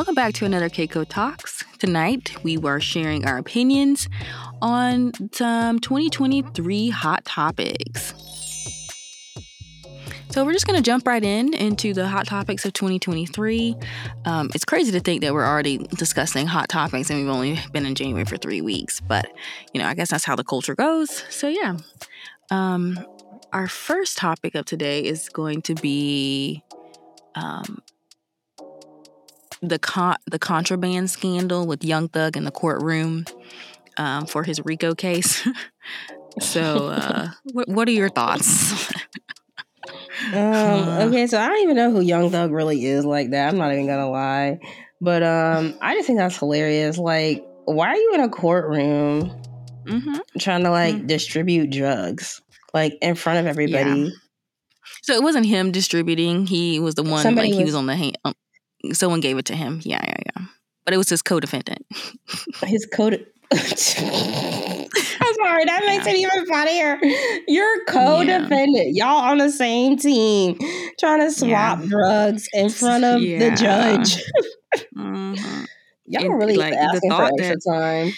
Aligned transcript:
Welcome 0.00 0.14
back 0.14 0.32
to 0.36 0.46
another 0.46 0.70
CaCo 0.70 1.06
Talks. 1.06 1.62
Tonight, 1.78 2.42
we 2.42 2.56
were 2.56 2.80
sharing 2.80 3.26
our 3.28 3.36
opinions 3.36 4.08
on 4.62 5.12
some 5.30 5.78
2023 5.78 6.88
hot 6.88 7.26
topics. 7.26 8.14
So, 10.30 10.42
we're 10.42 10.54
just 10.54 10.66
going 10.66 10.78
to 10.78 10.82
jump 10.82 11.06
right 11.06 11.22
in 11.22 11.52
into 11.52 11.92
the 11.92 12.08
hot 12.08 12.26
topics 12.26 12.64
of 12.64 12.72
2023. 12.72 13.76
Um, 14.24 14.48
it's 14.54 14.64
crazy 14.64 14.90
to 14.90 15.00
think 15.00 15.20
that 15.20 15.34
we're 15.34 15.46
already 15.46 15.76
discussing 15.98 16.46
hot 16.46 16.70
topics 16.70 17.10
and 17.10 17.18
we've 17.18 17.28
only 17.28 17.60
been 17.74 17.84
in 17.84 17.94
January 17.94 18.24
for 18.24 18.38
three 18.38 18.62
weeks, 18.62 19.02
but 19.02 19.30
you 19.74 19.82
know, 19.82 19.86
I 19.86 19.92
guess 19.92 20.12
that's 20.12 20.24
how 20.24 20.34
the 20.34 20.44
culture 20.44 20.74
goes. 20.74 21.24
So, 21.28 21.46
yeah. 21.46 21.76
Um, 22.50 22.98
our 23.52 23.68
first 23.68 24.16
topic 24.16 24.54
of 24.54 24.64
today 24.64 25.04
is 25.04 25.28
going 25.28 25.60
to 25.60 25.74
be 25.74 26.64
um, 27.34 27.82
the 29.62 29.78
con- 29.78 30.16
the 30.30 30.38
contraband 30.38 31.10
scandal 31.10 31.66
with 31.66 31.84
Young 31.84 32.08
Thug 32.08 32.36
in 32.36 32.44
the 32.44 32.50
courtroom 32.50 33.24
um, 33.96 34.26
for 34.26 34.42
his 34.42 34.60
RICO 34.64 34.94
case. 34.94 35.46
so, 36.40 36.88
uh, 36.88 37.28
what, 37.52 37.68
what 37.68 37.88
are 37.88 37.92
your 37.92 38.08
thoughts? 38.08 38.92
um, 40.32 40.88
okay, 41.08 41.26
so 41.26 41.38
I 41.38 41.48
don't 41.48 41.62
even 41.62 41.76
know 41.76 41.90
who 41.90 42.00
Young 42.00 42.30
Thug 42.30 42.52
really 42.52 42.84
is 42.84 43.04
like 43.04 43.30
that. 43.30 43.48
I'm 43.48 43.58
not 43.58 43.72
even 43.72 43.86
gonna 43.86 44.10
lie, 44.10 44.58
but 45.00 45.22
um, 45.22 45.74
I 45.80 45.94
just 45.94 46.06
think 46.06 46.18
that's 46.18 46.38
hilarious. 46.38 46.98
Like, 46.98 47.44
why 47.64 47.88
are 47.88 47.96
you 47.96 48.12
in 48.14 48.20
a 48.20 48.28
courtroom 48.28 49.30
mm-hmm. 49.84 50.18
trying 50.38 50.64
to 50.64 50.70
like 50.70 50.96
mm-hmm. 50.96 51.06
distribute 51.06 51.70
drugs 51.70 52.40
like 52.72 52.96
in 53.02 53.14
front 53.14 53.40
of 53.40 53.46
everybody? 53.46 54.00
Yeah. 54.00 54.10
So 55.02 55.14
it 55.14 55.22
wasn't 55.22 55.46
him 55.46 55.72
distributing. 55.72 56.46
He 56.46 56.78
was 56.78 56.94
the 56.94 57.02
one. 57.02 57.22
Somebody 57.22 57.48
like 57.48 57.58
he 57.58 57.64
was, 57.64 57.72
was 57.72 57.74
on 57.76 57.86
the 57.86 57.96
hand. 57.96 58.18
Um, 58.24 58.34
someone 58.92 59.20
gave 59.20 59.38
it 59.38 59.46
to 59.46 59.56
him. 59.56 59.80
Yeah, 59.82 60.00
yeah, 60.06 60.16
yeah. 60.36 60.46
But 60.84 60.94
it 60.94 60.96
was 60.96 61.08
his 61.08 61.22
co-defendant. 61.22 61.86
his 62.66 62.86
co. 62.92 63.10
I'm 63.52 65.34
sorry, 65.34 65.64
that 65.64 65.82
makes 65.84 66.06
yeah. 66.06 66.12
it 66.12 66.16
even 66.16 66.46
funnier. 66.46 66.98
You're 67.48 67.84
co-defendant. 67.86 68.94
Yeah. 68.94 69.06
Y'all 69.06 69.30
on 69.30 69.38
the 69.38 69.50
same 69.50 69.96
team, 69.96 70.56
trying 70.98 71.20
to 71.20 71.32
swap 71.32 71.80
yeah. 71.80 71.86
drugs 71.86 72.48
in 72.52 72.70
front 72.70 73.04
of 73.04 73.20
the 73.20 73.50
judge. 73.58 74.22
mm-hmm. 74.96 75.64
Y'all 76.06 76.24
it, 76.24 76.28
really 76.28 76.56
like 76.56 76.74
the 76.74 77.00
thought 77.08 77.32
that, 77.38 77.58
time. 77.68 78.12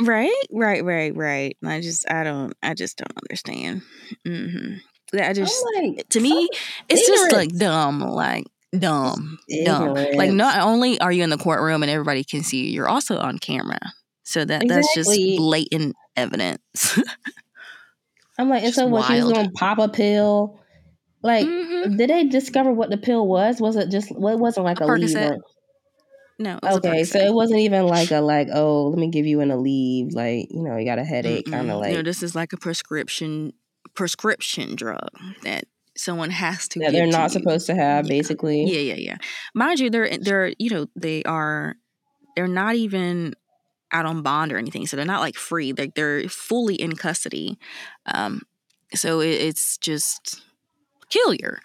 Right, 0.00 0.46
right, 0.52 0.84
right, 0.84 1.16
right. 1.16 1.56
I 1.64 1.80
just, 1.80 2.10
I 2.10 2.22
don't, 2.24 2.52
I 2.62 2.74
just 2.74 2.98
don't 2.98 3.12
understand. 3.22 3.82
Mm-hmm. 4.26 4.74
I 5.18 5.32
just, 5.32 5.64
like, 5.76 6.06
to 6.10 6.20
me, 6.20 6.48
it's 6.90 7.08
ignorant. 7.08 7.30
just 7.30 7.32
like 7.32 7.50
dumb. 7.56 8.00
Like, 8.00 8.44
dumb, 8.78 9.38
dumb. 9.64 9.94
Like 9.94 10.30
not 10.30 10.60
only 10.60 11.00
are 11.00 11.12
you 11.12 11.22
in 11.22 11.30
the 11.30 11.38
courtroom 11.38 11.82
and 11.82 11.90
everybody 11.90 12.24
can 12.24 12.42
see 12.42 12.66
you, 12.66 12.72
you're 12.72 12.88
also 12.88 13.18
on 13.18 13.38
camera. 13.38 13.78
So 14.24 14.44
that 14.44 14.62
exactly. 14.62 14.82
that's 14.82 14.94
just 14.94 15.38
blatant 15.38 15.96
evidence. 16.16 16.98
I'm 18.38 18.48
like, 18.48 18.64
and 18.64 18.74
so 18.74 18.86
what? 18.86 19.06
She 19.06 19.14
was 19.22 19.32
gonna 19.32 19.50
pop 19.52 19.78
a 19.78 19.88
pill. 19.88 20.60
Like, 21.22 21.46
mm-hmm. 21.46 21.96
did 21.96 22.10
they 22.10 22.24
discover 22.24 22.72
what 22.72 22.90
the 22.90 22.98
pill 22.98 23.26
was? 23.26 23.60
Was 23.60 23.76
it 23.76 23.90
just? 23.90 24.12
Well, 24.14 24.34
it 24.34 24.38
wasn't 24.38 24.66
like 24.66 24.80
a, 24.80 24.84
a 24.84 24.86
leave. 24.86 25.16
No. 26.38 26.58
Okay, 26.62 27.04
so 27.04 27.18
it 27.18 27.32
wasn't 27.32 27.60
even 27.60 27.86
like 27.86 28.10
a 28.10 28.20
like 28.20 28.48
oh 28.52 28.88
let 28.88 28.98
me 28.98 29.08
give 29.08 29.26
you 29.26 29.40
an 29.40 29.48
Aleve 29.48 30.12
like 30.12 30.48
you 30.50 30.62
know 30.62 30.76
you 30.76 30.84
got 30.84 30.98
a 30.98 31.04
headache 31.04 31.50
kind 31.50 31.70
of 31.70 31.80
like 31.80 31.94
no 31.94 32.02
this 32.02 32.22
is 32.22 32.34
like 32.34 32.52
a 32.52 32.58
prescription 32.58 33.54
prescription 33.94 34.76
drug 34.76 35.08
that 35.44 35.64
someone 35.96 36.30
has 36.30 36.68
to 36.68 36.78
that 36.80 36.92
they're 36.92 37.06
not 37.06 37.30
supposed 37.30 37.66
to 37.66 37.74
have 37.74 38.06
yeah. 38.06 38.08
basically. 38.08 38.64
Yeah 38.64 38.94
yeah 38.94 38.94
yeah. 38.94 39.16
Mind 39.54 39.80
you 39.80 39.90
they're 39.90 40.16
they're 40.18 40.52
you 40.58 40.70
know 40.70 40.86
they 40.96 41.22
are 41.24 41.76
they're 42.34 42.48
not 42.48 42.74
even 42.74 43.34
out 43.92 44.06
on 44.06 44.22
bond 44.22 44.52
or 44.52 44.58
anything 44.58 44.86
so 44.86 44.96
they're 44.96 45.06
not 45.06 45.20
like 45.20 45.36
free. 45.36 45.72
Like 45.72 45.94
they're, 45.94 46.20
they're 46.20 46.28
fully 46.28 46.74
in 46.74 46.96
custody. 46.96 47.58
Um 48.06 48.42
so 48.94 49.20
it, 49.20 49.28
it's 49.30 49.78
just 49.78 50.42
peculiar 51.08 51.60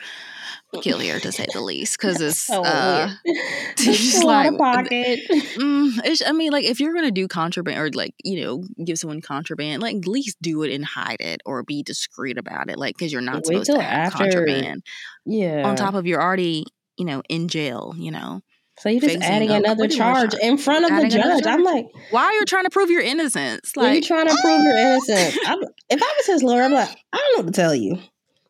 peculiar 0.74 1.20
to 1.20 1.32
say 1.32 1.46
the 1.54 1.62
least 1.62 1.98
because 1.98 2.22
it's 2.22 2.42
so 2.42 2.64
uh 2.64 3.10
just 3.78 4.24
like 4.24 4.58
pocket 4.58 5.20
mm, 5.30 6.00
it's, 6.06 6.22
i 6.26 6.32
mean 6.32 6.52
like 6.52 6.64
if 6.64 6.80
you're 6.80 6.94
gonna 6.94 7.12
do 7.12 7.28
contraband 7.28 7.78
or 7.78 7.90
like 7.92 8.14
you 8.24 8.42
know 8.42 8.64
give 8.86 8.98
someone 8.98 9.22
contraband 9.22 9.82
like 9.82 9.98
at 9.98 10.08
least 10.08 10.38
do 10.42 10.64
it 10.64 10.74
and 10.74 10.86
hide 10.86 11.20
it 11.20 11.42
or 11.46 11.64
be 11.64 11.84
discreet 11.84 12.38
about 12.38 12.70
it 12.70 12.78
like 12.78 12.96
because 12.96 13.12
you're 13.12 13.22
not 13.22 13.36
Wait 13.36 13.46
supposed 13.46 13.72
to 13.72 13.82
have 13.82 14.14
after, 14.14 14.18
contraband 14.18 14.84
yeah 15.26 15.68
on 15.68 15.76
top 15.76 15.94
of 15.94 16.08
you're 16.08 16.22
already 16.22 16.66
you 16.98 17.06
know 17.06 17.22
in 17.28 17.48
jail 17.48 17.94
you 17.98 18.12
know 18.12 18.42
so 18.80 18.90
you're 18.90 19.02
just 19.02 19.22
adding 19.22 19.52
another 19.52 19.88
charge 19.88 20.34
in 20.42 20.58
front 20.58 20.86
of 20.86 21.00
the 21.00 21.08
judge. 21.08 21.46
I'm 21.46 21.64
like, 21.64 21.86
why 22.10 22.24
are 22.24 22.34
you 22.34 22.46
trying 22.46 22.64
to 22.64 22.72
prove 22.72 22.90
your 22.90 23.02
innocence? 23.02 23.78
Like, 23.78 23.94
you 23.94 24.02
trying 24.02 24.28
to 24.28 24.36
prove 24.42 24.64
your 24.64 24.76
innocence. 24.76 25.38
I'm, 25.46 25.60
if 25.88 26.02
I 26.02 26.14
was 26.18 26.26
his 26.26 26.42
lawyer, 26.42 26.64
I'm 26.64 26.72
like, 26.72 26.90
I 27.14 27.18
don't 27.18 27.38
know 27.38 27.46
what 27.46 27.54
to 27.54 27.62
tell 27.62 27.76
you. 27.76 28.00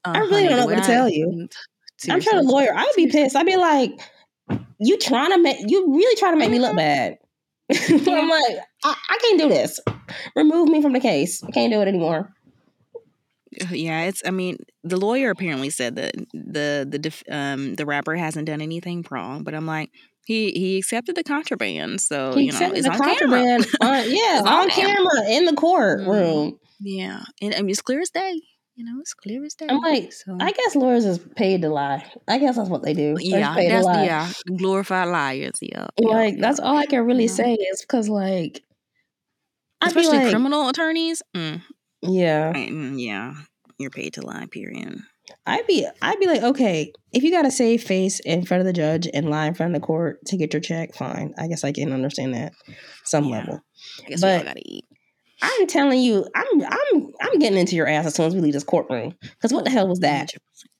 Uh, 0.04 0.14
I 0.16 0.20
really 0.20 0.44
honey, 0.44 0.48
don't 0.50 0.58
know 0.58 0.66
what 0.66 0.76
to 0.76 0.82
tell 0.82 1.10
you. 1.10 1.48
Seriously. 1.98 2.12
I'm 2.12 2.22
trying 2.22 2.46
to 2.46 2.52
lawyer. 2.52 2.74
I'd 2.76 2.94
be 2.96 3.08
pissed. 3.08 3.36
I'd 3.36 3.46
be 3.46 3.58
like, 3.58 3.92
you 4.80 4.98
trying 4.98 5.32
to 5.32 5.38
make 5.38 5.58
you 5.68 5.94
really 5.94 6.16
trying 6.16 6.34
to 6.34 6.40
make 6.40 6.52
me 6.52 6.60
look 6.60 6.76
bad. 6.78 7.18
So 7.72 7.96
I'm 7.96 8.30
like, 8.30 8.58
I, 8.84 8.96
I, 9.10 9.18
can't 9.22 9.40
do 9.40 9.50
this. 9.50 9.80
Remove 10.36 10.70
me 10.70 10.82
from 10.82 10.94
the 10.94 11.00
case. 11.00 11.44
I 11.44 11.52
can't 11.52 11.72
do 11.72 11.82
it 11.82 11.88
anymore. 11.88 12.34
Yeah, 13.70 14.04
it's. 14.04 14.24
I 14.26 14.32
mean, 14.32 14.58
the 14.84 14.98
lawyer 14.98 15.30
apparently 15.30 15.70
said 15.70 15.96
that 15.98 16.16
the 16.34 16.88
the 16.90 17.34
um 17.34 17.76
the 17.76 17.86
rapper 17.86 18.16
hasn't 18.16 18.48
done 18.48 18.62
anything 18.62 19.06
wrong, 19.12 19.44
but 19.44 19.54
I'm 19.54 19.66
like, 19.66 19.92
he 20.26 20.52
he 20.52 20.78
accepted 20.78 21.16
the 21.16 21.24
contraband, 21.24 22.02
so 22.02 22.34
he 22.34 22.46
you 22.46 22.52
know, 22.54 22.72
it's 22.72 22.88
the 22.88 22.94
on 22.94 22.98
contraband. 22.98 23.68
on, 23.82 24.04
yeah, 24.10 24.42
on, 24.46 24.48
on 24.48 24.70
camera. 24.70 24.96
camera 24.96 25.30
in 25.30 25.46
the 25.46 25.54
courtroom. 25.54 26.08
Mm-hmm. 26.08 26.56
Yeah, 26.80 27.24
and 27.42 27.54
I 27.54 27.58
mean, 27.58 27.70
it's 27.70 27.82
clear 27.82 28.02
as 28.02 28.10
day. 28.10 28.42
You 28.82 28.92
know, 28.92 29.00
it's 29.00 29.14
clear 29.14 29.46
as 29.46 29.54
day. 29.54 29.68
I'm 29.70 29.78
like, 29.78 30.12
so. 30.12 30.36
I 30.40 30.52
guess 30.52 30.76
lawyers 30.76 31.06
is 31.06 31.20
paid 31.36 31.62
to 31.62 31.70
lie. 31.70 32.04
I 32.28 32.40
guess 32.40 32.56
that's 32.56 32.68
what 32.68 32.82
they 32.82 32.96
do. 32.96 33.16
Yeah, 33.20 33.54
that's 33.56 33.86
yeah, 33.86 34.32
glorified 34.58 35.08
liars. 35.10 35.60
Yeah, 35.62 35.86
like 36.00 36.34
yeah. 36.34 36.42
that's 36.42 36.60
all 36.60 36.78
I 36.78 36.88
can 36.88 37.06
really 37.06 37.26
yeah. 37.26 37.32
say 37.32 37.54
is 37.54 37.82
because 37.82 38.10
like, 38.10 38.64
especially 39.84 40.18
like, 40.18 40.30
criminal 40.32 40.68
attorneys. 40.68 41.22
Mm, 41.38 41.62
yeah, 42.02 42.54
I, 42.56 42.58
mm, 42.58 43.00
yeah, 43.00 43.36
you're 43.78 43.92
paid 43.92 44.14
to 44.14 44.26
lie. 44.26 44.48
Period. 44.50 44.98
I'd 45.46 45.68
be, 45.68 45.88
I'd 46.02 46.20
be 46.20 46.26
like, 46.26 46.42
okay, 46.42 46.92
if 47.14 47.22
you 47.22 47.30
got 47.30 47.44
to 47.44 47.52
save 47.52 47.84
face 47.84 48.20
in 48.22 48.48
front 48.48 48.62
of 48.62 48.66
the 48.66 48.74
judge 48.74 49.08
and 49.14 49.30
lie 49.30 49.46
in 49.46 49.54
front 49.54 49.76
of 49.76 49.80
the 49.80 49.86
court 49.86 50.18
to 50.26 50.38
get 50.38 50.54
your 50.54 50.60
check, 50.60 50.96
fine. 50.96 51.36
I 51.38 51.46
guess 51.48 51.64
I 51.64 51.72
can 51.72 51.94
understand 51.94 52.34
that 52.34 52.54
some 53.06 53.26
yeah. 53.26 53.38
level. 53.38 53.60
I 54.04 54.10
guess 54.10 54.22
but, 54.22 54.28
we 54.28 54.38
all 54.40 54.44
gotta 54.44 54.62
eat. 54.66 54.86
I'm 55.42 55.68
telling 55.68 56.00
you, 56.00 56.28
I'm 56.36 56.62
I'm 56.62 57.08
I'm 57.22 57.40
getting 57.40 57.58
into 57.58 57.76
your 57.76 57.88
ass 57.88 58.06
as 58.06 58.16
soon 58.16 58.28
as 58.28 58.36
we 58.36 58.42
leave 58.42 58.54
this 58.54 58.64
courtroom. 58.64 59.16
Because 59.22 59.52
what 59.52 59.66
the 59.66 59.72
hell 59.72 59.88
was 59.88 60.00
that? 60.00 60.30
Mm. 60.30 60.38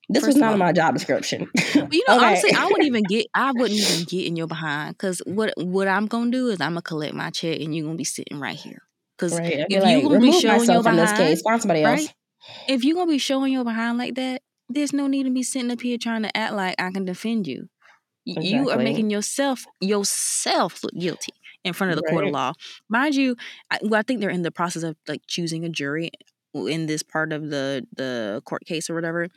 This 0.08 0.24
First 0.24 0.34
was 0.34 0.36
not 0.36 0.52
in 0.52 0.58
my 0.58 0.72
job 0.72 0.94
description. 0.94 1.48
you 1.74 1.80
know, 2.08 2.16
okay. 2.16 2.26
honestly, 2.26 2.52
I 2.52 2.64
wouldn't 2.66 2.84
even 2.84 3.02
get. 3.04 3.26
I 3.34 3.52
wouldn't 3.52 3.78
even 3.78 4.04
get 4.04 4.26
in 4.26 4.36
your 4.36 4.46
behind. 4.46 4.96
Because 4.96 5.20
what 5.24 5.54
what 5.56 5.88
I'm 5.88 6.06
gonna 6.06 6.30
do 6.30 6.48
is 6.48 6.60
I'm 6.60 6.72
gonna 6.72 6.82
collect 6.82 7.14
my 7.14 7.30
check, 7.30 7.60
and 7.60 7.74
you're 7.74 7.84
gonna 7.84 7.96
be 7.96 8.04
sitting 8.04 8.38
right 8.38 8.56
here. 8.56 8.82
Because 9.16 9.38
right. 9.38 9.64
if 9.68 9.82
like, 9.82 10.02
you're 10.02 10.10
gonna 10.10 10.20
be 10.20 10.32
showing 10.32 10.64
your 10.64 10.82
behind, 10.82 10.98
this 10.98 11.12
case, 11.12 11.42
find 11.42 11.60
somebody 11.60 11.82
else. 11.82 12.00
Right? 12.00 12.14
If 12.68 12.84
you're 12.84 12.96
gonna 12.96 13.10
be 13.10 13.18
showing 13.18 13.52
your 13.52 13.64
behind 13.64 13.98
like 13.98 14.14
that, 14.16 14.42
there's 14.68 14.92
no 14.92 15.06
need 15.06 15.24
to 15.24 15.30
be 15.30 15.42
sitting 15.42 15.70
up 15.70 15.80
here 15.80 15.98
trying 15.98 16.22
to 16.22 16.36
act 16.36 16.54
like 16.54 16.74
I 16.78 16.90
can 16.90 17.04
defend 17.04 17.46
you. 17.46 17.68
Exactly. 18.26 18.50
You 18.50 18.70
are 18.70 18.78
making 18.78 19.10
yourself 19.10 19.64
yourself 19.80 20.84
look 20.84 20.94
guilty 20.94 21.32
in 21.64 21.72
front 21.72 21.92
of 21.92 21.96
the 21.96 22.02
right. 22.06 22.12
court 22.12 22.26
of 22.26 22.32
law. 22.32 22.52
Mind 22.88 23.14
you, 23.14 23.36
I, 23.70 23.78
well, 23.82 24.00
I 24.00 24.02
think 24.02 24.20
they're 24.20 24.30
in 24.30 24.42
the 24.42 24.50
process 24.50 24.82
of 24.82 24.96
like 25.08 25.22
choosing 25.26 25.64
a 25.64 25.68
jury 25.68 26.10
in 26.54 26.86
this 26.86 27.02
part 27.02 27.32
of 27.32 27.50
the 27.50 27.86
the 27.96 28.42
court 28.44 28.64
case 28.64 28.90
or 28.90 28.94
whatever. 28.94 29.28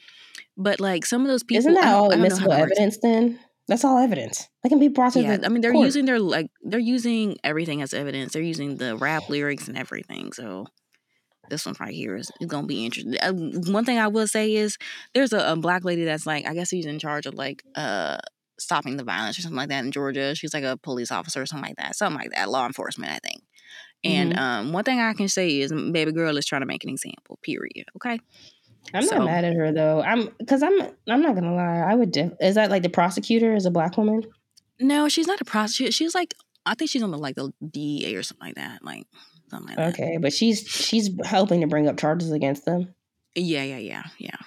But 0.57 0.79
like 0.79 1.05
some 1.05 1.21
of 1.21 1.27
those 1.27 1.43
people, 1.43 1.59
isn't 1.59 1.73
that 1.73 1.93
all 1.93 2.11
admissible 2.11 2.51
evidence? 2.51 2.97
Then 3.01 3.39
that's 3.67 3.83
all 3.83 3.97
evidence. 3.97 4.47
They 4.63 4.69
can 4.69 4.79
be 4.79 4.89
brought 4.89 5.13
to 5.13 5.21
yeah, 5.21 5.37
the. 5.37 5.45
I 5.45 5.49
mean, 5.49 5.61
they're 5.61 5.71
court. 5.71 5.85
using 5.85 6.05
their 6.05 6.19
like 6.19 6.51
they're 6.61 6.79
using 6.79 7.37
everything 7.43 7.81
as 7.81 7.93
evidence. 7.93 8.33
They're 8.33 8.41
using 8.41 8.77
the 8.77 8.95
rap 8.95 9.29
lyrics 9.29 9.67
and 9.67 9.77
everything. 9.77 10.33
So 10.33 10.67
this 11.49 11.65
one 11.65 11.75
right 11.79 11.93
here 11.93 12.15
is, 12.15 12.31
gonna 12.47 12.67
be 12.67 12.85
interesting. 12.85 13.17
Uh, 13.19 13.33
one 13.71 13.85
thing 13.85 13.97
I 13.97 14.07
will 14.07 14.27
say 14.27 14.53
is 14.55 14.77
there's 15.13 15.33
a, 15.33 15.51
a, 15.51 15.55
black 15.55 15.83
lady 15.83 16.03
that's 16.03 16.25
like 16.25 16.47
I 16.47 16.53
guess 16.53 16.69
she's 16.69 16.85
in 16.85 16.99
charge 16.99 17.25
of 17.25 17.35
like 17.35 17.63
uh 17.75 18.17
stopping 18.59 18.97
the 18.97 19.03
violence 19.03 19.37
or 19.37 19.41
something 19.41 19.57
like 19.57 19.69
that 19.69 19.83
in 19.83 19.91
Georgia. 19.91 20.35
She's 20.35 20.53
like 20.53 20.63
a 20.63 20.77
police 20.77 21.11
officer 21.11 21.41
or 21.41 21.45
something 21.45 21.67
like 21.69 21.77
that, 21.77 21.95
something 21.95 22.19
like 22.19 22.31
that, 22.31 22.49
law 22.49 22.65
enforcement, 22.65 23.11
I 23.11 23.19
think. 23.27 23.43
And 24.03 24.33
mm-hmm. 24.33 24.43
um, 24.43 24.73
one 24.73 24.83
thing 24.83 24.99
I 24.99 25.13
can 25.13 25.27
say 25.27 25.59
is, 25.59 25.71
baby 25.71 26.11
girl 26.11 26.37
is 26.37 26.45
trying 26.45 26.61
to 26.61 26.67
make 26.67 26.83
an 26.83 26.89
example. 26.89 27.39
Period. 27.41 27.85
Okay. 27.97 28.19
I'm 28.93 29.03
so, 29.03 29.17
not 29.17 29.25
mad 29.25 29.45
at 29.45 29.55
her 29.55 29.71
though. 29.71 30.01
I'm 30.01 30.29
because 30.37 30.61
I'm 30.61 30.79
I'm 31.09 31.21
not 31.21 31.33
gonna 31.33 31.55
lie. 31.55 31.79
I 31.79 31.95
would. 31.95 32.11
Def- 32.11 32.33
is 32.39 32.53
that 32.53 32.69
like 32.69 32.83
the 32.83 32.89
prosecutor 32.89 33.55
is 33.55 33.65
a 33.65 33.71
black 33.71 33.97
woman? 33.97 34.23
No, 34.79 35.09
she's 35.09 35.25
not 35.25 35.41
a 35.41 35.45
prosecutor. 35.45 35.91
She's 35.91 36.13
like 36.13 36.35
I 36.65 36.75
think 36.75 36.91
she's 36.91 37.01
on 37.03 37.11
the 37.11 37.17
like 37.17 37.35
the 37.35 37.51
DEA 37.67 38.15
or 38.15 38.23
something 38.23 38.47
like 38.47 38.55
that. 38.55 38.83
Like 38.83 39.07
something 39.49 39.75
like 39.75 39.79
okay, 39.79 40.03
that. 40.03 40.07
Okay, 40.09 40.17
but 40.17 40.33
she's 40.33 40.61
she's 40.67 41.09
helping 41.23 41.61
to 41.61 41.67
bring 41.67 41.87
up 41.87 41.97
charges 41.97 42.31
against 42.31 42.65
them. 42.65 42.93
Yeah, 43.35 43.63
yeah, 43.63 43.77
yeah, 43.77 44.03
yeah. 44.17 44.37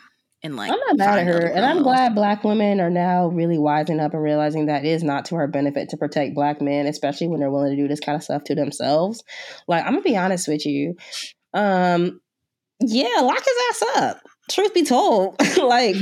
And 0.42 0.56
like 0.56 0.70
I'm 0.70 0.78
not 0.78 0.96
mad 0.96 1.18
at 1.18 1.26
her, 1.26 1.46
and 1.46 1.64
I'm 1.64 1.82
glad 1.82 2.14
black 2.14 2.44
women 2.44 2.80
are 2.80 2.90
now 2.90 3.26
really 3.26 3.56
wising 3.56 4.00
up 4.00 4.14
and 4.14 4.22
realizing 4.22 4.66
that 4.66 4.84
it 4.84 4.88
is 4.88 5.02
not 5.02 5.24
to 5.26 5.36
our 5.36 5.48
benefit 5.48 5.88
to 5.90 5.96
protect 5.96 6.34
black 6.34 6.60
men, 6.60 6.86
especially 6.86 7.28
when 7.28 7.40
they're 7.40 7.50
willing 7.50 7.74
to 7.74 7.82
do 7.82 7.88
this 7.88 8.00
kind 8.00 8.14
of 8.14 8.22
stuff 8.22 8.44
to 8.44 8.54
themselves. 8.54 9.24
Like 9.66 9.84
I'm 9.84 9.92
gonna 9.92 10.02
be 10.02 10.16
honest 10.16 10.46
with 10.46 10.64
you, 10.64 10.94
um, 11.54 12.20
yeah, 12.80 13.20
lock 13.20 13.38
his 13.44 13.56
ass 13.70 13.82
up. 13.96 14.20
Truth 14.48 14.74
be 14.74 14.84
told, 14.84 15.36
like 15.62 15.96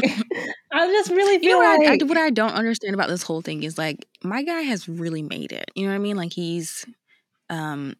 I 0.72 0.86
just 0.86 1.10
really 1.10 1.38
feel 1.38 1.48
you 1.48 1.50
know 1.50 1.58
like 1.58 1.88
I, 1.88 1.94
I, 1.94 2.06
what 2.06 2.18
I 2.18 2.30
don't 2.30 2.52
understand 2.52 2.94
about 2.94 3.08
this 3.08 3.22
whole 3.22 3.40
thing 3.40 3.62
is 3.62 3.78
like 3.78 4.06
my 4.22 4.42
guy 4.42 4.60
has 4.62 4.88
really 4.88 5.22
made 5.22 5.52
it. 5.52 5.70
You 5.74 5.84
know 5.84 5.92
what 5.92 5.96
I 5.96 6.00
mean? 6.00 6.16
Like 6.16 6.32
he's 6.32 6.84
um 7.48 7.94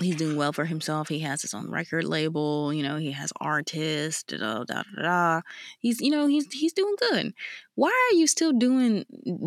he's 0.00 0.16
doing 0.16 0.36
well 0.36 0.52
for 0.52 0.64
himself. 0.64 1.08
He 1.08 1.20
has 1.20 1.42
his 1.42 1.54
own 1.54 1.70
record 1.70 2.04
label. 2.04 2.72
You 2.72 2.82
know, 2.82 2.96
he 2.96 3.12
has 3.12 3.32
artists. 3.40 4.22
Da 4.24 4.38
da 4.38 4.64
da 4.64 4.82
da. 5.00 5.40
He's 5.78 6.00
you 6.00 6.10
know 6.10 6.26
he's 6.26 6.46
he's 6.52 6.72
doing 6.72 6.96
good. 7.10 7.34
Why 7.74 7.88
are 7.88 8.16
you 8.16 8.26
still 8.26 8.52
doing 8.52 9.04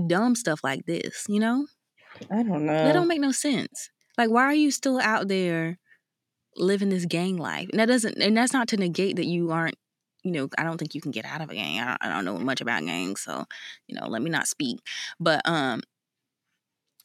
dumb 0.07 0.35
stuff 0.35 0.63
like 0.63 0.85
this? 0.85 1.25
You 1.27 1.39
know, 1.39 1.67
I 2.31 2.43
don't 2.43 2.65
know. 2.65 2.73
That 2.73 2.93
don't 2.93 3.07
make 3.07 3.21
no 3.21 3.31
sense. 3.31 3.89
Like, 4.17 4.29
why 4.29 4.43
are 4.43 4.53
you 4.53 4.71
still 4.71 4.99
out 4.99 5.27
there 5.27 5.79
living 6.55 6.89
this 6.89 7.05
gang 7.05 7.37
life? 7.37 7.69
And 7.71 7.79
that 7.79 7.87
doesn't. 7.87 8.21
And 8.21 8.35
that's 8.35 8.53
not 8.53 8.67
to 8.69 8.77
negate 8.77 9.15
that 9.17 9.25
you 9.25 9.51
aren't. 9.51 9.75
You 10.23 10.31
know, 10.33 10.49
I 10.57 10.63
don't 10.63 10.77
think 10.77 10.95
you 10.95 10.99
can 10.99 11.11
get 11.11 11.23
out 11.23 11.39
of 11.39 11.49
a 11.49 11.55
gang. 11.55 11.79
I 11.79 11.85
don't, 11.85 11.97
I 12.01 12.09
don't 12.09 12.25
know 12.25 12.37
much 12.37 12.59
about 12.59 12.83
gangs, 12.83 13.21
so 13.21 13.45
you 13.87 13.95
know, 13.95 14.07
let 14.07 14.21
me 14.21 14.29
not 14.29 14.47
speak. 14.47 14.79
But 15.17 15.41
um, 15.45 15.81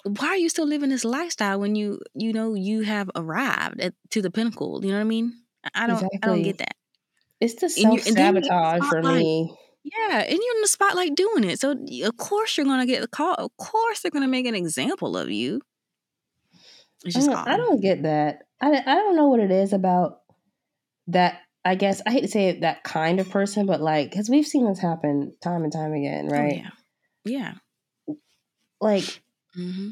why 0.05 0.29
are 0.29 0.37
you 0.37 0.49
still 0.49 0.67
living 0.67 0.91
this 0.91 1.05
lifestyle 1.05 1.59
when 1.61 1.75
you 1.75 2.01
you 2.15 2.33
know 2.33 2.55
you 2.55 2.83
have 2.83 3.11
arrived 3.17 3.81
at, 3.81 3.95
to 4.11 4.23
the 4.23 4.31
pinnacle? 4.31 4.85
You 4.85 4.91
know 4.91 4.99
what 4.99 5.03
i 5.03 5.05
mean? 5.05 5.35
I 5.75 5.87
don't 5.87 5.97
exactly. 5.97 6.21
i 6.23 6.27
don't 6.27 6.43
get 6.43 6.59
that. 6.59 6.77
It's 7.41 7.55
the 7.55 7.69
self-sabotage 7.69 8.83
for 8.89 9.03
me. 9.03 9.55
Yeah 9.83 10.19
and 10.21 10.31
you're 10.31 10.57
in 10.57 10.63
the 10.63 10.69
spotlight 10.69 11.15
doing 11.15 11.45
it. 11.45 11.61
So 11.61 11.73
of 11.73 12.17
course 12.17 12.57
you're 12.57 12.67
gonna 12.67 12.87
get 12.87 13.01
the 13.01 13.09
call 13.09 13.35
of 13.35 13.57
course 13.57 14.01
they're 14.01 14.11
gonna 14.11 14.29
make 14.29 14.47
an 14.47 14.55
example 14.55 15.17
of 15.17 15.31
you. 15.31 15.61
It's 17.05 17.15
just 17.15 17.29
uh, 17.29 17.33
I 17.33 17.37
don't, 17.37 17.49
I 17.49 17.57
don't 17.57 17.81
get 17.81 18.03
that. 18.05 18.43
I, 18.61 18.73
I 18.73 18.95
don't 18.95 19.17
know 19.17 19.29
what 19.29 19.41
it 19.41 19.51
is 19.51 19.73
about 19.73 20.21
that 21.09 21.41
i 21.67 21.75
guess 21.75 22.01
i 22.07 22.11
hate 22.11 22.23
to 22.23 22.29
say 22.29 22.49
it, 22.49 22.63
that 22.63 22.83
kind 22.83 23.21
of 23.21 23.29
person 23.29 23.67
but 23.67 23.79
like 23.79 24.11
because 24.11 24.31
we've 24.31 24.47
seen 24.47 24.67
this 24.67 24.79
happen 24.79 25.35
time 25.43 25.65
and 25.65 25.73
time 25.73 25.93
again 25.93 26.29
oh, 26.31 26.35
right? 26.35 26.53
oh, 26.53 26.57
yeah. 26.57 26.71
Yeah. 27.25 27.55
Like 28.81 29.23
Mm-hmm. 29.59 29.89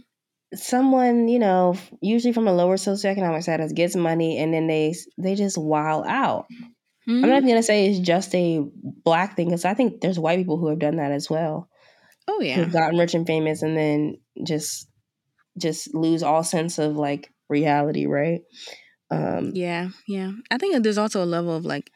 Someone, 0.55 1.29
you 1.29 1.39
know, 1.39 1.77
usually 2.01 2.33
from 2.33 2.47
a 2.47 2.53
lower 2.53 2.77
socioeconomic 2.77 3.43
status, 3.43 3.73
gets 3.73 3.97
money 3.97 4.39
and 4.39 4.53
then 4.53 4.67
they 4.67 4.95
they 5.19 5.35
just 5.35 5.57
wow 5.57 6.05
out. 6.05 6.47
Mm-hmm. 7.09 7.25
I'm 7.25 7.31
not 7.31 7.39
mm-hmm. 7.39 7.47
going 7.47 7.59
to 7.59 7.63
say 7.63 7.87
it's 7.87 7.99
just 7.99 8.35
a 8.35 8.63
black 8.83 9.35
thing 9.37 9.49
because 9.49 9.65
I 9.65 9.75
think 9.75 10.01
there's 10.01 10.19
white 10.19 10.39
people 10.39 10.59
who 10.59 10.69
have 10.69 10.79
done 10.79 10.97
that 10.97 11.13
as 11.13 11.29
well. 11.31 11.69
Oh 12.29 12.41
yeah, 12.41 12.55
who've 12.55 12.73
gotten 12.73 12.99
rich 12.99 13.15
and 13.15 13.27
famous 13.27 13.63
and 13.63 13.77
then 13.77 14.19
just 14.47 14.89
just 15.59 15.95
lose 15.95 16.23
all 16.23 16.45
sense 16.45 16.79
of 16.79 16.97
like 16.97 17.31
reality, 17.49 18.07
right? 18.07 18.43
Um, 19.11 19.53
yeah, 19.55 19.89
yeah. 20.07 20.33
I 20.51 20.59
think 20.59 20.83
there's 20.83 20.99
also 20.99 21.23
a 21.23 21.27
level 21.27 21.55
of 21.55 21.65
like 21.65 21.91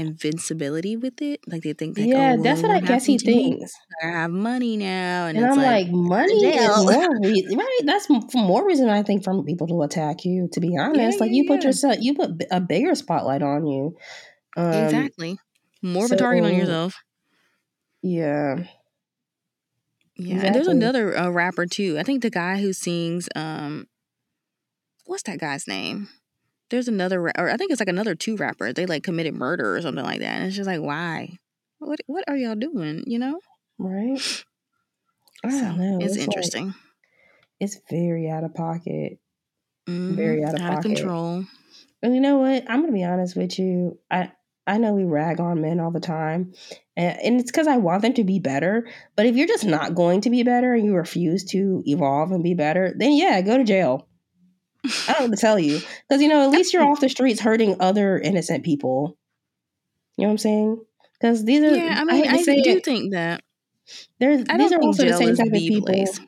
invincibility 0.00 0.96
with 0.96 1.20
it. 1.22 1.40
Like 1.46 1.62
they 1.62 1.72
think, 1.72 1.98
like, 1.98 2.08
yeah, 2.08 2.36
oh, 2.38 2.42
that's 2.42 2.62
what 2.62 2.70
I 2.70 2.80
guess 2.80 3.04
he 3.04 3.18
thinks. 3.18 3.72
I 4.02 4.08
have 4.08 4.30
money 4.30 4.76
now, 4.76 5.26
and, 5.26 5.38
and 5.38 5.46
I'm 5.46 5.56
like, 5.56 5.86
like 5.86 5.90
money 5.90 6.46
is 6.46 6.68
more 6.68 7.18
reason, 7.22 7.58
right? 7.58 7.80
That's 7.84 8.08
more 8.34 8.66
reason 8.66 8.88
I 8.88 9.02
think 9.02 9.24
for 9.24 9.42
people 9.44 9.66
to 9.68 9.82
attack 9.82 10.24
you. 10.24 10.48
To 10.52 10.60
be 10.60 10.76
honest, 10.76 11.18
yeah, 11.18 11.24
like 11.24 11.32
you 11.32 11.44
yeah. 11.44 11.54
put 11.54 11.64
yourself, 11.64 11.96
you 12.00 12.14
put 12.14 12.30
a 12.50 12.60
bigger 12.60 12.94
spotlight 12.94 13.42
on 13.42 13.66
you. 13.66 13.96
Um, 14.56 14.72
exactly, 14.72 15.38
more 15.82 16.08
so, 16.08 16.14
of 16.14 16.20
a 16.20 16.22
target 16.22 16.44
on 16.44 16.54
yourself. 16.54 16.96
Yeah. 18.02 18.64
Yeah, 20.16 20.34
exactly. 20.34 20.46
and 20.46 20.54
there's 20.54 20.68
another 20.68 21.16
uh, 21.16 21.30
rapper 21.30 21.64
too. 21.64 21.96
I 21.98 22.02
think 22.02 22.20
the 22.20 22.28
guy 22.28 22.60
who 22.60 22.74
sings, 22.74 23.28
um, 23.34 23.86
what's 25.06 25.22
that 25.22 25.40
guy's 25.40 25.66
name? 25.66 26.08
There's 26.70 26.88
another 26.88 27.20
or 27.20 27.50
I 27.50 27.56
think 27.56 27.70
it's 27.70 27.80
like 27.80 27.88
another 27.88 28.14
two 28.14 28.36
rappers. 28.36 28.74
They 28.74 28.86
like 28.86 29.02
committed 29.02 29.34
murder 29.34 29.76
or 29.76 29.82
something 29.82 30.04
like 30.04 30.20
that. 30.20 30.36
And 30.36 30.46
it's 30.46 30.56
just 30.56 30.68
like, 30.68 30.80
why? 30.80 31.38
What 31.78 32.00
what 32.06 32.24
are 32.28 32.36
y'all 32.36 32.54
doing? 32.54 33.04
You 33.06 33.18
know? 33.18 33.40
Right. 33.78 34.18
I 35.44 35.50
so, 35.50 35.60
don't 35.60 35.78
know. 35.78 35.98
It's, 36.00 36.16
it's 36.16 36.24
interesting. 36.24 36.66
Like, 36.66 36.76
it's 37.60 37.80
very 37.90 38.28
out 38.28 38.44
of 38.44 38.54
pocket. 38.54 39.18
Mm-hmm. 39.88 40.14
Very 40.14 40.44
out 40.44 40.54
of 40.54 40.60
out 40.60 40.74
pocket. 40.74 40.92
Of 40.92 40.96
control. 40.96 41.44
And 42.02 42.14
you 42.14 42.20
know 42.20 42.38
what? 42.38 42.64
I'm 42.68 42.80
gonna 42.80 42.92
be 42.92 43.04
honest 43.04 43.36
with 43.36 43.58
you. 43.58 43.98
I 44.10 44.32
I 44.66 44.78
know 44.78 44.92
we 44.92 45.04
rag 45.04 45.40
on 45.40 45.60
men 45.60 45.80
all 45.80 45.90
the 45.90 46.00
time, 46.00 46.52
and, 46.96 47.18
and 47.20 47.40
it's 47.40 47.50
because 47.50 47.66
I 47.66 47.78
want 47.78 48.02
them 48.02 48.14
to 48.14 48.24
be 48.24 48.38
better. 48.38 48.86
But 49.16 49.26
if 49.26 49.34
you're 49.34 49.48
just 49.48 49.64
not 49.64 49.94
going 49.94 50.20
to 50.22 50.30
be 50.30 50.42
better 50.42 50.74
and 50.74 50.84
you 50.84 50.94
refuse 50.94 51.44
to 51.46 51.82
evolve 51.86 52.30
and 52.30 52.44
be 52.44 52.54
better, 52.54 52.94
then 52.96 53.12
yeah, 53.12 53.40
go 53.40 53.56
to 53.56 53.64
jail. 53.64 54.06
I 54.84 55.12
don't 55.12 55.30
know 55.30 55.36
to 55.36 55.40
tell 55.40 55.58
you. 55.58 55.80
Because, 56.08 56.22
you 56.22 56.28
know, 56.28 56.42
at 56.42 56.50
least 56.50 56.72
you're 56.72 56.82
off 56.82 57.00
the 57.00 57.08
streets 57.08 57.40
hurting 57.40 57.76
other 57.80 58.18
innocent 58.18 58.64
people. 58.64 59.16
You 60.16 60.22
know 60.22 60.28
what 60.28 60.32
I'm 60.32 60.38
saying? 60.38 60.84
Because 61.20 61.44
these 61.44 61.62
are. 61.62 61.76
Yeah, 61.76 61.96
I 61.98 62.04
mean, 62.04 62.28
I, 62.28 62.38
I 62.38 62.42
do 62.42 62.52
it. 62.56 62.84
think 62.84 63.12
that. 63.12 63.42
There's, 64.18 64.44
these 64.44 64.72
are 64.72 64.80
also 64.80 65.04
the 65.04 65.16
same 65.16 65.36
type 65.36 65.46
of 65.46 65.52
people. 65.52 65.86
Place. 65.86 66.20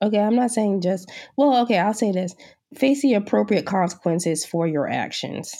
Okay, 0.00 0.18
I'm 0.18 0.36
not 0.36 0.50
saying 0.50 0.80
just. 0.82 1.10
Well, 1.36 1.62
okay, 1.62 1.78
I'll 1.78 1.94
say 1.94 2.12
this. 2.12 2.34
Face 2.74 3.02
the 3.02 3.14
appropriate 3.14 3.66
consequences 3.66 4.44
for 4.44 4.66
your 4.66 4.88
actions. 4.88 5.54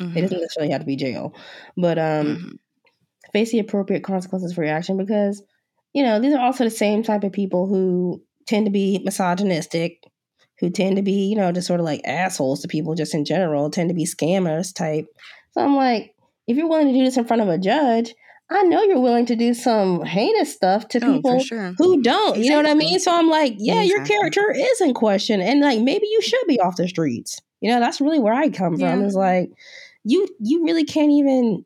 Mm-hmm. 0.00 0.16
It 0.16 0.20
doesn't 0.22 0.40
necessarily 0.40 0.72
have 0.72 0.80
to 0.80 0.86
be 0.86 0.96
jail. 0.96 1.34
But 1.76 1.98
um, 1.98 2.26
mm-hmm. 2.26 2.48
face 3.32 3.52
the 3.52 3.60
appropriate 3.60 4.04
consequences 4.04 4.52
for 4.52 4.64
your 4.64 4.74
action 4.74 4.96
because, 4.96 5.42
you 5.92 6.02
know, 6.02 6.20
these 6.20 6.34
are 6.34 6.40
also 6.40 6.64
the 6.64 6.70
same 6.70 7.02
type 7.02 7.24
of 7.24 7.32
people 7.32 7.66
who 7.66 8.22
tend 8.46 8.66
to 8.66 8.72
be 8.72 9.00
misogynistic 9.04 10.04
who 10.60 10.70
tend 10.70 10.96
to 10.96 11.02
be, 11.02 11.26
you 11.26 11.36
know, 11.36 11.52
just 11.52 11.66
sort 11.66 11.80
of 11.80 11.86
like 11.86 12.00
assholes 12.04 12.62
to 12.62 12.68
people 12.68 12.94
just 12.94 13.14
in 13.14 13.24
general, 13.24 13.70
tend 13.70 13.88
to 13.90 13.94
be 13.94 14.06
scammers 14.06 14.74
type. 14.74 15.06
So 15.52 15.62
I'm 15.62 15.76
like, 15.76 16.14
if 16.46 16.56
you're 16.56 16.68
willing 16.68 16.88
to 16.88 16.92
do 16.92 17.04
this 17.04 17.16
in 17.16 17.24
front 17.24 17.42
of 17.42 17.48
a 17.48 17.58
judge, 17.58 18.14
I 18.50 18.62
know 18.64 18.82
you're 18.82 19.00
willing 19.00 19.26
to 19.26 19.36
do 19.36 19.54
some 19.54 20.02
heinous 20.04 20.54
stuff 20.54 20.88
to 20.88 21.04
oh, 21.04 21.14
people 21.14 21.40
sure. 21.40 21.72
who 21.78 22.02
don't. 22.02 22.36
Exactly. 22.36 22.44
You 22.44 22.50
know 22.50 22.56
what 22.56 22.66
I 22.66 22.74
mean? 22.74 23.00
So 23.00 23.16
I'm 23.16 23.28
like, 23.28 23.54
yeah, 23.56 23.80
exactly. 23.80 23.88
your 23.88 24.04
character 24.04 24.52
is 24.54 24.80
in 24.80 24.94
question, 24.94 25.40
and 25.40 25.60
like 25.60 25.80
maybe 25.80 26.06
you 26.06 26.20
should 26.20 26.46
be 26.46 26.60
off 26.60 26.76
the 26.76 26.86
streets. 26.86 27.40
You 27.60 27.70
know, 27.70 27.80
that's 27.80 28.00
really 28.00 28.18
where 28.18 28.34
I 28.34 28.50
come 28.50 28.74
yeah. 28.74 28.90
from. 28.90 29.04
Is 29.04 29.14
like, 29.14 29.50
you 30.04 30.28
you 30.40 30.64
really 30.64 30.84
can't 30.84 31.10
even 31.10 31.64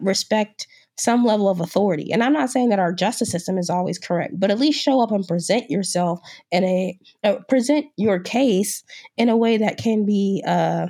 respect 0.00 0.66
some 0.98 1.24
level 1.24 1.48
of 1.48 1.60
authority. 1.60 2.10
And 2.12 2.22
I'm 2.22 2.32
not 2.32 2.50
saying 2.50 2.70
that 2.70 2.78
our 2.78 2.92
justice 2.92 3.30
system 3.30 3.58
is 3.58 3.68
always 3.68 3.98
correct, 3.98 4.38
but 4.38 4.50
at 4.50 4.58
least 4.58 4.82
show 4.82 5.00
up 5.00 5.12
and 5.12 5.26
present 5.26 5.70
yourself 5.70 6.20
in 6.50 6.64
a 6.64 6.98
uh, 7.22 7.36
present 7.48 7.86
your 7.96 8.18
case 8.18 8.82
in 9.16 9.28
a 9.28 9.36
way 9.36 9.58
that 9.58 9.76
can 9.76 10.06
be 10.06 10.42
uh, 10.46 10.86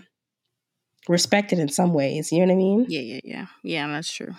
respected 1.08 1.58
in 1.58 1.68
some 1.68 1.92
ways. 1.92 2.30
You 2.30 2.40
know 2.40 2.46
what 2.46 2.52
I 2.52 2.56
mean? 2.56 2.86
Yeah, 2.88 3.00
yeah, 3.00 3.20
yeah, 3.24 3.46
yeah. 3.62 3.86
That's 3.88 4.12
true. 4.12 4.34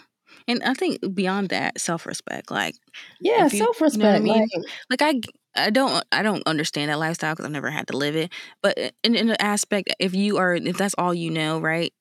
And 0.48 0.64
I 0.64 0.74
think 0.74 1.00
beyond 1.14 1.50
that, 1.50 1.80
self 1.80 2.06
respect, 2.06 2.50
like 2.50 2.76
yeah, 3.20 3.48
self 3.50 3.82
respect. 3.82 4.22
You 4.22 4.28
know 4.28 4.34
I 4.34 4.40
mean? 4.40 4.48
Like, 4.90 5.02
like 5.02 5.02
I. 5.02 5.22
I 5.60 5.72
don't 5.72 6.06
I 6.12 6.22
don't 6.22 6.44
understand 6.46 6.92
that 6.92 7.00
lifestyle 7.00 7.34
because 7.34 7.46
I've 7.46 7.52
never 7.52 7.72
had 7.72 7.88
to 7.88 7.98
live 7.98 8.16
it. 8.16 8.32
But 8.62 8.78
in, 9.04 9.16
in 9.16 9.26
the 9.26 9.42
aspect, 9.42 9.92
if 9.98 10.14
you 10.14 10.38
are 10.38 10.54
if 10.54 10.78
that's 10.78 10.94
all 11.00 11.16
you 11.16 11.32
know, 11.32 11.60
right, 11.60 11.92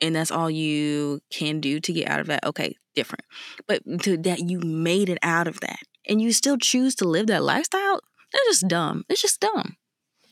and 0.00 0.16
that's 0.16 0.32
all 0.32 0.50
you 0.50 1.20
can 1.30 1.60
do 1.60 1.78
to 1.78 1.92
get 1.92 2.08
out 2.08 2.18
of 2.18 2.26
that, 2.26 2.44
okay, 2.44 2.74
different. 2.94 3.24
But 3.66 3.82
to 4.02 4.16
that 4.18 4.48
you 4.48 4.60
made 4.60 5.08
it 5.08 5.18
out 5.22 5.48
of 5.48 5.60
that 5.60 5.80
and 6.08 6.20
you 6.20 6.32
still 6.32 6.56
choose 6.56 6.94
to 6.96 7.08
live 7.08 7.26
that 7.28 7.42
lifestyle, 7.42 8.00
that's 8.32 8.46
just 8.46 8.68
dumb. 8.68 9.04
It's 9.08 9.22
just 9.22 9.40
dumb. 9.40 9.76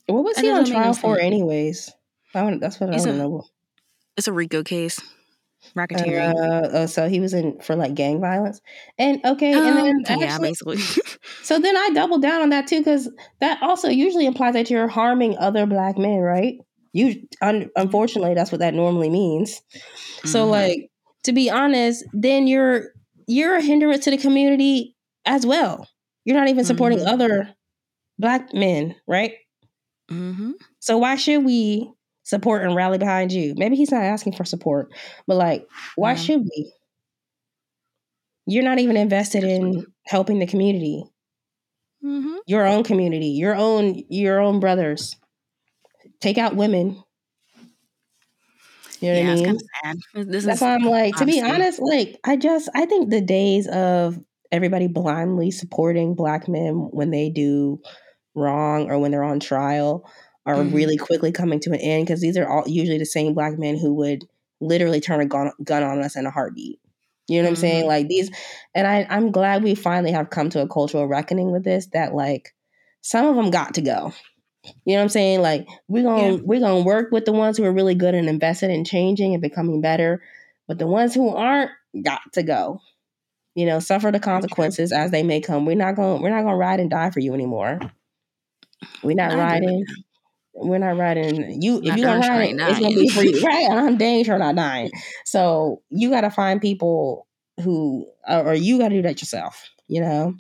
What 0.07 0.25
was 0.25 0.39
he 0.39 0.51
on 0.51 0.65
trial 0.65 0.95
for, 0.95 1.19
anyways? 1.19 1.91
I 2.35 2.43
want, 2.43 2.61
that's 2.61 2.81
what 2.81 2.91
I 2.91 2.93
want 2.93 3.05
to 3.05 3.13
know. 3.13 3.45
It's 4.17 4.29
a 4.29 4.33
RICO 4.33 4.63
case, 4.63 5.01
racketeering. 5.77 6.35
Uh, 6.35 6.79
uh, 6.79 6.87
so 6.87 7.09
he 7.09 7.21
was 7.21 7.35
in 7.35 7.61
for 7.61 7.77
like 7.77 7.95
gang 7.95 8.21
violence, 8.21 8.61
and 8.99 9.25
okay, 9.25 9.55
um, 9.55 9.65
and 9.67 9.77
then 9.79 10.03
actually, 10.07 10.27
yeah, 10.27 10.39
basically. 10.39 10.77
so 11.43 11.59
then 11.59 11.77
I 11.77 11.91
double 11.95 12.19
down 12.19 12.43
on 12.43 12.51
that 12.51 12.67
too 12.67 12.79
because 12.79 13.11
that 13.41 13.63
also 13.63 13.89
usually 13.89 14.27
implies 14.27 14.55
that 14.55 14.71
you're 14.71 14.89
harming 14.89 15.39
other 15.39 15.67
black 15.67 15.97
men, 15.97 16.19
right? 16.19 16.59
You, 16.93 17.27
un- 17.41 17.71
unfortunately, 17.75 18.35
that's 18.35 18.53
what 18.53 18.59
that 18.59 18.75
normally 18.75 19.09
means. 19.09 19.55
Mm-hmm. 19.55 20.29
So 20.29 20.47
like 20.47 20.91
to 21.25 21.33
be 21.33 21.51
honest, 21.51 22.05
then 22.13 22.47
you're 22.47 22.91
you're 23.27 23.57
a 23.57 23.63
hindrance 23.63 24.05
to 24.05 24.11
the 24.11 24.19
community 24.19 24.97
as 25.25 25.47
well. 25.47 25.89
You're 26.25 26.37
not 26.37 26.49
even 26.49 26.65
supporting 26.65 26.99
mm-hmm. 26.99 27.09
other 27.09 27.55
black 28.19 28.53
men, 28.55 28.95
right? 29.07 29.35
Mm-hmm. 30.11 30.53
So 30.81 30.99
why 30.99 31.17
should 31.17 31.45
we 31.45 31.91
support 32.23 32.63
and 32.65 32.75
rally 32.75 32.99
behind 32.99 33.33
you? 33.33 33.55
Maybe 33.57 33.77
he's 33.77 33.91
not 33.91 34.03
asking 34.03 34.35
for 34.35 34.45
support, 34.45 34.93
but 35.27 35.37
like, 35.37 35.67
why 35.97 36.11
yeah. 36.13 36.17
should 36.17 36.41
we? 36.41 36.73
You're 38.47 38.65
not 38.65 38.79
even 38.79 38.97
invested 38.97 39.45
in 39.45 39.87
helping 40.05 40.41
the 40.41 40.47
community, 40.47 41.05
mm-hmm. 42.05 42.37
your 42.47 42.67
own 42.67 42.83
community, 42.83 43.29
your 43.29 43.55
own 43.55 44.03
your 44.09 44.41
own 44.41 44.59
brothers. 44.61 45.17
Take 46.21 46.39
out 46.39 46.57
women. 46.57 47.03
You 49.03 49.13
know 49.13 49.19
yeah, 49.19 49.31
what 49.31 49.33
I 49.33 49.43
mean? 49.43 49.59
Kind 49.83 50.05
of 50.15 50.31
That's 50.45 50.61
why 50.61 50.75
I'm 50.75 50.83
like, 50.83 51.17
to 51.17 51.27
be 51.27 51.43
honest, 51.43 51.81
like 51.81 52.19
I 52.25 52.37
just 52.37 52.69
I 52.75 52.87
think 52.87 53.11
the 53.11 53.21
days 53.21 53.67
of 53.67 54.19
everybody 54.51 54.87
blindly 54.87 55.51
supporting 55.51 56.15
black 56.15 56.49
men 56.49 56.89
when 56.93 57.11
they 57.11 57.31
do 57.31 57.81
wrong 58.35 58.91
or 58.91 58.99
when 58.99 59.11
they're 59.11 59.25
on 59.25 59.41
trial 59.41 60.09
are 60.47 60.57
mm-hmm. 60.57 60.75
really 60.75 60.97
quickly 60.97 61.33
coming 61.33 61.61
to 61.61 61.71
an 61.71 61.81
end 61.81 62.07
because 62.07 62.21
these 62.21 62.37
are 62.37 62.49
all 62.49 62.65
usually 62.67 62.99
the 62.99 63.07
same 63.07 63.35
black 63.35 63.59
men 63.59 63.77
who 63.77 63.95
would 63.95 64.25
literally 64.61 65.01
turn 65.01 65.21
a 65.21 65.27
gun, 65.27 65.53
gun 65.65 65.83
on 65.83 66.01
us 66.01 66.17
in 66.17 66.27
a 66.27 66.31
heartbeat. 66.31 66.79
You 67.29 67.43
know 67.43 67.43
what 67.43 67.47
mm-hmm. 67.47 67.51
I'm 67.51 67.57
saying? 67.57 67.81
Mm-hmm. 67.81 67.89
Like 67.89 68.09
these, 68.09 68.31
and 68.75 68.87
I, 68.87 69.07
I'm 69.09 69.31
glad 69.31 69.63
we 69.63 69.75
finally 69.75 70.13
have 70.13 70.31
come 70.31 70.51
to 70.51 70.63
a 70.63 70.69
cultural 70.69 71.07
reckoning 71.07 71.53
with 71.53 71.65
this. 71.65 71.87
That 71.93 72.15
like 72.15 72.55
some 73.01 73.27
of 73.27 73.37
them 73.37 73.51
got 73.51 73.75
to 73.75 73.83
go. 73.83 74.13
You 74.85 74.95
know 74.95 74.99
what 74.99 75.03
I'm 75.03 75.09
saying? 75.09 75.43
Like 75.43 75.67
we're 75.89 76.05
gonna 76.05 76.35
yeah. 76.35 76.41
we're 76.43 76.61
gonna 76.61 76.83
work 76.83 77.11
with 77.11 77.25
the 77.25 77.33
ones 77.33 77.59
who 77.59 77.65
are 77.65 77.73
really 77.73 77.95
good 77.95 78.15
and 78.15 78.29
invested 78.29 78.71
in 78.71 78.85
changing 78.85 79.35
and 79.35 79.43
becoming 79.43 79.81
better, 79.81 80.23
but 80.69 80.79
the 80.79 80.87
ones 80.87 81.15
who 81.15 81.29
aren't 81.31 81.71
got 82.03 82.21
to 82.35 82.43
go. 82.43 82.81
You 83.55 83.67
know, 83.67 83.81
suffer 83.81 84.11
the 84.11 84.21
consequences 84.21 84.93
as 84.93 85.11
they 85.11 85.23
may 85.23 85.41
come. 85.41 85.67
We're 85.67 85.77
not 85.77 85.95
gonna 85.95 86.23
we're 86.23 86.31
not 86.31 86.43
gonna 86.43 86.57
ride 86.57 86.81
and 86.81 86.89
die 86.89 87.11
for 87.11 87.21
you 87.21 87.35
anymore. 87.35 87.81
We're 89.03 89.15
not 89.15 89.35
riding. 89.35 89.85
We're 90.55 90.79
not 90.79 90.97
riding. 90.97 91.61
You 91.61 91.81
if 91.83 91.97
you 91.97 92.03
don't 92.03 92.21
ride, 92.21 92.55
it's 92.59 92.79
gonna 92.79 92.95
be 92.95 93.09
for 93.09 93.23
you, 93.23 93.41
right? 93.45 93.69
I'm 93.71 93.99
dang 93.99 94.25
sure 94.25 94.39
not 94.39 94.57
dying. 94.57 94.91
So 95.25 95.83
you 95.91 96.11
got 96.11 96.23
to 96.23 96.31
find 96.31 96.61
people 96.61 97.27
who, 97.63 98.07
or 98.27 98.55
you 98.55 98.79
got 98.79 98.89
to 98.89 98.97
do 98.97 99.03
that 99.03 99.21
yourself. 99.21 99.69
You 99.89 100.01
know. 100.01 100.35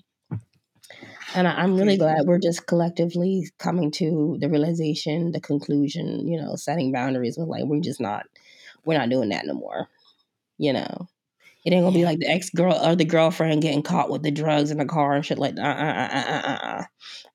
And 1.34 1.48
I, 1.48 1.62
am 1.62 1.76
really 1.76 1.96
glad 1.96 2.26
we're 2.26 2.38
just 2.38 2.66
collectively 2.66 3.50
coming 3.58 3.90
to 3.92 4.36
the 4.40 4.48
realization, 4.48 5.32
the 5.32 5.40
conclusion, 5.40 6.28
you 6.28 6.40
know, 6.40 6.56
setting 6.56 6.92
boundaries 6.92 7.36
with 7.38 7.48
like 7.48 7.64
we're 7.64 7.80
just 7.80 8.00
not 8.00 8.26
we're 8.84 8.98
not 8.98 9.10
doing 9.10 9.30
that 9.30 9.46
no 9.46 9.54
more. 9.54 9.88
You 10.58 10.74
know. 10.74 11.08
It 11.64 11.72
ain't 11.72 11.84
gonna 11.84 11.94
be 11.94 12.04
like 12.04 12.18
the 12.18 12.28
ex 12.28 12.50
girl 12.50 12.74
or 12.74 12.96
the 12.96 13.04
girlfriend 13.04 13.62
getting 13.62 13.84
caught 13.84 14.10
with 14.10 14.22
the 14.22 14.32
drugs 14.32 14.72
in 14.72 14.78
the 14.78 14.84
car 14.84 15.14
and 15.14 15.24
shit 15.24 15.38
like 15.38 15.56
uh 15.56 15.62
uh 15.62 16.08
uh 16.12 16.24
uh 16.26 16.42
uh. 16.44 16.58
uh. 16.62 16.84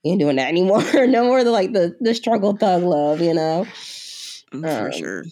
Ain't 0.04 0.20
doing 0.20 0.36
that 0.36 0.50
anymore. 0.50 0.84
no 0.94 1.24
more 1.24 1.44
the 1.44 1.52
like 1.52 1.72
the 1.72 1.96
the 2.02 2.14
struggle 2.14 2.56
thug 2.56 2.84
love, 2.84 3.22
you 3.22 3.34
know. 3.34 3.66
Mm, 4.54 4.62
for 4.62 4.86
um, 4.88 4.92
sure. 4.92 5.24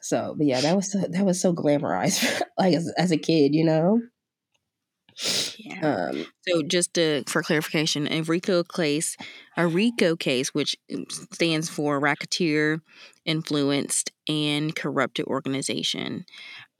So, 0.00 0.34
but 0.36 0.46
yeah, 0.46 0.60
that 0.60 0.76
was 0.76 0.92
so, 0.92 0.98
that 0.98 1.24
was 1.24 1.40
so 1.40 1.54
glamorized, 1.54 2.42
like 2.58 2.74
as, 2.74 2.92
as 2.98 3.10
a 3.10 3.16
kid, 3.16 3.54
you 3.54 3.64
know. 3.64 4.02
Yeah. 5.58 6.10
Um, 6.10 6.26
so 6.46 6.62
just 6.62 6.94
to, 6.94 7.22
for 7.26 7.42
clarification, 7.42 8.10
a 8.10 8.22
RICO 8.22 8.64
case, 8.64 9.16
a 9.56 9.66
RICO 9.66 10.16
case, 10.16 10.52
which 10.52 10.76
stands 11.32 11.68
for 11.68 12.00
racketeer, 12.00 12.80
influenced, 13.24 14.10
and 14.28 14.74
corrupted 14.74 15.26
organization. 15.26 16.24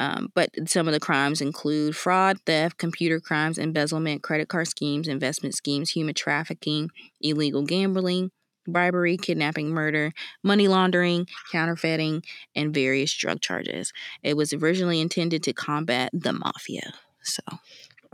Um, 0.00 0.32
but 0.34 0.50
some 0.66 0.88
of 0.88 0.94
the 0.94 1.00
crimes 1.00 1.40
include 1.40 1.96
fraud, 1.96 2.38
theft, 2.44 2.78
computer 2.78 3.20
crimes, 3.20 3.58
embezzlement, 3.58 4.22
credit 4.22 4.48
card 4.48 4.68
schemes, 4.68 5.06
investment 5.06 5.54
schemes, 5.54 5.90
human 5.90 6.14
trafficking, 6.14 6.90
illegal 7.20 7.62
gambling, 7.62 8.30
bribery, 8.66 9.16
kidnapping, 9.16 9.68
murder, 9.70 10.12
money 10.42 10.66
laundering, 10.66 11.26
counterfeiting, 11.52 12.22
and 12.56 12.74
various 12.74 13.14
drug 13.14 13.40
charges. 13.40 13.92
It 14.22 14.36
was 14.36 14.52
originally 14.52 15.00
intended 15.00 15.42
to 15.44 15.52
combat 15.52 16.10
the 16.12 16.32
mafia. 16.32 16.94
So 17.22 17.42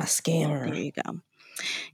a 0.00 0.07
scammer. 0.07 0.66
There 0.71 0.75
you 0.75 0.92
go. 0.92 1.21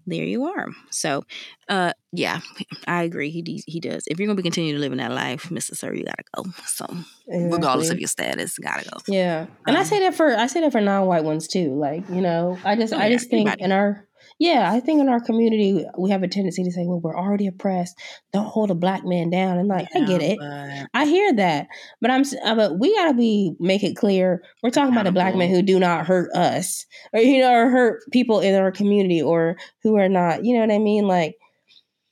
There 0.06 0.24
you 0.24 0.44
are. 0.44 0.68
So, 0.90 1.24
uh, 1.68 1.92
yeah, 2.12 2.40
I 2.86 3.02
agree. 3.02 3.30
He 3.30 3.62
he 3.66 3.80
does. 3.80 4.04
If 4.06 4.18
you're 4.18 4.26
gonna 4.26 4.36
be 4.36 4.42
continue 4.42 4.74
to 4.74 4.78
live 4.78 4.92
in 4.92 4.98
that 4.98 5.12
life, 5.12 5.50
Mister 5.50 5.74
Sir, 5.74 5.92
you 5.94 6.04
gotta 6.04 6.24
go. 6.34 6.44
So, 6.66 6.84
exactly. 7.26 7.50
regardless 7.50 7.90
of 7.90 7.98
your 7.98 8.08
status, 8.08 8.58
gotta 8.58 8.88
go. 8.88 8.98
Yeah, 9.08 9.46
and 9.66 9.76
um, 9.76 9.80
I 9.80 9.84
say 9.84 10.00
that 10.00 10.14
for 10.14 10.36
I 10.36 10.46
say 10.46 10.60
that 10.60 10.72
for 10.72 10.80
non-white 10.80 11.24
ones 11.24 11.48
too. 11.48 11.74
Like 11.74 12.08
you 12.08 12.20
know, 12.20 12.58
I 12.64 12.76
just 12.76 12.92
oh, 12.92 12.98
I 12.98 13.10
just 13.10 13.30
think 13.30 13.50
in 13.58 13.72
our 13.72 14.06
yeah, 14.38 14.70
I 14.70 14.80
think 14.80 15.00
in 15.00 15.08
our 15.08 15.20
community 15.20 15.84
we 15.98 16.10
have 16.10 16.22
a 16.22 16.28
tendency 16.28 16.62
to 16.62 16.70
say, 16.70 16.84
"Well, 16.84 17.00
we're 17.00 17.16
already 17.16 17.46
oppressed. 17.46 17.98
Don't 18.32 18.46
hold 18.46 18.70
a 18.70 18.74
black 18.74 19.04
man 19.04 19.30
down." 19.30 19.58
And 19.58 19.68
like, 19.68 19.88
yeah, 19.94 20.02
I 20.02 20.04
get 20.06 20.22
it, 20.22 20.38
but... 20.38 20.88
I 20.92 21.06
hear 21.06 21.32
that, 21.34 21.68
but 22.00 22.10
I'm 22.10 22.22
uh, 22.44 22.54
but 22.54 22.78
we 22.78 22.94
gotta 22.94 23.14
be 23.14 23.54
make 23.58 23.82
it 23.82 23.96
clear 23.96 24.42
we're 24.62 24.70
talking 24.70 24.92
about 24.92 25.04
the 25.04 25.12
black 25.12 25.34
men 25.34 25.50
who 25.50 25.62
do 25.62 25.78
not 25.78 26.06
hurt 26.06 26.30
us, 26.34 26.84
or 27.14 27.20
you 27.20 27.40
know, 27.40 27.52
or 27.52 27.70
hurt 27.70 28.02
people 28.12 28.40
in 28.40 28.54
our 28.54 28.70
community, 28.70 29.22
or 29.22 29.56
who 29.82 29.96
are 29.96 30.08
not, 30.08 30.44
you 30.44 30.54
know 30.54 30.60
what 30.60 30.74
I 30.74 30.78
mean? 30.78 31.06
Like, 31.06 31.36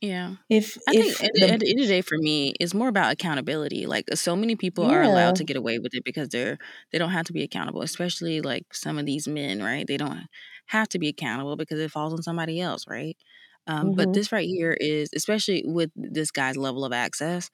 yeah. 0.01 0.35
If 0.51 0.79
I 0.89 0.93
if 0.95 1.19
think 1.19 1.35
the, 1.35 1.53
at, 1.53 1.61
the 1.61 1.71
end 1.71 1.81
of 1.81 1.87
the 1.87 1.93
day 1.95 2.03
for 2.03 2.19
me 2.19 2.55
it's 2.61 2.75
more 2.75 2.89
about 2.89 3.13
accountability. 3.13 3.87
Like 3.87 4.05
so 4.15 4.37
many 4.37 4.55
people 4.55 4.89
yeah. 4.89 4.97
are 4.97 5.03
allowed 5.03 5.37
to 5.37 5.45
get 5.45 5.57
away 5.57 5.79
with 5.79 5.95
it 5.95 6.05
because 6.05 6.29
they're 6.29 6.59
they 6.93 6.99
don't 6.99 7.11
have 7.11 7.27
to 7.27 7.33
be 7.33 7.43
accountable, 7.43 7.83
especially 7.83 8.41
like 8.41 8.65
some 8.73 8.99
of 8.99 9.07
these 9.07 9.27
men, 9.27 9.63
right? 9.63 9.87
They 9.87 9.97
don't 9.97 10.27
have 10.67 10.89
to 10.91 10.99
be 10.99 11.09
accountable 11.09 11.57
because 11.57 11.79
it 11.79 11.91
falls 11.91 12.13
on 12.13 12.23
somebody 12.23 12.61
else, 12.61 12.87
right? 12.89 13.17
Um, 13.67 13.89
mm-hmm. 13.89 13.97
But 13.97 14.13
this 14.13 14.31
right 14.31 14.47
here 14.47 14.77
is, 14.79 15.09
especially 15.15 15.63
with 15.67 15.91
this 15.97 16.31
guy's 16.31 16.57
level 16.57 16.85
of 16.85 16.93
access, 16.93 17.51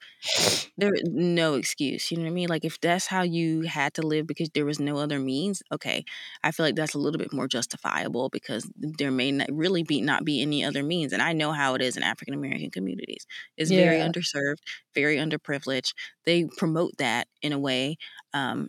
there 0.77 0.91
no 1.05 1.53
excuse. 1.53 2.11
You 2.11 2.17
know 2.17 2.23
what 2.23 2.29
I 2.29 2.33
mean? 2.33 2.49
Like 2.49 2.65
if 2.65 2.79
that's 2.81 3.07
how 3.07 3.21
you 3.21 3.61
had 3.61 3.93
to 3.93 4.01
live 4.01 4.27
because 4.27 4.49
there 4.53 4.65
was 4.65 4.79
no 4.79 4.97
other 4.97 5.19
means, 5.19 5.63
okay, 5.71 6.03
I 6.43 6.51
feel 6.51 6.65
like 6.65 6.75
that's 6.75 6.95
a 6.95 6.99
little 6.99 7.17
bit 7.17 7.31
more 7.31 7.47
justifiable 7.47 8.29
because 8.29 8.69
there 8.75 9.11
may 9.11 9.31
not 9.31 9.47
really 9.51 9.83
be 9.83 10.01
not 10.01 10.25
be 10.25 10.41
any 10.41 10.65
other 10.65 10.83
means. 10.83 11.13
And 11.13 11.21
I 11.21 11.31
know 11.31 11.53
how 11.53 11.75
it 11.75 11.81
is 11.81 11.95
in 11.95 12.03
African 12.03 12.33
American 12.33 12.71
communities. 12.71 13.25
It's 13.55 13.71
yeah. 13.71 13.85
very 13.85 13.99
underserved, 13.99 14.59
very 14.93 15.15
underprivileged. 15.15 15.93
They 16.25 16.45
promote 16.57 16.97
that 16.97 17.27
in 17.41 17.53
a 17.53 17.59
way 17.59 17.97
um, 18.33 18.67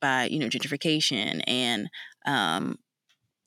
by 0.00 0.24
you 0.24 0.38
know 0.38 0.46
gentrification 0.46 1.42
and 1.46 1.90
um, 2.24 2.78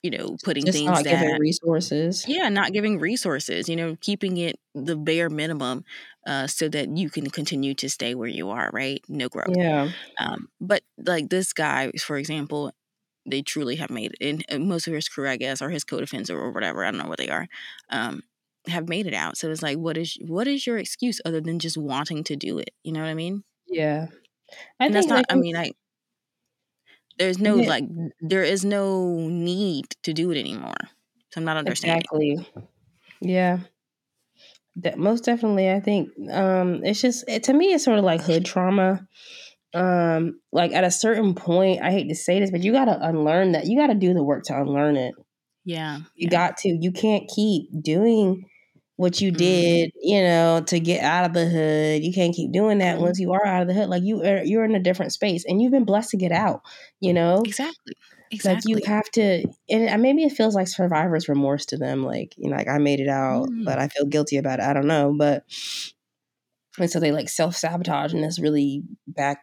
you 0.04 0.12
know, 0.12 0.36
putting 0.44 0.66
Just 0.66 0.78
things 0.78 0.90
not 0.90 1.04
that, 1.04 1.22
giving 1.22 1.40
resources. 1.40 2.26
Yeah, 2.28 2.50
not 2.50 2.74
giving 2.74 3.00
resources, 3.00 3.70
you 3.70 3.76
know, 3.76 3.98
keeping 4.02 4.38
it 4.38 4.60
the 4.74 4.96
bare 4.96 5.30
minimum 5.30 5.84
uh, 6.26 6.48
so 6.48 6.70
that 6.70 6.98
you 6.98 7.10
can 7.10 7.30
continue 7.30 7.74
to 7.76 7.90
stay 7.90 8.16
where 8.16 8.28
you 8.28 8.50
are, 8.50 8.70
right? 8.74 9.02
No 9.08 9.30
growth. 9.30 9.56
Yeah. 9.56 9.90
Um, 10.20 10.50
but 10.60 10.82
like 10.98 11.30
this 11.30 11.54
guy, 11.54 11.92
for 12.00 12.18
example, 12.18 12.72
they 13.30 13.42
truly 13.44 13.76
have 13.76 13.92
made 13.92 14.16
it. 14.20 14.44
And 14.50 14.68
most 14.68 14.88
of 14.88 14.94
his 14.94 15.08
crew, 15.08 15.30
I 15.30 15.38
guess, 15.38 15.62
or 15.62 15.70
his 15.70 15.84
co-defendants 15.84 16.32
or 16.32 16.52
whatever, 16.52 16.84
I 16.84 16.92
don't 16.92 17.00
know 17.00 17.08
what 17.08 17.20
they 17.20 17.30
are, 17.30 17.48
um, 17.90 18.24
have 18.68 18.90
made 18.90 19.06
it 19.06 19.14
out. 19.14 19.38
So 19.38 19.52
it's 19.52 19.62
like, 19.62 19.78
what 19.78 19.98
is 19.98 20.18
what 20.22 20.48
is 20.48 20.66
your 20.66 20.78
excuse 20.78 21.22
other 21.26 21.42
than 21.42 21.60
just 21.60 21.78
wanting 21.78 22.24
to 22.26 22.36
do 22.36 22.58
it? 22.58 22.72
You 22.84 22.94
know 22.94 23.02
what 23.02 23.10
I 23.10 23.14
mean? 23.14 23.44
Yeah. 23.68 24.08
I 24.80 24.86
and 24.86 24.94
think 24.94 24.94
that's 24.94 25.08
not. 25.08 25.16
Like, 25.18 25.26
I 25.30 25.36
mean, 25.36 25.56
like 25.56 25.76
there's 27.22 27.40
no 27.40 27.56
yeah. 27.56 27.70
like 27.70 27.86
there 28.20 28.44
is 28.44 28.66
no 28.66 29.28
need 29.30 29.86
to 30.04 30.14
do 30.14 30.32
it 30.32 30.40
anymore. 30.40 30.74
So 31.30 31.40
I'm 31.40 31.46
not 31.46 31.58
understanding. 31.58 32.02
Exactly. 32.02 32.66
Yeah. 33.22 33.60
That 34.78 34.98
most 34.98 35.24
definitely 35.24 35.72
I 35.72 35.80
think 35.80 36.10
um 36.32 36.84
it's 36.84 37.02
just 37.02 37.26
it, 37.28 37.44
to 37.44 37.54
me 37.54 37.74
it's 37.74 37.86
sort 37.86 38.00
of 38.00 38.06
like 38.06 38.22
hood 38.22 38.46
trauma. 38.46 39.08
Um 39.74 40.40
like 40.52 40.74
at 40.74 40.84
a 40.84 40.92
certain 40.92 41.36
point, 41.36 41.82
I 41.82 41.92
hate 41.92 42.10
to 42.10 42.16
say 42.16 42.40
this, 42.40 42.52
but 42.52 42.64
you 42.64 42.72
got 42.72 42.86
to 42.86 43.00
unlearn 43.08 43.52
that. 43.52 43.68
You 43.68 43.78
got 43.80 43.88
to 43.88 43.96
do 43.96 44.14
the 44.14 44.24
work 44.24 44.44
to 44.46 44.60
unlearn 44.60 44.98
it. 44.98 45.14
Yeah. 45.64 45.98
You 46.16 46.28
yeah. 46.28 46.30
got 46.30 46.58
to. 46.58 46.70
You 46.70 46.92
can't 46.92 47.30
keep 47.34 47.70
doing 47.82 48.46
what 49.02 49.20
you 49.20 49.32
mm-hmm. 49.32 49.38
did, 49.38 49.92
you 50.00 50.22
know, 50.22 50.62
to 50.68 50.80
get 50.80 51.04
out 51.04 51.26
of 51.26 51.34
the 51.34 51.50
hood. 51.50 52.04
You 52.04 52.14
can't 52.14 52.36
keep 52.36 52.52
doing 52.52 52.78
that 52.78 52.96
mm-hmm. 52.96 53.06
once 53.06 53.20
you 53.20 53.34
are 53.34 53.44
out 53.44 53.64
of 53.64 53.68
the 53.68 53.74
hood. 53.74 53.90
Like 53.90 54.04
you 54.04 54.24
are, 54.24 54.44
you're 54.44 54.64
in 54.64 54.76
a 54.76 54.80
different 54.80 55.12
space, 55.12 55.44
and 55.44 55.60
you've 55.60 55.72
been 55.72 55.86
blessed 55.86 56.12
to 56.12 56.18
get 56.18 56.32
out. 56.32 56.62
You 57.00 57.12
know, 57.12 57.42
exactly. 57.44 57.96
Exactly. 58.30 58.76
Like 58.76 58.86
you 58.86 58.94
have 58.94 59.10
to, 59.14 59.44
and 59.72 60.02
maybe 60.04 60.24
it 60.24 60.34
feels 60.34 60.54
like 60.54 60.68
survivor's 60.68 61.28
remorse 61.28 61.66
to 61.68 61.78
them. 61.78 62.04
Like 62.04 62.36
you 62.38 62.52
know, 62.52 62.56
like 62.56 62.68
I 62.68 62.78
made 62.78 63.00
it 63.00 63.10
out, 63.10 63.50
mm. 63.50 63.66
but 63.66 63.80
I 63.80 63.88
feel 63.88 64.06
guilty 64.06 64.38
about 64.38 64.60
it. 64.60 64.66
I 64.66 64.74
don't 64.74 64.86
know, 64.86 65.16
but 65.18 65.46
and 66.78 66.90
so 66.90 67.00
they 67.00 67.12
like 67.12 67.28
self 67.28 67.56
sabotage 67.56 68.14
in 68.14 68.22
this 68.22 68.40
really 68.40 68.84
back 69.08 69.40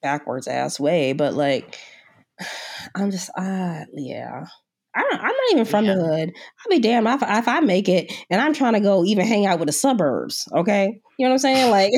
backwards 0.00 0.48
ass 0.48 0.80
way. 0.80 1.12
But 1.12 1.34
like, 1.34 1.78
I'm 2.94 3.10
just, 3.10 3.28
ah, 3.36 3.42
uh, 3.80 3.84
yeah. 3.92 4.46
I 4.94 5.00
don't, 5.00 5.20
I'm 5.20 5.26
not 5.26 5.52
even 5.52 5.64
from 5.64 5.84
yeah. 5.86 5.94
the 5.94 6.04
hood. 6.04 6.32
I'll 6.34 6.70
be 6.70 6.78
damned 6.78 7.08
if, 7.08 7.22
if 7.22 7.48
I 7.48 7.60
make 7.60 7.88
it 7.88 8.12
and 8.30 8.40
I'm 8.40 8.54
trying 8.54 8.74
to 8.74 8.80
go 8.80 9.04
even 9.04 9.26
hang 9.26 9.46
out 9.46 9.58
with 9.58 9.66
the 9.66 9.72
suburbs. 9.72 10.48
Okay. 10.52 11.00
You 11.18 11.26
know 11.26 11.30
what 11.30 11.34
I'm 11.34 11.38
saying? 11.38 11.70
Like, 11.70 11.92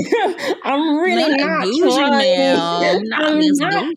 I'm 0.65 0.99
really 0.99 1.37
not, 1.37 1.67
not 1.67 1.97
trying. 1.97 2.57
Not 3.09 3.25
I'm 3.25 3.41
not 3.41 3.73
trying. 3.73 3.95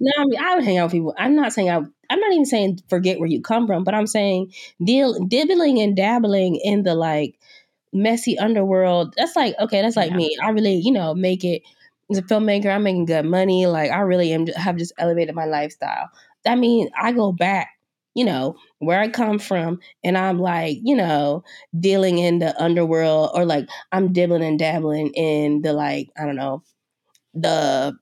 No, 0.00 0.12
I, 0.18 0.24
mean, 0.24 0.40
I 0.40 0.54
would 0.54 0.64
hang 0.64 0.78
out 0.78 0.84
with 0.84 0.92
people. 0.92 1.14
I'm 1.18 1.36
not 1.36 1.52
saying 1.52 1.70
I, 1.70 1.76
I'm 1.76 2.20
not 2.20 2.32
even 2.32 2.44
saying 2.44 2.80
forget 2.88 3.18
where 3.18 3.28
you 3.28 3.40
come 3.40 3.66
from, 3.66 3.84
but 3.84 3.94
I'm 3.94 4.06
saying 4.06 4.52
deal, 4.84 5.14
dibbling 5.26 5.80
and 5.80 5.96
dabbling 5.96 6.56
in 6.62 6.82
the 6.82 6.94
like 6.94 7.38
messy 7.92 8.38
underworld. 8.38 9.14
That's 9.16 9.36
like, 9.36 9.54
okay, 9.60 9.82
that's 9.82 9.96
like 9.96 10.10
yeah. 10.10 10.16
me. 10.16 10.36
I 10.42 10.50
really, 10.50 10.74
you 10.74 10.92
know, 10.92 11.14
make 11.14 11.44
it 11.44 11.62
as 12.10 12.18
a 12.18 12.22
filmmaker. 12.22 12.66
I'm 12.66 12.82
making 12.82 13.06
good 13.06 13.24
money. 13.24 13.66
Like, 13.66 13.90
I 13.90 14.00
really 14.00 14.32
am, 14.32 14.46
have 14.48 14.76
just 14.76 14.92
elevated 14.98 15.34
my 15.34 15.44
lifestyle. 15.44 16.10
That 16.44 16.58
means 16.58 16.90
I 17.00 17.12
go 17.12 17.32
back 17.32 17.70
you 18.14 18.24
know, 18.24 18.56
where 18.78 19.00
I 19.00 19.08
come 19.08 19.38
from, 19.38 19.78
and 20.04 20.18
I'm 20.18 20.38
like, 20.38 20.78
you 20.82 20.96
know, 20.96 21.44
dealing 21.78 22.18
in 22.18 22.38
the 22.38 22.60
underworld, 22.60 23.30
or 23.34 23.44
like 23.44 23.68
I'm 23.92 24.12
dibbling 24.12 24.42
and 24.42 24.58
dabbling 24.58 25.12
in 25.14 25.62
the 25.62 25.72
like, 25.72 26.08
I 26.18 26.24
don't 26.24 26.36
know, 26.36 26.62
the 27.34 27.94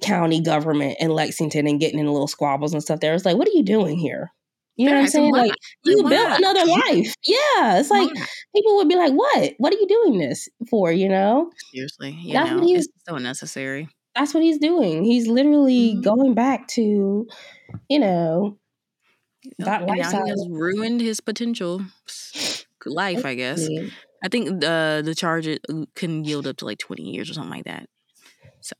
county 0.00 0.40
government 0.40 0.98
in 1.00 1.10
Lexington 1.10 1.66
and 1.66 1.80
getting 1.80 1.98
in 1.98 2.06
little 2.06 2.28
squabbles 2.28 2.72
and 2.72 2.82
stuff 2.82 3.00
there. 3.00 3.14
It's 3.14 3.24
like, 3.24 3.36
what 3.36 3.48
are 3.48 3.52
you 3.52 3.64
doing 3.64 3.98
here? 3.98 4.32
You 4.78 4.86
know 4.86 4.92
what 4.92 5.00
I'm 5.00 5.06
saying? 5.08 5.32
Like 5.32 5.52
you 5.84 6.04
built 6.08 6.38
another 6.38 6.64
life. 6.66 7.12
Yeah. 7.24 7.80
It's 7.80 7.90
like 7.90 8.10
people 8.54 8.76
would 8.76 8.88
be 8.88 8.94
like, 8.94 9.12
What? 9.12 9.54
What 9.58 9.74
are 9.74 9.76
you 9.76 9.88
doing 9.88 10.18
this 10.18 10.48
for? 10.70 10.92
You 10.92 11.08
know? 11.08 11.50
Seriously. 11.74 12.12
You 12.12 12.34
that's 12.34 12.50
know, 12.50 12.58
what 12.58 12.64
he's, 12.64 12.86
it's 12.86 13.04
so 13.08 13.16
unnecessary. 13.16 13.88
That's 14.14 14.32
what 14.32 14.42
he's 14.42 14.58
doing. 14.58 15.04
He's 15.04 15.26
literally 15.26 15.94
mm-hmm. 15.94 16.02
going 16.02 16.34
back 16.34 16.68
to, 16.68 17.26
you 17.88 17.98
know, 17.98 18.56
that 19.58 19.86
lifestyle. 19.86 20.24
He 20.24 20.30
has 20.30 20.46
ruined 20.48 21.00
his 21.00 21.20
potential 21.20 21.82
life, 22.86 23.24
I 23.24 23.34
guess. 23.34 23.68
I 24.22 24.28
think 24.28 24.60
the 24.60 25.02
the 25.04 25.14
charge 25.14 25.46
uh, 25.46 25.56
can 25.94 26.24
yield 26.24 26.46
up 26.46 26.56
to 26.58 26.64
like 26.64 26.78
20 26.78 27.02
years 27.02 27.30
or 27.30 27.34
something 27.34 27.50
like 27.50 27.64
that. 27.64 27.88
So 28.60 28.74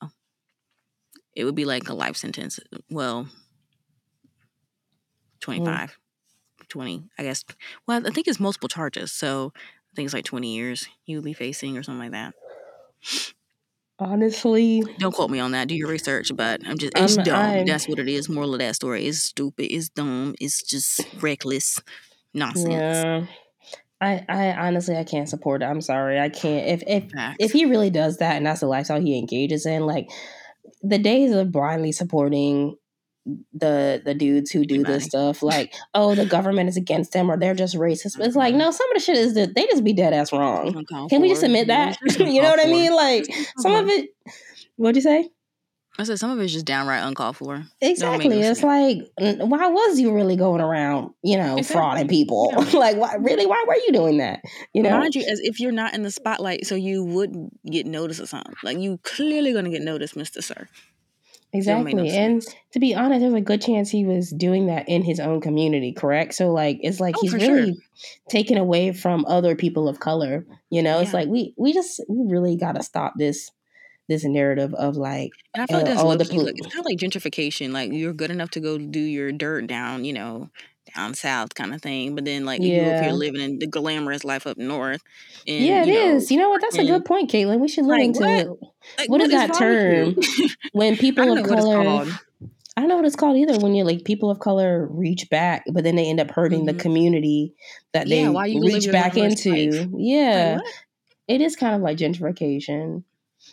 it 1.36 1.44
would 1.44 1.54
be 1.54 1.64
like 1.64 1.88
a 1.88 1.94
life 1.94 2.16
sentence. 2.16 2.58
Well, 2.90 3.28
25, 5.40 5.98
mm. 6.60 6.68
20, 6.68 7.04
I 7.18 7.22
guess. 7.22 7.44
Well, 7.86 8.04
I 8.04 8.10
think 8.10 8.26
it's 8.26 8.40
multiple 8.40 8.68
charges. 8.68 9.12
So 9.12 9.52
I 9.54 9.94
think 9.94 10.06
it's 10.06 10.14
like 10.14 10.24
20 10.24 10.54
years 10.54 10.88
he 11.02 11.14
would 11.14 11.24
be 11.24 11.32
facing 11.32 11.78
or 11.78 11.82
something 11.82 12.12
like 12.12 12.12
that. 12.12 12.34
Honestly, 14.00 14.82
don't 14.98 15.12
quote 15.12 15.30
me 15.30 15.40
on 15.40 15.50
that. 15.52 15.68
Do 15.68 15.74
your 15.74 15.88
research, 15.88 16.30
but 16.34 16.60
I'm 16.66 16.78
just 16.78 16.92
it's 16.96 17.18
I'm, 17.18 17.24
dumb. 17.24 17.36
I'm, 17.36 17.66
That's 17.66 17.88
what 17.88 17.98
it 17.98 18.08
is. 18.08 18.28
Moral 18.28 18.54
of 18.54 18.60
that 18.60 18.76
story 18.76 19.06
is 19.06 19.22
stupid. 19.22 19.72
It's 19.72 19.88
dumb. 19.88 20.36
It's 20.40 20.62
just 20.62 21.00
reckless 21.20 21.80
nonsense. 22.32 22.68
Yeah. 22.68 23.26
I, 24.00 24.24
I 24.28 24.68
honestly 24.68 24.96
I 24.96 25.02
can't 25.02 25.28
support 25.28 25.62
it. 25.62 25.66
I'm 25.66 25.80
sorry. 25.80 26.20
I 26.20 26.28
can't 26.28 26.68
if 26.68 26.82
if 26.86 27.10
Facts. 27.10 27.36
if 27.40 27.52
he 27.52 27.64
really 27.64 27.90
does 27.90 28.18
that 28.18 28.36
and 28.36 28.46
that's 28.46 28.60
the 28.60 28.66
lifestyle 28.68 29.00
he 29.00 29.18
engages 29.18 29.66
in, 29.66 29.84
like 29.84 30.08
the 30.82 30.98
days 30.98 31.32
of 31.32 31.50
blindly 31.50 31.90
supporting 31.90 32.76
the 33.52 34.02
the 34.04 34.14
dudes 34.14 34.50
who 34.50 34.64
do 34.64 34.82
this 34.82 35.04
stuff 35.04 35.42
like 35.42 35.74
oh 35.94 36.14
the 36.14 36.26
government 36.26 36.68
is 36.68 36.76
against 36.76 37.12
them 37.12 37.30
or 37.30 37.36
they're 37.36 37.54
just 37.54 37.76
racist 37.76 38.18
it's 38.20 38.36
like 38.36 38.52
mm-hmm. 38.52 38.58
no 38.58 38.70
some 38.70 38.90
of 38.90 38.94
the 38.94 39.00
shit 39.00 39.16
is 39.16 39.34
that 39.34 39.54
they 39.54 39.66
just 39.66 39.84
be 39.84 39.92
dead 39.92 40.12
ass 40.12 40.32
wrong 40.32 40.84
can 41.08 41.20
we 41.20 41.28
just 41.28 41.42
admit 41.42 41.66
that 41.66 41.96
you 42.18 42.42
know 42.42 42.50
what 42.50 42.60
i 42.60 42.66
mean 42.66 42.92
like 42.94 43.26
some 43.58 43.74
of 43.74 43.88
it 43.88 44.10
what'd 44.76 44.96
you 44.96 45.02
say 45.02 45.28
I 46.00 46.04
said 46.04 46.20
some 46.20 46.30
of 46.30 46.38
it's 46.38 46.52
just 46.52 46.64
downright 46.64 47.02
uncalled 47.02 47.36
for. 47.36 47.64
Exactly. 47.80 48.40
It's 48.40 48.62
like, 48.62 48.98
why 49.18 49.66
was 49.66 49.98
you 49.98 50.14
really 50.14 50.36
going 50.36 50.60
around, 50.60 51.10
you 51.24 51.36
know, 51.36 51.56
exactly. 51.56 52.04
frauding 52.04 52.08
people? 52.08 52.52
Yeah. 52.52 52.58
like, 52.78 52.96
why 52.96 53.16
really? 53.16 53.46
Why 53.46 53.64
were 53.66 53.74
you 53.74 53.92
doing 53.92 54.18
that? 54.18 54.40
You 54.72 54.84
know, 54.84 54.90
mind 54.90 55.16
you, 55.16 55.22
as 55.22 55.40
if 55.40 55.58
you're 55.58 55.72
not 55.72 55.94
in 55.94 56.04
the 56.04 56.12
spotlight, 56.12 56.66
so 56.66 56.76
you 56.76 57.02
would 57.02 57.34
get 57.68 57.84
noticed 57.84 58.20
or 58.20 58.26
something. 58.26 58.54
Like, 58.62 58.78
you 58.78 59.00
clearly 59.02 59.50
going 59.50 59.64
to 59.64 59.72
get 59.72 59.82
noticed, 59.82 60.14
Mister 60.14 60.40
Sir. 60.40 60.68
Exactly. 61.52 61.94
No 61.94 62.04
and 62.04 62.42
to 62.72 62.78
be 62.78 62.94
honest, 62.94 63.20
there's 63.20 63.32
a 63.32 63.40
good 63.40 63.62
chance 63.62 63.90
he 63.90 64.04
was 64.04 64.30
doing 64.30 64.66
that 64.66 64.88
in 64.88 65.02
his 65.02 65.18
own 65.18 65.40
community, 65.40 65.92
correct? 65.92 66.34
So 66.34 66.52
like 66.52 66.78
it's 66.82 67.00
like 67.00 67.14
oh, 67.16 67.20
he's 67.22 67.32
really 67.32 67.72
sure. 67.72 67.82
taken 68.28 68.58
away 68.58 68.92
from 68.92 69.24
other 69.26 69.56
people 69.56 69.88
of 69.88 69.98
color. 69.98 70.44
You 70.68 70.82
know, 70.82 70.96
yeah. 70.96 71.02
it's 71.02 71.14
like 71.14 71.28
we 71.28 71.54
we 71.56 71.72
just 71.72 72.00
we 72.08 72.30
really 72.30 72.56
gotta 72.56 72.82
stop 72.82 73.14
this 73.16 73.50
this 74.08 74.24
narrative 74.24 74.74
of 74.74 74.96
like 74.96 75.30
and 75.54 75.62
I 75.62 75.66
feel 75.66 75.76
uh, 75.76 75.80
like 75.80 75.86
that's 75.86 76.00
oh, 76.00 76.16
the 76.16 76.42
like, 76.42 76.54
it's 76.56 76.66
kind 76.66 76.80
of 76.80 76.84
like 76.84 76.98
gentrification. 76.98 77.72
Like 77.72 77.92
you're 77.92 78.12
good 78.12 78.30
enough 78.30 78.50
to 78.50 78.60
go 78.60 78.76
do 78.76 79.00
your 79.00 79.32
dirt 79.32 79.66
down, 79.66 80.04
you 80.04 80.12
know, 80.12 80.50
down 80.98 81.14
south 81.14 81.54
kind 81.54 81.74
of 81.74 81.80
thing. 81.80 82.14
But 82.14 82.24
then 82.24 82.44
like 82.44 82.60
yeah. 82.60 82.66
you 82.66 82.82
if 82.82 83.04
you're 83.04 83.12
living 83.12 83.40
in 83.40 83.58
the 83.58 83.66
glamorous 83.66 84.24
life 84.24 84.46
up 84.46 84.58
north. 84.58 85.02
And, 85.46 85.64
yeah, 85.64 85.82
it 85.82 85.88
you 85.88 85.94
know, 85.94 86.16
is. 86.16 86.30
You 86.30 86.38
know 86.38 86.50
what? 86.50 86.60
That's 86.60 86.76
and, 86.76 86.88
a 86.88 86.92
good 86.92 87.04
point, 87.04 87.30
Catelyn. 87.30 87.60
We 87.60 87.68
should 87.68 87.84
look 87.84 87.98
like, 87.98 88.06
into 88.06 88.20
what, 88.20 88.72
like, 88.98 89.10
what 89.10 89.20
is 89.20 89.30
that 89.30 89.54
term 89.54 90.16
when 90.72 90.96
people 90.96 91.36
of 91.36 91.46
color. 91.46 92.06
I 92.76 92.80
don't 92.80 92.90
know 92.90 92.96
what 92.96 93.06
it's 93.06 93.16
called 93.16 93.36
either. 93.36 93.58
When 93.58 93.74
you're 93.74 93.86
like 93.86 94.04
people 94.04 94.30
of 94.30 94.38
color 94.38 94.86
reach 94.88 95.28
back, 95.30 95.64
but 95.72 95.82
then 95.82 95.96
they 95.96 96.08
end 96.08 96.20
up 96.20 96.30
hurting 96.30 96.60
mm-hmm. 96.60 96.76
the 96.76 96.82
community 96.82 97.54
that 97.92 98.06
yeah, 98.06 98.30
they 98.30 98.60
reach 98.60 98.90
back 98.92 99.16
into. 99.16 99.50
Life? 99.50 99.88
Yeah, 99.96 100.58
like, 100.62 100.74
it 101.26 101.40
is 101.40 101.56
kind 101.56 101.74
of 101.74 101.82
like 101.82 101.98
gentrification. 101.98 103.02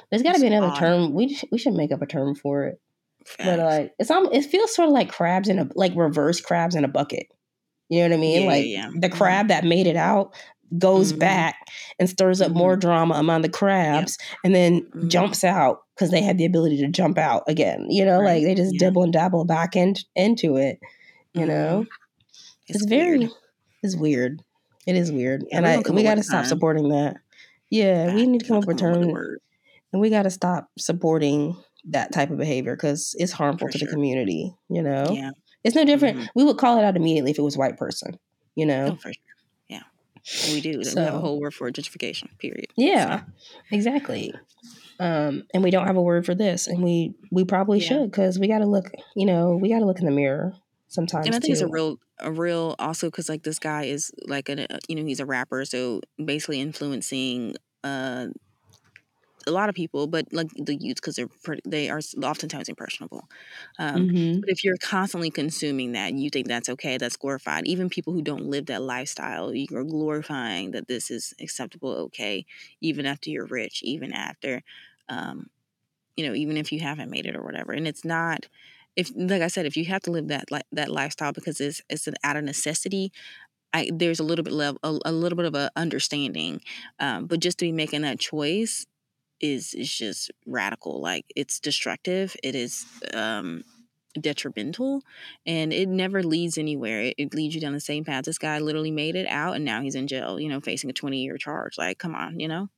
There's 0.10 0.22
got 0.22 0.36
to 0.36 0.42
be 0.42 0.48
another 0.48 0.68
odd. 0.68 0.78
term. 0.78 1.14
We 1.14 1.40
we 1.52 1.58
should 1.58 1.74
make 1.74 1.92
up 1.92 2.04
a 2.04 2.06
term 2.06 2.36
for 2.36 2.66
it. 2.66 2.80
Facts. 3.26 3.50
But 3.50 3.60
like 3.60 3.94
it's 3.98 4.12
um, 4.12 4.30
it 4.32 4.44
feels 4.44 4.76
sort 4.76 4.90
of 4.90 4.94
like 4.94 5.12
crabs 5.12 5.50
in 5.50 5.58
a 5.58 5.68
like 5.74 5.94
reverse 5.96 6.40
crabs 6.40 6.76
in 6.76 6.86
a 6.86 6.88
bucket. 6.88 7.26
You 7.90 8.00
know 8.00 8.10
what 8.10 8.18
I 8.18 8.20
mean? 8.20 8.42
Yeah, 8.42 8.48
like 8.48 8.66
yeah. 8.66 8.90
the 8.94 9.08
mm-hmm. 9.08 9.18
crab 9.18 9.48
that 9.50 9.64
made 9.64 9.88
it 9.88 9.96
out 9.96 10.36
goes 10.78 11.12
mm-hmm. 11.12 11.20
back 11.20 11.56
and 12.00 12.10
stirs 12.10 12.42
up 12.42 12.50
mm-hmm. 12.50 12.58
more 12.58 12.76
drama 12.76 13.16
among 13.16 13.42
the 13.42 13.50
crabs 13.50 14.18
yep. 14.20 14.40
and 14.44 14.56
then 14.56 14.82
mm-hmm. 14.82 15.08
jumps 15.08 15.44
out 15.44 15.84
because 15.96 16.12
they 16.12 16.22
had 16.22 16.38
the 16.38 16.46
ability 16.46 16.78
to 16.78 16.88
jump 16.88 17.18
out 17.18 17.44
again. 17.48 17.86
You 17.90 18.06
know, 18.06 18.20
right. 18.20 18.36
like 18.36 18.44
they 18.44 18.56
just 18.56 18.74
yeah. 18.74 18.80
dibble 18.80 19.04
and 19.04 19.14
dabble 19.14 19.46
back 19.46 19.76
in, 19.76 19.96
into 20.16 20.58
it. 20.58 20.80
You 21.34 21.46
know, 21.46 21.82
mm-hmm. 21.82 22.34
it's, 22.68 22.82
it's 22.82 22.86
very, 22.86 23.30
it's 23.84 23.96
weird. 23.96 24.42
It 24.88 24.96
is 24.96 25.12
weird, 25.12 25.44
and 25.52 25.66
I 25.66 25.82
we 25.90 26.04
got 26.04 26.16
to 26.16 26.24
stop 26.24 26.46
supporting 26.46 26.90
that. 26.90 27.18
Yeah, 27.72 28.14
we 28.14 28.28
need 28.28 28.42
to 28.42 28.48
come 28.48 28.58
up 28.58 28.66
with 28.66 28.78
a 28.78 28.80
term, 28.80 29.04
and 29.92 30.02
we 30.02 30.12
got 30.12 30.24
to 30.24 30.30
stop 30.30 30.70
supporting 30.78 31.58
that 31.86 32.14
type 32.14 32.30
of 32.30 32.38
behavior 32.38 32.76
because 32.76 33.16
it's 33.18 33.32
harmful 33.32 33.68
For 33.68 33.72
to 33.72 33.78
sure. 33.80 33.88
the 33.88 33.92
community. 33.92 34.54
You 34.70 34.84
know, 34.84 35.08
yeah, 35.12 35.32
it's 35.66 35.76
no 35.76 35.84
different. 35.84 36.20
Mm-hmm. 36.20 36.28
We 36.36 36.44
would 36.44 36.58
call 36.58 36.78
it 36.78 36.86
out 36.86 36.96
immediately 36.96 37.32
if 37.32 37.40
it 37.40 37.42
was 37.42 37.56
a 37.56 37.60
white 37.60 37.76
person. 37.76 38.20
You 38.56 38.68
know, 38.68 38.92
oh, 38.92 38.96
for 38.96 39.12
sure. 39.12 39.24
Yeah, 39.68 39.82
we 40.54 40.62
do. 40.62 40.84
So, 40.84 41.02
we 41.02 41.06
have 41.06 41.16
a 41.16 41.20
whole 41.20 41.42
word 41.42 41.54
for 41.54 41.70
gentrification. 41.72 42.38
Period. 42.38 42.68
Yeah, 42.78 43.22
so. 43.22 43.26
exactly. 43.72 44.34
Um, 45.00 45.44
and 45.54 45.62
we 45.62 45.72
don't 45.72 45.88
have 45.88 45.98
a 45.98 46.02
word 46.02 46.26
for 46.26 46.36
this, 46.36 46.68
and 46.68 46.84
we 46.84 47.16
we 47.32 47.44
probably 47.44 47.80
yeah. 47.80 47.88
should 47.88 48.12
because 48.12 48.40
we 48.40 48.48
got 48.48 48.60
to 48.60 48.68
look. 48.68 48.86
You 49.16 49.26
know, 49.26 49.58
we 49.58 49.70
got 49.70 49.80
to 49.80 49.86
look 49.86 50.00
in 50.00 50.06
the 50.06 50.12
mirror 50.12 50.54
sometimes. 50.88 51.26
And 51.26 51.36
I 51.36 51.40
think 51.40 51.48
too. 51.48 51.52
it's 51.54 51.62
a 51.62 51.68
real, 51.68 51.98
a 52.20 52.32
real 52.32 52.76
also 52.80 53.08
because 53.08 53.28
like 53.28 53.44
this 53.44 53.60
guy 53.60 53.86
is 53.86 54.12
like 54.28 54.48
a 54.48 54.68
you 54.88 54.96
know 54.96 55.04
he's 55.04 55.20
a 55.20 55.26
rapper, 55.26 55.66
so 55.66 56.00
basically 56.24 56.62
influencing 56.62 57.56
uh 57.84 58.28
a 59.48 59.52
lot 59.52 59.70
of 59.70 59.76
people, 59.76 60.08
but 60.08 60.26
like 60.32 60.48
the 60.58 60.76
youth, 60.76 60.96
because 60.96 61.16
they're 61.16 61.28
pretty, 61.44 61.62
they 61.66 61.90
are 61.90 62.02
oftentimes 62.24 62.70
impressionable. 62.70 63.28
Um, 63.80 64.10
mm-hmm. 64.10 64.40
But 64.42 64.50
if 64.50 64.64
you're 64.64 64.78
constantly 64.78 65.30
consuming 65.30 65.94
that, 65.94 66.14
you 66.14 66.30
think 66.30 66.48
that's 66.48 66.70
okay, 66.70 66.98
that's 66.98 67.18
glorified. 67.18 67.68
Even 67.68 67.90
people 67.90 68.14
who 68.14 68.22
don't 68.22 68.46
live 68.46 68.68
that 68.68 68.82
lifestyle, 68.82 69.54
you're 69.54 69.84
glorifying 69.84 70.72
that 70.72 70.88
this 70.88 71.12
is 71.12 71.34
acceptable, 71.42 71.92
okay, 71.92 72.46
even 72.82 73.06
after 73.06 73.30
you're 73.30 73.46
rich, 73.46 73.82
even 73.84 74.12
after, 74.14 74.62
um, 75.10 75.50
you 76.16 76.28
know, 76.28 76.34
even 76.34 76.58
if 76.58 76.72
you 76.72 76.80
haven't 76.80 77.12
made 77.12 77.26
it 77.26 77.36
or 77.36 77.44
whatever. 77.44 77.72
And 77.72 77.88
it's 77.88 78.06
not. 78.06 78.48
If, 78.96 79.12
like 79.14 79.42
I 79.42 79.50
said, 79.50 79.66
if 79.66 79.76
you 79.76 79.84
have 79.86 80.04
to 80.04 80.12
live 80.12 80.30
that 80.30 80.50
like 80.52 80.64
that 80.72 80.90
lifestyle 80.90 81.34
because 81.34 81.60
it's 81.60 81.82
it's 81.90 82.08
an 82.08 82.14
out 82.24 82.38
of 82.38 82.46
necessity, 82.46 83.12
I, 83.74 83.92
there's 83.94 84.22
a 84.22 84.24
little 84.24 84.44
bit 84.44 84.54
level, 84.54 84.80
a, 84.84 84.98
a 85.10 85.12
little 85.12 85.36
bit 85.36 85.46
of 85.46 85.54
a 85.54 85.70
understanding, 85.76 86.62
um, 86.98 87.26
but 87.26 87.42
just 87.42 87.58
to 87.58 87.66
be 87.66 87.74
making 87.74 88.04
that 88.04 88.22
choice 88.22 88.86
is 89.54 89.74
is 89.74 89.94
just 89.94 90.32
radical. 90.46 91.02
Like 91.02 91.26
it's 91.36 91.60
destructive. 91.60 92.36
It 92.44 92.56
is 92.56 92.86
um, 93.14 93.64
detrimental, 94.20 95.02
and 95.46 95.74
it 95.74 95.88
never 95.88 96.24
leads 96.24 96.58
anywhere. 96.58 97.02
It, 97.02 97.16
it, 97.18 97.34
leads 97.34 97.56
you 97.56 97.62
down 97.62 97.74
the 97.74 97.80
same 97.80 98.04
path. 98.04 98.26
This 98.26 98.38
guy 98.38 98.60
literally 98.60 98.92
made 98.92 99.16
it 99.16 99.28
out, 99.28 99.56
and 99.56 99.66
now 99.66 99.82
he's 99.82 99.96
in 99.96 100.08
jail. 100.08 100.40
You 100.40 100.50
know, 100.50 100.62
facing 100.62 100.90
a 100.90 100.94
twenty 100.94 101.24
year 101.24 101.38
charge. 101.38 101.78
Like, 101.78 101.98
come 101.98 102.16
on, 102.16 102.40
you 102.40 102.48
know, 102.48 102.70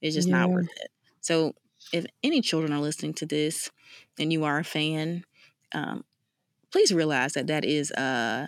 it's 0.00 0.14
just 0.14 0.28
yeah. 0.28 0.38
not 0.38 0.50
worth 0.50 0.68
it. 0.76 0.90
So, 1.20 1.54
if 1.92 2.06
any 2.22 2.40
children 2.40 2.72
are 2.72 2.80
listening 2.80 3.14
to 3.14 3.26
this, 3.26 3.70
and 4.18 4.32
you 4.32 4.44
are 4.44 4.58
a 4.58 4.64
fan, 4.64 5.24
um, 5.72 6.04
please 6.72 6.92
realize 6.92 7.34
that 7.34 7.46
that 7.48 7.64
is 7.64 7.90
uh 7.92 8.46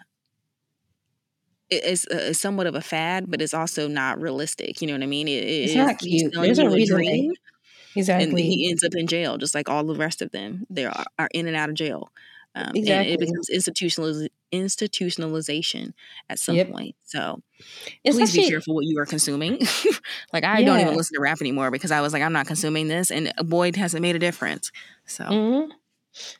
it's, 1.70 2.06
uh, 2.06 2.32
somewhat 2.32 2.66
of 2.66 2.74
a 2.74 2.80
fad, 2.80 3.30
but 3.30 3.42
it's 3.42 3.54
also 3.54 3.88
not 3.88 4.20
realistic. 4.20 4.80
You 4.80 4.86
know 4.88 4.94
what 4.94 5.02
I 5.02 5.06
mean? 5.06 5.28
It, 5.28 5.44
it's 5.44 5.74
not 5.74 5.98
cute. 5.98 6.32
There's 6.32 6.58
a 6.58 6.70
reason. 6.70 7.34
Exactly. 7.98 8.28
And 8.28 8.38
he 8.38 8.70
ends 8.70 8.84
up 8.84 8.94
in 8.94 9.06
jail, 9.06 9.38
just 9.38 9.54
like 9.54 9.68
all 9.68 9.84
the 9.84 9.94
rest 9.94 10.22
of 10.22 10.30
them. 10.30 10.66
They 10.70 10.86
are, 10.86 11.04
are 11.18 11.28
in 11.32 11.46
and 11.46 11.56
out 11.56 11.68
of 11.68 11.74
jail. 11.74 12.10
Um, 12.54 12.72
exactly. 12.74 12.92
And 12.92 13.06
it 13.08 13.20
becomes 13.20 13.48
institutionaliz- 13.50 14.28
institutionalization 14.52 15.92
at 16.28 16.38
some 16.38 16.56
yep. 16.56 16.70
point. 16.70 16.96
So 17.04 17.42
please 18.04 18.34
be 18.34 18.48
careful 18.48 18.74
what 18.74 18.84
you 18.84 18.98
are 18.98 19.06
consuming. 19.06 19.60
like 20.32 20.44
I 20.44 20.60
yeah. 20.60 20.66
don't 20.66 20.80
even 20.80 20.96
listen 20.96 21.14
to 21.16 21.20
rap 21.20 21.40
anymore 21.40 21.70
because 21.70 21.90
I 21.90 22.00
was 22.00 22.12
like, 22.12 22.22
I'm 22.22 22.32
not 22.32 22.46
consuming 22.46 22.88
this, 22.88 23.10
and 23.10 23.32
boy, 23.44 23.68
it 23.68 23.76
hasn't 23.76 24.02
made 24.02 24.16
a 24.16 24.18
difference. 24.18 24.72
So 25.06 25.24
mm-hmm. 25.24 25.70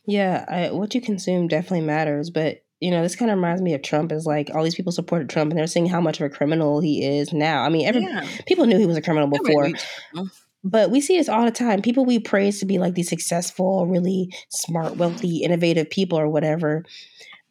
yeah, 0.06 0.44
I, 0.48 0.70
what 0.70 0.94
you 0.94 1.00
consume 1.00 1.46
definitely 1.46 1.86
matters, 1.86 2.30
but 2.30 2.62
you 2.80 2.90
know, 2.90 3.02
this 3.02 3.16
kind 3.16 3.30
of 3.30 3.36
reminds 3.36 3.60
me 3.60 3.74
of 3.74 3.82
Trump. 3.82 4.12
Is 4.12 4.24
like 4.24 4.50
all 4.54 4.62
these 4.62 4.76
people 4.76 4.92
supported 4.92 5.28
Trump, 5.28 5.50
and 5.50 5.58
they're 5.58 5.66
seeing 5.66 5.86
how 5.86 6.00
much 6.00 6.20
of 6.20 6.26
a 6.26 6.30
criminal 6.30 6.80
he 6.80 7.04
is 7.04 7.32
now. 7.32 7.62
I 7.62 7.68
mean, 7.68 7.86
every 7.86 8.02
yeah. 8.02 8.26
people 8.46 8.66
knew 8.66 8.78
he 8.78 8.86
was 8.86 8.96
a 8.96 9.02
criminal 9.02 9.28
before, 9.28 9.70
but 10.64 10.90
we 10.90 11.00
see 11.00 11.16
this 11.16 11.28
all 11.28 11.44
the 11.44 11.50
time. 11.50 11.82
People 11.82 12.04
we 12.04 12.18
praise 12.18 12.58
to 12.60 12.66
be 12.66 12.78
like 12.78 12.94
these 12.94 13.08
successful, 13.08 13.86
really 13.86 14.32
smart, 14.50 14.96
wealthy, 14.96 15.38
innovative 15.38 15.88
people 15.88 16.18
or 16.18 16.28
whatever, 16.28 16.84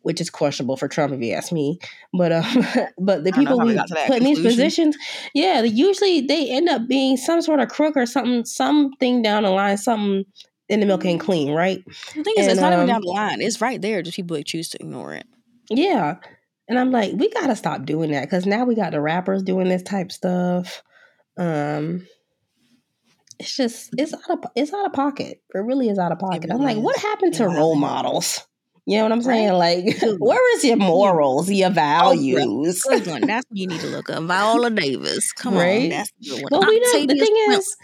which 0.02 0.20
is 0.20 0.30
questionable 0.30 0.78
for 0.78 0.88
Trump 0.88 1.14
if 1.14 1.22
you 1.22 1.34
ask 1.34 1.52
me. 1.52 1.80
But 2.14 2.32
um, 2.32 2.66
but 2.98 3.24
the 3.24 3.32
people 3.32 3.60
we, 3.60 3.78
put 4.08 4.18
in 4.18 4.24
these 4.24 4.40
positions, 4.40 4.98
yeah, 5.34 5.62
usually 5.64 6.22
they 6.22 6.50
end 6.50 6.70
up 6.70 6.88
being 6.88 7.18
some 7.18 7.42
sort 7.42 7.60
of 7.60 7.70
crook 7.70 7.96
or 7.96 8.06
something, 8.06 8.46
something 8.46 9.22
down 9.22 9.44
the 9.44 9.52
line, 9.52 9.78
something 9.78 10.26
in 10.70 10.82
the 10.82 10.86
milk 10.86 11.06
ain't 11.06 11.22
clean, 11.22 11.52
right? 11.52 11.84
The 11.86 12.24
thing 12.24 12.34
is, 12.38 12.48
and, 12.48 12.52
it's 12.52 12.62
not 12.62 12.74
um, 12.74 12.80
even 12.80 12.88
down 12.88 13.02
the 13.02 13.08
line. 13.08 13.42
It's 13.42 13.62
right 13.62 13.82
there. 13.82 14.02
Just 14.02 14.18
people 14.18 14.42
choose 14.44 14.70
to 14.70 14.78
ignore 14.82 15.14
it. 15.14 15.26
Yeah. 15.70 16.18
And 16.70 16.78
I'm 16.78 16.92
like, 16.92 17.14
we 17.14 17.30
gotta 17.30 17.56
stop 17.56 17.86
doing 17.86 18.12
that 18.12 18.24
because 18.24 18.46
now 18.46 18.66
we 18.66 18.76
got 18.76 18.92
the 18.92 19.00
rappers 19.00 19.44
doing 19.44 19.70
this 19.70 19.84
type 19.84 20.12
stuff. 20.12 20.84
Um, 21.38 22.06
it's 23.40 23.56
just 23.56 23.90
it's 23.98 24.14
out 24.14 24.30
of 24.30 24.40
it's 24.56 24.74
out 24.74 24.86
of 24.86 24.94
pocket. 24.94 25.42
It 25.54 25.60
really 25.60 25.90
is 25.90 26.00
out 26.00 26.12
of 26.12 26.20
pocket. 26.20 26.46
Really 26.50 26.54
I'm 26.54 26.62
like, 26.62 26.78
what 26.78 26.98
happened 26.98 27.34
to 27.36 27.48
role 27.48 27.76
models? 27.76 28.46
You 28.88 28.96
know 28.98 29.04
what 29.04 29.12
I'm 29.12 29.22
saying? 29.22 29.50
Right. 29.50 29.84
Like, 29.86 30.02
where 30.20 30.56
is 30.56 30.64
your 30.64 30.78
morals, 30.78 31.52
your 31.52 31.70
oh, 31.70 31.74
values? 31.74 32.86
Oh, 32.90 32.96
That's 32.96 33.46
what 33.50 33.58
you 33.58 33.68
need 33.68 33.82
to 33.82 33.88
look 33.88 34.10
up. 34.10 34.24
Viola 34.24 34.72
Davis. 34.72 35.34
Come 35.34 35.56
right? 35.58 35.84
on. 35.84 35.90
That's 35.90 36.12
the 36.22 36.30
good 36.30 36.44
one. 36.44 36.62
Well, 36.62 36.70
we 36.70 36.80
don't. 36.80 37.08
The 37.08 37.16
thing 37.16 37.36
is, 37.50 37.76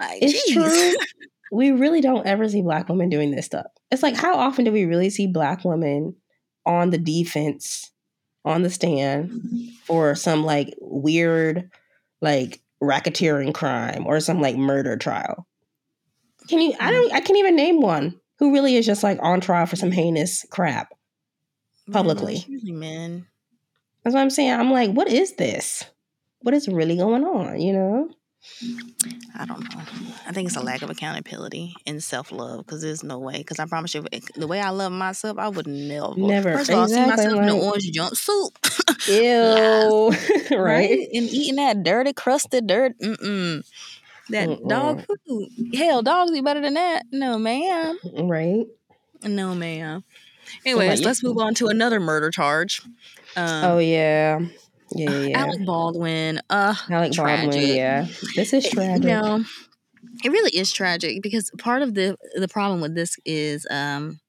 like, 0.00 0.18
it's 0.20 0.46
geez. 0.46 0.54
true. 0.54 0.94
We 1.50 1.70
really 1.70 2.02
don't 2.02 2.26
ever 2.26 2.46
see 2.46 2.60
black 2.60 2.90
women 2.90 3.08
doing 3.08 3.30
this 3.30 3.46
stuff. 3.46 3.64
It's 3.90 4.02
like, 4.02 4.14
how 4.14 4.34
often 4.34 4.66
do 4.66 4.70
we 4.70 4.84
really 4.84 5.08
see 5.08 5.26
black 5.26 5.64
women 5.64 6.14
on 6.66 6.90
the 6.90 6.98
defense, 6.98 7.90
on 8.44 8.60
the 8.60 8.68
stand, 8.68 9.30
mm-hmm. 9.30 9.68
for 9.84 10.14
some 10.14 10.44
like 10.44 10.74
weird, 10.78 11.70
like 12.20 12.60
racketeering 12.82 13.54
crime 13.54 14.06
or 14.06 14.20
some 14.20 14.40
like 14.40 14.56
murder 14.56 14.96
trial. 14.96 15.46
Can 16.48 16.60
you? 16.60 16.74
I 16.80 16.90
don't. 16.90 17.12
I 17.12 17.20
can't 17.20 17.38
even 17.38 17.56
name 17.56 17.80
one 17.80 18.18
who 18.38 18.52
really 18.52 18.76
is 18.76 18.86
just 18.86 19.02
like 19.02 19.18
on 19.20 19.40
trial 19.40 19.66
for 19.66 19.76
some 19.76 19.90
heinous 19.90 20.46
crap 20.50 20.94
publicly. 21.92 22.44
Man, 22.64 23.26
that's 24.02 24.14
what 24.14 24.20
I'm 24.20 24.30
saying. 24.30 24.52
I'm 24.52 24.70
like, 24.70 24.90
what 24.90 25.08
is 25.08 25.34
this? 25.34 25.84
What 26.40 26.54
is 26.54 26.68
really 26.68 26.96
going 26.96 27.24
on? 27.24 27.60
You 27.60 27.72
know. 27.72 28.10
I 29.36 29.44
don't 29.44 29.60
know. 29.60 29.80
I 30.26 30.32
think 30.32 30.48
it's 30.48 30.56
a 30.56 30.62
lack 30.62 30.82
of 30.82 30.90
accountability 30.90 31.74
and 31.86 32.02
self 32.02 32.32
love 32.32 32.66
because 32.66 32.82
there's 32.82 33.04
no 33.04 33.18
way. 33.18 33.38
Because 33.38 33.60
I 33.60 33.66
promise 33.66 33.94
you, 33.94 34.04
the 34.34 34.46
way 34.46 34.60
I 34.60 34.70
love 34.70 34.90
myself, 34.90 35.38
I 35.38 35.48
would 35.48 35.66
never. 35.66 36.14
Never. 36.16 36.52
First 36.54 36.70
of 36.70 36.76
all, 36.76 36.84
exactly. 36.84 37.04
see 37.04 37.10
myself 37.10 37.36
like, 37.36 37.42
in 37.42 37.56
an 37.56 37.62
orange 37.62 37.90
jumpsuit. 37.92 38.50
Ew. 40.50 40.56
right? 40.58 40.60
right? 40.60 41.08
And 41.14 41.28
eating 41.30 41.56
that 41.56 41.82
dirty, 41.84 42.12
crusted 42.12 42.66
dirt. 42.66 42.98
Mm-mm. 42.98 43.64
That 44.30 44.48
Mm-mm. 44.48 44.68
dog 44.68 45.06
food. 45.06 45.48
Hell, 45.74 46.02
dogs 46.02 46.32
eat 46.32 46.44
better 46.44 46.60
than 46.60 46.74
that. 46.74 47.04
No, 47.12 47.38
ma'am. 47.38 47.98
Right. 48.12 48.66
No, 49.22 49.54
ma'am. 49.54 50.04
Anyways, 50.64 51.00
so, 51.00 51.04
let's 51.04 51.22
move 51.22 51.38
on 51.38 51.54
to 51.54 51.68
another 51.68 52.00
murder 52.00 52.30
charge. 52.30 52.82
Um, 53.36 53.64
oh, 53.64 53.78
yeah. 53.78 54.40
Yeah, 54.92 55.10
yeah. 55.10 55.38
Alec 55.38 55.64
Baldwin. 55.64 56.40
Uh, 56.48 56.74
Alec 56.90 57.12
tragic. 57.12 57.50
Baldwin. 57.50 57.76
Yeah, 57.76 58.06
this 58.34 58.52
is 58.52 58.68
tragic. 58.68 59.04
You 59.04 59.10
know, 59.10 59.44
it 60.24 60.30
really 60.30 60.56
is 60.56 60.72
tragic 60.72 61.22
because 61.22 61.50
part 61.58 61.82
of 61.82 61.94
the 61.94 62.16
the 62.36 62.48
problem 62.48 62.80
with 62.80 62.94
this 62.94 63.16
is, 63.24 63.66
um, 63.70 64.20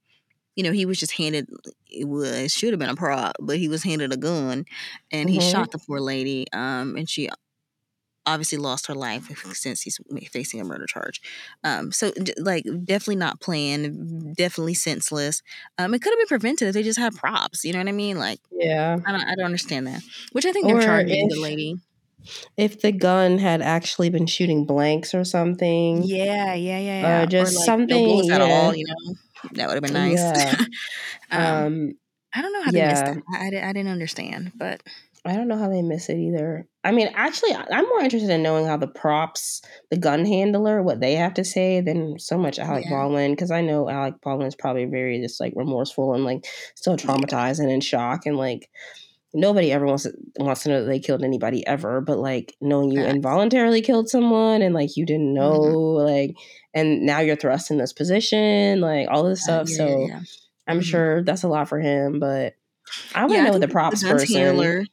you 0.55 0.63
know, 0.63 0.71
he 0.71 0.85
was 0.85 0.99
just 0.99 1.13
handed. 1.13 1.47
It 1.87 2.07
was 2.07 2.29
it 2.29 2.51
should 2.51 2.71
have 2.71 2.79
been 2.79 2.89
a 2.89 2.95
prop, 2.95 3.35
but 3.39 3.57
he 3.57 3.67
was 3.67 3.83
handed 3.83 4.13
a 4.13 4.17
gun, 4.17 4.65
and 5.11 5.29
mm-hmm. 5.29 5.39
he 5.39 5.39
shot 5.39 5.71
the 5.71 5.79
poor 5.79 5.99
lady. 5.99 6.45
Um, 6.53 6.95
and 6.95 7.09
she 7.09 7.29
obviously 8.25 8.57
lost 8.57 8.87
her 8.87 8.95
life 8.95 9.29
since 9.53 9.81
he's 9.81 9.99
facing 10.31 10.61
a 10.61 10.63
murder 10.63 10.85
charge. 10.85 11.21
Um, 11.63 11.91
so 11.91 12.11
like 12.37 12.63
definitely 12.83 13.15
not 13.15 13.39
planned, 13.39 14.35
definitely 14.35 14.73
senseless. 14.73 15.41
Um, 15.77 15.93
it 15.93 16.01
could 16.01 16.11
have 16.11 16.19
been 16.19 16.27
prevented 16.27 16.67
if 16.67 16.73
they 16.73 16.83
just 16.83 16.99
had 16.99 17.15
props. 17.15 17.63
You 17.63 17.73
know 17.73 17.79
what 17.79 17.87
I 17.87 17.93
mean? 17.93 18.17
Like, 18.17 18.39
yeah, 18.51 18.97
I 19.05 19.11
don't, 19.11 19.21
I 19.21 19.35
don't 19.35 19.45
understand 19.45 19.87
that. 19.87 20.01
Which 20.31 20.45
I 20.45 20.51
think 20.51 20.67
they're 20.67 20.81
charging 20.81 21.25
if, 21.25 21.35
the 21.35 21.41
lady. 21.41 21.77
If 22.57 22.81
the 22.81 22.91
gun 22.91 23.37
had 23.37 23.61
actually 23.61 24.09
been 24.09 24.27
shooting 24.27 24.65
blanks 24.65 25.13
or 25.13 25.23
something, 25.23 26.03
yeah, 26.03 26.53
yeah, 26.53 26.79
yeah, 26.79 27.01
yeah. 27.01 27.21
Uh, 27.21 27.25
just 27.25 27.55
like 27.55 27.65
something 27.65 28.07
no 28.07 28.23
yeah. 28.23 28.35
at 28.35 28.41
all, 28.41 28.75
you 28.75 28.85
know, 28.85 29.15
that 29.53 29.67
would 29.67 29.75
have 29.75 29.83
been 29.83 29.93
nice. 29.93 30.19
Yeah. 30.19 30.65
um, 31.31 31.65
um, 31.65 31.93
I 32.33 32.41
don't 32.41 32.53
know 32.53 32.61
how 32.61 32.71
they 32.71 32.77
yeah. 32.77 32.89
missed 32.89 33.05
that. 33.05 33.23
I, 33.31 33.69
I 33.69 33.73
didn't 33.73 33.87
understand, 33.87 34.51
but 34.55 34.83
I 35.29 35.35
don't 35.35 35.47
know 35.47 35.59
how 35.59 35.69
they 35.69 35.83
miss 35.83 36.09
it 36.09 36.17
either. 36.17 36.67
I 36.83 36.91
mean, 36.91 37.11
actually, 37.13 37.53
I'm 37.53 37.85
more 37.85 37.99
interested 37.99 38.31
in 38.31 38.41
knowing 38.41 38.65
how 38.65 38.77
the 38.77 38.87
props, 38.87 39.61
the 39.91 39.97
gun 39.97 40.25
handler, 40.25 40.81
what 40.81 41.01
they 41.01 41.13
have 41.13 41.35
to 41.35 41.45
say 41.45 41.81
than 41.81 42.17
so 42.17 42.35
much 42.35 42.57
Alec 42.57 42.85
yeah. 42.85 42.89
Baldwin 42.89 43.33
because 43.33 43.51
I 43.51 43.61
know 43.61 43.87
Alec 43.87 44.15
Baldwin 44.23 44.47
is 44.47 44.55
probably 44.55 44.85
very 44.85 45.21
just 45.21 45.39
like 45.39 45.53
remorseful 45.55 46.15
and 46.15 46.23
like 46.23 46.47
still 46.73 46.97
traumatized 46.97 47.59
and 47.59 47.69
in 47.69 47.79
shock 47.79 48.25
and 48.25 48.37
like 48.37 48.71
nobody 49.31 49.71
ever 49.71 49.85
wants 49.85 50.03
to, 50.03 50.13
wants 50.39 50.63
to 50.63 50.69
know 50.69 50.81
that 50.81 50.87
they 50.87 50.99
killed 50.99 51.23
anybody 51.23 51.65
ever, 51.67 52.01
but 52.01 52.17
like 52.17 52.55
knowing 52.59 52.89
you 52.89 53.03
involuntarily 53.03 53.81
killed 53.81 54.09
someone 54.09 54.63
and 54.63 54.73
like 54.73 54.97
you 54.97 55.05
didn't 55.05 55.31
know, 55.31 55.59
mm-hmm. 55.59 56.11
like, 56.11 56.35
and 56.73 57.05
now 57.05 57.19
you're 57.19 57.35
thrust 57.35 57.69
in 57.69 57.77
this 57.77 57.93
position, 57.93 58.81
like 58.81 59.07
all 59.11 59.23
this 59.23 59.43
stuff. 59.43 59.67
Uh, 59.67 59.69
yeah, 59.69 59.77
so 59.77 60.07
yeah. 60.07 60.19
I'm 60.67 60.77
mm-hmm. 60.77 60.81
sure 60.81 61.23
that's 61.23 61.43
a 61.43 61.47
lot 61.47 61.69
for 61.69 61.79
him, 61.79 62.19
but 62.19 62.55
I 63.13 63.25
want 63.25 63.45
to 63.45 63.51
know 63.51 63.59
the 63.59 63.67
props 63.67 64.01
the 64.01 64.09
person. 64.09 64.35
Handler 64.35 64.85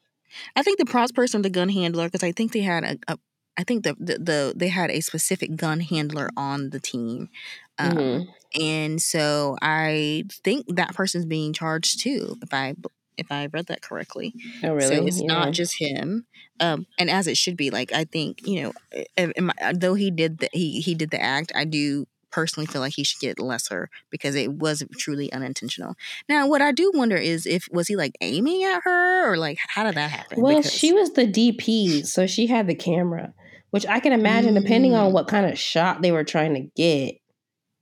I 0.55 0.63
think 0.63 0.79
the 0.79 0.87
props 0.87 1.13
person, 1.13 1.43
the 1.43 1.51
gun 1.51 1.69
handler, 1.69 2.07
because 2.07 2.23
I 2.23 2.33
think 2.33 2.53
they 2.53 2.61
had 2.61 2.85
a, 2.85 2.99
a 3.09 3.19
I 3.57 3.65
think 3.65 3.85
the, 3.85 3.95
the, 3.99 4.19
the 4.19 4.53
they 4.55 4.69
had 4.69 4.91
a 4.91 5.01
specific 5.01 5.57
gun 5.57 5.81
handler 5.81 6.31
on 6.37 6.71
the 6.71 6.81
team, 6.81 7.31
um, 7.79 7.97
mm-hmm. 7.97 8.61
and 8.61 9.01
so 9.01 9.57
I 9.63 10.25
think 10.45 10.77
that 10.77 10.95
person's 10.95 11.25
being 11.25 11.53
charged 11.53 12.01
too. 12.01 12.37
If 12.43 12.53
I 12.53 12.75
if 13.17 13.33
I 13.33 13.47
read 13.47 13.67
that 13.67 13.81
correctly, 13.81 14.35
oh 14.63 14.75
really? 14.75 14.97
So 14.97 15.07
it's 15.07 15.21
yeah. 15.21 15.27
not 15.27 15.53
just 15.53 15.79
him, 15.79 16.27
um, 16.61 16.87
and 16.99 17.09
as 17.09 17.27
it 17.27 17.39
should 17.39 17.57
be. 17.57 17.71
Like 17.71 17.93
I 17.93 18.05
think 18.05 18.47
you 18.47 18.73
know, 19.17 19.33
though 19.75 19.95
he 19.95 20.11
did 20.11 20.39
the, 20.39 20.51
he 20.53 20.81
he 20.81 20.95
did 20.95 21.11
the 21.11 21.23
act, 21.23 21.53
I 21.55 21.65
do 21.65 22.07
personally 22.37 22.67
feel 22.67 22.83
like 22.83 22.93
he 22.93 23.03
should 23.03 23.19
get 23.19 23.41
lesser 23.41 23.89
because 24.11 24.35
it 24.35 24.53
was 24.53 24.85
truly 24.99 25.33
unintentional. 25.33 25.95
Now, 26.29 26.47
what 26.47 26.61
I 26.61 26.71
do 26.71 26.93
wonder 26.93 27.17
is 27.17 27.47
if 27.47 27.67
was 27.73 27.89
he 27.89 27.97
like 27.97 28.13
aiming 28.21 28.63
at 28.63 28.83
her 28.85 29.33
or 29.33 29.39
like 29.39 29.57
how 29.69 29.85
did 29.85 29.95
that 29.95 30.11
happen? 30.11 30.43
Well, 30.43 30.59
because- 30.59 30.71
she 30.71 30.93
was 30.93 31.15
the 31.15 31.27
DP, 31.27 32.05
so 32.05 32.27
she 32.27 32.47
had 32.47 32.67
the 32.67 32.75
camera, 32.75 33.33
which 33.71 33.87
I 33.87 34.01
can 34.01 34.13
imagine 34.13 34.55
mm. 34.55 34.61
depending 34.61 34.95
on 34.95 35.11
mm. 35.11 35.15
what 35.15 35.29
kind 35.29 35.47
of 35.47 35.59
shot 35.59 36.03
they 36.03 36.13
were 36.13 36.25
trying 36.25 36.53
to 36.57 36.61
get, 36.77 37.15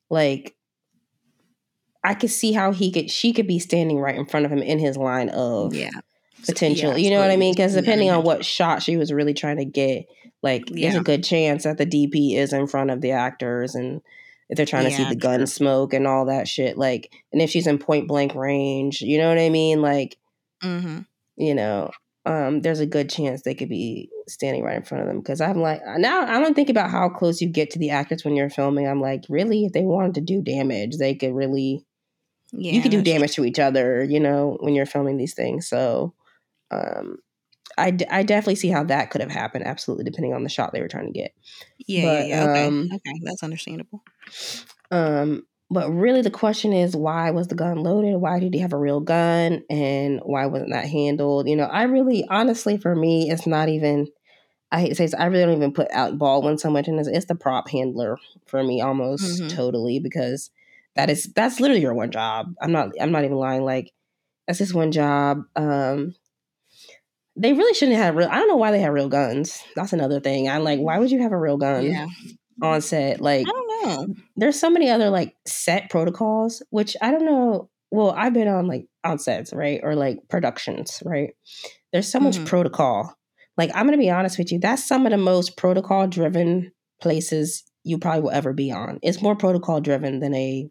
like 0.08 0.54
I 2.04 2.14
could 2.14 2.30
see 2.30 2.52
how 2.52 2.70
he 2.70 2.92
could 2.92 3.10
she 3.10 3.32
could 3.32 3.48
be 3.48 3.58
standing 3.58 3.98
right 3.98 4.14
in 4.14 4.24
front 4.24 4.46
of 4.46 4.52
him 4.52 4.62
in 4.62 4.78
his 4.78 4.96
line 4.96 5.30
of 5.30 5.74
yeah 5.74 5.90
potential. 6.46 6.92
Yeah, 6.92 6.98
you 6.98 7.10
know 7.10 7.18
what 7.18 7.32
I 7.32 7.36
mean? 7.36 7.54
Because 7.54 7.74
depending 7.74 8.10
on 8.10 8.22
what 8.22 8.44
shot 8.44 8.84
she 8.84 8.96
was 8.96 9.12
really 9.12 9.34
trying 9.34 9.56
to 9.56 9.64
get, 9.64 10.04
like 10.44 10.62
yeah. 10.68 10.90
there's 10.90 11.00
a 11.00 11.04
good 11.04 11.24
chance 11.24 11.64
that 11.64 11.76
the 11.76 11.86
DP 11.86 12.36
is 12.36 12.52
in 12.52 12.68
front 12.68 12.90
of 12.90 13.00
the 13.00 13.10
actors 13.10 13.74
and 13.74 14.00
if 14.48 14.57
they're 14.57 14.66
trying 14.66 14.85
yeah, 14.85 14.90
to 14.90 14.96
see 14.96 15.09
the 15.09 15.16
gun 15.16 15.46
smoke 15.46 15.94
and 15.94 16.07
all 16.07 16.26
that 16.26 16.48
shit. 16.48 16.76
Like, 16.76 17.12
and 17.33 17.40
if 17.40 17.50
she's 17.50 17.66
in 17.66 17.78
point 17.78 18.09
blank 18.09 18.35
range, 18.35 19.00
you 19.00 19.18
know 19.18 19.28
what 19.28 19.38
I 19.38 19.48
mean? 19.48 19.80
Like, 19.83 20.16
mm-hmm. 20.62 21.00
you 21.37 21.54
know, 21.54 21.90
um, 22.26 22.61
there's 22.61 22.80
a 22.80 22.87
good 22.87 23.11
chance 23.11 23.42
they 23.42 23.54
could 23.54 23.68
be 23.68 24.11
standing 24.28 24.62
right 24.62 24.76
in 24.76 24.83
front 24.83 25.02
of 25.02 25.09
them. 25.09 25.18
Because 25.18 25.40
I'm 25.40 25.61
like, 25.61 25.80
now 25.96 26.22
I 26.22 26.40
don't 26.40 26.54
think 26.54 26.70
about 26.70 26.90
how 26.90 27.09
close 27.09 27.40
you 27.40 27.48
get 27.48 27.70
to 27.70 27.78
the 27.78 27.90
actors 27.90 28.24
when 28.24 28.37
you're 28.37 28.50
filming. 28.50 28.87
I'm 28.87 29.00
like, 29.00 29.24
really, 29.28 29.64
if 29.64 29.72
they 29.72 29.83
wanted 29.83 30.14
to 30.14 30.20
do 30.20 30.42
damage, 30.42 30.96
they 30.96 31.14
could 31.14 31.35
really, 31.35 31.85
yeah, 32.52 32.72
you 32.72 32.83
could 32.83 32.90
do 32.90 33.02
damage 33.02 33.35
true. 33.35 33.44
to 33.44 33.50
each 33.50 33.59
other, 33.59 34.02
you 34.02 34.20
know, 34.20 34.57
when 34.61 34.74
you're 34.74 34.87
filming 34.87 35.16
these 35.16 35.35
things. 35.35 35.68
So, 35.68 36.14
um, 36.70 37.18
I, 37.76 37.90
d- 37.90 38.06
I 38.10 38.22
definitely 38.22 38.56
see 38.56 38.68
how 38.68 38.84
that 38.84 39.10
could 39.10 39.20
have 39.20 39.30
happened. 39.30 39.66
Absolutely, 39.66 40.04
depending 40.04 40.34
on 40.34 40.42
the 40.42 40.48
shot 40.48 40.72
they 40.72 40.80
were 40.80 40.88
trying 40.88 41.06
to 41.06 41.12
get. 41.12 41.34
Yeah, 41.87 42.04
but, 42.04 42.26
yeah, 42.28 42.44
yeah. 42.44 42.50
Okay, 42.50 42.66
um, 42.66 42.88
okay, 42.92 43.20
that's 43.22 43.42
understandable. 43.42 44.02
Um, 44.90 45.46
but 45.70 45.90
really, 45.90 46.22
the 46.22 46.30
question 46.30 46.72
is, 46.72 46.94
why 46.94 47.30
was 47.30 47.48
the 47.48 47.54
gun 47.54 47.82
loaded? 47.82 48.16
Why 48.16 48.38
did 48.38 48.54
he 48.54 48.60
have 48.60 48.72
a 48.72 48.78
real 48.78 49.00
gun? 49.00 49.62
And 49.68 50.20
why 50.22 50.46
wasn't 50.46 50.72
that 50.72 50.88
handled? 50.88 51.48
You 51.48 51.56
know, 51.56 51.64
I 51.64 51.84
really, 51.84 52.24
honestly, 52.28 52.76
for 52.76 52.94
me, 52.94 53.30
it's 53.30 53.46
not 53.46 53.68
even. 53.68 54.08
I 54.70 54.80
hate 54.80 54.88
to 54.88 54.94
say 54.96 55.04
this, 55.04 55.14
I 55.14 55.26
really 55.26 55.44
don't 55.44 55.56
even 55.56 55.72
put 55.72 55.90
Alec 55.92 56.18
Baldwin 56.18 56.58
so 56.58 56.68
much 56.68 56.88
in 56.88 56.96
this. 56.96 57.06
It's 57.06 57.26
the 57.26 57.37
prop 57.37 57.68
handler 57.68 58.18
for 58.46 58.62
me, 58.62 58.80
almost 58.80 59.42
mm-hmm. 59.42 59.48
totally, 59.48 60.00
because 60.00 60.50
that 60.96 61.10
is 61.10 61.24
that's 61.34 61.60
literally 61.60 61.82
your 61.82 61.94
one 61.94 62.10
job. 62.10 62.54
I'm 62.60 62.72
not. 62.72 62.90
I'm 63.00 63.12
not 63.12 63.24
even 63.24 63.37
lying. 63.37 63.64
Like 63.64 63.92
that's 64.46 64.58
just 64.58 64.74
one 64.74 64.92
job. 64.92 65.42
Um, 65.56 66.14
they 67.37 67.53
really 67.53 67.75
shouldn't 67.75 67.99
have 67.99 68.14
real. 68.14 68.29
I 68.29 68.37
don't 68.37 68.49
know 68.49 68.57
why 68.57 68.70
they 68.70 68.81
have 68.81 68.92
real 68.92 69.09
guns. 69.09 69.62
That's 69.75 69.92
another 69.92 70.20
thing. 70.20 70.49
I'm 70.49 70.62
like, 70.62 70.79
why 70.79 70.99
would 70.99 71.11
you 71.11 71.23
have 71.23 71.33
a 71.33 71.38
real 71.38 71.57
gun 71.57 71.85
yeah. 71.85 72.07
on 72.62 72.81
set? 72.81 73.20
Like, 73.20 73.47
I 73.47 73.51
don't 73.51 73.87
know. 73.87 74.14
There's 74.37 74.59
so 74.59 74.70
many 74.70 74.90
other 74.90 75.11
like 75.11 75.35
set 75.47 75.90
protocols, 75.90 76.62
which 76.70 76.97
I 77.03 77.11
don't 77.11 77.25
know. 77.25 77.70
Well, 77.90 78.14
I've 78.16 78.35
been 78.35 78.49
on 78.49 78.66
like 78.66 78.87
on 79.05 79.18
sets, 79.18 79.53
right, 79.53 79.81
or 79.83 79.94
like 79.94 80.20
productions, 80.29 81.03
right. 81.05 81.31
There's 81.92 82.11
so 82.11 82.20
much 82.20 82.37
mm-hmm. 82.37 82.47
protocol. 82.47 83.14
Like, 83.57 83.70
I'm 83.75 83.87
gonna 83.87 83.99
be 83.99 84.11
honest 84.11 84.38
with 84.38 84.53
you. 84.53 84.59
That's 84.59 84.87
some 84.87 85.07
of 85.07 85.12
the 85.12 85.18
most 85.18 85.57
protocol 85.57 86.07
driven 86.07 86.73
places 87.01 87.64
you 87.83 87.99
probably 87.99 88.23
will 88.23 88.31
ever 88.31 88.53
be 88.53 88.73
on. 88.73 88.99
It's 89.03 89.23
more 89.23 89.37
protocol 89.37 89.81
driven 89.81 90.20
than 90.20 90.35
a 90.35 90.68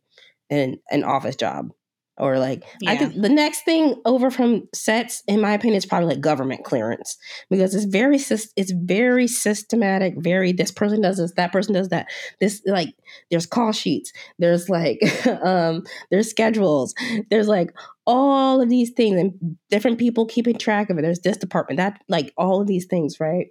an 0.49 0.78
an 0.91 1.04
office 1.04 1.36
job 1.36 1.71
or 2.17 2.38
like 2.38 2.63
yeah. 2.80 2.91
I 2.91 2.97
could 2.97 3.19
the 3.19 3.30
next 3.30 3.65
thing 3.65 3.95
over 4.06 4.30
from 4.30 4.67
sets, 4.73 5.23
in 5.28 5.41
my 5.41 5.54
opinion, 5.54 5.78
is 5.78 5.86
probably 5.86 6.10
like 6.10 6.21
government 6.21 6.63
clearance 6.63 7.17
because 7.49 7.73
it's 7.73 7.86
very 7.86 8.17
it's 8.17 8.71
very 8.71 9.28
systematic. 9.28 10.15
Very 10.17 10.52
this 10.52 10.71
person 10.71 11.02
does 11.02 11.17
this, 11.17 11.34
that 11.34 11.52
person 11.52 11.73
does 11.73 11.89
that. 11.89 12.08
This 12.39 12.62
like 12.65 12.89
there's 13.32 13.47
call 13.47 13.71
sheets, 13.71 14.13
there's 14.38 14.69
like 14.69 15.02
um 15.43 15.84
there's 16.12 16.30
schedules, 16.30 16.93
there's 17.32 17.47
like 17.47 17.73
all 18.06 18.62
of 18.62 18.69
these 18.69 18.91
things 18.91 19.19
and 19.19 19.58
different 19.71 19.97
people 19.97 20.26
keeping 20.26 20.58
track 20.58 20.89
of 20.89 20.99
it. 20.99 21.02
There's 21.02 21.21
this 21.21 21.38
department 21.38 21.78
that 21.78 21.99
like 22.08 22.32
all 22.38 22.62
of 22.62 22.67
these 22.67 22.86
things, 22.86 23.19
right? 23.19 23.47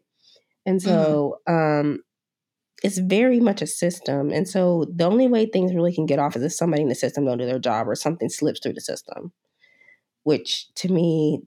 And 0.65 0.81
so 0.81 1.41
mm-hmm. 1.49 1.89
um 1.89 2.03
it's 2.83 2.99
very 2.99 3.41
much 3.41 3.63
a 3.63 3.67
system. 3.67 4.31
And 4.31 4.49
so 4.49 4.87
the 4.95 5.05
only 5.05 5.29
way 5.29 5.47
things 5.47 5.75
really 5.75 5.95
can 5.95 6.07
get 6.07 6.19
off 6.19 6.37
is 6.37 6.43
if 6.43 6.53
somebody 6.53 6.83
in 6.83 6.89
the 6.89 6.95
system 6.95 7.25
don't 7.25 7.39
do 7.39 7.47
their 7.47 7.59
job 7.59 7.89
or 7.89 7.95
something 7.95 8.29
slips 8.29 8.61
through 8.61 8.75
the 8.75 8.81
system. 8.81 9.33
Which 10.25 10.73
to 10.77 10.89
me 10.89 11.43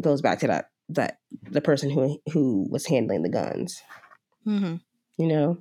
goes 0.00 0.20
back 0.20 0.40
to 0.40 0.46
that 0.48 0.70
that 0.88 1.18
the 1.42 1.60
person 1.60 1.90
who 1.90 2.20
who 2.32 2.66
was 2.70 2.86
handling 2.86 3.22
the 3.22 3.28
guns. 3.28 3.80
Mm-hmm. 4.46 4.76
You 5.18 5.26
know, 5.26 5.58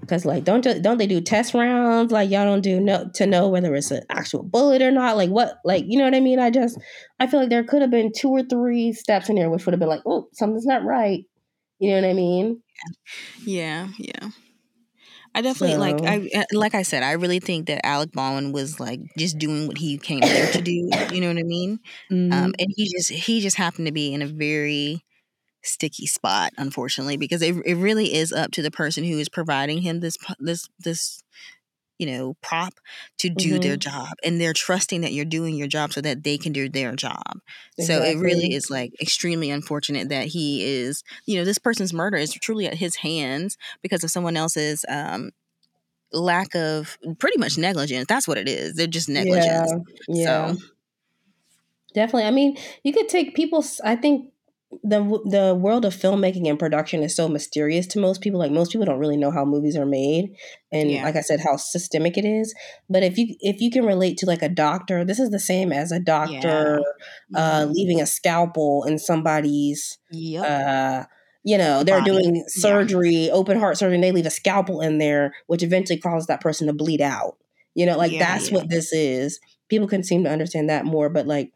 because 0.00 0.24
like 0.24 0.44
don't 0.44 0.62
don't 0.82 0.98
they 0.98 1.06
do 1.06 1.20
test 1.20 1.54
rounds? 1.54 2.12
Like 2.12 2.30
y'all 2.30 2.44
don't 2.44 2.62
do 2.62 2.80
no 2.80 3.10
to 3.14 3.26
know 3.26 3.48
whether 3.48 3.74
it's 3.74 3.90
an 3.90 4.02
actual 4.10 4.42
bullet 4.42 4.82
or 4.82 4.90
not. 4.90 5.16
Like 5.16 5.30
what? 5.30 5.58
Like 5.64 5.84
you 5.86 5.98
know 5.98 6.04
what 6.04 6.14
I 6.14 6.20
mean? 6.20 6.40
I 6.40 6.50
just 6.50 6.78
I 7.20 7.26
feel 7.26 7.40
like 7.40 7.50
there 7.50 7.64
could 7.64 7.82
have 7.82 7.90
been 7.90 8.12
two 8.16 8.30
or 8.30 8.42
three 8.42 8.92
steps 8.92 9.28
in 9.28 9.36
there 9.36 9.50
which 9.50 9.66
would 9.66 9.72
have 9.72 9.80
been 9.80 9.88
like, 9.88 10.02
oh, 10.06 10.28
something's 10.32 10.66
not 10.66 10.84
right. 10.84 11.24
You 11.78 11.90
know 11.90 12.00
what 12.00 12.10
I 12.10 12.14
mean? 12.14 12.62
Yeah, 13.44 13.88
yeah. 13.98 14.30
I 15.34 15.42
definitely 15.42 15.74
so. 15.74 15.80
like 15.80 16.02
I 16.02 16.28
eh, 16.32 16.44
like 16.52 16.74
I 16.74 16.82
said, 16.82 17.02
I 17.02 17.12
really 17.12 17.40
think 17.40 17.66
that 17.66 17.84
Alec 17.84 18.12
Baldwin 18.12 18.52
was 18.52 18.80
like 18.80 19.00
just 19.16 19.38
doing 19.38 19.66
what 19.66 19.78
he 19.78 19.98
came 19.98 20.20
there 20.20 20.50
to 20.52 20.60
do. 20.60 20.90
You 21.12 21.22
know 21.22 21.28
what 21.28 21.38
I 21.38 21.44
mean? 21.44 21.80
Um, 22.10 22.16
mm-hmm. 22.16 22.32
Um, 22.32 22.54
and 22.58 22.72
he 22.76 22.90
just 22.90 23.10
he 23.10 23.40
just 23.40 23.56
happened 23.56 23.86
to 23.86 23.92
be 23.92 24.12
in 24.12 24.22
a 24.22 24.26
very 24.26 25.02
sticky 25.62 26.06
spot, 26.06 26.52
unfortunately, 26.58 27.16
because 27.16 27.42
it 27.42 27.56
it 27.64 27.76
really 27.76 28.14
is 28.14 28.32
up 28.32 28.50
to 28.52 28.62
the 28.62 28.70
person 28.70 29.04
who 29.04 29.18
is 29.18 29.28
providing 29.28 29.82
him 29.82 30.00
this 30.00 30.16
this 30.38 30.68
this 30.78 31.22
you 31.98 32.06
know 32.06 32.34
prop 32.42 32.74
to 33.18 33.28
do 33.28 33.52
mm-hmm. 33.52 33.60
their 33.60 33.76
job 33.76 34.08
and 34.24 34.40
they're 34.40 34.52
trusting 34.52 35.00
that 35.00 35.12
you're 35.12 35.24
doing 35.24 35.56
your 35.56 35.66
job 35.66 35.92
so 35.92 36.00
that 36.00 36.22
they 36.22 36.38
can 36.38 36.52
do 36.52 36.68
their 36.68 36.94
job 36.94 37.40
exactly. 37.76 37.84
so 37.84 38.02
it 38.02 38.22
really 38.22 38.54
is 38.54 38.70
like 38.70 38.92
extremely 39.00 39.50
unfortunate 39.50 40.08
that 40.08 40.28
he 40.28 40.64
is 40.64 41.02
you 41.26 41.36
know 41.36 41.44
this 41.44 41.58
person's 41.58 41.92
murder 41.92 42.16
is 42.16 42.32
truly 42.32 42.66
at 42.66 42.74
his 42.74 42.96
hands 42.96 43.58
because 43.82 44.02
of 44.02 44.10
someone 44.10 44.36
else's 44.36 44.84
um 44.88 45.30
lack 46.12 46.54
of 46.54 46.96
pretty 47.18 47.38
much 47.38 47.58
negligence 47.58 48.06
that's 48.08 48.26
what 48.26 48.38
it 48.38 48.48
is 48.48 48.74
they're 48.74 48.86
just 48.86 49.08
negligence 49.08 49.70
yeah, 50.08 50.14
yeah. 50.24 50.52
so 50.54 50.56
definitely 51.92 52.26
i 52.26 52.30
mean 52.30 52.56
you 52.82 52.92
could 52.92 53.08
take 53.08 53.34
people 53.34 53.62
i 53.84 53.94
think 53.94 54.32
the 54.82 55.00
the 55.24 55.54
world 55.54 55.84
of 55.86 55.94
filmmaking 55.94 56.48
and 56.48 56.58
production 56.58 57.02
is 57.02 57.16
so 57.16 57.26
mysterious 57.26 57.86
to 57.88 57.98
most 57.98 58.20
people. 58.20 58.38
Like 58.38 58.52
most 58.52 58.70
people 58.70 58.84
don't 58.84 58.98
really 58.98 59.16
know 59.16 59.30
how 59.30 59.44
movies 59.44 59.76
are 59.76 59.86
made, 59.86 60.36
and 60.70 60.90
yeah. 60.90 61.04
like 61.04 61.16
I 61.16 61.22
said, 61.22 61.40
how 61.40 61.56
systemic 61.56 62.18
it 62.18 62.26
is. 62.26 62.54
But 62.90 63.02
if 63.02 63.16
you 63.16 63.34
if 63.40 63.60
you 63.60 63.70
can 63.70 63.86
relate 63.86 64.18
to 64.18 64.26
like 64.26 64.42
a 64.42 64.48
doctor, 64.48 65.04
this 65.04 65.18
is 65.18 65.30
the 65.30 65.38
same 65.38 65.72
as 65.72 65.90
a 65.90 65.98
doctor 65.98 66.80
yeah. 67.30 67.38
uh, 67.40 67.62
mm-hmm. 67.62 67.72
leaving 67.72 68.00
a 68.00 68.06
scalpel 68.06 68.84
in 68.84 68.98
somebody's. 68.98 69.98
Yep. 70.10 70.44
Uh, 70.44 71.04
you 71.44 71.56
know, 71.56 71.82
they're 71.82 72.00
Body. 72.00 72.10
doing 72.10 72.44
surgery, 72.48 73.26
yeah. 73.26 73.32
open 73.32 73.58
heart 73.58 73.78
surgery, 73.78 73.94
and 73.94 74.04
they 74.04 74.12
leave 74.12 74.26
a 74.26 74.30
scalpel 74.30 74.82
in 74.82 74.98
there, 74.98 75.34
which 75.46 75.62
eventually 75.62 75.98
causes 75.98 76.26
that 76.26 76.42
person 76.42 76.66
to 76.66 76.74
bleed 76.74 77.00
out. 77.00 77.38
You 77.74 77.86
know, 77.86 77.96
like 77.96 78.18
that's 78.18 78.50
what 78.50 78.68
this 78.68 78.92
is. 78.92 79.40
People 79.68 79.88
can 79.88 80.02
seem 80.02 80.24
to 80.24 80.30
understand 80.30 80.68
that 80.68 80.84
more, 80.84 81.08
but 81.08 81.26
like 81.26 81.52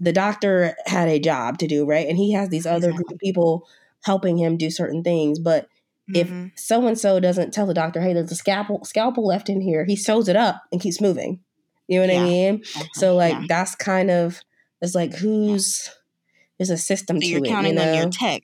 the 0.00 0.12
doctor 0.12 0.74
had 0.86 1.08
a 1.08 1.20
job 1.20 1.58
to 1.58 1.66
do, 1.66 1.84
right? 1.84 2.08
And 2.08 2.16
he 2.16 2.32
has 2.32 2.48
these 2.48 2.66
other 2.66 2.88
exactly. 2.88 2.96
group 2.96 3.10
of 3.12 3.18
people 3.18 3.68
helping 4.02 4.38
him 4.38 4.56
do 4.56 4.70
certain 4.70 5.04
things. 5.04 5.38
But 5.38 5.68
mm-hmm. 6.10 6.46
if 6.46 6.58
so 6.58 6.86
and 6.86 6.98
so 6.98 7.20
doesn't 7.20 7.52
tell 7.52 7.66
the 7.66 7.74
doctor, 7.74 8.00
hey, 8.00 8.14
there's 8.14 8.32
a 8.32 8.36
scalpel 8.36 8.84
scalpel 8.84 9.26
left 9.26 9.48
in 9.48 9.60
here, 9.60 9.84
he 9.84 9.96
sews 9.96 10.28
it 10.28 10.36
up 10.36 10.62
and 10.72 10.80
keeps 10.80 11.00
moving. 11.00 11.40
You 11.86 12.00
know 12.00 12.06
what 12.06 12.14
yeah. 12.14 12.20
I 12.20 12.24
mean? 12.24 12.58
Mm-hmm. 12.60 12.82
So 12.94 13.14
like 13.14 13.34
yeah. 13.34 13.44
that's 13.48 13.74
kind 13.74 14.10
of 14.10 14.40
it's 14.80 14.94
like 14.94 15.14
who's 15.14 15.90
there's 16.58 16.70
a 16.70 16.78
system 16.78 17.16
so 17.16 17.20
to 17.20 17.26
you're 17.26 17.44
it. 17.44 17.48
Counting 17.48 17.74
you 17.74 17.78
know? 17.78 17.90
on 17.90 17.96
your 17.96 18.10
tech 18.10 18.42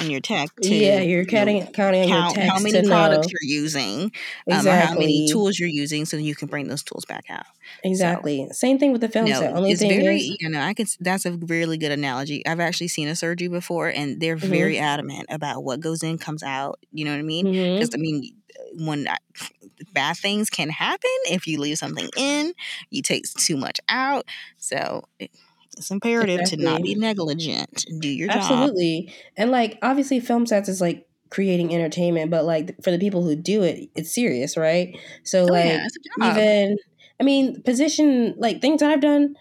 in 0.00 0.10
your 0.10 0.20
tech 0.20 0.48
to 0.62 0.74
yeah 0.74 1.00
you're 1.00 1.24
counting 1.24 1.56
you 1.56 1.64
know, 1.64 1.70
counting 1.72 2.08
count 2.08 2.36
how 2.36 2.58
many 2.58 2.86
products 2.86 3.26
know. 3.26 3.32
you're 3.32 3.60
using 3.62 4.12
exactly. 4.46 4.70
um, 4.70 4.76
or 4.76 4.80
how 4.80 4.94
many 4.94 5.28
tools 5.30 5.58
you're 5.58 5.68
using 5.68 6.04
so 6.04 6.16
you 6.16 6.34
can 6.34 6.48
bring 6.48 6.68
those 6.68 6.82
tools 6.82 7.04
back 7.04 7.24
out 7.30 7.46
exactly 7.82 8.46
so, 8.48 8.52
same 8.52 8.78
thing 8.78 8.92
with 8.92 9.00
the 9.00 9.08
film 9.08 9.26
no, 9.26 9.40
set 9.40 9.54
only 9.54 9.72
it's 9.72 9.80
thing 9.80 10.00
very 10.00 10.18
is, 10.18 10.36
you 10.40 10.48
know 10.48 10.60
i 10.60 10.74
can 10.74 10.86
that's 11.00 11.24
a 11.24 11.32
really 11.32 11.78
good 11.78 11.92
analogy 11.92 12.44
i've 12.46 12.60
actually 12.60 12.88
seen 12.88 13.08
a 13.08 13.16
surgery 13.16 13.48
before 13.48 13.88
and 13.88 14.20
they're 14.20 14.36
mm-hmm. 14.36 14.48
very 14.48 14.78
adamant 14.78 15.26
about 15.30 15.64
what 15.64 15.80
goes 15.80 16.02
in 16.02 16.18
comes 16.18 16.42
out 16.42 16.78
you 16.92 17.04
know 17.04 17.10
what 17.10 17.18
i 17.18 17.22
mean 17.22 17.44
because 17.44 17.90
mm-hmm. 17.90 18.00
i 18.00 18.02
mean 18.02 18.32
when 18.78 19.08
I, 19.08 19.16
bad 19.92 20.16
things 20.16 20.48
can 20.48 20.70
happen 20.70 21.10
if 21.26 21.46
you 21.46 21.60
leave 21.60 21.78
something 21.78 22.08
in 22.16 22.54
you 22.90 23.02
take 23.02 23.24
too 23.34 23.56
much 23.56 23.78
out 23.88 24.24
so 24.56 25.04
it, 25.18 25.30
it's 25.76 25.90
imperative 25.90 26.40
exactly. 26.40 26.64
to 26.64 26.70
not 26.70 26.82
be 26.82 26.94
negligent. 26.94 27.84
Do 28.00 28.08
your 28.08 28.28
job. 28.28 28.38
Absolutely. 28.38 29.12
And 29.36 29.50
like 29.50 29.78
obviously 29.82 30.20
film 30.20 30.46
sets 30.46 30.68
is 30.68 30.80
like 30.80 31.06
creating 31.30 31.74
entertainment, 31.74 32.30
but 32.30 32.44
like 32.44 32.82
for 32.82 32.90
the 32.90 32.98
people 32.98 33.22
who 33.22 33.36
do 33.36 33.62
it, 33.62 33.90
it's 33.94 34.14
serious, 34.14 34.56
right? 34.56 34.98
So 35.24 35.42
oh, 35.42 35.46
like 35.46 35.64
yeah, 35.64 35.86
even 36.32 36.76
I 37.20 37.24
mean, 37.24 37.62
position 37.62 38.34
like 38.38 38.60
things 38.60 38.82
I've 38.82 39.00
done, 39.00 39.34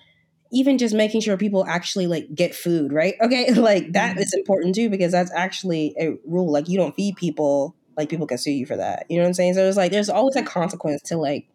even 0.51 0.77
just 0.77 0.95
making 0.95 1.21
sure 1.21 1.37
people 1.37 1.65
actually 1.67 2.07
like 2.07 2.33
get 2.33 2.55
food, 2.55 2.93
right? 2.93 3.15
Okay, 3.21 3.53
like 3.53 3.93
that 3.93 4.11
mm-hmm. 4.11 4.21
is 4.21 4.33
important 4.33 4.75
too 4.75 4.89
because 4.89 5.11
that's 5.11 5.31
actually 5.33 5.95
a 5.99 6.15
rule. 6.25 6.51
Like 6.51 6.69
you 6.69 6.77
don't 6.77 6.95
feed 6.95 7.15
people, 7.15 7.75
like 7.97 8.09
people 8.09 8.27
can 8.27 8.37
sue 8.37 8.51
you 8.51 8.65
for 8.65 8.77
that. 8.77 9.05
You 9.09 9.17
know 9.17 9.23
what 9.23 9.29
I'm 9.29 9.33
saying? 9.33 9.55
So 9.55 9.67
it's 9.67 9.77
like 9.77 9.91
there's 9.91 10.09
always 10.09 10.35
a 10.35 10.43
consequence 10.43 11.01
to 11.03 11.17
like 11.17 11.47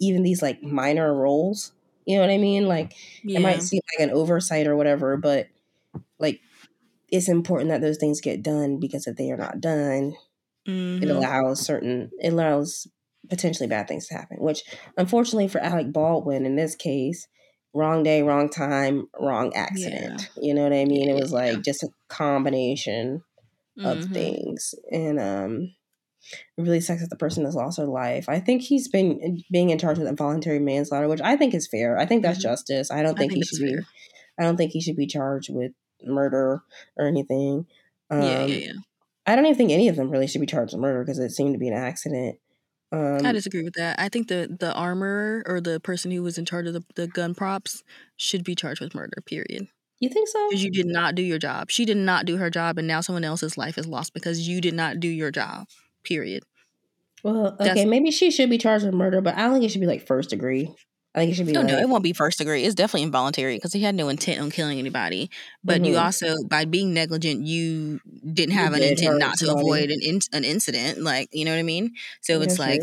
even 0.00 0.22
these 0.22 0.42
like 0.42 0.62
minor 0.62 1.14
roles. 1.14 1.72
You 2.06 2.16
know 2.16 2.22
what 2.22 2.30
I 2.30 2.38
mean? 2.38 2.66
Like 2.66 2.94
yeah. 3.22 3.38
it 3.38 3.42
might 3.42 3.62
seem 3.62 3.80
like 3.98 4.08
an 4.08 4.14
oversight 4.14 4.66
or 4.66 4.76
whatever, 4.76 5.16
but 5.16 5.48
like 6.18 6.40
it's 7.08 7.28
important 7.28 7.70
that 7.70 7.80
those 7.80 7.98
things 7.98 8.20
get 8.20 8.42
done 8.42 8.78
because 8.78 9.06
if 9.06 9.16
they 9.16 9.30
are 9.30 9.36
not 9.36 9.60
done, 9.60 10.14
mm-hmm. 10.66 11.02
it 11.02 11.10
allows 11.10 11.60
certain 11.60 12.10
it 12.18 12.32
allows 12.32 12.86
potentially 13.30 13.68
bad 13.68 13.88
things 13.88 14.06
to 14.08 14.14
happen. 14.14 14.38
Which 14.40 14.62
unfortunately 14.96 15.48
for 15.48 15.60
Alec 15.60 15.92
Baldwin 15.92 16.44
in 16.44 16.56
this 16.56 16.74
case, 16.74 17.26
wrong 17.72 18.02
day, 18.02 18.22
wrong 18.22 18.48
time, 18.50 19.08
wrong 19.18 19.52
accident. 19.54 20.30
Yeah. 20.36 20.48
You 20.48 20.54
know 20.54 20.62
what 20.62 20.72
I 20.72 20.84
mean? 20.84 21.08
It 21.08 21.20
was 21.20 21.32
like 21.32 21.62
just 21.62 21.82
a 21.82 21.88
combination 22.08 23.22
of 23.78 23.98
mm-hmm. 23.98 24.12
things. 24.12 24.74
And 24.90 25.20
um 25.20 25.74
really 26.56 26.80
sucks 26.80 27.00
that 27.00 27.10
the 27.10 27.16
person 27.16 27.44
has 27.44 27.54
lost 27.54 27.76
their 27.76 27.86
life. 27.86 28.28
I 28.28 28.40
think 28.40 28.62
he's 28.62 28.88
been 28.88 29.42
being 29.50 29.70
in 29.70 29.78
charge 29.78 29.98
of 29.98 30.06
involuntary 30.06 30.58
manslaughter, 30.58 31.08
which 31.08 31.20
I 31.20 31.36
think 31.36 31.54
is 31.54 31.68
fair. 31.68 31.98
I 31.98 32.06
think 32.06 32.22
that's 32.22 32.38
mm-hmm. 32.38 32.50
justice. 32.50 32.90
I 32.90 33.02
don't 33.02 33.16
think, 33.16 33.32
I 33.32 33.34
think 33.34 33.44
he 33.44 33.56
should 33.56 33.68
fair. 33.68 33.78
be. 33.78 33.86
I 34.38 34.42
don't 34.42 34.56
think 34.56 34.72
he 34.72 34.80
should 34.80 34.96
be 34.96 35.06
charged 35.06 35.52
with 35.52 35.72
murder 36.02 36.62
or 36.96 37.06
anything. 37.06 37.66
Um, 38.10 38.22
yeah, 38.22 38.44
yeah, 38.44 38.56
yeah. 38.56 38.72
I 39.26 39.36
don't 39.36 39.46
even 39.46 39.56
think 39.56 39.70
any 39.70 39.88
of 39.88 39.96
them 39.96 40.10
really 40.10 40.26
should 40.26 40.40
be 40.40 40.46
charged 40.46 40.74
with 40.74 40.82
murder 40.82 41.02
because 41.02 41.18
it 41.18 41.30
seemed 41.30 41.54
to 41.54 41.58
be 41.58 41.68
an 41.68 41.74
accident. 41.74 42.38
Um, 42.92 43.24
I 43.24 43.32
disagree 43.32 43.62
with 43.62 43.74
that. 43.74 43.98
I 43.98 44.08
think 44.08 44.28
the 44.28 44.54
the 44.58 44.72
armorer 44.72 45.42
or 45.46 45.60
the 45.60 45.80
person 45.80 46.10
who 46.10 46.22
was 46.22 46.38
in 46.38 46.44
charge 46.44 46.66
of 46.66 46.74
the, 46.74 46.84
the 46.94 47.06
gun 47.06 47.34
props 47.34 47.82
should 48.16 48.44
be 48.44 48.54
charged 48.54 48.80
with 48.80 48.94
murder. 48.94 49.20
Period. 49.26 49.68
You 50.00 50.08
think 50.08 50.28
so? 50.28 50.48
Because 50.48 50.62
you 50.62 50.70
did 50.70 50.86
not 50.86 51.14
do 51.14 51.22
your 51.22 51.38
job. 51.38 51.70
She 51.70 51.84
did 51.84 51.96
not 51.96 52.26
do 52.26 52.36
her 52.36 52.50
job, 52.50 52.78
and 52.78 52.86
now 52.86 53.00
someone 53.00 53.24
else's 53.24 53.56
life 53.56 53.78
is 53.78 53.86
lost 53.86 54.12
because 54.12 54.46
you 54.46 54.60
did 54.60 54.74
not 54.74 55.00
do 55.00 55.08
your 55.08 55.30
job. 55.30 55.66
Period. 56.04 56.42
Well, 57.22 57.56
okay, 57.58 57.74
That's, 57.74 57.84
maybe 57.86 58.10
she 58.10 58.30
should 58.30 58.50
be 58.50 58.58
charged 58.58 58.84
with 58.84 58.94
murder, 58.94 59.20
but 59.20 59.34
I 59.34 59.42
don't 59.42 59.54
think 59.54 59.64
it 59.64 59.70
should 59.70 59.80
be 59.80 59.86
like 59.86 60.06
first 60.06 60.30
degree. 60.30 60.74
I 61.14 61.20
think 61.20 61.32
it 61.32 61.34
should 61.36 61.46
be. 61.46 61.52
No, 61.52 61.60
like, 61.60 61.70
no, 61.70 61.78
it 61.78 61.88
won't 61.88 62.02
be 62.02 62.12
first 62.12 62.38
degree. 62.38 62.64
It's 62.64 62.74
definitely 62.74 63.04
involuntary 63.04 63.56
because 63.56 63.72
he 63.72 63.80
had 63.80 63.94
no 63.94 64.08
intent 64.08 64.40
on 64.40 64.50
killing 64.50 64.78
anybody. 64.78 65.30
But 65.62 65.76
mm-hmm. 65.76 65.84
you 65.84 65.96
also, 65.96 66.34
by 66.48 66.64
being 66.64 66.92
negligent, 66.92 67.46
you 67.46 68.00
didn't 68.32 68.54
have 68.54 68.76
you 68.76 68.82
an 68.82 68.88
intent 68.90 69.18
not 69.18 69.38
to 69.38 69.52
avoid 69.52 69.90
an 69.90 70.00
in, 70.02 70.20
an 70.32 70.44
incident. 70.44 70.98
Like 70.98 71.28
you 71.32 71.44
know 71.44 71.52
what 71.52 71.58
I 71.58 71.62
mean. 71.62 71.92
So 72.20 72.42
it's 72.42 72.58
like 72.58 72.82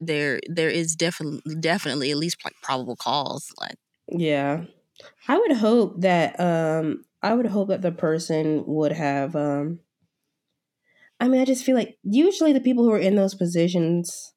there 0.00 0.40
there 0.48 0.68
is 0.68 0.94
definitely 0.94 1.56
definitely 1.56 2.10
at 2.10 2.18
least 2.18 2.36
like 2.44 2.54
probable 2.62 2.96
cause. 2.96 3.50
Like 3.58 3.76
yeah, 4.08 4.64
I 5.26 5.38
would 5.38 5.52
hope 5.52 6.00
that 6.02 6.38
um 6.38 7.04
I 7.22 7.34
would 7.34 7.46
hope 7.46 7.68
that 7.68 7.82
the 7.82 7.92
person 7.92 8.64
would 8.66 8.92
have 8.92 9.34
um 9.34 9.80
I 11.22 11.28
mean, 11.28 11.40
I 11.40 11.44
just 11.44 11.64
feel 11.64 11.76
like 11.76 11.96
usually 12.02 12.52
the 12.52 12.60
people 12.60 12.82
who 12.82 12.90
are 12.90 12.98
in 12.98 13.14
those 13.14 13.36
positions, 13.36 14.32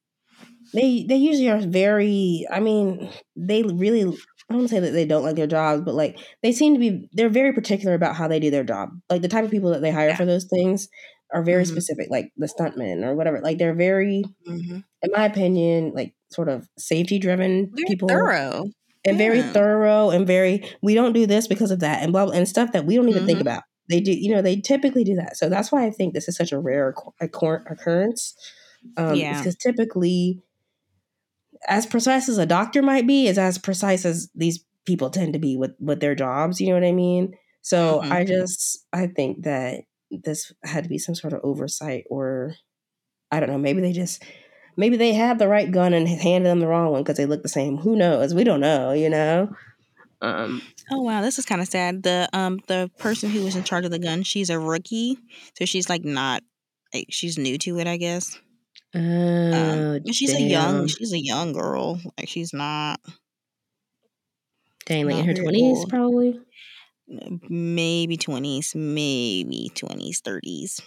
they 0.71 1.03
they 1.09 1.15
usually 1.15 1.49
are 1.49 1.59
very. 1.59 2.45
I 2.51 2.59
mean, 2.59 3.09
they 3.35 3.63
really. 3.63 4.15
I 4.51 4.53
don't 4.53 4.67
say 4.67 4.79
that 4.79 4.91
they 4.91 5.05
don't 5.05 5.23
like 5.23 5.35
their 5.35 5.47
jobs, 5.47 5.81
but 5.81 5.95
like 5.95 6.19
they 6.43 6.51
seem 6.51 6.75
to 6.75 6.79
be. 6.79 7.09
They're 7.11 7.27
very 7.27 7.53
particular 7.53 7.95
about 7.95 8.15
how 8.15 8.27
they 8.27 8.39
do 8.39 8.51
their 8.51 8.63
job. 8.63 8.89
Like 9.09 9.23
the 9.23 9.27
type 9.27 9.43
of 9.43 9.49
people 9.49 9.71
that 9.71 9.81
they 9.81 9.89
hire 9.89 10.09
yeah. 10.09 10.15
for 10.15 10.25
those 10.25 10.45
things 10.45 10.87
are 11.33 11.41
very 11.41 11.63
mm-hmm. 11.63 11.71
specific. 11.71 12.07
Like 12.11 12.31
the 12.37 12.45
stuntmen 12.45 13.03
or 13.03 13.15
whatever. 13.15 13.41
Like 13.41 13.57
they're 13.57 13.73
very, 13.73 14.23
mm-hmm. 14.47 14.77
in 15.01 15.11
my 15.11 15.25
opinion, 15.25 15.93
like 15.95 16.13
sort 16.29 16.49
of 16.49 16.67
safety 16.77 17.17
driven 17.17 17.71
people. 17.87 18.07
Thorough 18.07 18.65
and 19.07 19.17
very 19.17 19.41
thorough 19.41 20.09
and 20.09 20.25
very 20.25 20.67
we 20.81 20.95
don't 20.95 21.13
do 21.13 21.25
this 21.27 21.47
because 21.47 21.71
of 21.71 21.79
that 21.79 22.01
and 22.01 22.11
blah, 22.11 22.25
blah 22.25 22.33
and 22.33 22.47
stuff 22.47 22.71
that 22.71 22.85
we 22.85 22.95
don't 22.95 23.07
even 23.07 23.19
mm-hmm. 23.19 23.27
think 23.27 23.41
about. 23.41 23.63
They 23.89 23.99
do, 23.99 24.11
you 24.11 24.33
know, 24.33 24.41
they 24.41 24.57
typically 24.57 25.03
do 25.03 25.15
that. 25.15 25.37
So 25.37 25.49
that's 25.49 25.71
why 25.71 25.85
I 25.85 25.91
think 25.91 26.13
this 26.13 26.27
is 26.27 26.35
such 26.35 26.51
a 26.51 26.59
rare 26.59 26.93
occurrence. 27.21 28.35
Um, 28.97 29.15
yeah, 29.15 29.37
because 29.37 29.55
typically, 29.55 30.41
as 31.67 31.85
precise 31.85 32.29
as 32.29 32.37
a 32.37 32.45
doctor 32.45 32.81
might 32.81 33.07
be, 33.07 33.27
is 33.27 33.37
as 33.37 33.57
precise 33.57 34.05
as 34.05 34.29
these 34.35 34.63
people 34.85 35.09
tend 35.09 35.33
to 35.33 35.39
be 35.39 35.57
with 35.57 35.75
with 35.79 35.99
their 35.99 36.15
jobs. 36.15 36.61
You 36.61 36.67
know 36.69 36.75
what 36.75 36.83
I 36.83 36.91
mean? 36.91 37.33
So 37.61 37.99
mm-hmm. 37.99 38.11
I 38.11 38.23
just 38.25 38.85
I 38.93 39.07
think 39.07 39.43
that 39.43 39.81
this 40.11 40.53
had 40.63 40.83
to 40.83 40.89
be 40.89 40.97
some 40.97 41.15
sort 41.15 41.33
of 41.33 41.41
oversight, 41.43 42.05
or 42.09 42.55
I 43.31 43.39
don't 43.39 43.49
know. 43.49 43.57
Maybe 43.57 43.81
they 43.81 43.91
just 43.91 44.23
maybe 44.77 44.97
they 44.97 45.13
had 45.13 45.39
the 45.39 45.47
right 45.47 45.71
gun 45.71 45.93
and 45.93 46.07
handed 46.07 46.49
them 46.49 46.59
the 46.59 46.67
wrong 46.67 46.91
one 46.91 47.03
because 47.03 47.17
they 47.17 47.25
look 47.25 47.43
the 47.43 47.49
same. 47.49 47.77
Who 47.77 47.95
knows? 47.95 48.33
We 48.33 48.43
don't 48.43 48.61
know. 48.61 48.93
You 48.93 49.09
know. 49.09 49.55
Um, 50.21 50.61
oh 50.91 51.01
wow, 51.01 51.21
this 51.21 51.37
is 51.37 51.45
kind 51.45 51.61
of 51.61 51.67
sad. 51.67 52.03
The 52.03 52.29
um 52.33 52.59
the 52.67 52.89
person 52.97 53.29
who 53.29 53.43
was 53.43 53.55
in 53.55 53.63
charge 53.63 53.85
of 53.85 53.91
the 53.91 53.99
gun, 53.99 54.23
she's 54.23 54.49
a 54.49 54.59
rookie, 54.59 55.17
so 55.57 55.65
she's 55.65 55.89
like 55.89 56.03
not 56.03 56.43
like 56.93 57.07
she's 57.09 57.37
new 57.37 57.57
to 57.59 57.79
it, 57.79 57.87
I 57.87 57.97
guess. 57.97 58.39
Oh, 58.93 58.99
um, 58.99 60.11
she's 60.11 60.31
damn. 60.31 60.41
a 60.41 60.45
young 60.45 60.87
she's 60.87 61.13
a 61.13 61.19
young 61.19 61.53
girl. 61.53 61.99
Like 62.17 62.29
she's 62.29 62.53
not. 62.53 62.99
Dang, 64.85 65.07
like 65.07 65.17
in 65.17 65.25
her 65.25 65.33
twenties, 65.33 65.85
probably. 65.85 66.39
Maybe 67.49 68.17
twenties, 68.17 68.73
maybe 68.75 69.71
twenties, 69.75 70.21
thirties. 70.21 70.81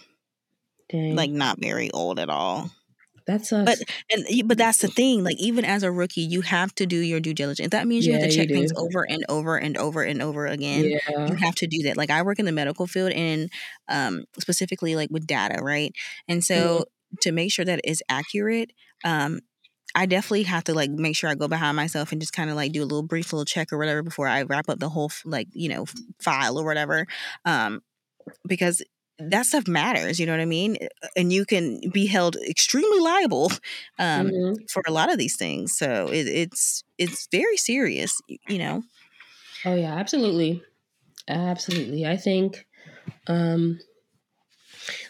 Like 0.91 1.29
not 1.29 1.59
very 1.59 1.91
old 1.91 2.17
at 2.17 2.29
all. 2.29 2.71
That's 3.29 3.51
But 3.51 3.77
and 4.11 4.25
but 4.47 4.57
that's 4.57 4.79
the 4.79 4.87
thing. 4.87 5.23
Like 5.23 5.39
even 5.39 5.63
as 5.63 5.83
a 5.83 5.91
rookie, 5.91 6.21
you 6.21 6.41
have 6.41 6.73
to 6.75 6.87
do 6.87 6.97
your 6.97 7.19
due 7.19 7.35
diligence. 7.35 7.69
That 7.69 7.87
means 7.87 8.07
you 8.07 8.13
yeah, 8.13 8.21
have 8.21 8.29
to 8.29 8.35
check 8.35 8.49
things 8.49 8.73
over 8.75 9.07
and 9.07 9.23
over 9.29 9.55
and 9.55 9.77
over 9.77 10.01
and 10.01 10.19
over 10.19 10.47
again. 10.47 10.85
Yeah. 10.85 11.27
You 11.27 11.35
have 11.35 11.53
to 11.55 11.67
do 11.67 11.83
that. 11.83 11.95
Like 11.95 12.09
I 12.09 12.23
work 12.23 12.39
in 12.39 12.45
the 12.45 12.51
medical 12.51 12.87
field 12.87 13.11
and 13.11 13.51
um 13.87 14.23
specifically 14.39 14.95
like 14.95 15.09
with 15.11 15.27
data, 15.27 15.61
right? 15.61 15.93
And 16.27 16.43
so 16.43 16.55
mm-hmm. 16.55 17.15
to 17.21 17.31
make 17.31 17.51
sure 17.51 17.65
that 17.65 17.81
is 17.83 18.01
accurate, 18.09 18.71
um 19.03 19.41
I 19.93 20.07
definitely 20.07 20.43
have 20.43 20.63
to 20.65 20.73
like 20.73 20.89
make 20.89 21.15
sure 21.15 21.29
I 21.29 21.35
go 21.35 21.47
behind 21.47 21.75
myself 21.75 22.11
and 22.11 22.19
just 22.19 22.33
kind 22.33 22.49
of 22.49 22.55
like 22.55 22.71
do 22.71 22.81
a 22.81 22.85
little 22.85 23.03
brief 23.03 23.31
little 23.31 23.45
check 23.45 23.71
or 23.71 23.77
whatever 23.77 24.01
before 24.01 24.27
I 24.27 24.41
wrap 24.41 24.69
up 24.69 24.79
the 24.79 24.89
whole 24.89 25.11
like 25.23 25.47
you 25.53 25.69
know 25.69 25.85
file 26.19 26.57
or 26.57 26.65
whatever. 26.65 27.05
Um, 27.45 27.81
because 28.47 28.81
that 29.19 29.45
stuff 29.45 29.67
matters, 29.67 30.19
you 30.19 30.25
know 30.25 30.31
what 30.31 30.41
I 30.41 30.45
mean? 30.45 30.77
And 31.15 31.31
you 31.31 31.45
can 31.45 31.81
be 31.91 32.07
held 32.07 32.37
extremely 32.37 32.99
liable 32.99 33.51
um, 33.97 34.27
mm-hmm. 34.27 34.53
for 34.71 34.81
a 34.87 34.91
lot 34.91 35.11
of 35.11 35.17
these 35.17 35.35
things. 35.35 35.77
So 35.77 36.07
it, 36.07 36.27
it's 36.27 36.83
it's 36.97 37.27
very 37.31 37.57
serious, 37.57 38.21
you 38.47 38.57
know. 38.57 38.83
Oh 39.65 39.75
yeah, 39.75 39.93
absolutely, 39.95 40.63
absolutely. 41.27 42.05
I 42.05 42.15
think 42.15 42.65
um, 43.27 43.79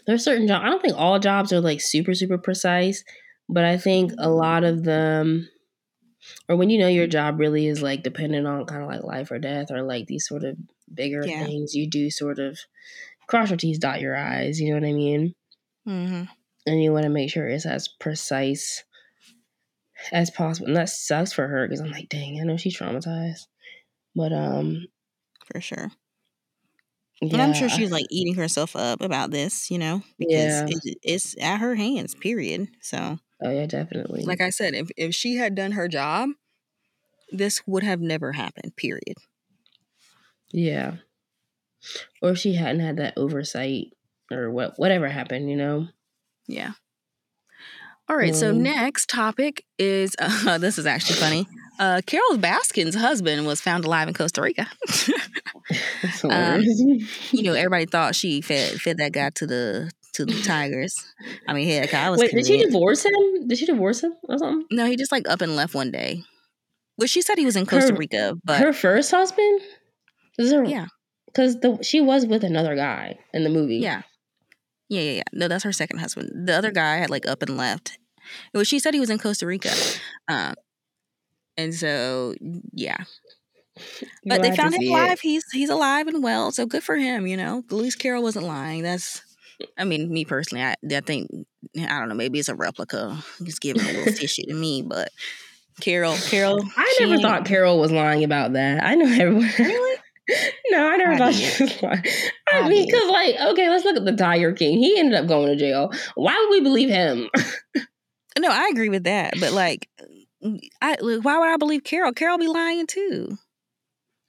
there's 0.07 0.23
certain 0.23 0.47
jobs. 0.47 0.63
I 0.65 0.69
don't 0.69 0.81
think 0.81 0.97
all 0.97 1.19
jobs 1.19 1.53
are 1.53 1.61
like 1.61 1.81
super 1.81 2.15
super 2.15 2.37
precise, 2.37 3.03
but 3.47 3.63
I 3.63 3.77
think 3.77 4.11
a 4.17 4.29
lot 4.29 4.63
of 4.63 4.83
them, 4.83 5.49
or 6.47 6.55
when 6.55 6.71
you 6.71 6.79
know 6.79 6.87
your 6.87 7.07
job 7.07 7.39
really 7.39 7.67
is 7.67 7.83
like 7.83 8.01
dependent 8.01 8.47
on 8.47 8.65
kind 8.65 8.81
of 8.81 8.89
like 8.89 9.03
life 9.03 9.29
or 9.29 9.37
death 9.37 9.69
or 9.69 9.83
like 9.83 10.07
these 10.07 10.27
sort 10.27 10.43
of 10.43 10.57
bigger 10.91 11.23
yeah. 11.23 11.45
things, 11.45 11.75
you 11.75 11.87
do 11.87 12.09
sort 12.09 12.39
of 12.39 12.57
cross 13.29 13.49
your 13.49 13.57
T's, 13.57 13.79
dot 13.79 14.01
your 14.01 14.17
I's. 14.17 14.59
You 14.59 14.69
know 14.69 14.81
what 14.81 14.89
I 14.89 14.93
mean? 14.93 15.35
Mm-hmm. 15.87 16.23
And 16.65 16.83
you 16.83 16.91
want 16.91 17.03
to 17.03 17.09
make 17.09 17.29
sure 17.29 17.47
it's 17.47 17.65
as 17.65 17.87
precise 17.87 18.83
as 20.11 20.31
possible. 20.31 20.67
And 20.67 20.75
that 20.75 20.89
sucks 20.89 21.31
for 21.31 21.47
her 21.47 21.67
because 21.67 21.79
I'm 21.79 21.91
like, 21.91 22.09
dang, 22.09 22.39
I 22.41 22.43
know 22.43 22.57
she's 22.57 22.77
traumatized. 22.77 23.45
But 24.15 24.33
um, 24.33 24.87
for 25.45 25.61
sure. 25.61 25.91
Yeah, 27.21 27.33
and 27.33 27.41
I'm 27.41 27.53
sure 27.53 27.69
she's 27.69 27.91
like 27.91 28.05
eating 28.09 28.35
herself 28.35 28.75
up 28.75 29.01
about 29.01 29.31
this, 29.31 29.69
you 29.69 29.77
know, 29.77 30.03
because 30.17 30.61
yeah. 30.61 30.67
it, 30.69 30.97
it's 31.03 31.35
at 31.41 31.57
her 31.57 31.75
hands. 31.75 32.15
Period. 32.15 32.69
So. 32.81 33.19
Oh 33.43 33.51
yeah, 33.51 33.65
definitely. 33.65 34.23
Like 34.23 34.41
I 34.41 34.49
said, 34.49 34.73
if 34.73 34.89
if 34.97 35.13
she 35.13 35.35
had 35.35 35.53
done 35.53 35.73
her 35.73 35.87
job, 35.87 36.29
this 37.31 37.61
would 37.67 37.83
have 37.83 37.99
never 37.99 38.33
happened. 38.33 38.75
Period. 38.77 39.15
Yeah 40.51 40.95
or 42.21 42.31
if 42.31 42.37
she 42.37 42.55
hadn't 42.55 42.81
had 42.81 42.97
that 42.97 43.13
oversight 43.17 43.93
or 44.31 44.51
what 44.51 44.73
whatever 44.77 45.07
happened, 45.07 45.49
you 45.49 45.55
know. 45.55 45.87
Yeah. 46.47 46.73
All 48.09 48.17
right, 48.17 48.31
um, 48.31 48.35
so 48.35 48.51
next 48.51 49.07
topic 49.07 49.63
is 49.77 50.15
uh, 50.19 50.57
this 50.57 50.77
is 50.77 50.85
actually 50.85 51.17
funny. 51.17 51.47
Uh, 51.77 52.01
Carole 52.05 52.37
Baskin's 52.37 52.95
husband 52.95 53.45
was 53.45 53.61
found 53.61 53.85
alive 53.85 54.07
in 54.07 54.13
Costa 54.13 54.41
Rica. 54.41 54.67
um, 56.23 56.61
you 57.31 57.43
know, 57.43 57.53
everybody 57.53 57.85
thought 57.85 58.15
she 58.15 58.41
fed 58.41 58.81
fed 58.81 58.97
that 58.97 59.13
guy 59.13 59.29
to 59.31 59.45
the 59.45 59.91
to 60.13 60.25
the 60.25 60.41
tigers. 60.41 60.95
I 61.47 61.53
mean, 61.53 61.67
heck, 61.67 61.93
I 61.93 62.09
was. 62.09 62.19
Wait, 62.19 62.31
did 62.31 62.47
she 62.47 62.63
divorce 62.63 63.05
him? 63.05 63.47
Did 63.47 63.57
she 63.57 63.65
divorce 63.65 64.03
him 64.03 64.13
or 64.23 64.37
something? 64.37 64.65
No, 64.71 64.85
he 64.85 64.97
just 64.97 65.11
like 65.11 65.29
up 65.29 65.41
and 65.41 65.55
left 65.55 65.75
one 65.75 65.91
day. 65.91 66.23
Well, 66.97 67.07
she 67.07 67.21
said 67.21 67.37
he 67.37 67.45
was 67.45 67.55
in 67.55 67.65
Costa 67.65 67.93
her, 67.93 67.97
Rica, 67.97 68.35
but 68.43 68.59
her 68.59 68.73
first 68.73 69.11
husband. 69.11 69.61
Is 70.37 70.49
there, 70.49 70.63
yeah, 70.63 70.87
because 71.31 71.59
the 71.59 71.79
she 71.81 72.01
was 72.01 72.25
with 72.25 72.43
another 72.43 72.75
guy 72.75 73.17
in 73.33 73.43
the 73.43 73.49
movie. 73.49 73.77
Yeah. 73.77 74.01
Yeah, 74.89 75.01
yeah, 75.01 75.11
yeah. 75.11 75.23
No, 75.33 75.47
that's 75.47 75.63
her 75.63 75.71
second 75.71 75.99
husband. 75.99 76.47
The 76.47 76.55
other 76.55 76.71
guy 76.71 76.97
had 76.97 77.09
like 77.09 77.27
up 77.27 77.43
and 77.43 77.55
left. 77.55 77.99
Was 78.53 78.67
she 78.67 78.79
said 78.79 78.93
he 78.93 78.99
was 78.99 79.09
in 79.09 79.19
Costa 79.19 79.45
Rica. 79.45 79.71
Um, 80.27 80.55
and 81.57 81.73
so 81.73 82.33
yeah. 82.73 82.97
But 84.25 84.41
they 84.41 84.53
found 84.55 84.75
him 84.75 84.89
alive. 84.89 85.13
It. 85.13 85.19
He's 85.21 85.45
he's 85.53 85.69
alive 85.69 86.07
and 86.07 86.21
well, 86.21 86.51
so 86.51 86.65
good 86.65 86.83
for 86.83 86.97
him, 86.97 87.25
you 87.27 87.37
know. 87.37 87.63
Louise 87.69 87.95
Carroll 87.95 88.23
wasn't 88.23 88.45
lying. 88.45 88.83
That's 88.83 89.21
I 89.77 89.85
mean, 89.85 90.11
me 90.11 90.25
personally, 90.25 90.63
I 90.63 90.75
I 90.91 90.99
think 90.99 91.29
I 91.77 91.99
don't 91.99 92.09
know, 92.09 92.15
maybe 92.15 92.39
it's 92.39 92.49
a 92.49 92.55
replica. 92.55 93.17
He's 93.43 93.59
giving 93.59 93.81
a 93.81 93.85
little 93.85 94.13
fishy 94.13 94.43
to 94.43 94.53
me, 94.53 94.81
but 94.81 95.09
Carol, 95.79 96.15
Carol. 96.17 96.61
I 96.75 96.97
never 96.99 97.19
thought 97.19 97.45
Carol 97.45 97.79
was 97.79 97.91
lying 97.91 98.23
about 98.23 98.53
that. 98.53 98.83
I 98.83 98.95
know 98.95 99.05
everyone. 99.05 99.49
Really? 99.57 99.98
No, 100.71 100.89
I 100.89 100.97
never 100.97 101.13
I 101.13 101.17
thought 101.17 101.33
she 101.33 101.63
was 101.63 101.81
lying. 101.81 102.03
I, 102.51 102.59
I 102.59 102.69
mean, 102.69 102.85
because 102.85 103.09
like, 103.09 103.35
okay, 103.51 103.69
let's 103.69 103.85
look 103.85 103.97
at 103.97 104.05
the 104.05 104.15
Tiger 104.15 104.53
King. 104.53 104.77
He 104.77 104.97
ended 104.99 105.15
up 105.15 105.27
going 105.27 105.47
to 105.47 105.55
jail. 105.55 105.91
Why 106.15 106.35
would 106.39 106.51
we 106.51 106.61
believe 106.61 106.89
him? 106.89 107.29
no, 108.39 108.49
I 108.49 108.69
agree 108.71 108.89
with 108.89 109.03
that. 109.03 109.35
But 109.39 109.53
like, 109.53 109.89
I 110.81 110.97
why 111.01 111.37
would 111.37 111.49
I 111.49 111.57
believe 111.57 111.83
Carol? 111.83 112.13
Carol 112.13 112.37
be 112.37 112.47
lying 112.47 112.87
too. 112.87 113.37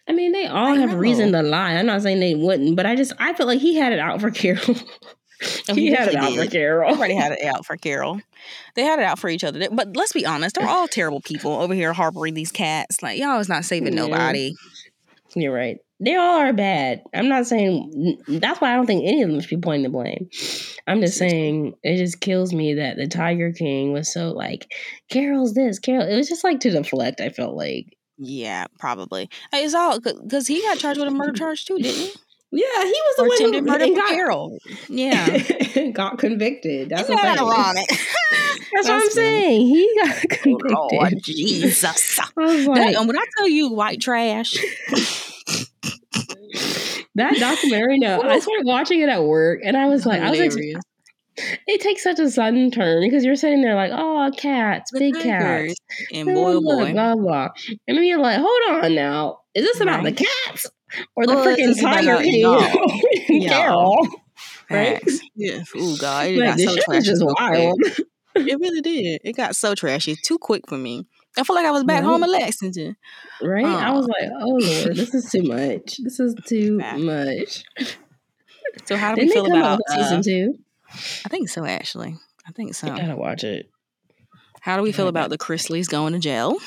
I 0.08 0.12
mean, 0.12 0.32
they 0.32 0.46
all 0.46 0.74
I 0.74 0.78
have 0.78 0.90
know. 0.90 0.96
reason 0.96 1.32
to 1.32 1.42
lie. 1.42 1.74
I'm 1.74 1.86
not 1.86 2.02
saying 2.02 2.20
they 2.20 2.34
wouldn't, 2.34 2.76
but 2.76 2.86
I 2.86 2.96
just 2.96 3.12
I 3.18 3.32
feel 3.34 3.46
like 3.46 3.60
he 3.60 3.76
had 3.76 3.92
it 3.92 3.98
out 3.98 4.20
for 4.20 4.30
Carol. 4.30 4.76
Oh, 5.70 5.74
he, 5.74 5.86
he 5.88 5.92
had 5.92 6.08
it 6.08 6.16
out 6.16 6.30
did. 6.30 6.44
for 6.44 6.50
Carol. 6.50 6.94
Already 6.94 7.14
had 7.14 7.32
it 7.32 7.42
out 7.44 7.64
for 7.64 7.76
Carol. 7.76 8.20
They 8.74 8.82
had 8.82 8.98
it 8.98 9.04
out 9.04 9.18
for 9.18 9.30
each 9.30 9.44
other. 9.44 9.68
But 9.70 9.96
let's 9.96 10.12
be 10.12 10.26
honest, 10.26 10.56
they're 10.56 10.68
all 10.68 10.86
terrible 10.86 11.20
people 11.20 11.52
over 11.52 11.72
here 11.72 11.92
harboring 11.92 12.34
these 12.34 12.52
cats. 12.52 13.02
Like 13.02 13.18
y'all 13.18 13.38
is 13.38 13.48
not 13.48 13.64
saving 13.64 13.94
yeah. 13.94 14.06
nobody. 14.06 14.54
You're 15.34 15.54
right 15.54 15.78
they 16.00 16.16
all 16.16 16.38
are 16.38 16.52
bad. 16.52 17.02
I'm 17.14 17.28
not 17.28 17.46
saying 17.46 18.18
that's 18.26 18.60
why 18.60 18.72
I 18.72 18.76
don't 18.76 18.86
think 18.86 19.04
any 19.06 19.22
of 19.22 19.30
them 19.30 19.40
should 19.40 19.50
be 19.50 19.56
pointing 19.56 19.82
the 19.82 19.90
blame. 19.90 20.28
I'm 20.86 21.00
just 21.00 21.18
saying 21.18 21.74
it 21.82 21.98
just 21.98 22.20
kills 22.20 22.52
me 22.52 22.74
that 22.74 22.96
the 22.96 23.06
Tiger 23.06 23.52
King 23.52 23.92
was 23.92 24.12
so 24.12 24.30
like 24.30 24.72
Carol's 25.10 25.54
this, 25.54 25.78
Carol. 25.78 26.08
It 26.08 26.16
was 26.16 26.28
just 26.28 26.44
like 26.44 26.60
to 26.60 26.70
deflect. 26.70 27.20
I 27.20 27.28
felt 27.28 27.54
like. 27.54 27.96
Yeah, 28.16 28.66
probably. 28.78 29.30
Uh, 29.52 29.58
it's 29.58 29.74
all 29.74 30.00
because 30.00 30.46
he 30.46 30.60
got 30.62 30.78
charged 30.78 31.00
with 31.00 31.08
a 31.08 31.12
murder 31.12 31.32
charge 31.32 31.64
too, 31.64 31.78
didn't 31.78 32.00
he? 32.00 32.12
Yeah, 32.52 32.82
he 32.82 32.90
was 32.90 33.16
the 33.16 33.22
or 33.22 33.28
one 33.28 33.36
attempted 33.36 33.64
murder 33.64 33.94
got, 33.94 34.08
Carol. 34.08 34.58
Yeah, 34.88 35.88
got 35.92 36.18
convicted. 36.18 36.88
That's 36.88 37.02
Isn't 37.02 37.16
that 37.16 37.38
ironic. 37.38 37.86
That's, 37.88 38.06
That's 38.72 38.88
what 38.88 39.02
I'm 39.02 39.10
saying. 39.10 39.66
He 39.68 40.00
got 40.02 40.16
oh, 40.16 40.26
convicted. 40.28 40.74
Oh, 40.76 41.08
Jesus! 41.22 42.18
I 42.18 42.26
was 42.36 42.66
like, 42.66 42.94
that, 42.94 43.06
when 43.06 43.16
I 43.16 43.24
tell 43.38 43.48
you 43.48 43.68
white 43.70 44.00
trash 44.00 44.56
that 47.14 47.36
documentary, 47.38 47.98
no, 47.98 48.22
I 48.22 48.38
started 48.38 48.66
watching 48.66 49.00
it 49.00 49.08
at 49.08 49.24
work, 49.24 49.60
and 49.64 49.76
I 49.76 49.86
was 49.86 50.06
like, 50.06 50.22
Hilarious. 50.22 50.54
I 50.54 50.58
was 50.58 50.74
like, 50.74 50.82
it 51.66 51.80
takes 51.80 52.02
such 52.02 52.18
a 52.18 52.30
sudden 52.30 52.70
turn 52.70 53.00
because 53.00 53.24
you're 53.24 53.36
sitting 53.36 53.62
there 53.62 53.74
like, 53.74 53.92
oh, 53.94 54.30
cats, 54.36 54.90
big 54.92 55.14
cats, 55.14 55.74
and 56.12 56.26
boy, 56.26 56.54
oh, 56.54 56.60
boy, 56.60 56.92
blah 56.92 57.14
blah, 57.14 57.48
and 57.88 57.96
then 57.96 58.04
you're 58.04 58.20
like, 58.20 58.38
hold 58.38 58.84
on 58.84 58.94
now, 58.94 59.38
is 59.54 59.64
this 59.64 59.80
about 59.80 60.04
right. 60.04 60.16
the 60.16 60.26
cats 60.46 60.66
or 61.16 61.26
the 61.26 61.34
freaking 61.34 61.80
tiger 61.80 62.22
king? 62.22 63.48
Carol, 63.48 64.06
right? 64.70 65.02
Yeah. 65.34 65.62
Oh 65.76 65.96
God, 66.00 66.26
it 66.26 66.38
like, 66.38 66.50
got 66.50 66.60
so 66.60 66.76
trashy. 66.84 67.06
Just 67.06 67.22
wild. 67.24 67.80
it 68.36 68.60
really 68.60 68.80
did. 68.80 69.20
It 69.24 69.36
got 69.36 69.56
so 69.56 69.74
trashy, 69.74 70.16
too 70.16 70.38
quick 70.38 70.68
for 70.68 70.78
me. 70.78 71.06
I 71.38 71.44
feel 71.44 71.56
like 71.56 71.66
I 71.66 71.70
was 71.70 71.84
back 71.84 72.02
right. 72.02 72.04
home 72.04 72.22
in 72.24 72.30
Lexington. 72.30 72.96
Right? 73.42 73.64
Um, 73.64 73.74
I 73.74 73.92
was 73.92 74.06
like, 74.06 74.30
oh 74.40 74.48
Lord, 74.48 74.96
this 74.96 75.14
is 75.14 75.30
too 75.30 75.42
much. 75.42 75.98
This 76.02 76.18
is 76.18 76.34
too 76.46 76.76
much. 76.76 77.64
So 78.84 78.96
how 78.96 79.14
do 79.14 79.20
Didn't 79.20 79.28
we 79.28 79.34
feel 79.34 79.58
about 79.58 79.80
uh, 79.88 79.96
season 79.96 80.22
two? 80.22 80.58
I 81.24 81.28
think 81.28 81.48
so, 81.48 81.64
actually. 81.64 82.16
I 82.46 82.52
think 82.52 82.74
so. 82.74 82.88
I 82.88 82.98
gotta 82.98 83.16
watch 83.16 83.44
it. 83.44 83.70
How 84.60 84.76
do 84.76 84.82
we 84.82 84.92
feel 84.92 85.08
about 85.08 85.30
the 85.30 85.38
Chrisleys 85.38 85.88
going 85.88 86.12
to 86.12 86.18
jail? 86.18 86.56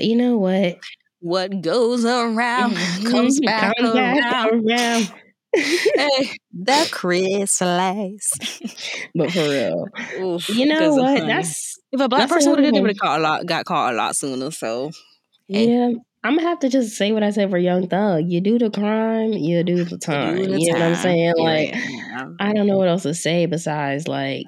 You 0.00 0.16
know 0.16 0.38
what? 0.38 0.78
What 1.20 1.62
goes 1.62 2.04
around 2.04 2.74
comes 3.04 3.38
back 3.38 3.76
Come 3.76 3.96
around. 3.96 4.16
Back 4.18 4.52
around. 4.52 5.12
that 6.52 6.88
Chris 6.90 7.58
but 7.58 9.30
for 9.30 9.48
real, 9.48 9.86
Oof, 10.20 10.48
you 10.48 10.66
know 10.66 10.94
what? 10.94 11.26
That's 11.26 11.78
if 11.92 12.00
a 12.00 12.08
black 12.08 12.28
person 12.28 12.52
would 12.52 12.64
have 12.64 12.74
did, 12.74 12.80
would 12.80 12.90
have 12.90 12.98
caught 12.98 13.20
a 13.20 13.22
lot, 13.22 13.46
got 13.46 13.64
caught 13.64 13.94
a 13.94 13.96
lot 13.96 14.16
sooner. 14.16 14.50
So 14.50 14.90
hey. 15.48 15.68
yeah, 15.68 15.90
I'm 16.24 16.36
gonna 16.36 16.48
have 16.48 16.58
to 16.60 16.68
just 16.68 16.96
say 16.96 17.12
what 17.12 17.22
I 17.22 17.30
said 17.30 17.50
for 17.50 17.58
Young 17.58 17.88
Thug. 17.88 18.24
You 18.26 18.40
do 18.40 18.58
the 18.58 18.70
crime, 18.70 19.32
you 19.32 19.62
do 19.62 19.84
the 19.84 19.98
time. 19.98 20.36
You, 20.36 20.46
the 20.46 20.60
you 20.60 20.72
know 20.72 20.80
what 20.80 20.88
I'm 20.88 20.94
saying? 20.96 21.34
Like, 21.36 21.74
yeah. 21.74 22.28
I 22.40 22.52
don't 22.52 22.66
know 22.66 22.76
what 22.76 22.88
else 22.88 23.04
to 23.04 23.14
say 23.14 23.46
besides 23.46 24.08
like. 24.08 24.46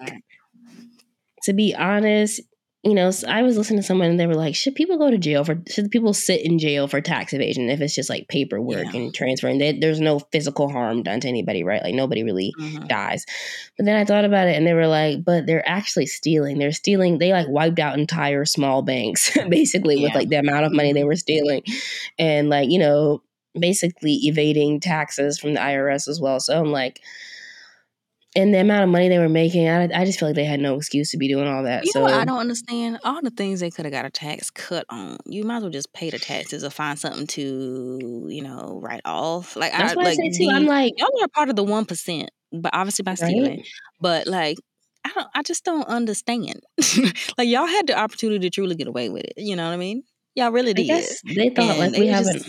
To 1.44 1.52
be 1.52 1.74
honest, 1.74 2.42
you 2.84 2.94
know, 2.94 3.10
I 3.26 3.42
was 3.42 3.56
listening 3.56 3.80
to 3.80 3.86
someone 3.86 4.10
and 4.10 4.20
they 4.20 4.28
were 4.28 4.36
like, 4.36 4.54
should 4.54 4.76
people 4.76 4.98
go 4.98 5.10
to 5.10 5.18
jail 5.18 5.42
for, 5.42 5.60
should 5.68 5.90
people 5.90 6.14
sit 6.14 6.44
in 6.44 6.60
jail 6.60 6.86
for 6.86 7.00
tax 7.00 7.32
evasion 7.32 7.68
if 7.68 7.80
it's 7.80 7.94
just 7.94 8.08
like 8.08 8.28
paperwork 8.28 8.92
yeah. 8.92 9.00
and 9.00 9.14
transferring? 9.14 9.58
They, 9.58 9.76
there's 9.76 10.00
no 10.00 10.20
physical 10.20 10.70
harm 10.70 11.02
done 11.02 11.18
to 11.20 11.28
anybody, 11.28 11.64
right? 11.64 11.82
Like 11.82 11.96
nobody 11.96 12.22
really 12.22 12.54
mm-hmm. 12.58 12.86
dies. 12.86 13.26
But 13.76 13.86
then 13.86 13.96
I 13.96 14.04
thought 14.04 14.24
about 14.24 14.46
it 14.46 14.56
and 14.56 14.64
they 14.64 14.74
were 14.74 14.86
like, 14.86 15.24
but 15.24 15.44
they're 15.44 15.68
actually 15.68 16.06
stealing. 16.06 16.58
They're 16.58 16.70
stealing, 16.70 17.18
they 17.18 17.32
like 17.32 17.48
wiped 17.48 17.80
out 17.80 17.98
entire 17.98 18.44
small 18.44 18.82
banks 18.82 19.36
basically 19.48 19.96
yeah. 19.96 20.04
with 20.04 20.14
like 20.14 20.28
the 20.28 20.36
amount 20.36 20.66
of 20.66 20.72
money 20.72 20.92
they 20.92 21.04
were 21.04 21.16
stealing. 21.16 21.64
And 22.16 22.48
like, 22.48 22.70
you 22.70 22.78
know, 22.78 23.22
basically 23.58 24.14
evading 24.22 24.78
taxes 24.78 25.36
from 25.38 25.54
the 25.54 25.60
IRS 25.60 26.06
as 26.06 26.20
well. 26.20 26.38
So 26.38 26.56
I'm 26.60 26.70
like, 26.70 27.00
and 28.36 28.52
the 28.52 28.60
amount 28.60 28.84
of 28.84 28.90
money 28.90 29.08
they 29.08 29.18
were 29.18 29.28
making, 29.28 29.68
I, 29.68 29.88
I 29.94 30.04
just 30.04 30.18
feel 30.18 30.28
like 30.28 30.36
they 30.36 30.44
had 30.44 30.60
no 30.60 30.76
excuse 30.76 31.10
to 31.12 31.16
be 31.16 31.28
doing 31.28 31.48
all 31.48 31.62
that. 31.62 31.84
You 31.84 31.92
so 31.92 32.06
know 32.06 32.12
I 32.12 32.24
don't 32.24 32.38
understand 32.38 32.98
all 33.02 33.20
the 33.22 33.30
things 33.30 33.60
they 33.60 33.70
could 33.70 33.86
have 33.86 33.92
got 33.92 34.04
a 34.04 34.10
tax 34.10 34.50
cut 34.50 34.84
on. 34.90 35.16
You 35.24 35.44
might 35.44 35.56
as 35.56 35.62
well 35.62 35.70
just 35.70 35.92
pay 35.92 36.10
the 36.10 36.18
taxes 36.18 36.62
or 36.62 36.70
find 36.70 36.98
something 36.98 37.26
to, 37.28 38.26
you 38.28 38.42
know, 38.42 38.80
write 38.82 39.00
off. 39.04 39.56
Like 39.56 39.72
that's 39.72 39.92
I, 39.92 39.96
what 39.96 40.04
like 40.04 40.18
I 40.18 40.30
say 40.30 40.44
too. 40.44 40.50
I'm 40.50 40.66
like, 40.66 40.92
y'all 40.98 41.08
are 41.22 41.28
part 41.28 41.48
of 41.48 41.56
the 41.56 41.64
one 41.64 41.86
percent, 41.86 42.30
but 42.52 42.74
obviously 42.74 43.02
by 43.02 43.14
stealing. 43.14 43.58
Right? 43.58 43.68
But 44.00 44.26
like, 44.26 44.58
I 45.04 45.10
don't. 45.14 45.28
I 45.34 45.42
just 45.42 45.64
don't 45.64 45.86
understand. 45.88 46.60
like 47.38 47.48
y'all 47.48 47.66
had 47.66 47.86
the 47.86 47.98
opportunity 47.98 48.40
to 48.40 48.50
truly 48.50 48.74
get 48.74 48.88
away 48.88 49.08
with 49.08 49.24
it. 49.24 49.34
You 49.38 49.56
know 49.56 49.66
what 49.66 49.72
I 49.72 49.78
mean? 49.78 50.02
Y'all 50.34 50.52
really 50.52 50.74
did. 50.74 50.86
they 51.24 51.48
thought 51.48 51.78
and 51.78 51.92
like 51.92 52.00
we 52.00 52.08
haven't. 52.08 52.46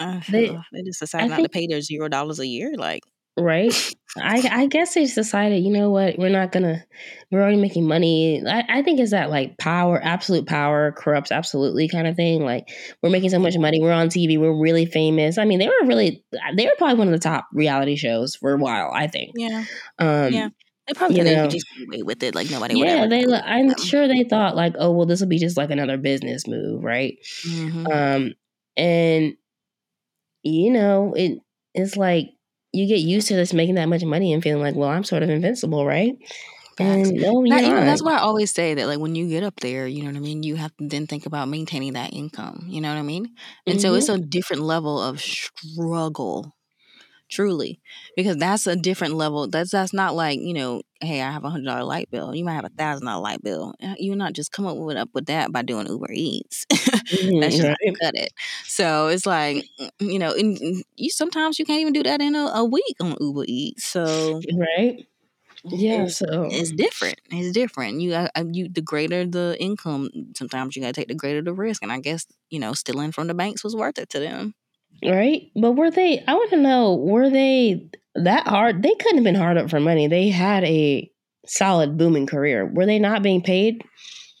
Uh, 0.00 0.20
they, 0.30 0.48
they 0.72 0.82
just 0.82 0.98
decided 0.98 1.30
not 1.30 1.42
to 1.42 1.48
pay 1.48 1.68
their 1.68 1.80
zero 1.80 2.08
dollars 2.08 2.40
a 2.40 2.46
year. 2.46 2.72
Like 2.76 3.02
right? 3.38 3.74
I 4.18 4.48
I 4.50 4.66
guess 4.66 4.94
they 4.94 5.04
just 5.04 5.14
decided, 5.14 5.64
you 5.64 5.70
know 5.70 5.90
what, 5.90 6.18
we're 6.18 6.28
not 6.28 6.52
gonna 6.52 6.84
we're 7.30 7.40
already 7.40 7.56
making 7.56 7.86
money. 7.86 8.42
I, 8.46 8.64
I 8.68 8.82
think 8.82 9.00
it's 9.00 9.12
that 9.12 9.30
like 9.30 9.56
power, 9.58 10.00
absolute 10.02 10.46
power 10.46 10.92
corrupts 10.92 11.32
absolutely 11.32 11.88
kind 11.88 12.06
of 12.06 12.14
thing. 12.16 12.44
Like 12.44 12.68
we're 13.02 13.10
making 13.10 13.30
so 13.30 13.38
much 13.38 13.56
money, 13.56 13.80
we're 13.80 13.92
on 13.92 14.08
TV, 14.08 14.38
we're 14.38 14.60
really 14.60 14.86
famous. 14.86 15.38
I 15.38 15.44
mean, 15.44 15.58
they 15.58 15.68
were 15.68 15.86
really 15.86 16.22
they 16.56 16.66
were 16.66 16.74
probably 16.76 16.98
one 16.98 17.08
of 17.08 17.12
the 17.12 17.18
top 17.18 17.46
reality 17.52 17.96
shows 17.96 18.36
for 18.36 18.52
a 18.52 18.58
while, 18.58 18.90
I 18.92 19.06
think. 19.06 19.32
Yeah. 19.34 19.64
Um 19.98 20.32
yeah. 20.32 20.48
They 20.88 20.94
probably 20.94 21.18
you 21.18 21.24
know, 21.24 21.46
just 21.46 21.66
away 21.86 22.02
with 22.02 22.22
it, 22.24 22.34
like 22.34 22.50
nobody. 22.50 22.76
Yeah, 22.76 23.06
they. 23.06 23.24
I'm 23.24 23.68
them. 23.68 23.78
sure 23.78 24.08
they 24.08 24.24
thought 24.24 24.56
like, 24.56 24.74
oh 24.76 24.90
well, 24.90 25.06
this 25.06 25.20
will 25.20 25.28
be 25.28 25.38
just 25.38 25.56
like 25.56 25.70
another 25.70 25.96
business 25.96 26.48
move, 26.48 26.82
right? 26.82 27.18
Mm-hmm. 27.46 27.86
Um, 27.86 28.34
and 28.76 29.34
you 30.42 30.72
know, 30.72 31.14
it 31.16 31.38
it's 31.72 31.96
like 31.96 32.30
you 32.72 32.86
get 32.86 33.00
used 33.00 33.28
to 33.28 33.34
just 33.34 33.54
making 33.54 33.74
that 33.76 33.88
much 33.88 34.04
money 34.04 34.32
and 34.32 34.42
feeling 34.42 34.62
like, 34.62 34.74
well, 34.74 34.88
I'm 34.88 35.04
sort 35.04 35.22
of 35.22 35.30
invincible, 35.30 35.86
right? 35.86 36.14
And 36.78 37.12
no, 37.12 37.44
you're 37.44 37.58
not. 37.58 37.84
that's 37.84 38.02
why 38.02 38.14
I 38.14 38.20
always 38.20 38.50
say 38.50 38.74
that, 38.74 38.86
like, 38.86 38.98
when 38.98 39.14
you 39.14 39.28
get 39.28 39.42
up 39.42 39.60
there, 39.60 39.86
you 39.86 40.02
know 40.02 40.08
what 40.08 40.16
I 40.16 40.20
mean. 40.20 40.42
You 40.42 40.56
have 40.56 40.74
to 40.78 40.88
then 40.88 41.06
think 41.06 41.26
about 41.26 41.48
maintaining 41.48 41.92
that 41.92 42.14
income. 42.14 42.64
You 42.66 42.80
know 42.80 42.88
what 42.88 42.98
I 42.98 43.02
mean. 43.02 43.34
And 43.66 43.76
mm-hmm. 43.76 43.80
so 43.80 43.94
it's 43.94 44.08
mm-hmm. 44.08 44.22
a 44.22 44.26
different 44.26 44.62
level 44.62 45.00
of 45.00 45.20
struggle 45.20 46.54
truly 47.32 47.80
because 48.16 48.36
that's 48.36 48.66
a 48.66 48.76
different 48.76 49.14
level 49.14 49.48
that's 49.48 49.70
that's 49.70 49.92
not 49.94 50.14
like 50.14 50.38
you 50.38 50.52
know 50.52 50.82
hey 51.00 51.22
i 51.22 51.30
have 51.30 51.44
a 51.44 51.50
hundred 51.50 51.66
dollar 51.66 51.84
light 51.84 52.10
bill. 52.10 52.34
You 52.34 52.44
might 52.44 52.54
have 52.54 52.64
a 52.66 52.68
thousand 52.70 53.06
dollar 53.06 53.22
light 53.22 53.42
bill 53.42 53.74
uh, 53.82 53.94
you're 53.98 54.16
not 54.16 54.34
just 54.34 54.52
come 54.52 54.66
up 54.66 54.76
with 54.76 54.96
up 54.96 55.10
with 55.14 55.26
that 55.26 55.52
by 55.52 55.62
doing 55.62 55.86
uber 55.88 56.12
eats. 56.12 56.66
Mm-hmm, 57.12 57.40
that's 57.40 57.56
just 57.56 57.68
right. 57.68 57.98
cut 58.00 58.14
it. 58.14 58.30
So 58.66 59.08
it's 59.08 59.26
like 59.26 59.64
mm, 59.80 59.90
you 60.00 60.18
know 60.18 60.34
you 60.36 61.10
sometimes 61.10 61.58
you 61.58 61.64
can't 61.64 61.80
even 61.80 61.92
do 61.92 62.02
that 62.04 62.20
in 62.22 62.34
a, 62.34 62.46
a 62.54 62.64
week 62.64 62.96
on 63.00 63.16
uber 63.20 63.44
eats 63.48 63.84
so 63.86 64.40
right? 64.52 65.06
Yeah 65.64 66.04
it's, 66.04 66.18
so 66.18 66.48
it's 66.50 66.72
different 66.72 67.18
it's 67.30 67.52
different. 67.52 68.00
You 68.00 68.14
uh, 68.14 68.28
you 68.52 68.68
the 68.68 68.82
greater 68.82 69.26
the 69.26 69.56
income 69.60 70.10
sometimes 70.36 70.76
you 70.76 70.82
gotta 70.82 70.92
take 70.92 71.08
the 71.08 71.14
greater 71.14 71.42
the 71.42 71.54
risk 71.54 71.82
and 71.82 71.92
i 71.92 72.00
guess 72.00 72.26
you 72.50 72.58
know 72.58 72.72
stealing 72.74 73.12
from 73.12 73.28
the 73.28 73.34
banks 73.34 73.64
was 73.64 73.76
worth 73.76 73.98
it 73.98 74.08
to 74.10 74.20
them 74.20 74.54
Right? 75.04 75.50
But 75.54 75.72
were 75.72 75.90
they, 75.90 76.22
I 76.26 76.34
want 76.34 76.50
to 76.50 76.56
know, 76.56 76.94
were 76.94 77.30
they 77.30 77.90
that 78.14 78.46
hard? 78.46 78.82
They 78.82 78.94
couldn't 78.94 79.16
have 79.16 79.24
been 79.24 79.34
hard 79.34 79.56
up 79.56 79.70
for 79.70 79.80
money. 79.80 80.06
They 80.06 80.28
had 80.28 80.64
a 80.64 81.10
solid 81.46 81.98
booming 81.98 82.26
career. 82.26 82.66
Were 82.66 82.86
they 82.86 82.98
not 82.98 83.22
being 83.22 83.42
paid? 83.42 83.82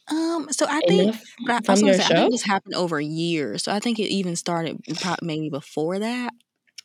Um, 0.08 0.48
so 0.50 0.66
I 0.68 0.80
think 0.86 1.16
I, 1.48 1.60
from 1.62 1.76
say, 1.76 1.90
I 1.90 1.94
think 1.94 2.32
this 2.32 2.44
happened 2.44 2.74
over 2.74 3.00
years. 3.00 3.64
So 3.64 3.72
I 3.72 3.78
think 3.78 3.98
it 3.98 4.08
even 4.08 4.36
started 4.36 4.78
maybe 5.22 5.48
before 5.48 5.98
that. 5.98 6.32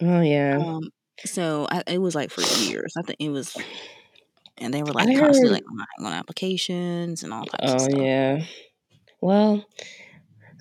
Oh 0.02 0.22
yeah. 0.22 0.60
Um, 0.60 0.90
so 1.26 1.68
I, 1.70 1.84
it 1.88 1.98
was 2.00 2.16
like 2.16 2.30
for 2.30 2.42
years. 2.64 2.94
I 2.98 3.02
think 3.02 3.18
it 3.20 3.30
was, 3.30 3.58
and 4.58 4.74
they 4.74 4.84
were 4.84 4.94
like 4.94 5.10
I 5.10 5.16
constantly 5.16 5.56
heard, 5.56 5.64
like 5.68 5.88
on 6.00 6.14
applications 6.14 7.24
and 7.24 7.34
all 7.34 7.46
that. 7.46 7.60
Oh 7.64 7.74
of 7.74 7.82
stuff. 7.82 8.00
yeah. 8.00 8.44
Well, 9.20 9.66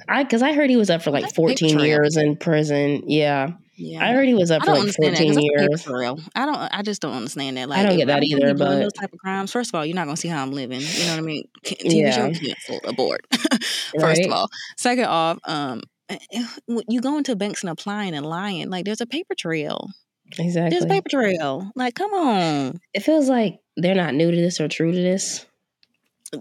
I 0.09 0.23
because 0.23 0.43
I 0.43 0.53
heard 0.53 0.71
he 0.71 0.77
was 0.77 0.91
up 0.91 1.03
for 1.03 1.11
like 1.11 1.35
14 1.35 1.79
years 1.81 2.17
in 2.17 2.37
prison. 2.37 3.05
Yeah. 3.07 3.53
Yeah. 3.79 4.07
I 4.07 4.15
heard 4.15 4.27
he 4.27 4.33
was 4.33 4.51
up 4.51 4.65
for 4.65 4.73
like 4.73 4.95
14 4.95 5.39
years. 5.39 5.87
Real, 5.87 6.19
I 6.35 6.47
don't. 6.47 6.57
I 6.57 6.81
just 6.83 7.03
don't 7.03 7.13
understand 7.13 7.59
that. 7.59 7.69
Like, 7.69 7.81
I 7.81 7.83
don't 7.83 7.99
get 7.99 8.07
that 8.07 8.23
either. 8.23 8.55
But 8.55 8.79
those 8.79 8.93
type 8.95 9.13
of 9.13 9.19
crimes. 9.19 9.53
First 9.53 9.71
of 9.71 9.75
all, 9.75 9.85
you're 9.85 9.95
not 9.95 10.07
gonna 10.07 10.17
see 10.17 10.29
how 10.29 10.43
I'm 10.43 10.53
living. 10.53 10.81
You 10.81 11.05
know 11.05 11.11
what 11.11 11.19
I 11.19 11.23
mean? 11.23 11.45
TV 11.63 12.01
yeah. 12.01 12.11
show 12.11 12.33
canceled, 12.33 12.81
abort. 12.85 13.27
First 13.33 13.95
right? 13.95 14.27
of 14.27 14.33
all. 14.33 14.49
Second 14.79 15.05
off, 15.05 15.39
um, 15.45 15.83
eh, 16.09 16.17
eh, 16.33 16.47
you 16.89 17.03
go 17.03 17.19
into 17.19 17.37
banks 17.37 17.63
and 17.63 17.71
applying 17.71 18.15
and 18.15 18.25
lying. 18.25 18.71
Like, 18.71 18.87
there's 18.87 19.03
a 19.03 19.07
paper 19.07 19.35
trail. 19.35 19.91
Exactly. 20.39 20.71
There's 20.71 20.85
a 20.85 20.89
paper 20.89 21.11
trail. 21.11 21.71
Like, 21.77 21.95
come 21.95 22.13
on. 22.15 22.81
It 22.95 23.01
feels 23.01 23.29
like 23.29 23.61
they're 23.77 23.95
not 23.95 24.15
new 24.15 24.31
to 24.31 24.37
this 24.37 24.59
or 24.59 24.69
true 24.69 24.91
to 24.91 24.99
this. 24.99 25.45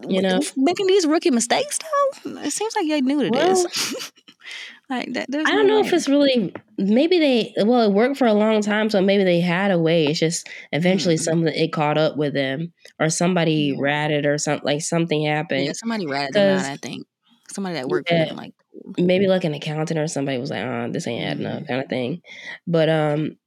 You 0.07 0.21
know, 0.21 0.39
making 0.57 0.87
these 0.87 1.05
rookie 1.05 1.31
mistakes 1.31 1.79
though, 1.79 2.39
it 2.39 2.51
seems 2.51 2.75
like 2.75 2.87
they 2.87 3.01
knew 3.01 3.23
to 3.23 3.29
well, 3.29 3.63
this. 3.63 4.11
like 4.89 5.13
that. 5.13 5.27
I 5.33 5.51
don't 5.51 5.67
know 5.67 5.79
if 5.79 5.91
it's 5.93 6.07
really. 6.07 6.53
Maybe 6.77 7.19
they. 7.19 7.53
Well, 7.63 7.81
it 7.81 7.91
worked 7.91 8.17
for 8.17 8.27
a 8.27 8.33
long 8.33 8.61
time, 8.61 8.89
so 8.89 9.01
maybe 9.01 9.23
they 9.23 9.41
had 9.41 9.71
a 9.71 9.79
way. 9.79 10.05
It's 10.05 10.19
just 10.19 10.47
eventually 10.71 11.15
mm-hmm. 11.15 11.23
something 11.23 11.53
it 11.53 11.73
caught 11.73 11.97
up 11.97 12.17
with 12.17 12.33
them, 12.33 12.73
or 12.99 13.09
somebody 13.09 13.73
yeah. 13.75 13.77
ratted, 13.79 14.25
or 14.25 14.37
something 14.37 14.65
like 14.65 14.81
something 14.81 15.25
happened. 15.25 15.65
Yeah, 15.65 15.73
somebody 15.73 16.05
ratted 16.07 16.33
them 16.35 16.59
out. 16.59 16.65
I 16.65 16.77
think 16.77 17.07
somebody 17.51 17.75
that 17.75 17.87
worked 17.87 18.11
yeah, 18.11 18.25
for 18.25 18.29
them, 18.29 18.37
like 18.37 18.53
maybe 18.97 19.27
like 19.27 19.43
an 19.43 19.53
accountant 19.53 19.99
or 19.99 20.07
somebody 20.07 20.37
was 20.37 20.49
like, 20.49 20.63
"Oh, 20.63 20.89
this 20.91 21.07
ain't 21.07 21.25
adding 21.25 21.45
mm-hmm. 21.45 21.65
kind 21.65 21.81
of 21.81 21.89
thing. 21.89 22.21
But 22.67 22.89
um, 22.89 23.37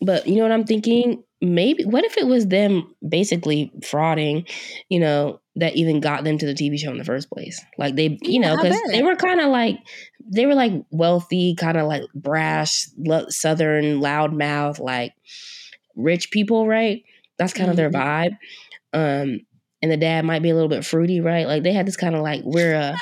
but 0.00 0.26
you 0.26 0.36
know 0.36 0.42
what 0.42 0.52
I'm 0.52 0.64
thinking? 0.64 1.22
Maybe 1.40 1.84
what 1.84 2.04
if 2.04 2.16
it 2.16 2.26
was 2.26 2.48
them 2.48 2.94
basically 3.06 3.70
frauding 3.80 4.48
you 4.88 4.98
know 4.98 5.40
that 5.56 5.76
even 5.76 6.00
got 6.00 6.24
them 6.24 6.38
to 6.38 6.46
the 6.46 6.54
tv 6.54 6.78
show 6.78 6.90
in 6.90 6.98
the 6.98 7.04
first 7.04 7.30
place? 7.30 7.64
Like 7.76 7.96
they 7.96 8.18
you 8.22 8.40
know 8.40 8.56
because 8.56 8.80
they 8.90 9.02
were 9.02 9.16
kind 9.16 9.40
of 9.40 9.48
like 9.48 9.78
they 10.32 10.46
were 10.46 10.54
like 10.54 10.72
wealthy 10.90 11.54
kind 11.54 11.76
of 11.76 11.86
like 11.86 12.02
brash 12.14 12.86
southern 13.28 14.00
loudmouth 14.00 14.78
like 14.78 15.14
rich 15.96 16.30
people 16.30 16.66
right? 16.66 17.02
That's 17.38 17.52
kind 17.52 17.70
mm-hmm. 17.70 17.70
of 17.70 17.76
their 17.76 17.90
vibe. 17.90 18.36
Um 18.92 19.40
and 19.80 19.92
the 19.92 19.96
dad 19.96 20.24
might 20.24 20.42
be 20.42 20.50
a 20.50 20.54
little 20.54 20.68
bit 20.68 20.84
fruity 20.84 21.20
right? 21.20 21.46
Like 21.46 21.62
they 21.62 21.72
had 21.72 21.86
this 21.86 21.96
kind 21.96 22.14
of 22.14 22.22
like 22.22 22.42
we're 22.44 22.74
a 22.74 22.96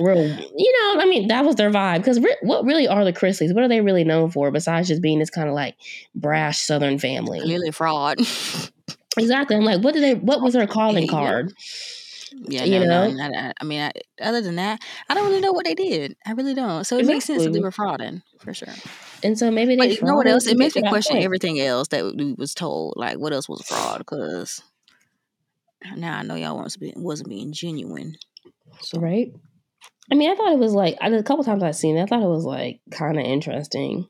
real, 0.00 0.26
you 0.26 0.72
know, 0.94 1.00
I 1.00 1.06
mean, 1.06 1.28
that 1.28 1.44
was 1.44 1.56
their 1.56 1.70
vibe. 1.70 1.98
Because 1.98 2.20
re- 2.20 2.36
what 2.42 2.64
really 2.64 2.88
are 2.88 3.04
the 3.04 3.12
Chrisleys? 3.12 3.54
What 3.54 3.64
are 3.64 3.68
they 3.68 3.80
really 3.80 4.04
known 4.04 4.30
for 4.30 4.50
besides 4.50 4.88
just 4.88 5.02
being 5.02 5.18
this 5.18 5.30
kind 5.30 5.48
of 5.48 5.54
like 5.54 5.76
brash 6.14 6.58
Southern 6.60 6.98
family? 6.98 7.40
Really 7.40 7.70
fraud. 7.70 8.18
exactly. 9.18 9.56
I'm 9.56 9.64
like, 9.64 9.82
what 9.82 9.94
did 9.94 10.02
they? 10.02 10.14
What 10.14 10.42
was 10.42 10.54
their 10.54 10.66
calling 10.66 11.08
card? 11.08 11.52
Yeah, 12.36 12.64
you 12.64 12.80
no, 12.80 12.86
know. 12.86 13.10
No, 13.10 13.24
I, 13.24 13.48
uh, 13.48 13.52
I 13.60 13.64
mean, 13.64 13.80
I, 13.80 13.92
other 14.20 14.40
than 14.40 14.56
that, 14.56 14.80
I 15.08 15.14
don't 15.14 15.28
really 15.28 15.40
know 15.40 15.52
what 15.52 15.64
they 15.64 15.74
did. 15.74 16.16
I 16.26 16.32
really 16.32 16.54
don't. 16.54 16.84
So 16.84 16.96
it 16.96 17.00
exactly. 17.00 17.14
makes 17.14 17.24
sense 17.26 17.44
that 17.44 17.52
they 17.52 17.60
were 17.60 17.70
frauding 17.70 18.22
for 18.38 18.52
sure. 18.52 18.74
And 19.22 19.38
so 19.38 19.50
maybe 19.50 19.76
they. 19.76 19.88
But 19.88 20.00
you 20.00 20.06
know 20.06 20.16
what 20.16 20.26
else? 20.26 20.46
It 20.46 20.58
makes 20.58 20.74
me 20.74 20.82
question 20.82 21.14
point. 21.14 21.24
everything 21.24 21.60
else 21.60 21.88
that 21.88 22.14
we 22.16 22.34
was 22.34 22.54
told. 22.54 22.94
Like, 22.96 23.18
what 23.18 23.32
else 23.32 23.48
was 23.48 23.62
fraud? 23.62 23.98
Because 23.98 24.62
now 25.96 26.18
I 26.18 26.22
know 26.22 26.34
y'all 26.34 26.58
wasn't 26.58 26.96
wasn't 26.96 27.28
being 27.28 27.52
genuine. 27.52 28.16
So. 28.80 28.98
Right. 28.98 29.32
I 30.10 30.14
mean, 30.14 30.30
I 30.30 30.34
thought 30.34 30.52
it 30.52 30.58
was 30.58 30.74
like 30.74 30.96
a 31.00 31.22
couple 31.22 31.44
times 31.44 31.62
I've 31.62 31.76
seen 31.76 31.96
it. 31.96 32.02
I 32.02 32.06
thought 32.06 32.22
it 32.22 32.28
was 32.28 32.44
like 32.44 32.80
kind 32.90 33.18
of 33.18 33.24
interesting, 33.24 34.08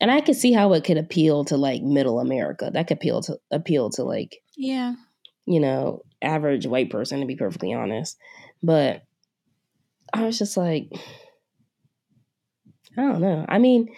and 0.00 0.10
I 0.10 0.20
could 0.20 0.36
see 0.36 0.52
how 0.52 0.72
it 0.74 0.84
could 0.84 0.98
appeal 0.98 1.44
to 1.46 1.56
like 1.56 1.82
middle 1.82 2.20
America. 2.20 2.70
That 2.72 2.86
could 2.86 2.98
appeal 2.98 3.22
to 3.22 3.38
appeal 3.50 3.90
to 3.90 4.04
like 4.04 4.36
yeah, 4.56 4.94
you 5.46 5.60
know, 5.60 6.02
average 6.20 6.66
white 6.66 6.90
person 6.90 7.20
to 7.20 7.26
be 7.26 7.36
perfectly 7.36 7.72
honest. 7.72 8.16
But 8.62 9.02
I 10.12 10.24
was 10.24 10.38
just 10.38 10.56
like, 10.56 10.90
I 12.96 13.02
don't 13.02 13.20
know. 13.20 13.46
I 13.48 13.58
mean, 13.58 13.88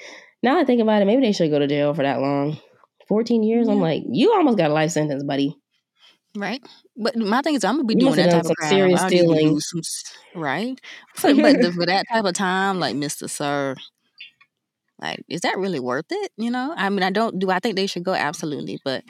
now 0.42 0.60
I 0.60 0.64
think 0.64 0.80
about 0.80 1.02
it, 1.02 1.06
maybe 1.06 1.22
they 1.22 1.32
should 1.32 1.50
go 1.50 1.58
to 1.58 1.66
jail 1.66 1.94
for 1.94 2.02
that 2.02 2.20
long. 2.20 2.58
14 3.08 3.42
years? 3.42 3.66
Yeah. 3.66 3.74
I'm 3.74 3.80
like, 3.80 4.02
you 4.08 4.32
almost 4.32 4.56
got 4.56 4.70
a 4.70 4.74
life 4.74 4.92
sentence, 4.92 5.22
buddy. 5.24 5.56
Right. 6.36 6.62
But 6.96 7.16
my 7.16 7.42
thing 7.42 7.54
is, 7.54 7.64
I'm 7.64 7.76
gonna 7.76 7.84
be 7.84 7.94
doing 7.94 8.16
that 8.16 8.30
type 8.30 8.44
of 8.44 8.56
crime. 8.56 8.70
Serious 8.70 9.00
stealing, 9.02 9.60
some, 9.60 9.82
right? 10.34 10.80
So, 11.16 11.34
but 11.36 11.60
the, 11.60 11.72
for 11.72 11.86
that 11.86 12.06
type 12.10 12.24
of 12.24 12.34
time, 12.34 12.80
like 12.80 12.96
Mister 12.96 13.28
Sir, 13.28 13.76
like, 15.00 15.24
is 15.28 15.42
that 15.42 15.58
really 15.58 15.80
worth 15.80 16.06
it? 16.10 16.32
You 16.36 16.50
know, 16.50 16.74
I 16.76 16.88
mean, 16.90 17.02
I 17.04 17.10
don't 17.10 17.38
do. 17.38 17.50
I 17.50 17.60
think 17.60 17.76
they 17.76 17.86
should 17.86 18.04
go 18.04 18.14
absolutely, 18.14 18.78
but 18.84 19.04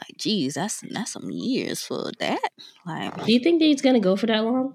like, 0.00 0.16
geez, 0.18 0.54
that's 0.54 0.82
that's 0.90 1.12
some 1.12 1.30
years 1.30 1.82
for 1.82 2.10
that. 2.18 2.48
Like, 2.86 3.24
do 3.24 3.32
you 3.32 3.40
think 3.40 3.60
he's 3.60 3.82
gonna 3.82 4.00
go 4.00 4.16
for 4.16 4.26
that 4.26 4.42
long? 4.42 4.72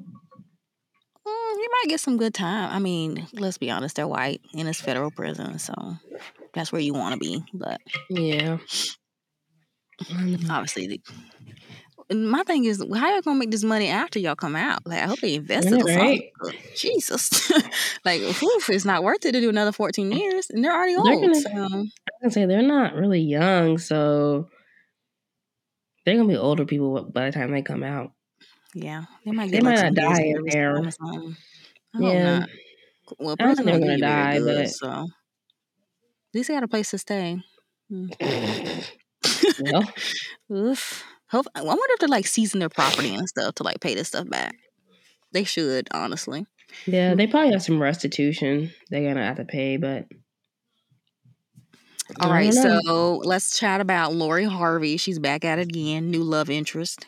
Mm, 1.28 1.56
he 1.56 1.68
might 1.68 1.90
get 1.90 2.00
some 2.00 2.18
good 2.18 2.34
time. 2.34 2.72
I 2.72 2.80
mean, 2.80 3.28
let's 3.34 3.58
be 3.58 3.72
honest, 3.72 3.96
they're 3.96 4.08
white 4.08 4.42
in 4.54 4.66
this 4.66 4.82
federal 4.82 5.12
prison, 5.12 5.60
so 5.60 5.74
that's 6.54 6.72
where 6.72 6.82
you 6.82 6.94
want 6.94 7.14
to 7.14 7.20
be. 7.20 7.44
But 7.54 7.82
yeah, 8.10 8.58
obviously, 10.50 11.02
my 12.12 12.43
thing 12.43 12.66
is, 12.66 12.80
how 12.80 13.05
are 13.05 13.14
y'all 13.14 13.22
gonna 13.22 13.39
make 13.39 13.51
this 13.51 13.64
money 13.64 13.88
after 13.88 14.20
y'all 14.20 14.36
come 14.36 14.55
out? 14.55 14.86
Like, 14.86 15.03
I 15.03 15.05
hope 15.07 15.20
they 15.20 15.36
invested 15.36 15.84
yeah, 15.86 15.95
right. 15.95 16.22
Jesus, 16.76 17.51
like, 18.05 18.22
oof, 18.22 18.70
it's 18.70 18.86
not 18.86 19.03
worth 19.03 19.26
it 19.26 19.34
to 19.34 19.41
do 19.41 19.49
another 19.49 19.72
fourteen 19.72 20.12
years, 20.12 20.49
and 20.49 20.64
they're 20.64 20.74
already 20.74 20.95
they're 20.95 21.14
old. 21.14 21.22
Gonna, 21.22 21.36
so. 21.36 21.49
I 21.49 22.22
can 22.22 22.32
say 22.32 22.45
they're 22.45 22.62
not 22.62 22.95
really 22.95 23.22
young, 23.22 23.78
so 23.78 24.49
they're 26.05 26.16
gonna 26.16 26.28
be 26.28 26.38
older 26.38 26.66
people 26.66 27.03
by 27.03 27.26
the 27.26 27.32
time 27.32 27.51
they 27.51 27.62
come 27.62 27.84
out. 27.84 28.12
Yeah, 28.74 29.03
they 29.26 29.32
might. 29.32 29.51
Get 29.51 29.64
they 29.64 29.70
might 29.70 29.82
not 29.82 29.93
die 29.93 30.24
in 30.24 30.43
there. 30.45 30.84
Yeah. 31.99 32.39
Not. 32.39 32.49
Well, 33.18 33.36
I 33.39 33.43
don't 33.43 33.55
think 33.55 33.66
they're 33.68 33.80
gonna 33.80 33.97
die, 33.97 34.38
good, 34.38 34.57
but 34.57 34.70
so 34.70 34.89
at 34.89 35.07
least 36.34 36.47
they 36.47 36.53
got 36.53 36.64
a 36.64 36.68
place 36.68 36.91
to 36.91 36.97
stay. 36.97 37.41
Mm. 37.91 38.86
well, 39.62 39.93
oof. 40.51 41.03
Hope, 41.32 41.46
I 41.54 41.62
wonder 41.62 41.84
if 41.90 42.00
they're 42.00 42.10
like 42.10 42.28
season 42.28 42.60
their 42.60 42.70
property 42.70 43.14
and 43.14 43.28
stuff 43.30 43.56
to 43.56 43.64
like 43.64 43.80
pay 43.80 43.96
this 43.96 44.08
stuff 44.08 44.30
back. 44.30 44.56
They 45.32 45.44
should, 45.44 45.88
honestly. 45.92 46.46
Yeah, 46.86 47.16
they 47.16 47.28
probably 47.28 47.52
have 47.52 47.64
some 47.64 47.82
restitution 47.82 48.72
they're 48.90 49.08
gonna 49.08 49.26
have 49.26 49.38
to 49.38 49.46
pay, 49.46 49.78
but 49.78 50.06
all 52.20 52.32
right, 52.32 52.54
so 52.54 53.22
let's 53.24 53.58
chat 53.60 53.82
about 53.82 54.14
Lori 54.14 54.46
Harvey. 54.46 54.98
She's 54.98 55.20
back 55.20 55.46
at 55.46 55.60
it 55.60 55.70
again, 55.70 56.10
new 56.10 56.24
love 56.24 56.50
interest. 56.50 57.06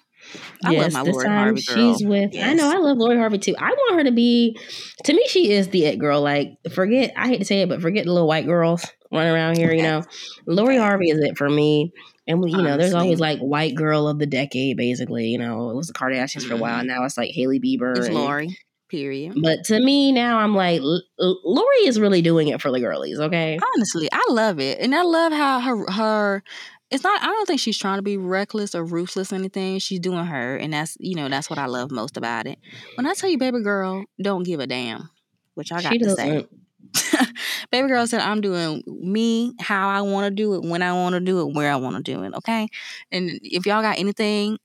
I 0.63 0.72
yes, 0.72 0.93
love 0.93 1.05
my 1.05 1.11
Lori 1.11 1.28
Harvey 1.28 1.61
girl. 1.63 1.76
She's 1.76 2.05
with. 2.05 2.34
Yes. 2.34 2.49
I 2.49 2.53
know. 2.53 2.72
I 2.72 2.78
love 2.78 2.97
Lori 2.97 3.17
Harvey 3.17 3.39
too. 3.39 3.55
I 3.57 3.69
want 3.69 3.95
her 3.95 4.03
to 4.03 4.11
be. 4.11 4.57
To 5.05 5.13
me, 5.13 5.26
she 5.28 5.51
is 5.51 5.69
the 5.69 5.86
it 5.86 5.97
girl. 5.97 6.22
Like, 6.22 6.49
forget. 6.72 7.11
I 7.17 7.28
hate 7.28 7.39
to 7.39 7.45
say 7.45 7.61
it, 7.61 7.69
but 7.69 7.82
forget 7.82 8.05
the 8.05 8.13
little 8.13 8.28
white 8.28 8.45
girls 8.45 8.86
running 9.12 9.34
around 9.34 9.57
here. 9.57 9.74
You 9.74 9.84
know, 9.84 10.03
Lori 10.45 10.78
Harvey 10.78 11.09
is 11.09 11.20
it 11.20 11.38
for 11.38 11.49
me. 11.49 11.91
And 12.28 12.39
we, 12.39 12.51
you 12.51 12.62
know, 12.62 12.78
there's 12.78 12.93
always 12.93 13.20
like 13.20 13.39
white 13.39 13.76
girl 13.76 14.07
of 14.07 14.20
the 14.20 14.26
decade, 14.26 14.78
basically. 14.78 15.28
You 15.28 15.39
know, 15.39 15.70
it 15.70 15.76
was 15.76 15.88
the 15.88 15.93
Kardashians 15.93 16.41
mm-hmm. 16.41 16.49
for 16.49 16.55
a 16.55 16.57
while. 16.57 16.80
Mm-hmm. 16.80 16.88
Now 16.88 17.03
it's 17.03 17.18
like 17.18 17.32
Hailey 17.32 17.59
Bieber. 17.59 17.97
It's 17.97 18.07
and, 18.07 18.16
Lori. 18.16 18.57
Period. 18.89 19.41
But 19.41 19.64
to 19.66 19.80
me 19.80 20.12
now, 20.12 20.39
I'm 20.39 20.53
like, 20.53 20.82
Lori 21.18 21.86
is 21.86 21.99
really 21.99 22.22
doing 22.22 22.49
it 22.49 22.62
for 22.62 22.72
the 22.72 22.80
girlies. 22.80 23.20
Okay. 23.20 23.57
Honestly, 23.76 24.09
I 24.12 24.22
love 24.30 24.59
it, 24.59 24.80
and 24.80 24.93
I 24.93 25.01
love 25.03 25.32
how 25.32 25.62
her 25.62 25.89
her. 25.91 26.43
It's 26.89 27.03
not. 27.03 27.22
I 27.22 27.28
don't 27.28 27.45
think 27.45 27.62
she's 27.62 27.78
trying 27.78 27.99
to 27.99 28.01
be 28.01 28.18
reckless 28.18 28.76
or 28.76 28.84
ruthless 28.84 29.32
or 29.32 29.36
anything. 29.36 29.80
She's 29.80 30.01
doing 30.01 30.26
her, 30.26 30.57
and 30.57 30.74
that's 30.74 30.97
you 30.99 31.16
know 31.16 31.30
that's 31.30 31.49
what 31.49 31.57
I 31.57 31.68
love 31.68 31.89
most 31.89 32.18
about 32.18 32.47
it. 32.47 32.59
When 32.95 33.05
I 33.05 33.14
tell 33.14 33.30
you, 33.30 33.38
baby 33.38 33.62
girl, 33.62 34.03
don't 34.22 34.43
give 34.43 34.59
a 34.59 34.68
damn, 34.68 35.09
which 35.53 35.72
I 35.72 35.82
got 35.82 35.93
she 35.93 35.99
to 35.99 36.05
doesn't. 36.05 36.18
say. 36.18 36.47
Baby 37.71 37.87
girl 37.87 38.05
said, 38.07 38.21
I'm 38.21 38.41
doing 38.41 38.83
me 38.85 39.53
how 39.59 39.89
I 39.89 40.01
want 40.01 40.25
to 40.25 40.31
do 40.31 40.55
it, 40.55 40.63
when 40.63 40.81
I 40.81 40.93
want 40.93 41.13
to 41.13 41.19
do 41.19 41.41
it, 41.41 41.53
where 41.53 41.71
I 41.71 41.75
want 41.77 41.95
to 41.97 42.01
do 42.01 42.23
it. 42.23 42.33
Okay. 42.35 42.67
And 43.11 43.39
if 43.43 43.65
y'all 43.65 43.81
got 43.81 43.99
anything, 43.99 44.57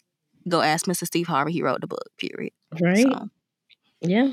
go 0.49 0.61
ask 0.61 0.87
Mr. 0.87 1.07
Steve 1.07 1.27
Harvey. 1.27 1.53
He 1.53 1.63
wrote 1.63 1.81
the 1.81 1.87
book, 1.87 2.09
period. 2.19 2.53
Right. 2.81 2.99
So. 2.99 3.29
Yeah. 4.01 4.33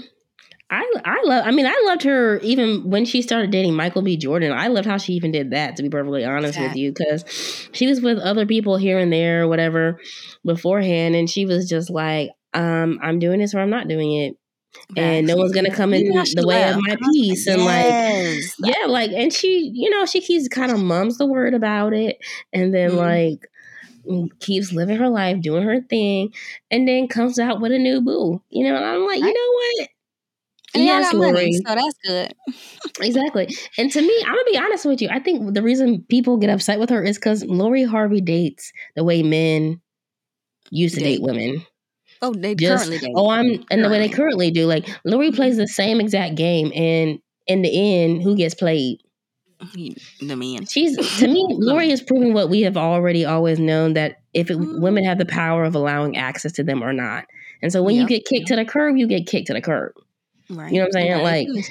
I, 0.69 0.91
I 1.05 1.21
love 1.25 1.43
I 1.45 1.51
mean 1.51 1.67
I 1.67 1.83
loved 1.85 2.01
her 2.03 2.39
even 2.39 2.89
when 2.89 3.05
she 3.05 3.21
started 3.21 3.51
dating 3.51 3.75
Michael 3.75 4.01
B. 4.01 4.17
Jordan. 4.17 4.51
I 4.51 4.67
loved 4.67 4.87
how 4.87 4.97
she 4.97 5.13
even 5.13 5.31
did 5.31 5.51
that 5.51 5.75
to 5.75 5.83
be 5.83 5.89
perfectly 5.89 6.25
honest 6.25 6.59
with 6.59 6.75
you 6.75 6.91
because 6.91 7.69
she 7.73 7.85
was 7.85 8.01
with 8.01 8.17
other 8.17 8.47
people 8.47 8.77
here 8.77 8.97
and 8.97 9.13
there 9.13 9.43
or 9.43 9.47
whatever 9.47 9.99
beforehand 10.43 11.15
and 11.15 11.29
she 11.29 11.45
was 11.45 11.69
just 11.69 11.91
like 11.91 12.31
um 12.55 12.97
I'm 13.03 13.19
doing 13.19 13.39
this 13.39 13.53
or 13.53 13.59
I'm 13.59 13.69
not 13.69 13.87
doing 13.87 14.13
it 14.13 14.37
and 14.95 15.27
no 15.27 15.35
one's 15.35 15.53
gonna 15.53 15.73
come 15.73 15.93
in 15.93 16.05
the 16.05 16.45
way 16.45 16.69
of 16.69 16.77
my 16.81 16.95
peace 17.11 17.47
and 17.47 17.61
yes. 17.61 18.55
like 18.59 18.75
yeah 18.75 18.85
like 18.87 19.11
and 19.11 19.33
she 19.33 19.71
you 19.73 19.89
know 19.89 20.05
she 20.05 20.21
keeps 20.21 20.47
kind 20.47 20.71
of 20.71 20.79
mums 20.79 21.17
the 21.17 21.25
word 21.25 21.53
about 21.53 21.93
it 21.93 22.17
and 22.51 22.73
then 22.73 22.91
mm-hmm. 22.91 22.99
like 22.99 23.47
mm, 24.07 24.27
keeps 24.39 24.71
living 24.71 24.97
her 24.97 25.09
life 25.09 25.41
doing 25.41 25.63
her 25.63 25.81
thing 25.81 26.31
and 26.71 26.87
then 26.87 27.07
comes 27.07 27.39
out 27.39 27.61
with 27.61 27.71
a 27.71 27.77
new 27.77 28.01
boo 28.01 28.41
you 28.49 28.67
know 28.67 28.75
and 28.75 28.85
i'm 28.85 29.05
like 29.05 29.19
you 29.19 29.25
know 29.25 29.79
what 29.79 29.89
and 30.75 30.83
yes, 30.83 31.13
Lori. 31.13 31.31
Money, 31.33 31.53
so 31.53 31.75
that's 31.75 31.97
good. 32.03 32.33
exactly. 32.99 33.47
And 33.77 33.91
to 33.91 34.01
me, 34.01 34.23
I'm 34.25 34.33
gonna 34.33 34.43
be 34.51 34.57
honest 34.57 34.85
with 34.85 35.01
you. 35.01 35.09
I 35.11 35.19
think 35.19 35.53
the 35.53 35.61
reason 35.61 36.03
people 36.09 36.37
get 36.37 36.49
upset 36.49 36.79
with 36.79 36.89
her 36.89 37.03
is 37.03 37.17
because 37.17 37.45
Lori 37.45 37.83
Harvey 37.83 38.21
dates 38.21 38.71
the 38.95 39.03
way 39.03 39.21
men 39.21 39.81
used 40.71 40.95
to 40.95 41.01
date, 41.01 41.17
date 41.17 41.21
women. 41.21 41.65
Oh, 42.23 42.33
they 42.33 42.55
Just, 42.55 42.85
currently 42.85 43.05
do. 43.05 43.13
Oh, 43.17 43.29
I'm 43.29 43.65
and 43.69 43.83
the 43.83 43.89
way 43.89 43.99
they 43.99 44.07
currently 44.07 44.49
do. 44.49 44.65
Like 44.65 44.87
Lori 45.03 45.31
plays 45.31 45.57
the 45.57 45.67
same 45.67 45.99
exact 45.99 46.35
game, 46.35 46.71
and 46.73 47.19
in 47.47 47.61
the 47.61 48.01
end, 48.01 48.23
who 48.23 48.37
gets 48.37 48.55
played? 48.55 49.01
The 50.21 50.35
man. 50.35 50.65
She's 50.65 50.95
to 51.19 51.27
me, 51.27 51.45
Lori 51.59 51.91
is 51.91 52.01
proving 52.01 52.33
what 52.33 52.49
we 52.49 52.61
have 52.61 52.77
already 52.77 53.25
always 53.25 53.59
known 53.59 53.93
that 53.95 54.21
if 54.33 54.49
it, 54.49 54.57
mm. 54.57 54.81
women 54.81 55.03
have 55.03 55.17
the 55.17 55.25
power 55.25 55.65
of 55.65 55.75
allowing 55.75 56.15
access 56.15 56.53
to 56.53 56.63
them 56.63 56.81
or 56.81 56.93
not. 56.93 57.25
And 57.61 57.71
so 57.71 57.83
when 57.83 57.95
yep. 57.95 58.03
you 58.03 58.07
get 58.07 58.25
kicked 58.25 58.47
to 58.47 58.55
the 58.55 58.65
curb, 58.65 58.95
you 58.95 59.05
get 59.05 59.27
kicked 59.27 59.47
to 59.47 59.53
the 59.53 59.61
curb. 59.61 59.91
Right. 60.49 60.71
You 60.71 60.79
know 60.79 60.85
what 60.85 60.87
I'm 60.87 60.91
saying? 60.93 61.23
Right. 61.23 61.47
Like, 61.49 61.65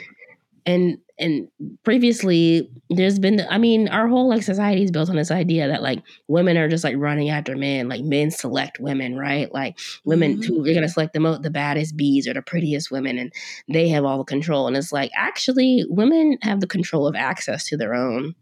and 0.67 0.99
and 1.19 1.49
previously 1.85 2.71
there's 2.91 3.19
been 3.19 3.45
i 3.51 3.59
mean 3.59 3.89
our 3.89 4.09
whole 4.09 4.29
like 4.29 4.43
society 4.43 4.83
is 4.83 4.91
built 4.91 5.11
on 5.11 5.17
this 5.17 5.31
idea 5.31 5.69
that 5.69 5.83
like 5.83 6.03
women 6.29 6.57
are 6.57 6.69
just 6.69 6.85
like 6.85 6.97
running 6.97 7.29
after 7.29 7.57
men 7.57 7.89
like 7.89 8.03
men 8.03 8.31
select 8.31 8.79
women 8.81 9.17
right 9.17 9.53
like 9.53 9.79
women 10.05 10.39
mm-hmm. 10.39 10.55
who 10.55 10.61
are 10.61 10.73
going 10.73 10.83
to 10.83 10.89
select 10.89 11.13
the 11.13 11.21
most 11.21 11.43
the 11.43 11.51
baddest 11.51 11.97
bees 11.97 12.27
or 12.27 12.35
the 12.35 12.43
prettiest 12.43 12.91
women 12.91 13.19
and 13.19 13.33
they 13.69 13.89
have 13.89 14.05
all 14.05 14.19
the 14.19 14.25
control 14.25 14.67
and 14.67 14.77
it's 14.77 14.93
like 14.93 15.11
actually 15.15 15.85
women 15.89 16.39
have 16.43 16.61
the 16.61 16.67
control 16.67 17.07
of 17.07 17.15
access 17.15 17.67
to 17.67 17.77
their 17.77 17.95
own 17.95 18.35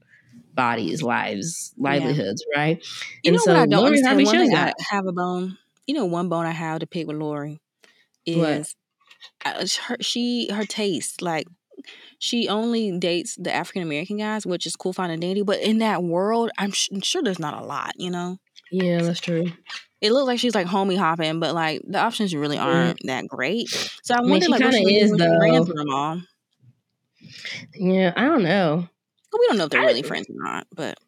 bodies 0.54 1.02
lives 1.02 1.72
livelihoods 1.76 2.44
yeah. 2.52 2.60
right 2.60 2.86
you 3.22 3.30
and 3.30 3.34
know 3.34 3.42
so 3.42 3.52
what 3.52 3.60
i 3.60 3.66
don't 3.66 3.80
Lori 3.80 4.02
understand 4.02 4.24
one 4.24 4.36
thing 4.36 4.54
I 4.54 4.72
have 4.90 5.06
a 5.06 5.12
bone 5.12 5.58
you 5.86 5.94
know 5.94 6.04
one 6.04 6.28
bone 6.28 6.46
i 6.46 6.50
have 6.50 6.80
to 6.80 6.86
pick 6.86 7.06
with 7.06 7.16
lori 7.16 7.60
is 8.26 8.36
what? 8.36 8.74
Uh, 9.44 9.66
her, 9.86 9.96
she 10.00 10.50
her 10.52 10.64
taste 10.64 11.22
like 11.22 11.46
she 12.20 12.48
only 12.48 12.96
dates 12.96 13.34
the 13.36 13.52
African 13.52 13.82
American 13.82 14.18
guys, 14.18 14.46
which 14.46 14.66
is 14.66 14.76
cool, 14.76 14.92
fine, 14.92 15.10
and 15.10 15.20
dandy. 15.20 15.42
But 15.42 15.60
in 15.60 15.78
that 15.78 16.04
world, 16.04 16.50
I'm, 16.58 16.70
sh- 16.70 16.90
I'm 16.92 17.00
sure 17.00 17.22
there's 17.22 17.38
not 17.38 17.60
a 17.60 17.64
lot, 17.64 17.94
you 17.96 18.10
know. 18.10 18.38
Yeah, 18.70 19.02
that's 19.02 19.20
true. 19.20 19.50
It 20.00 20.12
looks 20.12 20.26
like 20.26 20.38
she's 20.38 20.54
like 20.54 20.66
homie 20.66 20.98
hopping, 20.98 21.40
but 21.40 21.54
like 21.54 21.82
the 21.86 21.98
options 21.98 22.34
really 22.34 22.58
aren't 22.58 23.00
mm. 23.00 23.06
that 23.06 23.26
great. 23.26 23.68
So 24.02 24.14
I, 24.14 24.18
I 24.18 24.20
wonder, 24.20 24.48
like, 24.48 24.60
what 24.60 24.74
she 24.74 25.00
is 25.00 25.10
though. 25.12 25.38
Ran 25.40 25.64
through 25.64 25.74
them 25.74 25.90
all. 25.90 26.20
Yeah, 27.74 28.12
I 28.14 28.26
don't 28.26 28.42
know. 28.42 28.88
Well, 29.32 29.40
we 29.40 29.46
don't 29.48 29.58
know 29.58 29.64
if 29.64 29.70
they're 29.70 29.80
I, 29.80 29.86
really 29.86 30.02
friends 30.02 30.28
or 30.28 30.34
not, 30.36 30.66
but 30.74 30.98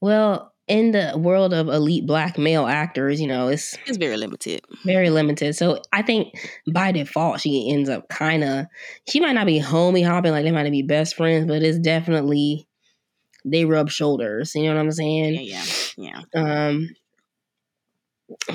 well, 0.00 0.52
in 0.68 0.90
the 0.90 1.12
world 1.16 1.54
of 1.54 1.68
elite 1.68 2.06
black 2.06 2.38
male 2.38 2.66
actors, 2.66 3.20
you 3.20 3.26
know, 3.26 3.48
it's 3.48 3.76
it's 3.86 3.98
very 3.98 4.16
limited. 4.16 4.62
Very 4.84 5.10
limited. 5.10 5.54
So 5.54 5.80
I 5.92 6.02
think 6.02 6.34
by 6.72 6.92
default 6.92 7.40
she 7.40 7.70
ends 7.70 7.88
up 7.88 8.08
kind 8.08 8.42
of 8.42 8.66
she 9.08 9.20
might 9.20 9.32
not 9.32 9.46
be 9.46 9.60
homie 9.60 10.04
hopping 10.04 10.32
like 10.32 10.44
they 10.44 10.50
might 10.50 10.64
not 10.64 10.72
be 10.72 10.82
best 10.82 11.16
friends, 11.16 11.46
but 11.46 11.62
it's 11.62 11.78
definitely 11.78 12.66
they 13.44 13.64
rub 13.64 13.90
shoulders. 13.90 14.54
You 14.54 14.64
know 14.64 14.74
what 14.74 14.80
I'm 14.80 14.90
saying? 14.90 15.34
Yeah, 15.34 15.62
yeah, 15.96 16.22
yeah. 16.34 16.68
Um. 16.68 16.88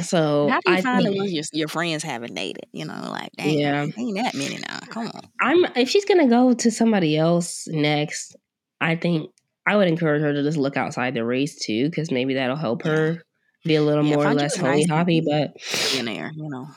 So 0.01 0.49
how 0.49 0.59
do 0.66 0.72
you 0.72 0.78
I 0.78 0.82
find 0.82 1.03
think, 1.03 1.16
the 1.16 1.18
ones 1.18 1.32
your, 1.32 1.43
your 1.53 1.68
friends 1.70 2.03
haven't 2.03 2.34
dated? 2.34 2.66
You 2.74 2.84
know, 2.84 3.07
like 3.09 3.32
dang, 3.38 3.57
yeah, 3.57 3.84
ain't 3.84 4.18
that 4.18 4.34
many 4.34 4.57
now. 4.57 4.80
Come 4.89 5.07
on. 5.07 5.22
I'm 5.39 5.66
if 5.78 5.88
she's 5.88 6.03
gonna 6.03 6.28
go 6.28 6.53
to 6.53 6.70
somebody 6.70 7.18
else 7.18 7.70
next, 7.70 8.36
I 8.82 8.97
think 8.97 9.32
I 9.72 9.78
would 9.78 9.88
encourage 9.88 10.22
her 10.22 10.34
to 10.34 10.43
just 10.43 10.57
look 10.57 10.76
outside 10.76 11.13
the 11.13 11.24
race 11.24 11.55
too, 11.55 11.89
because 11.89 12.11
maybe 12.11 12.34
that'll 12.34 12.57
help 12.57 12.84
her 12.84 13.24
be 13.63 13.76
a 13.76 13.82
little 13.82 14.03
yeah, 14.03 14.15
more 14.15 14.28
or 14.28 14.34
less 14.34 14.57
homey 14.57 14.86
hoppy. 14.86 15.22
But 15.22 15.53
in 15.97 16.07
there, 16.07 16.30
you 16.36 16.49
know, 16.49 16.67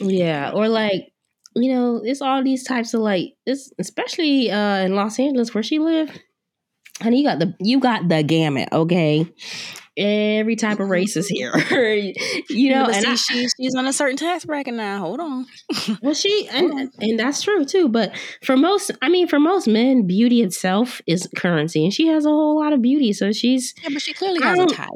yeah, 0.00 0.50
or 0.52 0.66
like 0.66 1.12
you 1.54 1.72
know, 1.72 2.00
it's 2.02 2.20
all 2.20 2.42
these 2.42 2.64
types 2.64 2.94
of 2.94 3.00
like 3.02 3.34
this, 3.46 3.72
especially 3.78 4.50
uh, 4.50 4.78
in 4.78 4.96
Los 4.96 5.20
Angeles 5.20 5.54
where 5.54 5.62
she 5.62 5.78
lived. 5.78 6.20
Honey, 7.00 7.20
you 7.20 7.24
got 7.24 7.38
the 7.38 7.54
you 7.60 7.78
got 7.78 8.08
the 8.08 8.24
gamut, 8.24 8.70
okay? 8.72 9.32
Every 9.96 10.56
type 10.56 10.80
of 10.80 10.88
race 10.88 11.16
is 11.16 11.28
here. 11.28 11.52
you 12.50 12.70
know, 12.70 12.86
and 12.86 12.94
see, 12.94 13.10
I, 13.10 13.14
she, 13.14 13.48
she's 13.56 13.74
on 13.74 13.86
a 13.86 13.92
certain 13.92 14.16
tax 14.16 14.44
bracket 14.44 14.74
now. 14.74 15.00
Hold 15.00 15.20
on. 15.20 15.46
well, 16.02 16.14
she 16.14 16.48
and 16.48 16.90
and 16.98 17.18
that's 17.18 17.42
true 17.42 17.64
too. 17.64 17.88
But 17.88 18.16
for 18.42 18.56
most, 18.56 18.90
I 19.02 19.08
mean, 19.08 19.28
for 19.28 19.40
most 19.40 19.66
men, 19.68 20.06
beauty 20.06 20.42
itself 20.42 21.00
is 21.06 21.28
currency, 21.36 21.84
and 21.84 21.92
she 21.92 22.08
has 22.08 22.26
a 22.26 22.30
whole 22.30 22.60
lot 22.60 22.72
of 22.72 22.82
beauty. 22.82 23.12
So 23.12 23.32
she's 23.32 23.74
yeah, 23.82 23.90
but 23.92 24.02
she 24.02 24.12
clearly 24.12 24.42
has 24.42 24.58
a 24.58 24.66
type. 24.66 24.90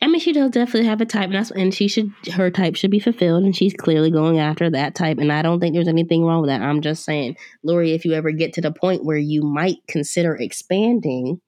I 0.00 0.06
mean, 0.06 0.20
she 0.20 0.32
does 0.32 0.52
definitely 0.52 0.88
have 0.88 1.00
a 1.00 1.04
type, 1.04 1.24
and 1.24 1.34
that's 1.34 1.50
and 1.50 1.74
she 1.74 1.88
should 1.88 2.12
her 2.34 2.50
type 2.50 2.76
should 2.76 2.90
be 2.90 3.00
fulfilled, 3.00 3.42
and 3.42 3.54
she's 3.54 3.74
clearly 3.74 4.12
going 4.12 4.38
after 4.38 4.70
that 4.70 4.94
type. 4.94 5.18
And 5.18 5.32
I 5.32 5.42
don't 5.42 5.58
think 5.58 5.74
there's 5.74 5.88
anything 5.88 6.24
wrong 6.24 6.40
with 6.40 6.50
that. 6.50 6.62
I'm 6.62 6.82
just 6.82 7.04
saying, 7.04 7.36
Lori, 7.64 7.92
if 7.92 8.04
you 8.04 8.12
ever 8.12 8.30
get 8.30 8.52
to 8.54 8.60
the 8.60 8.70
point 8.70 9.04
where 9.04 9.16
you 9.16 9.42
might 9.42 9.78
consider 9.88 10.36
expanding, 10.36 11.40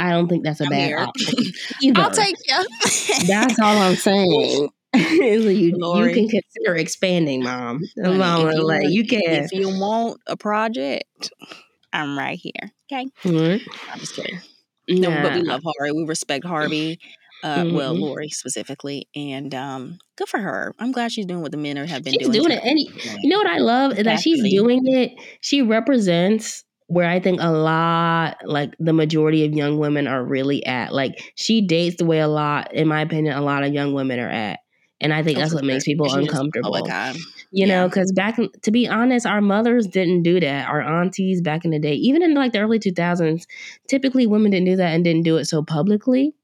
I 0.00 0.10
don't 0.10 0.28
think 0.28 0.44
that's 0.44 0.60
a 0.60 0.64
I'm 0.64 0.70
bad 0.70 0.86
here. 0.88 0.98
option. 0.98 1.34
Either. 1.82 2.00
I'll 2.00 2.10
take 2.10 2.36
you. 2.46 3.26
that's 3.26 3.58
all 3.58 3.76
I'm 3.76 3.96
saying. 3.96 4.68
you, 4.94 5.38
you 5.48 6.14
can 6.14 6.28
consider 6.28 6.74
expanding, 6.74 7.44
mom. 7.44 7.80
If 7.96 8.06
you, 8.06 8.64
like, 8.64 8.88
you 8.88 9.06
can. 9.06 9.22
If 9.44 9.52
you 9.52 9.68
want 9.68 10.20
a 10.26 10.36
project, 10.36 11.30
I'm 11.92 12.18
right 12.18 12.38
here. 12.38 12.72
Okay. 12.92 13.06
Mm-hmm. 13.22 13.70
I'm 13.92 13.98
just 14.00 14.16
kidding. 14.16 14.40
No, 14.88 15.10
but 15.22 15.34
we 15.34 15.42
love 15.42 15.62
Harvey. 15.62 15.92
We 15.92 16.04
respect 16.04 16.44
Harvey 16.44 16.98
uh, 17.42 17.58
mm-hmm. 17.58 17.76
well, 17.76 17.94
Lori 17.94 18.28
specifically, 18.28 19.08
and 19.14 19.54
um, 19.54 19.98
good 20.16 20.28
for 20.28 20.38
her. 20.38 20.74
I'm 20.78 20.92
glad 20.92 21.12
she's 21.12 21.26
doing 21.26 21.42
what 21.42 21.52
the 21.52 21.58
men 21.58 21.76
have 21.76 22.02
been 22.02 22.12
doing. 22.14 22.32
she's 22.32 22.42
doing. 22.42 22.48
doing 22.48 22.58
it, 22.58 22.64
and 22.64 22.78
you 23.22 23.30
know 23.30 23.38
what 23.38 23.46
I 23.46 23.58
love 23.58 23.98
is 23.98 24.04
that 24.04 24.20
she's 24.20 24.42
doing 24.42 24.86
it. 24.86 25.12
She 25.40 25.62
represents 25.62 26.64
where 26.90 27.08
I 27.08 27.20
think 27.20 27.40
a 27.40 27.52
lot, 27.52 28.38
like 28.44 28.74
the 28.80 28.92
majority 28.92 29.44
of 29.44 29.52
young 29.52 29.78
women 29.78 30.08
are 30.08 30.24
really 30.24 30.66
at. 30.66 30.92
Like 30.92 31.22
she 31.36 31.60
dates 31.60 31.96
the 31.96 32.04
way 32.04 32.18
a 32.18 32.26
lot, 32.26 32.74
in 32.74 32.88
my 32.88 33.00
opinion, 33.02 33.36
a 33.36 33.42
lot 33.42 33.62
of 33.62 33.72
young 33.72 33.94
women 33.94 34.18
are 34.18 34.28
at. 34.28 34.58
And 35.00 35.14
I 35.14 35.22
think 35.22 35.38
oh, 35.38 35.40
that's 35.40 35.54
what 35.54 35.64
makes 35.64 35.84
people 35.84 36.12
uncomfortable. 36.12 36.76
Oh 36.76 37.12
you 37.52 37.66
yeah. 37.66 37.66
know, 37.66 37.88
because 37.88 38.10
back, 38.10 38.38
to 38.62 38.70
be 38.72 38.88
honest, 38.88 39.24
our 39.24 39.40
mothers 39.40 39.86
didn't 39.86 40.24
do 40.24 40.40
that. 40.40 40.68
Our 40.68 40.82
aunties 40.82 41.40
back 41.40 41.64
in 41.64 41.70
the 41.70 41.78
day, 41.78 41.94
even 41.94 42.24
in 42.24 42.34
like 42.34 42.52
the 42.52 42.58
early 42.58 42.80
2000s, 42.80 43.46
typically 43.88 44.26
women 44.26 44.50
didn't 44.50 44.66
do 44.66 44.76
that 44.76 44.92
and 44.92 45.04
didn't 45.04 45.22
do 45.22 45.36
it 45.36 45.44
so 45.44 45.62
publicly 45.62 46.34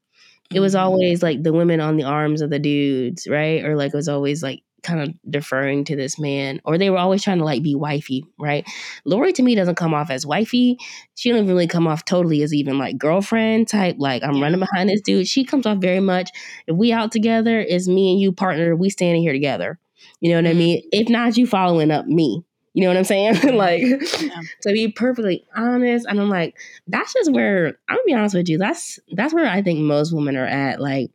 it 0.54 0.60
was 0.60 0.74
mm-hmm. 0.74 0.84
always 0.84 1.22
like 1.22 1.42
the 1.42 1.52
women 1.52 1.80
on 1.80 1.96
the 1.96 2.04
arms 2.04 2.40
of 2.40 2.50
the 2.50 2.58
dudes, 2.58 3.26
right? 3.28 3.64
Or 3.64 3.76
like 3.76 3.92
it 3.92 3.96
was 3.96 4.08
always 4.08 4.42
like 4.42 4.62
kind 4.86 5.00
of 5.00 5.14
deferring 5.30 5.84
to 5.84 5.96
this 5.96 6.18
man, 6.18 6.60
or 6.64 6.78
they 6.78 6.90
were 6.90 6.98
always 6.98 7.22
trying 7.22 7.38
to 7.38 7.44
like 7.44 7.62
be 7.62 7.74
wifey, 7.74 8.24
right? 8.38 8.66
Lori 9.04 9.32
to 9.34 9.42
me 9.42 9.54
doesn't 9.54 9.74
come 9.74 9.92
off 9.92 10.10
as 10.10 10.24
wifey. 10.24 10.78
She 11.16 11.30
doesn't 11.30 11.48
really 11.48 11.66
come 11.66 11.86
off 11.86 12.04
totally 12.04 12.42
as 12.42 12.54
even 12.54 12.78
like 12.78 12.96
girlfriend 12.98 13.68
type. 13.68 13.96
Like 13.98 14.22
I'm 14.22 14.40
running 14.40 14.60
behind 14.60 14.88
this 14.88 15.00
dude. 15.00 15.26
She 15.26 15.44
comes 15.44 15.66
off 15.66 15.78
very 15.78 16.00
much. 16.00 16.30
If 16.66 16.76
we 16.76 16.92
out 16.92 17.12
together, 17.12 17.58
it's 17.60 17.88
me 17.88 18.12
and 18.12 18.20
you 18.20 18.32
partner. 18.32 18.76
We 18.76 18.88
standing 18.88 19.22
here 19.22 19.32
together. 19.32 19.78
You 20.20 20.30
know 20.30 20.36
what 20.36 20.44
mm-hmm. 20.44 20.56
I 20.56 20.58
mean? 20.58 20.82
If 20.92 21.08
not, 21.08 21.36
you 21.36 21.46
following 21.46 21.90
up 21.90 22.06
me. 22.06 22.44
You 22.76 22.82
know 22.82 22.88
what 22.88 22.98
I'm 22.98 23.04
saying? 23.04 23.56
like 23.56 23.82
yeah. 23.82 23.96
to 24.62 24.72
be 24.72 24.88
perfectly 24.88 25.46
honest, 25.56 26.06
and 26.06 26.20
I'm 26.20 26.28
like, 26.28 26.56
that's 26.86 27.14
just 27.14 27.32
where 27.32 27.78
I'm 27.88 27.96
gonna 27.96 28.02
be 28.06 28.14
honest 28.14 28.34
with 28.34 28.48
you. 28.48 28.58
That's 28.58 28.98
that's 29.12 29.32
where 29.32 29.46
I 29.46 29.62
think 29.62 29.80
most 29.80 30.12
women 30.12 30.36
are 30.36 30.46
at. 30.46 30.78
Like 30.78 31.10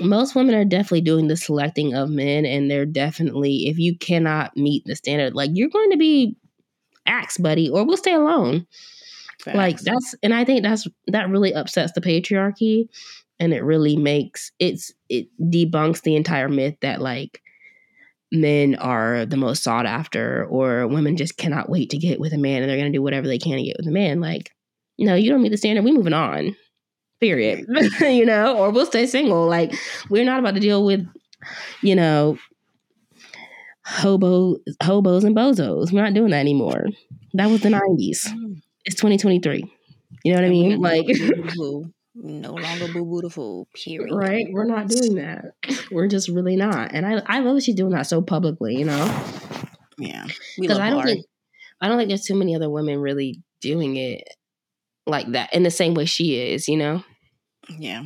most 0.00 0.34
women 0.34 0.54
are 0.54 0.64
definitely 0.64 1.02
doing 1.02 1.28
the 1.28 1.36
selecting 1.36 1.94
of 1.94 2.10
men, 2.10 2.44
and 2.44 2.70
they're 2.70 2.86
definitely 2.86 3.68
if 3.68 3.78
you 3.78 3.96
cannot 3.96 4.56
meet 4.56 4.84
the 4.86 4.96
standard, 4.96 5.34
like 5.34 5.50
you're 5.54 5.68
going 5.68 5.90
to 5.90 5.96
be 5.96 6.36
axed, 7.06 7.42
buddy, 7.42 7.68
or 7.68 7.84
we'll 7.84 7.96
stay 7.96 8.14
alone. 8.14 8.66
Facts. 9.40 9.56
Like 9.56 9.80
that's, 9.80 10.14
and 10.22 10.34
I 10.34 10.44
think 10.44 10.62
that's 10.62 10.86
that 11.08 11.28
really 11.28 11.54
upsets 11.54 11.92
the 11.92 12.00
patriarchy, 12.00 12.88
and 13.38 13.52
it 13.52 13.62
really 13.62 13.96
makes 13.96 14.52
it's 14.58 14.92
it 15.08 15.28
debunks 15.40 16.02
the 16.02 16.16
entire 16.16 16.48
myth 16.48 16.76
that 16.80 17.00
like 17.00 17.42
men 18.32 18.74
are 18.76 19.24
the 19.24 19.36
most 19.36 19.62
sought 19.62 19.86
after 19.86 20.46
or 20.46 20.86
women 20.86 21.16
just 21.16 21.36
cannot 21.36 21.70
wait 21.70 21.90
to 21.90 21.98
get 21.98 22.18
with 22.18 22.32
a 22.32 22.38
man 22.38 22.60
and 22.60 22.68
they're 22.68 22.78
going 22.78 22.90
to 22.90 22.96
do 22.96 23.02
whatever 23.02 23.26
they 23.26 23.38
can 23.38 23.56
to 23.56 23.62
get 23.62 23.76
with 23.78 23.86
a 23.86 23.92
man 23.92 24.20
like 24.20 24.50
no 24.98 25.14
you 25.14 25.30
don't 25.30 25.42
meet 25.42 25.50
the 25.50 25.56
standard 25.56 25.84
we 25.84 25.92
moving 25.92 26.12
on 26.12 26.56
period 27.20 27.64
you 28.00 28.26
know 28.26 28.56
or 28.56 28.70
we'll 28.70 28.86
stay 28.86 29.06
single 29.06 29.46
like 29.46 29.74
we're 30.10 30.24
not 30.24 30.38
about 30.38 30.54
to 30.54 30.60
deal 30.60 30.84
with 30.84 31.06
you 31.82 31.94
know 31.94 32.38
hobo 33.84 34.56
hobos 34.82 35.24
and 35.24 35.36
bozos 35.36 35.92
we're 35.92 36.02
not 36.02 36.14
doing 36.14 36.30
that 36.30 36.40
anymore 36.40 36.86
that 37.34 37.48
was 37.48 37.60
the 37.62 37.68
90s 37.68 38.28
mm. 38.28 38.60
it's 38.84 38.96
2023 38.96 39.64
you 40.24 40.32
know 40.32 40.38
what 40.38 40.46
i 40.46 40.50
mean 40.50 40.80
like 40.80 41.06
no 42.16 42.54
longer 42.54 42.88
boo 42.92 43.04
boo 43.04 43.20
the 43.22 43.30
fool. 43.30 43.68
Period. 43.74 44.14
Right? 44.14 44.46
We're 44.50 44.64
not 44.64 44.88
doing 44.88 45.16
that. 45.16 45.52
We're 45.90 46.08
just 46.08 46.28
really 46.28 46.56
not. 46.56 46.92
And 46.92 47.06
I 47.06 47.22
I 47.26 47.40
love 47.40 47.56
that 47.56 47.62
she's 47.62 47.74
doing 47.74 47.92
that 47.92 48.06
so 48.06 48.22
publicly. 48.22 48.76
You 48.76 48.86
know. 48.86 49.24
Yeah. 49.98 50.26
Because 50.58 50.78
I 50.78 50.90
don't 50.90 51.04
think 51.04 51.26
I 51.80 51.88
don't 51.88 51.98
think 51.98 52.08
there's 52.08 52.24
too 52.24 52.34
many 52.34 52.54
other 52.54 52.70
women 52.70 52.98
really 52.98 53.42
doing 53.60 53.96
it 53.96 54.24
like 55.06 55.30
that 55.32 55.52
in 55.52 55.62
the 55.62 55.70
same 55.70 55.94
way 55.94 56.04
she 56.04 56.52
is. 56.52 56.68
You 56.68 56.76
know. 56.76 57.04
Yeah. 57.78 58.04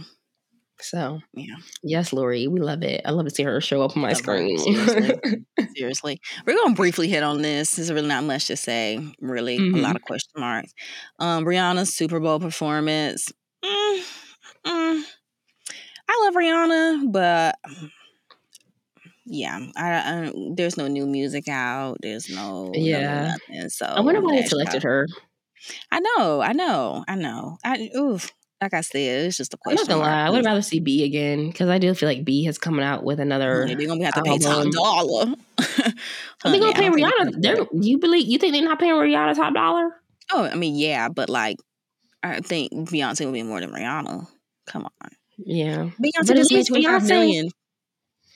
So 0.83 1.21
yeah, 1.35 1.57
yes, 1.83 2.13
Lori, 2.13 2.47
we 2.47 2.61
love 2.61 2.83
it. 2.83 3.03
I 3.05 3.11
love 3.11 3.27
to 3.27 3.31
see 3.31 3.43
her 3.43 3.61
show 3.61 3.83
up 3.83 3.97
on 3.97 4.03
my 4.03 4.13
screen. 4.13 4.59
Seriously. 4.59 5.45
Seriously, 5.77 6.21
we're 6.47 6.57
gonna 6.57 6.75
briefly 6.75 7.09
hit 7.09 7.23
on 7.23 7.43
this. 7.43 7.73
There's 7.73 7.93
really 7.93 8.09
not 8.09 8.25
much 8.25 8.47
to 8.47 8.57
say. 8.57 8.99
Really, 9.21 9.59
mm-hmm. 9.59 9.77
a 9.77 9.81
lot 9.81 9.97
of 9.97 10.03
question 10.03 10.41
marks. 10.41 10.73
Um, 11.19 11.45
Rihanna's 11.45 11.95
Super 11.95 12.21
Bowl 12.21 12.41
performance. 12.41 13.31
Mm, 13.65 14.03
mm, 14.67 15.03
I 16.09 16.25
love 16.25 16.35
Rihanna, 16.35 17.13
but 17.13 17.57
yeah, 19.27 19.59
I, 19.77 19.91
I, 19.93 20.33
there's 20.55 20.77
no 20.77 20.89
new 20.89 21.07
music 21.07 21.49
out. 21.49 21.99
There's 22.01 22.29
no 22.31 22.73
yeah. 22.75 23.37
nothing, 23.49 23.69
so 23.69 23.87
I 23.87 24.01
wonder 24.01 24.21
why 24.21 24.37
they 24.37 24.47
selected 24.47 24.83
her. 24.83 25.07
I 25.91 26.01
know, 26.01 26.41
I 26.41 26.53
know, 26.53 27.05
I 27.09 27.15
know. 27.17 27.59
I 27.65 27.91
oof. 27.97 28.33
Like 28.61 28.75
I 28.75 28.83
said, 28.83 29.25
it's 29.27 29.39
just 29.39 29.55
a 29.55 29.57
question. 29.57 29.91
I'm 29.91 29.99
not 29.99 30.05
gonna 30.05 30.17
lie. 30.17 30.27
I 30.27 30.31
would 30.31 30.45
rather 30.45 30.61
see 30.61 30.81
B 30.81 31.03
again 31.05 31.49
because 31.49 31.71
I 31.71 31.79
do 31.79 31.95
feel 31.95 32.11
like 32.11 32.27
B 32.27 32.45
has 32.45 32.59
coming 32.59 32.85
out 32.85 33.05
with 33.05 33.19
another. 33.19 33.67
they're 33.67 33.87
gonna 33.87 34.05
have 34.05 34.15
to 34.15 34.23
pay 34.23 34.37
top 34.37 34.71
dollar. 34.71 35.35
Are 36.45 36.51
they 36.51 36.61
gonna 36.61 36.75
pay 36.75 36.91
Rihanna? 36.91 37.41
They're, 37.41 37.67
you 37.73 37.99
believe? 37.99 38.27
You 38.27 38.39
think 38.39 38.53
they're 38.53 38.63
not 38.63 38.79
paying 38.79 38.93
Rihanna 38.93 39.35
top 39.35 39.55
dollar? 39.55 39.89
Oh, 40.31 40.45
I 40.45 40.57
mean, 40.57 40.77
yeah, 40.77 41.09
but 41.09 41.31
like 41.31 41.57
I 42.23 42.41
think 42.41 42.73
Beyonce 42.73 43.25
will 43.25 43.33
be 43.33 43.43
more 43.43 43.61
than 43.61 43.73
Rihanna. 43.73 44.27
Come 44.67 44.85
on. 44.85 45.11
Yeah. 45.39 45.91
Beyonce 45.99 46.37
just 46.37 46.53
made 46.53 46.67
25 46.67 47.03
Beyonce, 47.03 47.09
million 47.09 47.49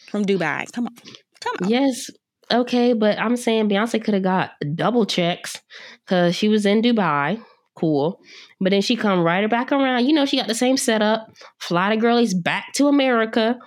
from 0.08 0.24
Dubai. 0.24 0.70
Come 0.72 0.86
on. 0.86 0.94
Come 1.40 1.56
on. 1.62 1.68
Yes. 1.68 2.10
Okay, 2.52 2.92
but 2.92 3.18
I'm 3.18 3.36
saying 3.36 3.68
Beyonce 3.68 4.02
could 4.02 4.14
have 4.14 4.22
got 4.22 4.52
double 4.74 5.06
checks 5.06 5.60
because 6.04 6.36
she 6.36 6.48
was 6.48 6.66
in 6.66 6.82
Dubai. 6.82 7.42
Cool. 7.76 8.20
But 8.60 8.70
then 8.70 8.82
she 8.82 8.96
come 8.96 9.22
right 9.22 9.48
back 9.48 9.72
around. 9.72 10.06
You 10.06 10.12
know, 10.12 10.26
she 10.26 10.36
got 10.36 10.46
the 10.46 10.54
same 10.54 10.76
setup. 10.76 11.26
Fly 11.58 11.94
the 11.94 12.00
girlies 12.00 12.34
back 12.34 12.72
to 12.74 12.88
America, 12.88 13.58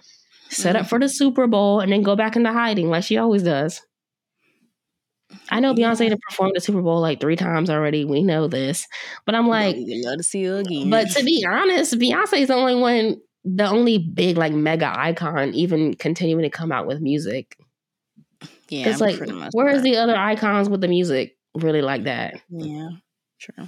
set 0.49 0.75
mm-hmm. 0.75 0.83
up 0.83 0.89
for 0.89 0.99
the 0.99 1.09
Super 1.09 1.47
Bowl, 1.47 1.81
and 1.81 1.91
then 1.91 2.03
go 2.03 2.15
back 2.15 2.35
into 2.35 2.51
hiding 2.51 2.89
like 2.89 3.03
she 3.03 3.17
always 3.17 3.43
does. 3.43 3.81
I 5.49 5.59
know 5.59 5.73
Beyonce 5.73 6.09
to 6.09 6.17
perform 6.29 6.51
the 6.53 6.61
Super 6.61 6.81
Bowl 6.81 7.01
like 7.01 7.19
three 7.19 7.35
times 7.35 7.69
already. 7.69 8.05
We 8.05 8.23
know 8.23 8.47
this, 8.47 8.87
but 9.25 9.35
I'm 9.35 9.47
like, 9.47 9.75
love 9.77 10.17
to 10.17 10.23
see 10.23 10.45
her 10.45 10.57
again. 10.57 10.89
But 10.89 11.09
to 11.11 11.23
be 11.23 11.45
honest, 11.49 11.97
Beyonce 11.99 12.39
is 12.39 12.47
the 12.47 12.55
only 12.55 12.75
one, 12.75 13.17
the 13.43 13.67
only 13.67 13.97
big 13.97 14.37
like 14.37 14.53
mega 14.53 14.91
icon, 14.97 15.53
even 15.53 15.95
continuing 15.95 16.43
to 16.43 16.49
come 16.49 16.71
out 16.71 16.87
with 16.87 17.01
music. 17.01 17.57
Yeah, 18.69 18.89
it's 18.89 19.01
like, 19.01 19.19
where's 19.51 19.81
the 19.81 19.97
other 19.97 20.15
icons 20.15 20.69
with 20.69 20.81
the 20.81 20.87
music 20.87 21.37
really 21.55 21.81
like 21.81 22.03
that? 22.03 22.41
Yeah, 22.49 22.89
true. 23.39 23.67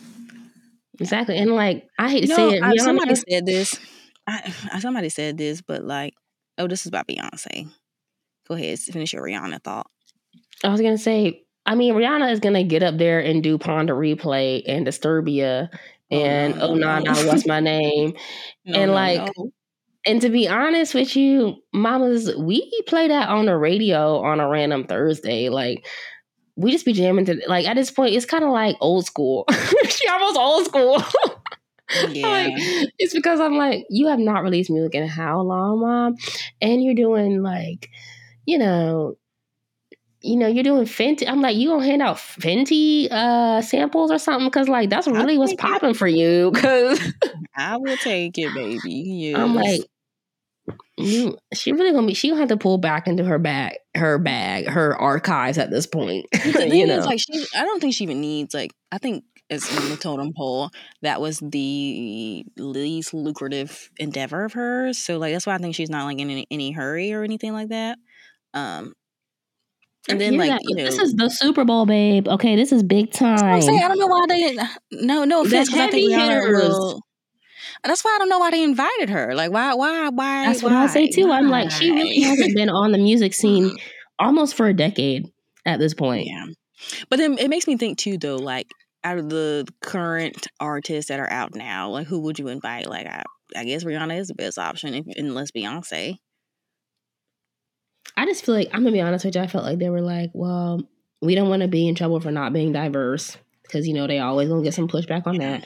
Exactly, 1.00 1.38
and 1.38 1.52
like 1.52 1.88
I 1.98 2.10
hate 2.10 2.22
to 2.22 2.36
say 2.36 2.50
it. 2.56 2.64
I, 2.64 2.76
somebody 2.78 3.16
said 3.16 3.46
this. 3.46 3.80
I, 4.28 4.52
somebody 4.80 5.10
said 5.10 5.38
this, 5.38 5.62
but 5.62 5.84
like, 5.84 6.14
oh, 6.58 6.68
this 6.68 6.82
is 6.82 6.88
about 6.88 7.08
Beyonce. 7.08 7.72
Go 8.48 8.56
ahead, 8.56 8.80
finish 8.80 9.14
your 9.14 9.24
Rihanna 9.24 9.64
thought. 9.64 9.90
I 10.64 10.70
was 10.70 10.82
gonna 10.82 10.98
say 10.98 11.44
I 11.70 11.76
mean, 11.76 11.94
Rihanna 11.94 12.32
is 12.32 12.40
gonna 12.40 12.64
get 12.64 12.82
up 12.82 12.98
there 12.98 13.20
and 13.20 13.44
do 13.44 13.60
Pon 13.60 13.86
de 13.86 13.94
Replay 13.94 14.64
and 14.68 14.88
Disturbia 14.88 15.70
oh, 15.72 16.16
and 16.16 16.56
oh, 16.56 16.74
no, 16.74 16.96
oh 16.96 17.00
no, 17.00 17.14
no, 17.14 17.28
what's 17.28 17.46
my 17.46 17.60
name? 17.60 18.14
no, 18.66 18.80
and 18.80 18.92
like 18.92 19.32
no. 19.38 19.52
And 20.10 20.22
to 20.24 20.30
be 20.30 20.48
honest 20.48 20.96
with 20.96 21.16
you, 21.16 21.58
mamas, 21.72 22.36
we 22.36 22.68
play 22.88 23.08
that 23.10 23.30
on 23.30 23.46
the 23.46 23.56
radio 23.56 24.18
on 24.22 24.40
a 24.40 24.48
random 24.48 24.86
Thursday. 24.86 25.50
Like 25.50 25.86
we 26.56 26.72
just 26.72 26.84
be 26.84 26.94
jamming 26.94 27.26
to 27.26 27.40
like 27.48 27.68
at 27.68 27.76
this 27.76 27.92
point, 27.92 28.16
it's 28.16 28.26
kind 28.26 28.44
of 28.44 28.50
like 28.50 28.76
old 28.82 29.06
school. 29.06 29.46
she 29.88 30.08
almost 30.08 30.38
old 30.38 30.66
school. 30.66 31.04
Yeah. 32.12 32.28
like, 32.28 32.54
it's 33.00 33.16
because 33.16 33.40
I'm 33.40 33.58
like, 33.58 33.84
you 33.90 34.10
have 34.10 34.20
not 34.20 34.44
released 34.44 34.70
music 34.70 34.94
in 34.94 35.08
how 35.08 35.42
long, 35.42 35.82
mom? 35.82 36.18
And 36.62 36.84
you're 36.84 36.94
doing 36.94 37.42
like, 37.42 37.90
you 38.46 38.60
know, 38.60 39.18
you 40.22 40.38
know, 40.38 40.46
you're 40.46 40.64
doing 40.64 40.86
Fenty. 40.86 41.28
I'm 41.28 41.42
like, 41.42 41.56
you 41.58 41.70
gonna 41.70 41.84
hand 41.84 42.04
out 42.04 42.18
Fenty 42.18 43.12
uh, 43.12 43.64
samples 43.64 44.12
or 44.12 44.20
something? 44.20 44.48
Because 44.48 44.70
like 44.70 44.92
that's 44.92 45.08
really 45.08 45.40
what's 45.40 45.56
popping 45.56 45.96
for 45.96 46.08
you. 46.08 46.52
Because 46.60 47.02
I 47.56 47.78
will 47.78 47.98
take 47.98 48.38
it, 48.38 48.54
baby. 48.54 48.92
Yes. 49.32 49.40
I'm 49.40 49.56
like, 49.56 49.82
you. 50.98 51.38
She 51.54 51.72
really 51.72 51.92
gonna 51.92 52.08
be. 52.08 52.14
She 52.14 52.30
gonna 52.30 52.40
have 52.40 52.50
to 52.50 52.58
pull 52.58 52.78
back 52.78 53.08
into 53.08 53.24
her 53.24 53.40
bag, 53.40 53.76
her 53.96 54.18
bag, 54.18 54.68
her 54.68 54.96
archives 54.98 55.58
at 55.58 55.72
this 55.72 55.86
point. 55.86 56.26
you 56.46 56.88
know, 56.88 57.00
like 57.00 57.20
she. 57.20 57.46
I 57.56 57.64
don't 57.64 57.80
think 57.80 57.94
she 57.94 58.04
even 58.04 58.22
needs 58.22 58.54
like. 58.54 58.72
I 58.92 58.98
think 58.98 59.24
it's 59.50 59.76
in 59.76 59.90
the 59.90 59.98
totem 59.98 60.32
pole. 60.36 60.70
That 61.02 61.22
was 61.22 61.40
the 61.40 62.46
least 62.58 63.14
lucrative 63.14 63.90
endeavor 63.98 64.46
of 64.46 64.54
hers. 64.54 64.98
So 64.98 65.18
like 65.18 65.34
that's 65.34 65.48
why 65.48 65.56
I 65.56 65.58
think 65.58 65.76
she's 65.76 65.90
not 65.90 66.06
like 66.06 66.20
in 66.20 66.30
any, 66.30 66.48
any 66.52 66.72
hurry 66.72 67.14
or 67.14 67.24
anything 67.24 67.54
like 67.54 67.70
that. 67.70 67.98
Um, 68.54 68.94
and 70.08 70.20
then 70.20 70.38
like 70.38 70.60
you 70.62 70.76
know, 70.76 70.84
this 70.86 70.98
is 71.00 71.14
the 71.14 71.30
Super 71.30 71.66
Bowl, 71.66 71.86
babe. 71.86 72.28
Okay, 72.28 72.56
this 72.56 72.72
is 72.72 72.84
big 72.84 73.12
time. 73.12 73.44
I'm 73.44 73.62
saying 73.62 73.84
I 73.84 73.88
don't 73.88 74.00
know 74.00 74.08
why 74.08 74.26
they. 74.28 74.58
No, 74.92 75.24
no 75.26 75.42
offense, 75.42 75.70
because 75.70 75.88
I 75.88 75.92
think 75.92 76.10
will. 76.10 77.02
That's 77.84 78.04
why 78.04 78.14
I 78.16 78.18
don't 78.20 78.30
know 78.30 78.40
why 78.40 78.52
they 78.52 78.64
invited 78.64 79.10
her. 79.10 79.34
Like, 79.36 79.52
why, 79.52 79.74
why, 79.74 80.10
why? 80.10 80.46
That's 80.46 80.62
why, 80.62 80.74
what 80.74 80.78
I 80.78 80.88
say 80.88 81.08
too. 81.08 81.28
Why? 81.28 81.38
I'm 81.38 81.50
like, 81.50 81.72
she 81.72 81.92
really 81.92 82.20
hasn't 82.22 82.56
been 82.56 82.70
on 82.70 82.92
the 82.92 82.98
music 82.98 83.34
scene 83.34 83.76
almost 84.20 84.56
for 84.56 84.68
a 84.68 84.74
decade 84.74 85.32
at 85.66 85.80
this 85.80 85.94
point. 85.94 86.28
Yeah, 86.28 86.46
but 87.10 87.18
then 87.18 87.38
it 87.38 87.50
makes 87.50 87.68
me 87.68 87.78
think 87.78 87.98
too, 87.98 88.18
though. 88.18 88.36
Like, 88.36 88.68
out 89.04 89.18
of 89.18 89.30
the 89.30 89.68
current 89.82 90.48
artists 90.60 91.10
that 91.10 91.20
are 91.20 91.30
out 91.30 91.56
now, 91.56 91.90
like, 91.90 92.08
who 92.08 92.20
would 92.22 92.38
you 92.38 92.50
invite? 92.50 92.90
Like, 92.90 93.08
I, 93.08 93.24
I 93.56 93.64
guess 93.64 93.84
Rihanna 93.84 94.20
is 94.20 94.28
the 94.28 94.36
best 94.36 94.60
option, 94.60 94.94
if, 94.94 95.06
unless 95.18 95.52
Beyonce. 95.52 96.12
Eh? 96.12 96.14
I 98.18 98.26
just 98.26 98.46
feel 98.46 98.56
like 98.56 98.70
I'm 98.74 98.82
gonna 98.82 98.92
be 98.92 99.02
honest 99.02 99.24
with 99.24 99.36
you. 99.36 99.42
I 99.42 99.48
felt 99.48 99.64
like 99.64 99.80
they 99.80 99.90
were 99.90 100.02
like, 100.02 100.32
well, 100.34 100.82
we 101.22 101.36
don't 101.36 101.50
want 101.50 101.62
to 101.62 101.68
be 101.68 101.88
in 101.88 101.96
trouble 101.96 102.20
for 102.20 102.32
not 102.32 102.52
being 102.52 102.74
diverse 102.74 103.38
because 103.64 103.88
you 103.88 103.94
know 103.94 104.08
they 104.08 104.20
always 104.20 104.50
gonna 104.50 104.64
get 104.64 104.74
some 104.74 104.88
pushback 104.88 105.26
on 105.26 105.38
that. 105.38 105.66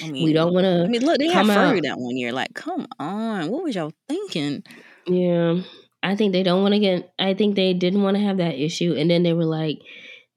I 0.00 0.10
mean, 0.10 0.24
we 0.24 0.32
don't 0.32 0.54
want 0.54 0.64
to. 0.64 0.84
I 0.84 0.86
mean, 0.86 1.04
look, 1.04 1.18
they 1.18 1.28
had 1.28 1.46
Fergie 1.46 1.82
that 1.82 1.98
one 1.98 2.16
year. 2.16 2.32
Like, 2.32 2.54
come 2.54 2.86
on, 2.98 3.50
what 3.50 3.64
was 3.64 3.74
y'all 3.74 3.92
thinking? 4.08 4.62
Yeah, 5.06 5.60
I 6.02 6.16
think 6.16 6.32
they 6.32 6.42
don't 6.42 6.62
want 6.62 6.74
to 6.74 6.80
get. 6.80 7.12
I 7.18 7.34
think 7.34 7.56
they 7.56 7.74
didn't 7.74 8.02
want 8.02 8.16
to 8.16 8.22
have 8.22 8.38
that 8.38 8.54
issue, 8.54 8.94
and 8.96 9.10
then 9.10 9.22
they 9.22 9.32
were 9.32 9.44
like, 9.44 9.78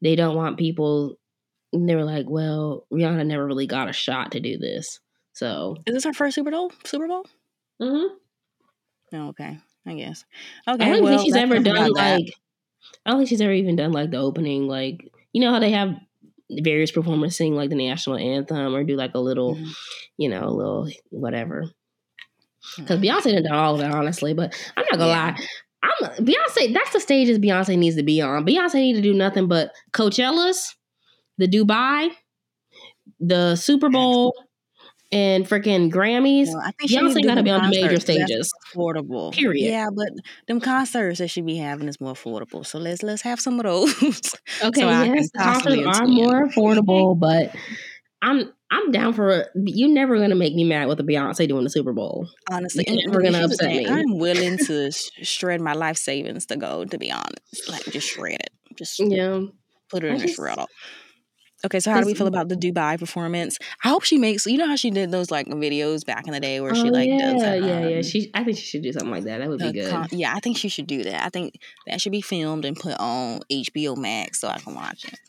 they 0.01 0.16
don't 0.16 0.36
want 0.36 0.58
people. 0.58 1.18
And 1.72 1.89
they 1.89 1.95
were 1.95 2.06
like, 2.06 2.26
well, 2.30 2.86
Rihanna 2.91 3.26
never 3.26 3.45
really 3.45 3.68
got 3.68 3.89
a 3.89 3.93
shot 3.93 4.32
to 4.32 4.39
do 4.39 4.58
this. 4.58 4.99
So, 5.34 5.78
is 5.86 5.93
this 5.93 6.06
our 6.06 6.14
first 6.14 6.36
Super 6.36 6.51
Bowl? 6.51 6.72
Super 6.84 7.08
Bowl? 7.08 7.26
Mm-hmm. 7.82 8.16
Oh, 9.16 9.28
okay. 9.30 9.58
I 9.86 9.93
guess. 9.93 10.26
Okay. 10.68 10.84
I 10.84 10.89
don't 10.89 11.03
well, 11.03 11.18
think 11.18 11.26
she's 11.26 11.36
ever 11.36 11.60
done 11.60 11.91
like. 11.91 12.34
I 13.06 13.12
don't 13.12 13.20
think 13.20 13.30
she's 13.30 13.41
ever 13.41 13.53
even 13.53 13.76
done 13.76 13.91
like 13.91 14.12
the 14.12 14.18
opening, 14.18 14.68
like 14.68 15.12
you 15.34 15.41
know 15.41 15.51
how 15.51 15.60
they 15.60 15.72
have 15.72 15.95
various 16.50 16.91
performers 16.91 17.38
sing 17.38 17.56
like 17.56 17.70
the 17.70 17.76
national 17.76 18.18
anthem 18.18 18.76
or 18.76 18.84
do 18.84 18.96
like 18.96 19.14
a 19.14 19.20
little, 19.20 19.56
mm-hmm. 19.56 19.72
you 20.18 20.30
know, 20.30 20.43
a 20.43 20.50
little 20.50 20.89
whatever. 21.10 21.66
Because 22.78 23.00
mm-hmm. 23.00 23.06
Beyonce 23.06 23.43
done 23.43 23.52
all 23.52 23.76
of 23.76 23.80
that, 23.82 23.93
honestly. 23.93 24.34
But 24.34 24.56
I'm 24.76 24.86
not 24.91 25.00
gonna 25.00 25.12
yeah. 25.12 25.36
lie. 25.38 25.48
I'm 25.84 26.26
Beyonce. 26.26 26.74
That's 26.74 26.93
the 26.93 27.00
stages 27.00 27.39
Beyonce 27.39 27.78
needs 27.78 27.96
to 27.96 28.04
be 28.04 28.22
on. 28.22 28.46
Beyonce 28.46 28.76
need 28.76 28.93
to 28.93 29.02
do 29.02 29.14
nothing 29.14 29.48
but 29.48 29.72
Coachella,s 29.93 30.76
the 31.38 31.48
Dubai, 31.48 32.10
the 33.20 33.56
Super 33.56 33.89
Bowl, 33.89 34.34
and 35.12 35.45
freaking 35.45 35.91
Grammys. 35.91 36.47
No, 36.47 36.60
I 36.60 36.72
think 36.72 36.91
Beyonce 36.91 37.24
got 37.26 37.36
to 37.36 37.43
be 37.43 37.49
on 37.49 37.70
the 37.70 37.82
major 37.82 37.99
stages. 37.99 38.51
Affordable, 38.74 39.34
period. 39.34 39.70
Yeah, 39.70 39.88
but 39.93 40.10
them 40.47 40.60
concerts 40.60 41.20
that 41.20 41.30
she 41.30 41.41
be 41.41 41.58
having 41.58 41.88
is 41.88 42.01
more 42.01 42.14
affordable. 42.14 42.66
So 42.66 42.80
let's 42.80 43.03
let's 43.03 43.22
have 43.22 43.39
some 43.39 43.60
of 43.60 43.66
those. 43.66 43.93
Okay, 44.64 44.82
so 44.82 44.89
yes, 44.89 45.30
concerts 45.36 45.99
are 45.99 46.08
more 46.08 46.47
affordable, 46.47 47.20
but 47.20 47.53
I'm 48.22 48.51
I'm 48.72 48.91
down 48.91 49.14
for 49.14 49.45
you. 49.56 49.88
Never 49.88 50.18
gonna 50.18 50.36
make 50.36 50.56
me 50.56 50.64
mad 50.64 50.88
with 50.88 50.99
a 50.99 51.03
Beyonce 51.03 51.47
doing 51.47 51.64
the 51.64 51.70
Super 51.70 51.93
Bowl. 51.93 52.28
Honestly, 52.49 52.86
you're 52.88 53.08
never 53.08 53.22
gonna 53.22 53.43
upset 53.43 53.70
me. 53.70 53.88
I'm 53.88 54.18
willing 54.18 54.58
to 54.58 54.91
shred 55.24 55.62
my 55.62 55.74
life 55.74 55.97
savings 55.97 56.45
to 56.47 56.58
go. 56.58 56.86
To 56.86 56.97
be 56.97 57.12
honest, 57.12 57.70
like 57.70 57.84
just 57.86 58.08
shred 58.08 58.39
it. 58.39 58.49
Just 58.76 58.99
yeah, 58.99 59.41
put 59.89 60.03
it 60.03 60.08
in 60.08 60.22
a 60.22 60.26
shredder. 60.26 60.66
Okay, 61.66 61.80
so 61.80 61.91
how 61.91 61.99
do 61.99 62.05
we 62.05 62.13
feel 62.13 62.28
about 62.28 62.47
the 62.47 62.55
Dubai 62.55 62.99
performance? 62.99 63.57
I 63.84 63.89
hope 63.89 64.03
she 64.03 64.20
makes. 64.20 64.45
You 64.45 64.59
know 64.59 64.68
how 64.68 64.76
she 64.76 64.91
did 64.91 65.09
those 65.09 65.32
like 65.32 65.47
videos 65.47 66.05
back 66.05 66.28
in 66.28 66.34
the 66.34 66.39
day 66.39 66.61
where 66.61 66.72
oh, 66.72 66.76
she 66.76 66.91
like 66.91 67.09
yeah, 67.09 67.18
does. 67.18 67.41
That, 67.41 67.63
yeah, 67.63 67.78
um, 67.78 67.89
yeah. 67.89 68.01
She, 68.03 68.30
I 68.36 68.43
think 68.43 68.57
she 68.57 68.66
should 68.66 68.84
do 68.84 68.93
something 68.93 69.09
like 69.09 69.24
that. 69.24 69.39
That 69.39 69.49
would 69.49 69.59
be 69.59 69.72
good. 69.72 69.89
Con- 69.89 70.07
yeah, 70.11 70.34
I 70.36 70.39
think 70.39 70.57
she 70.57 70.70
should 70.70 70.86
do 70.86 71.03
that. 71.03 71.26
I 71.26 71.30
think 71.30 71.59
that 71.88 71.99
should 71.99 72.11
be 72.11 72.22
filmed 72.22 72.66
and 72.66 72.78
put 72.78 72.95
on 72.99 73.39
HBO 73.51 73.97
Max 73.97 74.41
so 74.41 74.47
I 74.47 74.59
can 74.59 74.76
watch 74.76 75.05
it. 75.05 75.20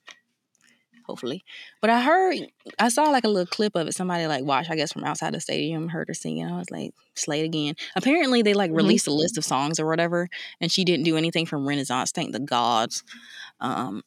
Hopefully, 1.07 1.45
but 1.80 1.89
I 1.89 2.03
heard 2.03 2.37
I 2.80 2.89
saw 2.89 3.05
like 3.05 3.24
a 3.24 3.28
little 3.28 3.47
clip 3.47 3.74
of 3.74 3.87
it. 3.87 3.95
Somebody 3.95 4.26
like 4.26 4.45
watched, 4.45 4.70
I 4.70 4.76
guess, 4.76 4.93
from 4.93 5.05
outside 5.05 5.32
the 5.32 5.41
stadium, 5.41 5.89
heard 5.89 6.09
her 6.09 6.14
singing. 6.14 6.47
I 6.47 6.59
was 6.59 6.70
like, 6.70 6.93
"Slay 7.14 7.45
again." 7.45 7.76
Apparently, 7.95 8.43
they 8.43 8.55
like 8.55 8.70
mm-hmm. 8.70 8.76
released 8.76 9.07
a 9.07 9.12
list 9.12 9.39
of 9.39 9.45
songs 9.45 9.78
or 9.78 9.87
whatever, 9.87 10.28
and 10.61 10.70
she 10.70 10.84
didn't 10.84 11.05
do 11.05 11.16
anything 11.16 11.47
from 11.47 11.66
Renaissance. 11.66 12.11
Thank 12.11 12.32
the 12.32 12.41
gods. 12.41 13.05
Um, 13.61 14.03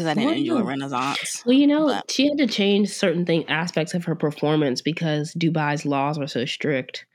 because 0.00 0.16
I 0.16 0.20
didn't 0.20 0.38
enjoy 0.38 0.62
Renaissance. 0.62 1.42
Well, 1.46 1.56
you 1.56 1.66
know, 1.66 1.86
but. 1.86 2.10
she 2.10 2.28
had 2.28 2.38
to 2.38 2.46
change 2.46 2.88
certain 2.88 3.24
thing 3.24 3.48
aspects 3.48 3.94
of 3.94 4.04
her 4.04 4.14
performance 4.14 4.82
because 4.82 5.34
Dubai's 5.34 5.84
laws 5.84 6.18
were 6.18 6.26
so 6.26 6.44
strict. 6.44 7.06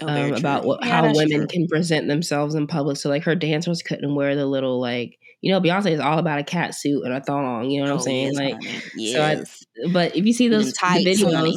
Oh, 0.00 0.08
um, 0.08 0.32
about 0.32 0.64
what, 0.64 0.82
yeah, 0.82 1.02
how 1.02 1.14
women 1.14 1.40
true. 1.40 1.46
can 1.46 1.68
present 1.68 2.08
themselves 2.08 2.54
in 2.54 2.66
public. 2.66 2.96
So, 2.96 3.10
like, 3.10 3.24
her 3.24 3.34
dancers 3.34 3.82
couldn't 3.82 4.14
wear 4.14 4.34
the 4.34 4.46
little 4.46 4.80
like 4.80 5.18
you 5.42 5.50
know, 5.50 5.60
Beyonce 5.60 5.90
is 5.90 6.00
all 6.00 6.18
about 6.18 6.38
a 6.38 6.44
cat 6.44 6.74
suit 6.74 7.04
and 7.04 7.12
a 7.12 7.20
thong. 7.20 7.68
You 7.68 7.82
know 7.82 7.90
what 7.90 7.92
oh, 7.92 7.96
I'm 7.96 8.02
saying? 8.02 8.32
Yes, 8.32 8.36
like, 8.36 8.82
yes. 8.94 9.66
so 9.76 9.84
I, 9.84 9.92
but 9.92 10.16
if 10.16 10.24
you 10.24 10.32
see 10.32 10.48
those 10.48 10.72
tight, 10.72 11.04
videos, 11.04 11.34
honey. 11.34 11.56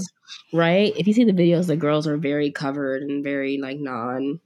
right? 0.51 0.91
If 0.97 1.07
you 1.07 1.13
see 1.13 1.24
the 1.24 1.34
videos, 1.34 1.68
the 1.68 1.78
girls 1.78 2.07
are 2.07 2.18
very 2.18 2.51
covered 2.51 3.03
and 3.03 3.24
very 3.24 3.59
like 3.59 3.78
non 3.80 4.39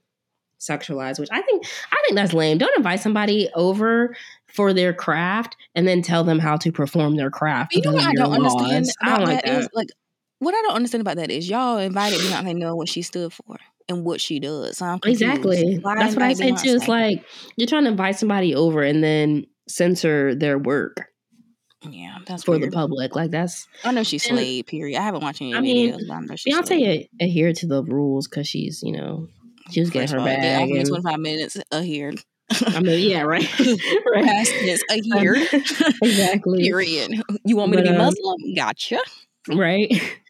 sexualized, 0.60 1.20
which 1.20 1.30
I 1.32 1.42
think 1.42 1.66
I 1.90 1.96
think 2.04 2.16
that's 2.16 2.34
lame. 2.34 2.58
Don't 2.58 2.76
invite 2.78 3.00
somebody 3.00 3.50
over 3.56 4.16
for 4.54 4.74
their 4.74 4.94
craft 4.94 5.56
and 5.76 5.88
then 5.88 6.02
tell 6.02 6.24
them 6.24 6.40
how 6.40 6.58
to 6.58 6.72
perform 6.72 7.16
their 7.16 7.30
craft. 7.30 7.76
You 7.76 7.82
know 7.82 7.94
what 7.94 8.06
I 8.06 8.14
don't 8.14 8.32
laws. 8.32 8.56
understand 8.56 8.86
I 9.02 9.18
don't 9.18 9.28
like 9.28 9.44
that, 9.44 9.46
that. 9.46 9.60
Is, 9.60 9.70
like 9.74 9.90
what 10.40 10.56
I 10.56 10.62
don't 10.62 10.76
understand 10.76 11.02
about 11.02 11.18
that 11.18 11.32
is 11.32 11.50
y'all 11.50 11.78
invited 11.78 12.20
Beyonce 12.20 12.56
know 12.56 12.76
what 12.76 12.90
she 12.90 13.02
stood 13.02 13.34
for 13.34 13.58
and 13.88 14.06
what 14.06 14.22
she 14.22 14.40
does. 14.40 14.78
So 14.78 15.00
exactly. 15.06 15.80
That's 15.84 16.16
what 16.16 16.24
I 16.24 16.34
say 16.34 16.52
too. 16.52 16.76
It's 16.76 16.88
like 16.88 17.26
you're 17.58 17.68
trying 17.68 17.84
to 17.84 17.92
invite 17.92 18.18
somebody 18.18 18.56
over 18.56 18.82
and 18.82 19.04
then 19.04 19.46
censor 19.68 20.36
their 20.36 20.58
work. 20.58 21.10
Yeah, 21.90 22.18
that's 22.26 22.44
for 22.44 22.58
weird. 22.58 22.72
the 22.72 22.76
public. 22.76 23.16
Like 23.16 23.32
that's. 23.32 23.68
I 23.86 23.92
know 23.92 24.04
she's 24.04 24.24
slayed. 24.24 24.68
Period. 24.68 25.00
I 25.00 25.02
haven't 25.02 25.22
watched 25.22 25.42
any 25.42 25.56
I 25.56 25.62
mean, 25.62 25.94
videos. 25.94 26.08
But 26.08 26.14
I 26.14 26.20
know 26.22 26.36
she's 26.36 26.54
Beyonce 26.54 27.08
adhered 27.22 27.56
to 27.58 27.68
the 27.68 27.84
rules 27.84 28.28
because 28.28 28.48
she's 28.48 28.82
you 28.84 28.92
know 28.92 29.28
she 29.72 29.80
was 29.80 29.90
getting 29.90 30.10
her 30.18 30.24
bag. 30.24 30.70
And, 30.70 30.88
25 30.88 31.20
minutes 31.20 31.58
uh, 31.58 31.62
adhered. 31.72 32.22
I 32.68 32.80
mean, 32.80 33.10
yeah, 33.10 33.22
right. 33.22 33.48
right. 33.60 34.26
Past 34.26 34.52
tense, 34.52 34.84
adhered. 34.92 35.38
exactly. 36.04 36.64
Period. 36.64 37.22
You 37.46 37.56
want 37.58 37.72
me 37.72 37.78
but, 37.78 37.84
to 37.84 37.92
be 37.92 37.96
um, 37.96 38.06
Muslim? 38.06 38.56
Gotcha. 38.56 39.00
Right. 39.48 39.92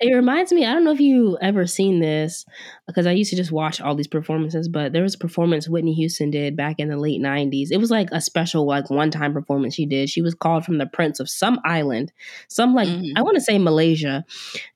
It 0.00 0.14
reminds 0.14 0.50
me, 0.50 0.64
I 0.64 0.72
don't 0.72 0.84
know 0.84 0.92
if 0.92 1.00
you 1.00 1.36
ever 1.42 1.66
seen 1.66 2.00
this 2.00 2.46
because 2.86 3.06
I 3.06 3.12
used 3.12 3.30
to 3.30 3.36
just 3.36 3.52
watch 3.52 3.80
all 3.80 3.94
these 3.94 4.08
performances, 4.08 4.66
but 4.66 4.92
there 4.92 5.02
was 5.02 5.14
a 5.14 5.18
performance 5.18 5.68
Whitney 5.68 5.92
Houston 5.92 6.30
did 6.30 6.56
back 6.56 6.76
in 6.78 6.88
the 6.88 6.96
late 6.96 7.20
90s. 7.20 7.68
It 7.70 7.76
was 7.76 7.90
like 7.90 8.08
a 8.12 8.20
special, 8.20 8.66
like 8.66 8.88
one 8.88 9.10
time 9.10 9.34
performance 9.34 9.74
she 9.74 9.84
did. 9.84 10.08
She 10.08 10.22
was 10.22 10.34
called 10.34 10.64
from 10.64 10.78
the 10.78 10.86
Prince 10.86 11.20
of 11.20 11.28
some 11.28 11.60
island, 11.64 12.12
some 12.48 12.74
like, 12.74 12.88
mm-hmm. 12.88 13.16
I 13.16 13.22
want 13.22 13.34
to 13.34 13.42
say 13.42 13.58
Malaysia. 13.58 14.24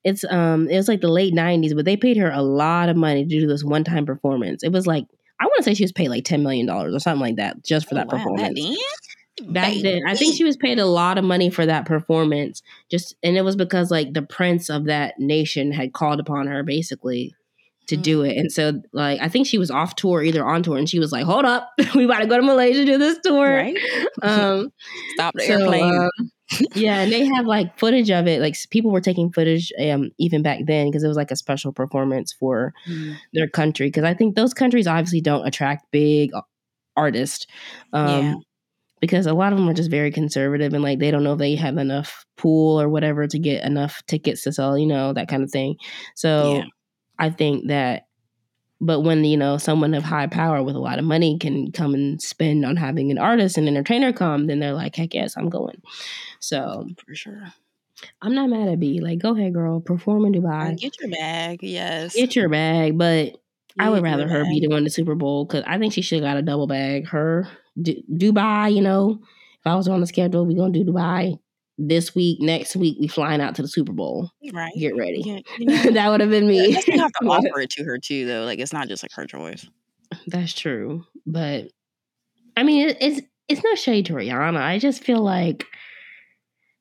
It's, 0.04 0.24
um, 0.24 0.68
it 0.68 0.76
was 0.76 0.88
like 0.88 1.00
the 1.00 1.08
late 1.08 1.32
90s, 1.32 1.74
but 1.74 1.86
they 1.86 1.96
paid 1.96 2.18
her 2.18 2.30
a 2.30 2.42
lot 2.42 2.90
of 2.90 2.96
money 2.96 3.24
to 3.24 3.40
do 3.40 3.46
this 3.46 3.64
one 3.64 3.84
time 3.84 4.04
performance. 4.04 4.62
It 4.62 4.72
was 4.72 4.86
like, 4.86 5.06
I 5.40 5.44
want 5.44 5.56
to 5.58 5.62
say 5.64 5.74
she 5.74 5.84
was 5.84 5.92
paid 5.92 6.08
like 6.08 6.24
$10 6.24 6.42
million 6.42 6.68
or 6.70 6.98
something 6.98 7.20
like 7.20 7.36
that 7.36 7.62
just 7.62 7.88
for 7.88 7.94
oh, 7.94 7.98
that 7.98 8.06
wow, 8.06 8.18
performance. 8.18 8.58
That 8.58 8.76
back 9.44 9.74
then 9.82 10.00
i 10.06 10.14
think 10.14 10.34
she 10.34 10.44
was 10.44 10.56
paid 10.56 10.78
a 10.78 10.86
lot 10.86 11.18
of 11.18 11.24
money 11.24 11.50
for 11.50 11.66
that 11.66 11.84
performance 11.84 12.62
just 12.90 13.14
and 13.22 13.36
it 13.36 13.42
was 13.42 13.54
because 13.54 13.90
like 13.90 14.14
the 14.14 14.22
prince 14.22 14.70
of 14.70 14.86
that 14.86 15.18
nation 15.18 15.72
had 15.72 15.92
called 15.92 16.20
upon 16.20 16.46
her 16.46 16.62
basically 16.62 17.34
to 17.88 17.96
do 17.96 18.22
it. 18.22 18.36
And 18.36 18.50
so 18.50 18.80
like 18.92 19.20
i 19.20 19.28
think 19.28 19.46
she 19.46 19.58
was 19.58 19.70
off 19.70 19.94
tour 19.94 20.22
either 20.22 20.44
on 20.44 20.62
tour 20.62 20.76
and 20.76 20.88
she 20.88 20.98
was 20.98 21.12
like 21.12 21.24
hold 21.24 21.44
up 21.44 21.70
we 21.94 22.04
about 22.04 22.20
to 22.20 22.26
go 22.26 22.36
to 22.36 22.42
malaysia 22.42 22.84
to 22.84 22.84
do 22.84 22.98
this 22.98 23.18
tour. 23.22 23.54
Right. 23.54 23.76
Um 24.22 24.72
stop 25.14 25.34
the 25.34 25.44
so, 25.46 25.52
airplane. 25.52 25.94
um, 25.94 26.10
yeah 26.74 27.00
and 27.00 27.12
they 27.12 27.24
have 27.26 27.46
like 27.46 27.78
footage 27.78 28.10
of 28.10 28.26
it. 28.26 28.40
Like 28.40 28.56
people 28.70 28.90
were 28.90 29.00
taking 29.00 29.32
footage 29.32 29.72
um 29.80 30.10
even 30.18 30.42
back 30.42 30.60
then 30.66 30.88
because 30.88 31.02
it 31.02 31.08
was 31.08 31.16
like 31.16 31.30
a 31.30 31.36
special 31.36 31.72
performance 31.72 32.32
for 32.32 32.72
mm. 32.88 33.16
their 33.32 33.48
country 33.48 33.88
because 33.88 34.04
i 34.04 34.14
think 34.14 34.34
those 34.34 34.54
countries 34.54 34.86
obviously 34.86 35.20
don't 35.20 35.46
attract 35.46 35.90
big 35.90 36.30
artists 36.96 37.46
um 37.92 38.24
yeah. 38.24 38.34
because 39.00 39.26
a 39.26 39.34
lot 39.34 39.52
of 39.52 39.58
them 39.58 39.68
are 39.68 39.74
just 39.74 39.90
very 39.90 40.10
conservative 40.10 40.72
and 40.72 40.82
like 40.82 40.98
they 40.98 41.10
don't 41.10 41.24
know 41.24 41.34
if 41.34 41.38
they 41.38 41.54
have 41.54 41.76
enough 41.76 42.24
pool 42.36 42.80
or 42.80 42.88
whatever 42.88 43.26
to 43.26 43.38
get 43.38 43.64
enough 43.64 44.02
tickets 44.06 44.42
to 44.42 44.52
sell, 44.52 44.78
you 44.78 44.86
know, 44.86 45.12
that 45.12 45.28
kind 45.28 45.42
of 45.42 45.50
thing. 45.50 45.76
So 46.14 46.56
yeah. 46.56 46.64
I 47.18 47.30
think 47.30 47.68
that 47.68 48.06
but 48.80 49.00
when 49.00 49.24
you 49.24 49.36
know 49.36 49.56
someone 49.56 49.94
of 49.94 50.04
high 50.04 50.26
power 50.26 50.62
with 50.62 50.76
a 50.76 50.80
lot 50.80 50.98
of 50.98 51.04
money 51.04 51.38
can 51.38 51.72
come 51.72 51.94
and 51.94 52.20
spend 52.20 52.64
on 52.66 52.76
having 52.76 53.10
an 53.10 53.18
artist 53.18 53.56
and 53.56 53.66
entertainer 53.68 54.12
come, 54.12 54.46
then 54.46 54.58
they're 54.58 54.74
like, 54.74 54.96
heck 54.96 55.14
yes, 55.14 55.36
I'm 55.36 55.48
going. 55.48 55.80
So 56.40 56.86
for 57.06 57.14
sure. 57.14 57.44
I'm 58.20 58.34
not 58.34 58.50
mad 58.50 58.68
at 58.68 58.78
B. 58.78 59.00
Like, 59.00 59.20
go 59.20 59.34
ahead, 59.34 59.54
girl. 59.54 59.80
Perform 59.80 60.26
in 60.26 60.34
Dubai. 60.34 60.76
Get 60.78 61.00
your 61.00 61.10
bag. 61.10 61.60
Yes. 61.62 62.14
Get 62.14 62.36
your 62.36 62.50
bag. 62.50 62.98
But 62.98 63.30
Get 63.32 63.38
I 63.78 63.88
would 63.88 64.02
rather 64.02 64.28
her 64.28 64.42
bag. 64.42 64.50
be 64.50 64.60
the 64.60 64.68
one 64.68 64.84
the 64.84 64.90
Super 64.90 65.14
Bowl 65.14 65.46
because 65.46 65.64
I 65.66 65.78
think 65.78 65.94
she 65.94 66.02
should 66.02 66.22
have 66.22 66.30
got 66.30 66.36
a 66.36 66.42
double 66.42 66.66
bag. 66.66 67.06
Her 67.06 67.48
D- 67.80 68.04
Dubai, 68.12 68.74
you 68.74 68.82
know, 68.82 69.20
if 69.22 69.66
I 69.66 69.74
was 69.74 69.88
on 69.88 70.00
the 70.02 70.06
schedule, 70.06 70.44
we 70.44 70.54
gonna 70.54 70.72
do 70.74 70.84
Dubai 70.84 71.38
this 71.78 72.14
week. 72.14 72.40
Next 72.40 72.76
week, 72.76 72.96
we 73.00 73.08
flying 73.08 73.40
out 73.40 73.54
to 73.56 73.62
the 73.62 73.68
Super 73.68 73.92
Bowl. 73.92 74.30
Right. 74.52 74.72
Get 74.78 74.96
ready. 74.96 75.22
Yeah, 75.24 75.40
you 75.58 75.66
know, 75.66 75.90
that 75.92 76.08
would 76.10 76.20
have 76.20 76.30
been 76.30 76.46
me. 76.46 76.70
Yeah, 76.70 76.96
have 77.02 77.12
to 77.12 77.24
offer 77.28 77.60
it 77.60 77.70
to 77.70 77.84
her 77.84 77.98
too, 77.98 78.26
though. 78.26 78.44
Like 78.44 78.58
it's 78.58 78.72
not 78.72 78.88
just 78.88 79.02
like 79.02 79.12
her 79.12 79.26
choice. 79.26 79.66
That's 80.26 80.54
true, 80.54 81.04
but 81.26 81.68
I 82.56 82.62
mean, 82.62 82.88
it, 82.88 82.96
it's 83.00 83.20
it's 83.48 83.64
no 83.64 83.74
shade 83.74 84.06
to 84.06 84.14
Rihanna. 84.14 84.60
I 84.60 84.78
just 84.78 85.04
feel 85.04 85.20
like 85.20 85.66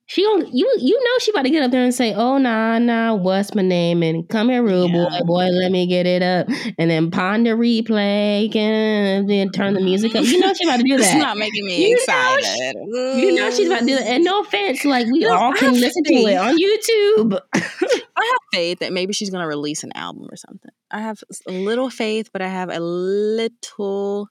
she 0.07 0.23
gonna 0.23 0.45
you 0.51 0.71
you 0.79 1.03
know 1.03 1.11
she 1.19 1.31
about 1.31 1.43
to 1.43 1.49
get 1.49 1.63
up 1.63 1.71
there 1.71 1.83
and 1.83 1.93
say, 1.93 2.13
"Oh 2.13 2.37
nah 2.37 2.77
nah, 2.77 3.15
what's 3.15 3.55
my 3.55 3.63
name?" 3.63 4.03
and 4.03 4.27
come 4.29 4.49
here, 4.49 4.61
rude 4.61 4.91
yeah. 4.91 5.09
boy, 5.09 5.25
boy, 5.25 5.45
let 5.45 5.71
me 5.71 5.87
get 5.87 6.05
it 6.05 6.21
up, 6.21 6.47
and 6.77 6.91
then 6.91 7.09
Pon 7.09 7.43
de 7.43 7.51
Replay 7.51 8.55
and 8.55 9.27
then 9.27 9.49
turn 9.49 9.73
the 9.73 9.81
music 9.81 10.15
up. 10.15 10.23
You 10.23 10.39
know 10.39 10.53
she 10.53 10.67
about 10.67 10.77
to 10.77 10.83
do 10.83 10.97
that. 10.97 11.03
It's 11.03 11.15
not 11.15 11.37
making 11.37 11.65
me 11.65 11.89
you 11.89 11.95
excited. 11.95 12.75
Know 12.75 13.13
she, 13.15 13.25
you 13.25 13.35
know 13.35 13.49
she's 13.49 13.67
about 13.67 13.79
to 13.79 13.85
do 13.85 13.95
that. 13.95 14.05
And 14.05 14.23
no 14.23 14.41
offense, 14.41 14.85
like 14.85 15.07
we 15.07 15.25
all 15.25 15.53
can 15.53 15.73
listen 15.73 16.03
faith. 16.05 16.25
to 16.25 16.31
it 16.31 16.35
on 16.35 16.57
YouTube. 16.57 17.39
I 17.53 18.25
have 18.25 18.39
faith 18.53 18.79
that 18.79 18.93
maybe 18.93 19.13
she's 19.13 19.31
gonna 19.31 19.47
release 19.47 19.83
an 19.83 19.91
album 19.95 20.27
or 20.29 20.35
something. 20.35 20.71
I 20.91 20.99
have 20.99 21.23
a 21.47 21.51
little 21.51 21.89
faith, 21.89 22.29
but 22.31 22.43
I 22.43 22.47
have 22.47 22.69
a 22.69 22.79
little 22.79 24.29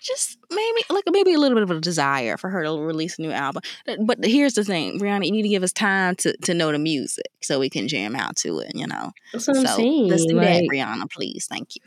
just 0.00 0.38
maybe 0.50 0.80
like 0.90 1.04
maybe 1.10 1.32
a 1.32 1.38
little 1.38 1.56
bit 1.56 1.62
of 1.62 1.70
a 1.70 1.80
desire 1.80 2.36
for 2.36 2.50
her 2.50 2.62
to 2.62 2.78
release 2.78 3.18
a 3.18 3.22
new 3.22 3.32
album. 3.32 3.62
Uh, 3.86 3.96
but 4.04 4.24
here's 4.24 4.54
the 4.54 4.64
thing, 4.64 4.98
Rihanna, 5.00 5.26
you 5.26 5.32
need 5.32 5.42
to 5.42 5.48
give 5.48 5.62
us 5.62 5.72
time 5.72 6.14
to 6.16 6.36
to 6.38 6.54
know 6.54 6.72
the 6.72 6.78
music 6.78 7.26
so 7.42 7.58
we 7.58 7.70
can 7.70 7.88
jam 7.88 8.14
out 8.14 8.36
to 8.36 8.58
it. 8.60 8.72
You 8.74 8.86
know, 8.86 9.12
that's 9.32 9.48
what 9.48 9.56
so 9.56 9.60
I'm 9.62 9.66
saying. 9.66 10.08
Let's 10.08 10.26
do 10.26 10.36
like, 10.36 10.46
that, 10.46 10.68
Rihanna, 10.72 11.10
please. 11.10 11.46
Thank 11.48 11.76
you. 11.76 11.82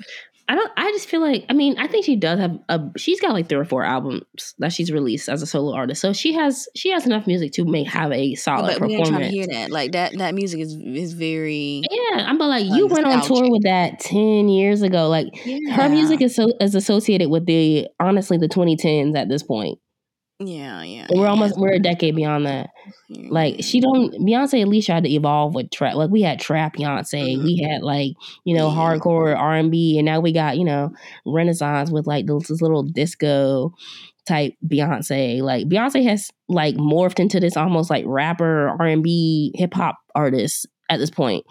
I 0.50 0.56
don't. 0.56 0.72
I 0.76 0.91
just 0.93 1.08
feel 1.08 1.22
like. 1.22 1.45
I 1.47 1.54
mean, 1.54 1.78
I 1.78 1.86
think 1.86 2.06
she 2.06 2.16
does 2.16 2.39
have 2.39 2.58
a. 2.70 2.82
She's 2.97 3.22
got 3.22 3.34
like 3.34 3.47
three 3.47 3.60
or 3.60 3.66
four 3.66 3.84
albums 3.84 4.56
that 4.58 4.74
she's 4.74 4.91
released 4.91 5.30
as 5.30 5.43
a 5.43 5.45
solo 5.45 5.76
artist, 5.76 6.02
so 6.02 6.12
she 6.12 6.34
has 6.34 6.68
she 6.76 6.89
has 6.89 7.06
enough 7.06 7.28
music 7.28 7.52
to 7.54 7.66
make 7.66 7.88
have 7.88 8.12
a 8.12 8.34
solid 8.34 8.80
but 8.80 8.80
performance. 8.80 9.10
But 9.12 9.20
to 9.20 9.28
hear 9.28 9.45
that. 9.45 9.70
Like 9.70 9.91
that. 9.91 10.18
That 10.18 10.34
music 10.34 10.62
is 10.62 10.74
is 10.74 11.14
very. 11.14 11.84
Yeah, 11.88 12.26
I'm 12.26 12.39
but 12.39 12.47
like 12.47 12.66
you 12.66 12.86
uh, 12.86 12.89
went 12.89 13.06
on 13.06 13.22
tour 13.22 13.47
with 13.52 13.62
that 13.62 14.00
ten 14.00 14.50
years 14.50 14.82
ago. 14.82 15.08
Like 15.08 15.28
yeah. 15.45 15.72
her 15.76 15.88
music 15.88 16.20
is 16.20 16.36
so 16.36 16.47
is 16.60 16.74
associated 16.74 17.30
with 17.30 17.45
the 17.45 17.88
honestly 18.00 18.39
the 18.39 18.50
2010s 18.50 19.16
at 19.16 19.30
this 19.30 19.43
point. 19.43 19.78
Yeah, 20.42 20.84
yeah. 20.84 21.08
We're 21.10 21.24
yeah. 21.24 21.30
almost 21.30 21.58
we're 21.58 21.74
a 21.74 21.80
decade 21.80 22.16
beyond 22.16 22.46
that. 22.46 22.70
Like 23.10 23.58
she 23.62 23.82
don't 23.82 24.14
Beyonce 24.14 24.62
at 24.62 24.70
least 24.70 24.88
tried 24.88 25.04
to 25.04 25.10
evolve 25.10 25.54
with 25.54 25.70
trap. 25.70 25.96
Like 25.96 26.10
we 26.10 26.22
had 26.22 26.40
trap 26.40 26.78
Beyonce, 26.78 27.36
mm-hmm. 27.36 27.44
we 27.44 27.68
had 27.70 27.82
like 27.82 28.14
you 28.46 28.56
know 28.56 28.70
hardcore 28.70 29.36
R 29.38 29.56
and 29.56 29.70
B, 29.70 29.98
and 29.98 30.06
now 30.06 30.22
we 30.22 30.32
got 30.32 30.58
you 30.58 30.64
know 30.64 30.92
Renaissance 31.26 31.92
with 31.92 32.08
like 32.08 32.26
this, 32.26 32.48
this 32.48 32.62
little 32.62 32.84
disco 32.84 33.74
type 34.26 34.54
Beyonce. 34.66 35.42
Like 35.42 35.68
Beyonce 35.68 36.04
has 36.06 36.32
like 36.48 36.76
morphed 36.76 37.20
into 37.20 37.42
this 37.42 37.58
almost 37.58 37.90
like 37.90 38.06
rapper 38.08 38.70
R 38.80 38.88
and 38.88 39.04
B 39.04 39.52
hip 39.56 39.74
hop 39.74 39.98
artist 40.16 40.68
at 40.90 41.00
this 41.00 41.10
point. 41.10 41.46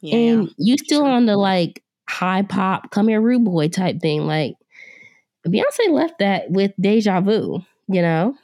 Yeah, 0.00 0.16
and 0.16 0.54
you 0.58 0.78
still 0.78 1.04
on 1.04 1.26
the 1.26 1.36
like 1.36 1.82
high 2.08 2.42
pop 2.42 2.92
come 2.92 3.08
here 3.08 3.20
rude 3.20 3.44
boy 3.44 3.66
type 3.66 4.00
thing. 4.00 4.28
Like 4.28 4.54
Beyonce 5.44 5.90
left 5.90 6.20
that 6.20 6.52
with 6.52 6.70
Deja 6.80 7.20
Vu 7.20 7.64
you 7.88 8.02
know, 8.02 8.34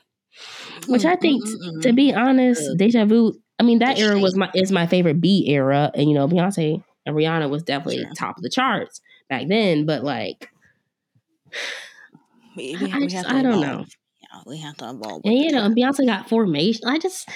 which 0.86 1.04
I 1.04 1.16
think, 1.16 1.44
mm-hmm. 1.44 1.80
to 1.80 1.92
be 1.92 2.12
honest, 2.12 2.62
Deja 2.76 3.04
Vu. 3.04 3.34
I 3.58 3.62
mean, 3.62 3.78
that 3.78 3.98
era 3.98 4.18
was 4.18 4.36
my 4.36 4.50
is 4.54 4.72
my 4.72 4.86
favorite 4.86 5.20
B 5.20 5.46
era, 5.48 5.90
and 5.94 6.08
you 6.08 6.14
know, 6.14 6.26
Beyonce 6.26 6.82
and 7.06 7.16
Rihanna 7.16 7.48
was 7.50 7.62
definitely 7.62 8.02
sure. 8.02 8.12
top 8.16 8.36
of 8.36 8.42
the 8.42 8.50
charts 8.50 9.00
back 9.28 9.46
then. 9.48 9.86
But 9.86 10.02
like, 10.02 10.50
we, 12.56 12.76
we, 12.76 12.92
I, 12.92 12.98
we 12.98 13.06
just, 13.06 13.28
I 13.28 13.42
don't 13.42 13.60
know. 13.60 13.84
Yeah, 14.20 14.40
we 14.46 14.58
have 14.58 14.76
to 14.78 14.90
evolve. 14.90 15.22
And 15.24 15.34
you 15.34 15.52
know, 15.52 15.68
Beyonce 15.68 16.06
got 16.06 16.28
formation. 16.28 16.88
I 16.88 16.98
just, 16.98 17.28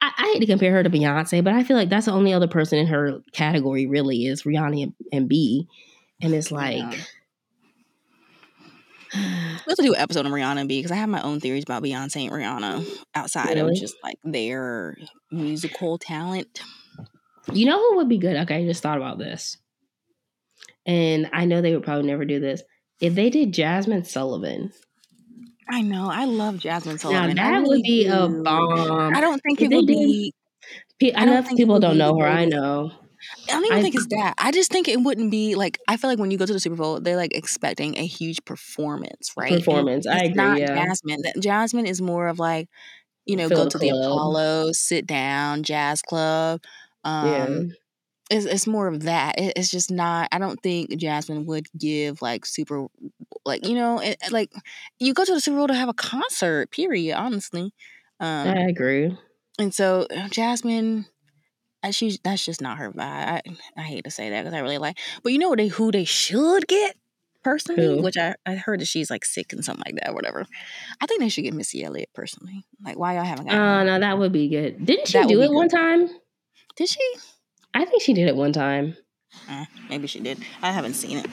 I, 0.00 0.12
I, 0.16 0.32
hate 0.32 0.40
to 0.40 0.46
compare 0.46 0.72
her 0.72 0.82
to 0.82 0.90
Beyonce, 0.90 1.42
but 1.42 1.54
I 1.54 1.64
feel 1.64 1.76
like 1.76 1.88
that's 1.88 2.06
the 2.06 2.12
only 2.12 2.32
other 2.32 2.48
person 2.48 2.78
in 2.78 2.86
her 2.86 3.20
category 3.32 3.86
really 3.86 4.26
is 4.26 4.42
Rihanna 4.42 4.84
and, 4.84 4.94
and 5.12 5.28
B. 5.28 5.66
And 6.22 6.32
it's 6.34 6.52
like, 6.52 6.78
yeah. 6.78 7.00
We 9.66 9.70
have 9.70 9.76
to 9.76 9.82
do 9.82 9.94
an 9.94 10.00
episode 10.00 10.26
on 10.26 10.32
Rihanna 10.32 10.68
B 10.68 10.78
because 10.78 10.92
I 10.92 10.96
have 10.96 11.08
my 11.08 11.22
own 11.22 11.40
theories 11.40 11.64
about 11.64 11.82
Beyonce 11.82 12.24
and 12.24 12.32
Rihanna 12.32 12.86
outside 13.14 13.54
really? 13.54 13.72
of 13.72 13.80
just 13.80 13.96
like 14.02 14.18
their 14.24 14.96
musical 15.30 15.98
talent. 15.98 16.60
You 17.52 17.66
know 17.66 17.78
who 17.78 17.96
would 17.96 18.08
be 18.08 18.18
good? 18.18 18.36
Okay, 18.36 18.56
I 18.56 18.66
just 18.66 18.82
thought 18.82 18.98
about 18.98 19.18
this. 19.18 19.56
And 20.84 21.30
I 21.32 21.44
know 21.44 21.60
they 21.60 21.74
would 21.74 21.84
probably 21.84 22.06
never 22.06 22.24
do 22.24 22.40
this. 22.40 22.62
If 23.00 23.14
they 23.14 23.30
did 23.30 23.52
Jazmine 23.52 24.06
Sullivan. 24.06 24.72
I 25.68 25.82
know. 25.82 26.08
I 26.10 26.24
love 26.26 26.56
Jazmine 26.56 26.98
Sullivan. 26.98 27.34
Now 27.34 27.50
that 27.50 27.58
really 27.58 27.78
would 27.78 27.82
be 27.82 28.04
do. 28.04 28.12
a 28.12 28.28
bomb. 28.28 29.16
I 29.16 29.20
don't 29.20 29.40
think 29.40 29.60
if 29.62 29.70
it 29.70 29.76
would 29.76 29.86
be. 29.86 30.32
I, 31.02 31.12
I 31.16 31.24
know 31.24 31.42
people 31.42 31.80
don't 31.80 31.98
know 31.98 32.18
her. 32.18 32.26
I 32.26 32.44
know. 32.44 32.92
I 33.48 33.52
don't 33.52 33.64
even 33.66 33.78
I, 33.78 33.82
think 33.82 33.94
it's 33.94 34.06
that. 34.08 34.34
I 34.38 34.50
just 34.50 34.70
think 34.70 34.88
it 34.88 35.00
wouldn't 35.00 35.30
be 35.30 35.54
like 35.54 35.78
I 35.88 35.96
feel 35.96 36.10
like 36.10 36.18
when 36.18 36.30
you 36.30 36.38
go 36.38 36.46
to 36.46 36.52
the 36.52 36.60
Super 36.60 36.76
Bowl, 36.76 37.00
they're 37.00 37.16
like 37.16 37.34
expecting 37.36 37.98
a 37.98 38.06
huge 38.06 38.44
performance, 38.44 39.32
right? 39.36 39.52
Performance. 39.52 40.06
I 40.06 40.18
agree. 40.18 40.34
Not 40.34 40.58
yeah. 40.58 40.86
Jazmine. 40.86 41.22
Jazmine 41.38 41.86
is 41.86 42.00
more 42.00 42.28
of 42.28 42.38
like, 42.38 42.68
you 43.24 43.36
know, 43.36 43.48
Fill 43.48 43.58
go 43.58 43.64
the 43.64 43.70
to 43.70 43.78
club. 43.78 43.92
the 43.92 43.98
Apollo, 43.98 44.72
sit 44.72 45.06
down, 45.06 45.62
jazz 45.62 46.02
club. 46.02 46.60
Um, 47.04 47.26
yeah. 47.26 47.58
It's, 48.28 48.46
it's 48.46 48.66
more 48.66 48.88
of 48.88 49.04
that. 49.04 49.38
It, 49.38 49.52
it's 49.56 49.70
just 49.70 49.90
not. 49.90 50.28
I 50.32 50.38
don't 50.38 50.60
think 50.60 50.90
Jazmine 50.90 51.46
would 51.46 51.66
give 51.78 52.22
like 52.22 52.44
super, 52.44 52.86
like 53.44 53.66
you 53.66 53.74
know, 53.74 54.00
it, 54.00 54.16
like 54.30 54.52
you 54.98 55.14
go 55.14 55.24
to 55.24 55.32
the 55.32 55.40
Super 55.40 55.58
Bowl 55.58 55.68
to 55.68 55.74
have 55.74 55.88
a 55.88 55.94
concert. 55.94 56.70
Period. 56.72 57.16
Honestly, 57.16 57.72
um, 58.18 58.48
I 58.48 58.66
agree. 58.68 59.16
And 59.58 59.72
so 59.72 60.06
She 61.90 62.18
that's 62.22 62.44
just 62.44 62.60
not 62.60 62.78
her 62.78 62.90
vibe. 62.90 63.00
I, 63.00 63.42
I 63.76 63.82
hate 63.82 64.04
to 64.04 64.10
say 64.10 64.30
that 64.30 64.42
because 64.42 64.54
I 64.54 64.60
really 64.60 64.78
like, 64.78 64.98
but 65.22 65.32
you 65.32 65.38
know 65.38 65.54
they 65.54 65.68
who 65.68 65.90
they 65.90 66.04
should 66.04 66.66
get 66.66 66.96
personally, 67.42 67.96
who? 67.96 68.02
which 68.02 68.16
I, 68.16 68.34
I 68.44 68.56
heard 68.56 68.80
that 68.80 68.88
she's 68.88 69.10
like 69.10 69.24
sick 69.24 69.52
and 69.52 69.64
something 69.64 69.84
like 69.86 70.02
that, 70.02 70.14
whatever. 70.14 70.44
I 71.00 71.06
think 71.06 71.20
they 71.20 71.28
should 71.28 71.44
get 71.44 71.54
Missy 71.54 71.84
Elliott 71.84 72.10
personally. 72.14 72.64
Like 72.82 72.98
why 72.98 73.14
y'all 73.14 73.24
haven't? 73.24 73.48
Oh 73.50 73.56
uh, 73.56 73.84
no, 73.84 74.00
that 74.00 74.18
would 74.18 74.32
be 74.32 74.48
good. 74.48 74.84
Didn't 74.84 75.08
she 75.08 75.18
that 75.18 75.28
do 75.28 75.42
it 75.42 75.52
one 75.52 75.68
time? 75.68 76.08
Did 76.76 76.88
she? 76.88 77.14
I 77.72 77.84
think 77.84 78.02
she 78.02 78.14
did 78.14 78.28
it 78.28 78.36
one 78.36 78.52
time. 78.52 78.96
Uh, 79.48 79.66
maybe 79.88 80.06
she 80.06 80.20
did. 80.20 80.38
I 80.62 80.72
haven't 80.72 80.94
seen 80.94 81.18
it, 81.18 81.26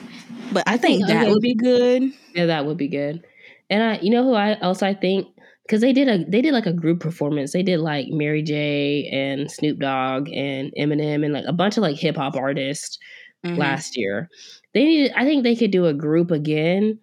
but 0.52 0.68
I, 0.68 0.74
I 0.74 0.76
think, 0.76 0.98
think, 0.98 1.08
that 1.08 1.22
okay. 1.22 1.32
would 1.32 1.42
be 1.42 1.54
good. 1.54 2.12
Yeah, 2.34 2.46
that 2.46 2.66
would 2.66 2.76
be 2.76 2.88
good. 2.88 3.24
And 3.70 3.82
I, 3.82 3.98
you 4.00 4.10
know 4.10 4.22
who 4.22 4.34
I 4.34 4.58
else 4.60 4.82
I 4.82 4.94
think 4.94 5.28
because 5.66 5.80
they 5.80 5.92
did 5.92 6.08
a 6.08 6.24
they 6.28 6.42
did 6.42 6.52
like 6.52 6.66
a 6.66 6.72
group 6.72 7.00
performance. 7.00 7.52
They 7.52 7.62
did 7.62 7.80
like 7.80 8.08
Mary 8.10 8.42
J 8.42 9.08
and 9.12 9.50
Snoop 9.50 9.78
Dogg 9.78 10.28
and 10.28 10.72
Eminem 10.78 11.24
and 11.24 11.32
like 11.32 11.46
a 11.46 11.52
bunch 11.52 11.76
of 11.76 11.82
like 11.82 11.96
hip 11.96 12.16
hop 12.16 12.36
artists 12.36 12.98
mm-hmm. 13.44 13.56
last 13.56 13.96
year. 13.96 14.28
They 14.74 14.84
needed 14.84 15.12
I 15.16 15.24
think 15.24 15.42
they 15.42 15.56
could 15.56 15.70
do 15.70 15.86
a 15.86 15.94
group 15.94 16.30
again, 16.30 16.98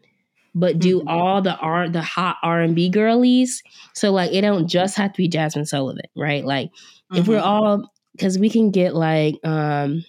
but 0.53 0.79
do 0.79 0.99
mm-hmm. 0.99 1.07
all 1.07 1.41
the 1.41 1.55
art 1.55 1.93
the 1.93 2.01
hot 2.01 2.37
R 2.43 2.61
and 2.61 2.75
B 2.75 2.89
girlies. 2.89 3.63
So 3.93 4.11
like 4.11 4.31
it 4.31 4.41
don't 4.41 4.67
just 4.67 4.95
have 4.97 5.13
to 5.13 5.17
be 5.17 5.29
Jazmine 5.29 5.67
Sullivan, 5.67 6.05
right? 6.15 6.45
Like 6.45 6.67
mm-hmm. 6.67 7.17
if 7.17 7.27
we're 7.27 7.37
mm-hmm. 7.37 7.47
all 7.47 7.91
because 8.13 8.37
we 8.37 8.49
can 8.49 8.71
get 8.71 8.93
like 8.93 9.35
um 9.43 10.03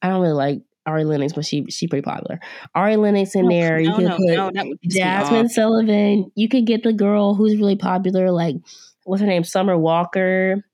I 0.00 0.08
don't 0.08 0.22
really 0.22 0.34
like 0.34 0.62
Ari 0.86 1.04
Lennox, 1.04 1.32
but 1.32 1.44
she 1.44 1.64
she 1.70 1.88
pretty 1.88 2.02
popular. 2.02 2.40
Ari 2.74 2.96
Lennox 2.96 3.34
in 3.34 3.48
there. 3.48 3.78
You 3.78 3.90
no, 3.90 3.96
can 3.96 4.04
no, 4.04 4.16
put 4.16 4.54
no, 4.54 4.74
Jazmine 4.86 5.48
Sullivan. 5.48 6.30
You 6.34 6.48
could 6.48 6.66
get 6.66 6.82
the 6.82 6.92
girl 6.92 7.34
who's 7.34 7.56
really 7.56 7.76
popular, 7.76 8.30
like 8.30 8.56
what's 9.04 9.20
her 9.20 9.26
name, 9.26 9.44
Summer 9.44 9.76
Walker. 9.78 10.64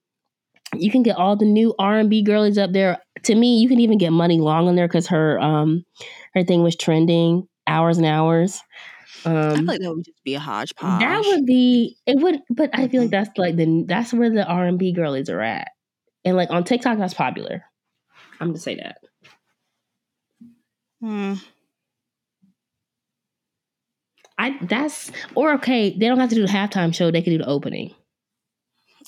You 0.74 0.90
can 0.90 1.02
get 1.02 1.16
all 1.16 1.36
the 1.36 1.46
new 1.46 1.74
R 1.78 1.98
and 1.98 2.10
B 2.10 2.22
girlies 2.22 2.58
up 2.58 2.72
there. 2.72 2.98
To 3.24 3.34
me, 3.34 3.58
you 3.58 3.68
can 3.68 3.80
even 3.80 3.98
get 3.98 4.10
Muni 4.10 4.40
Long 4.40 4.68
in 4.68 4.76
there 4.76 4.88
because 4.88 5.08
her 5.08 5.38
um 5.40 5.84
her 6.34 6.44
thing 6.44 6.62
was 6.62 6.76
trending 6.76 7.48
hours 7.66 7.98
and 7.98 8.06
hours. 8.06 8.60
Um, 9.24 9.34
I 9.34 9.56
feel 9.56 9.64
like 9.64 9.80
that 9.80 9.94
would 9.94 10.04
just 10.04 10.24
be 10.24 10.34
a 10.34 10.40
hodgepodge. 10.40 11.00
That 11.00 11.22
would 11.24 11.44
be 11.44 11.96
it 12.06 12.18
would, 12.18 12.40
but 12.50 12.70
I 12.72 12.88
feel 12.88 13.02
like 13.02 13.10
mm-hmm. 13.10 13.24
that's 13.24 13.38
like 13.38 13.56
the 13.56 13.84
that's 13.86 14.12
where 14.12 14.30
the 14.30 14.46
R 14.46 14.66
and 14.66 14.78
B 14.78 14.92
girlies 14.92 15.28
are 15.28 15.40
at, 15.40 15.68
and 16.24 16.36
like 16.36 16.50
on 16.50 16.64
TikTok 16.64 16.98
that's 16.98 17.14
popular. 17.14 17.64
I'm 18.40 18.48
gonna 18.48 18.58
say 18.58 18.76
that. 18.76 18.98
Hmm. 21.00 21.34
I 24.38 24.58
that's 24.62 25.12
or 25.34 25.52
okay, 25.54 25.90
they 25.90 26.08
don't 26.08 26.18
have 26.18 26.30
to 26.30 26.34
do 26.34 26.46
the 26.46 26.52
halftime 26.52 26.94
show, 26.94 27.10
they 27.10 27.22
can 27.22 27.32
do 27.32 27.38
the 27.38 27.48
opening. 27.48 27.94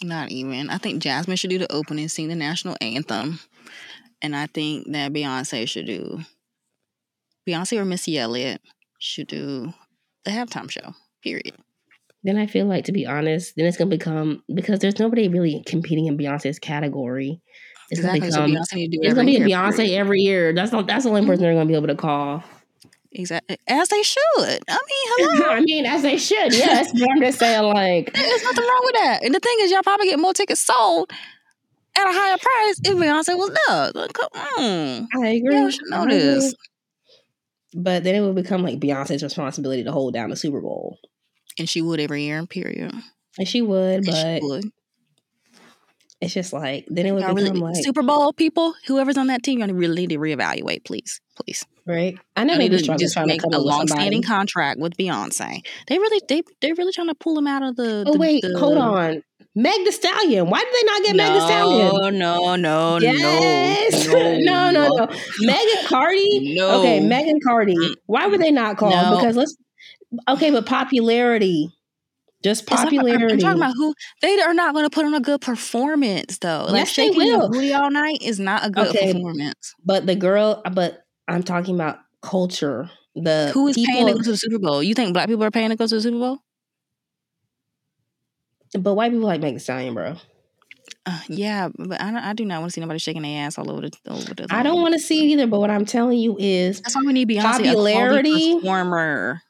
Not 0.03 0.31
even. 0.31 0.71
I 0.71 0.79
think 0.79 1.03
Jazmine 1.03 1.39
should 1.39 1.51
do 1.51 1.59
the 1.59 1.73
opening, 1.73 2.09
sing 2.09 2.29
the 2.29 2.35
national 2.35 2.77
anthem. 2.81 3.41
And 4.21 4.37
I 4.37 4.47
think 4.47 4.91
that 4.93 5.13
Beyonce 5.13 5.69
should 5.69 5.87
do 5.87 6.21
Beyonce 7.49 7.79
or 7.79 7.85
Missy 7.85 8.19
Elliott 8.19 8.61
should 8.99 9.27
do 9.27 9.73
the 10.25 10.31
halftime 10.31 10.71
show. 10.71 10.95
Period. 11.23 11.55
Then 12.25 12.37
I 12.37 12.47
feel 12.47 12.67
like, 12.67 12.85
to 12.85 12.93
be 12.93 13.07
honest, 13.07 13.55
then 13.57 13.67
it's 13.67 13.77
gonna 13.77 13.91
become 13.91 14.43
because 14.53 14.79
there's 14.79 14.99
nobody 14.99 15.29
really 15.29 15.63
competing 15.67 16.07
in 16.07 16.17
Beyonce's 16.17 16.59
category. 16.59 17.41
It's 17.93 18.01
exactly. 18.01 18.29
become. 18.29 18.55
So 18.65 18.77
it's 18.79 19.15
gonna 19.15 19.27
be 19.27 19.37
a 19.37 19.41
Beyonce 19.41 19.91
every 19.91 20.21
year. 20.21 20.55
That's 20.55 20.73
not. 20.73 20.87
That's 20.87 21.05
the 21.05 21.11
only 21.11 21.21
person 21.27 21.35
mm-hmm. 21.35 21.43
they're 21.43 21.53
gonna 21.53 21.67
be 21.67 21.75
able 21.75 21.89
to 21.89 21.95
call. 21.95 22.43
Exactly, 23.13 23.59
as 23.69 23.89
they 23.89 24.03
should. 24.03 24.19
I 24.39 24.47
mean, 24.47 24.59
hello. 25.37 25.51
I 25.51 25.61
mean, 25.61 25.85
as 25.85 26.01
they 26.01 26.17
should. 26.17 26.55
Yes, 26.55 26.91
but 26.91 27.11
I'm 27.11 27.21
just 27.21 27.39
saying, 27.39 27.63
like, 27.63 28.15
there's 28.15 28.45
nothing 28.45 28.65
wrong 28.65 28.81
with 28.85 28.95
that. 28.95 29.21
And 29.23 29.35
the 29.35 29.41
thing 29.41 29.55
is, 29.61 29.71
y'all 29.71 29.83
probably 29.83 30.07
get 30.07 30.19
more 30.19 30.33
tickets 30.33 30.63
sold 30.63 31.13
at 31.99 32.09
a 32.09 32.13
higher 32.13 32.39
price 32.39 32.81
if 32.83 32.97
Beyonce 32.97 33.37
was 33.37 33.55
there. 33.69 33.93
Like, 33.95 34.13
mm, 34.13 35.07
I 35.15 35.29
agree. 35.29 35.55
Y'all 35.55 35.69
should 35.69 35.91
know 35.91 36.07
this. 36.07 36.55
But 37.75 38.05
then 38.05 38.15
it 38.15 38.23
would 38.23 38.35
become 38.35 38.63
like 38.63 38.81
Beyonce's 38.81 39.23
responsibility 39.23 39.85
to 39.85 39.93
hold 39.93 40.15
down 40.15 40.31
the 40.31 40.37
Super 40.37 40.63
Bowl. 40.63 40.99
And 41.59 41.69
she 41.69 41.83
would 41.83 42.01
every 42.01 42.23
year, 42.23 42.47
period. 42.47 42.95
And 43.39 43.47
she 43.47 43.61
would, 43.61 44.07
but 44.07 44.15
she 44.15 44.41
would. 44.43 44.65
It's 46.23 46.33
just 46.33 46.53
like 46.53 46.87
then 46.89 47.05
it 47.05 47.11
would 47.11 47.23
become 47.23 47.35
really, 47.35 47.51
like 47.51 47.75
Super 47.83 48.05
Bowl 48.05 48.33
people, 48.33 48.75
whoever's 48.87 49.19
on 49.19 49.27
that 49.27 49.43
team, 49.43 49.59
you 49.59 49.75
really 49.75 50.07
need 50.07 50.11
to 50.11 50.19
reevaluate, 50.19 50.85
please, 50.85 51.21
please. 51.35 51.67
Right. 51.85 52.17
I 52.37 52.45
know 52.45 52.57
they 52.57 52.69
just, 52.69 52.89
just 52.97 53.19
make 53.27 53.43
a 53.43 53.49
long-standing 53.49 54.23
contract 54.23 54.79
with 54.79 54.97
Beyonce. 54.97 55.67
They 55.89 55.99
really, 55.99 56.21
they, 56.29 56.43
they're 56.61 56.77
really 56.77 56.93
trying 56.93 57.09
to 57.09 57.17
pull 57.17 57.37
him 57.37 57.49
out 57.49 57.65
of 57.65 57.75
the. 57.75 58.05
Oh 58.07 58.13
the, 58.13 58.19
wait, 58.21 58.43
the, 58.43 58.57
hold 58.57 58.79
on. 58.79 59.25
Meg 59.57 59.85
Thee 59.85 59.91
Stallion. 59.91 60.49
Why 60.49 60.61
did 60.61 60.73
they 60.73 60.85
not 60.85 61.03
get 61.03 61.17
no, 61.17 61.25
Meg 61.25 61.33
Thee 61.33 61.47
Stallion? 61.47 62.19
No, 62.19 62.57
no, 62.57 62.57
no. 62.57 62.99
yes. 63.01 64.07
no, 64.07 64.39
no, 64.39 64.71
no, 64.71 64.97
no. 64.97 65.09
Megan 65.41 65.87
Cardi. 65.87 66.55
No. 66.55 66.79
Okay, 66.79 67.01
Megan 67.01 67.41
Cardi. 67.45 67.75
Mm, 67.75 67.95
Why 68.07 68.29
were 68.29 68.37
mm. 68.37 68.43
they 68.43 68.53
not 68.53 68.77
called? 68.77 68.95
No. 68.95 69.17
Because 69.17 69.37
let's. 69.37 69.57
Okay, 70.29 70.53
but 70.53 70.67
popularity. 70.67 71.69
Just 72.43 72.67
popularity. 72.67 73.33
I'm 73.35 73.39
talking 73.39 73.63
about 73.63 73.75
who 73.77 73.95
they 74.21 74.41
are 74.41 74.55
not 74.55 74.75
going 74.75 74.85
to 74.85 74.91
put 74.91 75.05
on 75.05 75.15
a 75.15 75.21
good 75.21 75.41
performance 75.41 76.39
though. 76.39 76.67
Like 76.69 76.75
yes, 76.75 76.89
shaking 76.91 77.23
your 77.23 77.49
booty 77.49 77.73
all 77.73 77.91
night 77.91 78.19
is 78.21 78.41
not 78.41 78.67
a 78.67 78.71
good 78.71 78.89
okay, 78.89 79.13
performance. 79.13 79.75
But 79.85 80.07
the 80.07 80.17
girl, 80.17 80.63
but 80.73 81.05
I'm 81.29 81.43
talking 81.43 81.75
about 81.75 81.99
culture. 82.21 82.91
The 83.15 83.51
who 83.53 83.69
is 83.69 83.77
people, 83.77 83.95
paying 83.95 84.07
to 84.09 84.15
go 84.15 84.23
to 84.23 84.31
the 84.31 84.37
Super 84.37 84.59
Bowl? 84.59 84.83
You 84.83 84.95
think 84.95 85.13
black 85.13 85.29
people 85.29 85.45
are 85.45 85.51
paying 85.51 85.71
to 85.71 85.77
go 85.77 85.87
to 85.87 85.95
the 85.95 86.01
Super 86.01 86.19
Bowl? 86.19 86.39
But 88.79 88.95
white 88.95 89.13
people 89.13 89.27
like 89.27 89.41
Megan 89.41 89.61
Stallion, 89.61 89.95
bro. 89.95 90.17
Uh, 91.05 91.21
yeah, 91.29 91.69
but 91.77 92.01
I, 92.01 92.31
I 92.31 92.33
do 92.33 92.45
not 92.45 92.61
want 92.61 92.71
to 92.71 92.75
see 92.75 92.81
nobody 92.81 92.99
shaking 92.99 93.23
their 93.23 93.45
ass 93.45 93.59
all 93.59 93.71
over 93.71 93.83
the 93.83 93.93
over 94.09 94.35
the. 94.35 94.47
I 94.51 94.63
don't 94.63 94.81
want 94.81 94.95
to 94.95 95.01
see 95.01 95.21
it 95.25 95.35
either. 95.35 95.47
But 95.47 95.61
what 95.61 95.71
I'm 95.71 95.85
telling 95.85 96.19
you 96.19 96.37
is 96.39 96.81
that's 96.81 96.95
why 96.95 97.03
we 97.05 97.13
need 97.13 97.29
Beyonce 97.29 97.43
popularity 97.43 98.55
performer. 98.55 99.43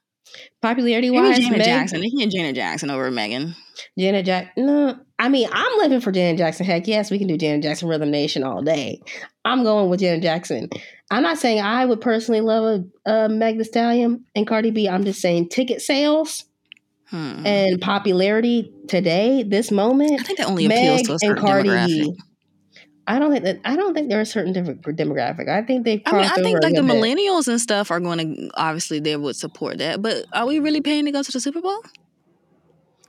Popularity 0.61 1.11
wise, 1.11 1.39
Janet 1.39 1.59
Meg- 1.59 1.65
Jackson. 1.67 2.01
They 2.01 2.11
can 2.11 2.31
Janet 2.31 2.55
Jackson 2.55 2.91
over 2.91 3.11
Megan. 3.11 3.55
Janet 3.99 4.27
Jackson. 4.27 4.67
No, 4.67 4.97
I 5.19 5.29
mean 5.29 5.49
I'm 5.53 5.79
living 5.79 6.01
for 6.01 6.13
Janet 6.13 6.39
Jackson. 6.39 6.67
Heck 6.67 6.87
yes, 6.87 7.11
we 7.11 7.19
can 7.19 7.29
do 7.29 7.37
Janet 7.37 7.63
Jackson 7.63 7.89
Rhythm 7.89 8.11
Nation 8.11 8.45
all 8.45 8.63
day. 8.63 9.01
I'm 9.45 9.65
going 9.65 9.89
with 9.91 10.01
Janet 10.01 10.23
Jackson. 10.23 10.69
I'm 11.11 11.23
not 11.23 11.39
saying 11.39 11.61
I 11.61 11.85
would 11.85 12.01
personally 12.01 12.41
love 12.41 12.85
a, 13.07 13.11
a 13.11 13.29
Meg 13.29 13.59
Thee 13.59 13.65
Stallion 13.65 14.25
and 14.35 14.47
Cardi 14.47 14.71
B. 14.71 14.89
I'm 14.89 15.05
just 15.05 15.21
saying 15.21 15.49
ticket 15.49 15.81
sales 15.81 16.45
Hmm. 17.13 17.47
And 17.47 17.81
popularity 17.81 18.73
today, 18.89 19.43
this 19.43 19.71
moment, 19.71 20.19
I 20.19 20.23
think 20.23 20.39
that 20.39 20.47
only 20.49 20.65
appeals 20.65 21.01
Meg 21.01 21.07
to 21.07 21.15
a 21.15 21.19
certain 21.19 21.45
demographic. 21.45 22.17
I 23.13 23.19
don't 23.19 23.31
think 23.31 23.45
that 23.45 23.61
I 23.67 23.77
don't 23.77 23.93
think 23.93 24.09
they're 24.09 24.23
a 24.23 24.27
certain 24.27 24.55
demographic. 24.55 25.47
I 25.47 25.61
think 25.61 25.85
they. 25.85 26.03
I 26.07 26.13
mean, 26.13 26.25
I 26.25 26.37
think 26.37 26.63
like 26.63 26.75
the 26.75 26.83
bit. 26.83 26.91
millennials 26.91 27.47
and 27.47 27.61
stuff 27.61 27.91
are 27.91 28.01
going 28.01 28.19
to 28.19 28.51
obviously 28.55 29.01
they 29.01 29.17
would 29.17 29.37
support 29.37 29.79
that. 29.79 30.01
But 30.01 30.25
are 30.33 30.47
we 30.47 30.61
really 30.61 30.81
paying 30.81 31.05
to 31.05 31.11
go 31.13 31.23
to 31.23 31.31
the 31.31 31.39
Super 31.39 31.61
Bowl? 31.61 31.79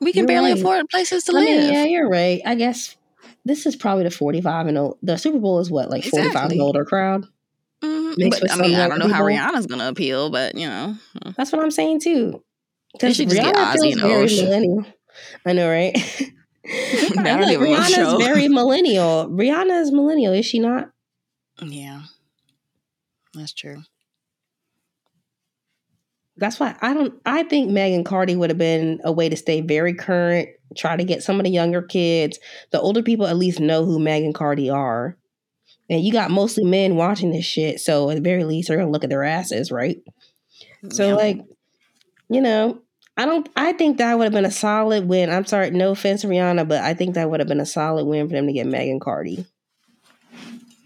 We 0.01 0.11
can 0.11 0.19
you're 0.19 0.27
barely 0.27 0.51
right. 0.51 0.59
afford 0.59 0.89
places 0.89 1.23
to 1.23 1.31
I 1.31 1.35
live. 1.35 1.45
Mean, 1.45 1.73
yeah, 1.73 1.83
you're 1.85 2.09
right. 2.09 2.41
I 2.45 2.55
guess 2.55 2.97
this 3.45 3.65
is 3.65 3.77
probably 3.77 4.03
the 4.03 4.11
45 4.11 4.67
and 4.67 4.77
old. 4.77 4.97
The 5.01 5.15
Super 5.15 5.39
Bowl 5.39 5.59
is 5.59 5.71
what 5.71 5.89
like 5.89 6.05
exactly. 6.05 6.31
45 6.31 6.51
and 6.51 6.61
older 6.61 6.83
crowd. 6.83 7.25
Mm-hmm. 7.81 8.29
But 8.29 8.51
I 8.51 8.55
mean, 8.57 8.75
I 8.75 8.89
don't 8.89 8.99
know 8.99 9.05
people. 9.05 9.15
how 9.15 9.23
Rihanna's 9.23 9.67
going 9.67 9.79
to 9.79 9.87
appeal, 9.87 10.29
but 10.29 10.55
you 10.55 10.67
know, 10.67 10.97
that's 11.37 11.53
what 11.53 11.63
I'm 11.63 11.71
saying 11.71 12.01
too. 12.01 12.43
Because 12.91 13.17
Rihanna 13.19 13.71
feels 13.71 13.95
very 14.01 14.35
millennial. 14.35 14.85
I 15.45 15.53
know, 15.53 15.69
right? 15.69 15.97
Look, 17.15 17.25
Rihanna's 17.25 18.23
very 18.23 18.47
millennial. 18.49 19.27
Rihanna 19.29 19.81
is 19.81 19.91
millennial, 19.91 20.33
is 20.33 20.45
she 20.45 20.59
not? 20.59 20.91
Yeah, 21.61 22.03
that's 23.33 23.53
true. 23.53 23.83
That's 26.37 26.59
why 26.59 26.75
I 26.81 26.93
don't. 26.93 27.19
I 27.25 27.43
think 27.43 27.69
Megan 27.69 28.03
Cardi 28.03 28.35
would 28.35 28.49
have 28.49 28.57
been 28.57 29.01
a 29.03 29.11
way 29.11 29.29
to 29.29 29.35
stay 29.35 29.61
very 29.61 29.93
current. 29.93 30.49
Try 30.75 30.95
to 30.95 31.03
get 31.03 31.21
some 31.21 31.39
of 31.39 31.43
the 31.43 31.51
younger 31.51 31.81
kids, 31.81 32.39
the 32.71 32.81
older 32.81 33.03
people, 33.03 33.27
at 33.27 33.37
least 33.37 33.59
know 33.59 33.85
who 33.85 33.99
Megan 33.99 34.33
Cardi 34.33 34.69
are. 34.69 35.17
And 35.89 36.01
you 36.03 36.11
got 36.11 36.31
mostly 36.31 36.63
men 36.63 36.95
watching 36.95 37.31
this 37.31 37.45
shit, 37.45 37.79
so 37.79 38.09
at 38.09 38.15
the 38.15 38.21
very 38.21 38.45
least, 38.45 38.69
they're 38.69 38.77
gonna 38.77 38.89
look 38.89 39.03
at 39.03 39.09
their 39.09 39.23
asses, 39.23 39.71
right? 39.71 39.97
So, 40.89 41.09
yeah. 41.09 41.15
like, 41.15 41.41
you 42.29 42.41
know, 42.41 42.81
I 43.15 43.25
don't. 43.25 43.47
I 43.55 43.73
think 43.73 43.97
that 43.97 44.17
would 44.17 44.23
have 44.23 44.33
been 44.33 44.45
a 44.45 44.51
solid 44.51 45.07
win. 45.07 45.29
I'm 45.29 45.45
sorry, 45.45 45.69
no 45.71 45.91
offense 45.91 46.21
to 46.21 46.27
Rihanna, 46.27 46.67
but 46.67 46.81
I 46.81 46.93
think 46.93 47.15
that 47.15 47.29
would 47.29 47.39
have 47.39 47.47
been 47.47 47.59
a 47.59 47.65
solid 47.65 48.05
win 48.05 48.27
for 48.27 48.33
them 48.33 48.47
to 48.47 48.53
get 48.53 48.65
Megan 48.65 48.99
Cardi. 48.99 49.45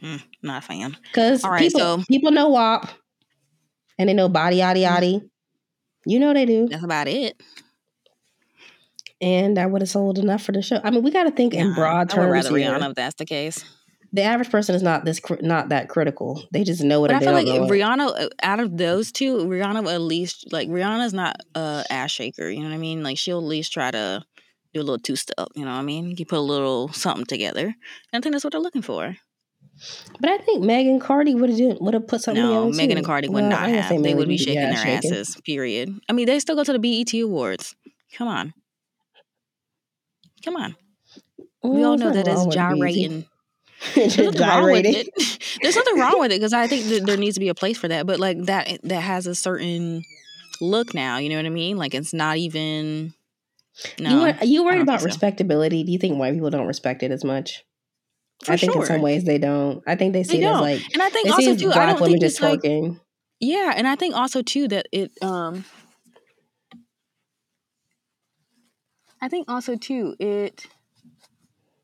Mm, 0.03 0.21
not 0.43 0.63
a 0.63 0.65
fan. 0.65 0.97
Because 1.03 1.43
right, 1.43 1.59
people, 1.59 1.79
so, 1.79 2.03
people 2.07 2.31
know 2.31 2.49
WAP, 2.49 2.89
and 3.97 4.09
they 4.09 4.13
know 4.13 4.29
body 4.29 4.57
yaddy 4.57 4.83
mm. 4.83 5.29
You 6.05 6.19
know 6.19 6.33
they 6.33 6.45
do. 6.45 6.67
That's 6.67 6.83
about 6.83 7.07
it. 7.07 7.41
And 9.19 9.57
that 9.57 9.71
would 9.71 9.81
have 9.81 9.89
sold 9.89 10.19
enough 10.19 10.43
for 10.43 10.51
the 10.51 10.61
show. 10.61 10.79
I 10.83 10.91
mean, 10.91 11.03
we 11.03 11.11
got 11.11 11.23
to 11.23 11.31
think 11.31 11.53
yeah, 11.53 11.61
in 11.61 11.73
broad 11.73 12.09
terms. 12.09 12.17
I 12.17 12.25
would 12.27 12.31
rather 12.31 12.51
Rihanna 12.51 12.89
if 12.89 12.95
that's 12.95 13.15
the 13.15 13.25
case 13.25 13.63
the 14.13 14.21
average 14.21 14.49
person 14.49 14.75
is 14.75 14.81
not 14.81 15.05
this 15.05 15.21
not 15.41 15.69
that 15.69 15.89
critical. 15.89 16.43
They 16.51 16.63
just 16.63 16.83
know 16.83 17.01
what. 17.01 17.09
But 17.09 17.17
I 17.17 17.19
feel 17.19 17.33
like 17.33 17.47
Rihanna, 17.47 18.25
uh, 18.25 18.29
out 18.41 18.59
of 18.59 18.77
those 18.77 19.11
two, 19.11 19.37
Rihanna 19.37 19.91
at 19.93 20.01
least 20.01 20.51
like 20.51 20.69
Rihanna's 20.69 21.13
not 21.13 21.37
a 21.55 21.83
ass 21.89 22.11
shaker. 22.11 22.49
You 22.49 22.61
know 22.61 22.69
what 22.69 22.75
I 22.75 22.79
mean? 22.79 23.03
Like 23.03 23.17
she'll 23.17 23.39
at 23.39 23.43
least 23.43 23.73
try 23.73 23.91
to 23.91 24.23
do 24.73 24.79
a 24.79 24.83
little 24.83 24.99
two 24.99 25.15
step. 25.15 25.49
You 25.55 25.65
know 25.65 25.71
what 25.71 25.79
I 25.79 25.83
mean? 25.83 26.15
You 26.17 26.25
put 26.25 26.37
a 26.37 26.41
little 26.41 26.87
something 26.89 27.25
together. 27.25 27.65
And 27.65 27.75
I 28.13 28.19
think 28.21 28.33
that's 28.33 28.43
what 28.43 28.53
they're 28.53 28.61
looking 28.61 28.81
for. 28.81 29.15
But 30.19 30.29
I 30.29 30.37
think 30.39 30.63
Megan 30.63 30.99
Cardi 30.99 31.35
would 31.35 31.49
have 31.51 31.77
would 31.79 31.93
have 31.93 32.07
put 32.07 32.21
something. 32.21 32.43
No, 32.43 32.69
Megan 32.71 32.95
too. 32.95 32.97
and 32.97 33.05
Cardi 33.05 33.27
would 33.27 33.41
well, 33.41 33.49
not 33.49 33.69
have. 33.69 34.01
They 34.01 34.15
would 34.15 34.27
be 34.27 34.37
shaking 34.37 34.55
their 34.55 34.75
shaking. 34.75 35.11
asses. 35.11 35.39
Period. 35.45 35.93
I 36.09 36.13
mean, 36.13 36.25
they 36.25 36.39
still 36.39 36.55
go 36.55 36.63
to 36.63 36.73
the 36.73 36.79
BET 36.79 37.13
Awards. 37.21 37.75
Come 38.13 38.27
on, 38.27 38.53
come 40.43 40.55
on. 40.55 40.75
we 41.61 41.83
all 41.83 41.97
know 41.97 42.11
that 42.11 42.27
it's 42.27 42.45
gyrating 42.47 43.27
There's 43.95 44.17
nothing 44.17 44.41
wrong 44.41 44.71
with 44.71 44.85
it. 44.85 45.09
There's 45.61 45.75
nothing 45.75 45.99
wrong 45.99 46.19
with 46.19 46.31
it 46.31 46.35
because 46.39 46.53
I 46.53 46.67
think 46.67 46.85
that 46.87 47.05
there 47.05 47.17
needs 47.17 47.35
to 47.35 47.39
be 47.39 47.49
a 47.49 47.55
place 47.55 47.77
for 47.77 47.87
that. 47.87 48.05
But 48.05 48.19
like 48.19 48.43
that, 48.45 48.79
that 48.83 49.01
has 49.01 49.27
a 49.27 49.35
certain 49.35 50.03
look 50.61 50.93
now. 50.93 51.17
You 51.17 51.29
know 51.29 51.35
what 51.35 51.45
I 51.45 51.49
mean? 51.49 51.77
Like 51.77 51.93
it's 51.93 52.13
not 52.13 52.37
even. 52.37 53.13
No, 53.99 54.25
you 54.25 54.33
are 54.33 54.45
you 54.45 54.63
worried 54.63 54.81
about 54.81 55.01
so. 55.01 55.05
respectability? 55.05 55.83
Do 55.83 55.91
you 55.91 55.99
think 55.99 56.17
white 56.17 56.33
people 56.33 56.49
don't 56.49 56.65
respect 56.65 57.03
it 57.03 57.11
as 57.11 57.23
much? 57.23 57.63
For 58.43 58.53
I 58.53 58.57
think 58.57 58.73
sure. 58.73 58.81
in 58.81 58.87
some 58.87 59.01
ways 59.01 59.23
they 59.23 59.37
don't. 59.37 59.83
I 59.85 59.95
think 59.95 60.13
they 60.13 60.23
see 60.23 60.39
they 60.39 60.47
it 60.47 60.49
as 60.49 60.61
like, 60.61 60.81
and 60.93 61.01
I 61.01 61.09
think 61.09 61.29
also 61.29 61.55
too, 61.55 61.71
black 61.71 61.99
women 61.99 62.19
just 62.19 62.39
twerking. 62.39 62.89
Like, 62.89 63.01
yeah, 63.39 63.73
and 63.75 63.87
I 63.87 63.95
think 63.95 64.15
also 64.15 64.41
too 64.41 64.67
that 64.69 64.87
it. 64.91 65.11
um 65.21 65.65
I 69.21 69.27
think 69.27 69.49
also 69.49 69.75
too 69.75 70.15
it 70.19 70.65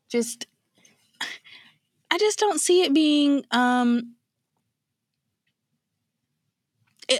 just 0.08 0.46
I 2.14 2.18
just 2.18 2.38
don't 2.38 2.60
see 2.60 2.82
it 2.82 2.94
being 2.94 3.44
um 3.50 4.14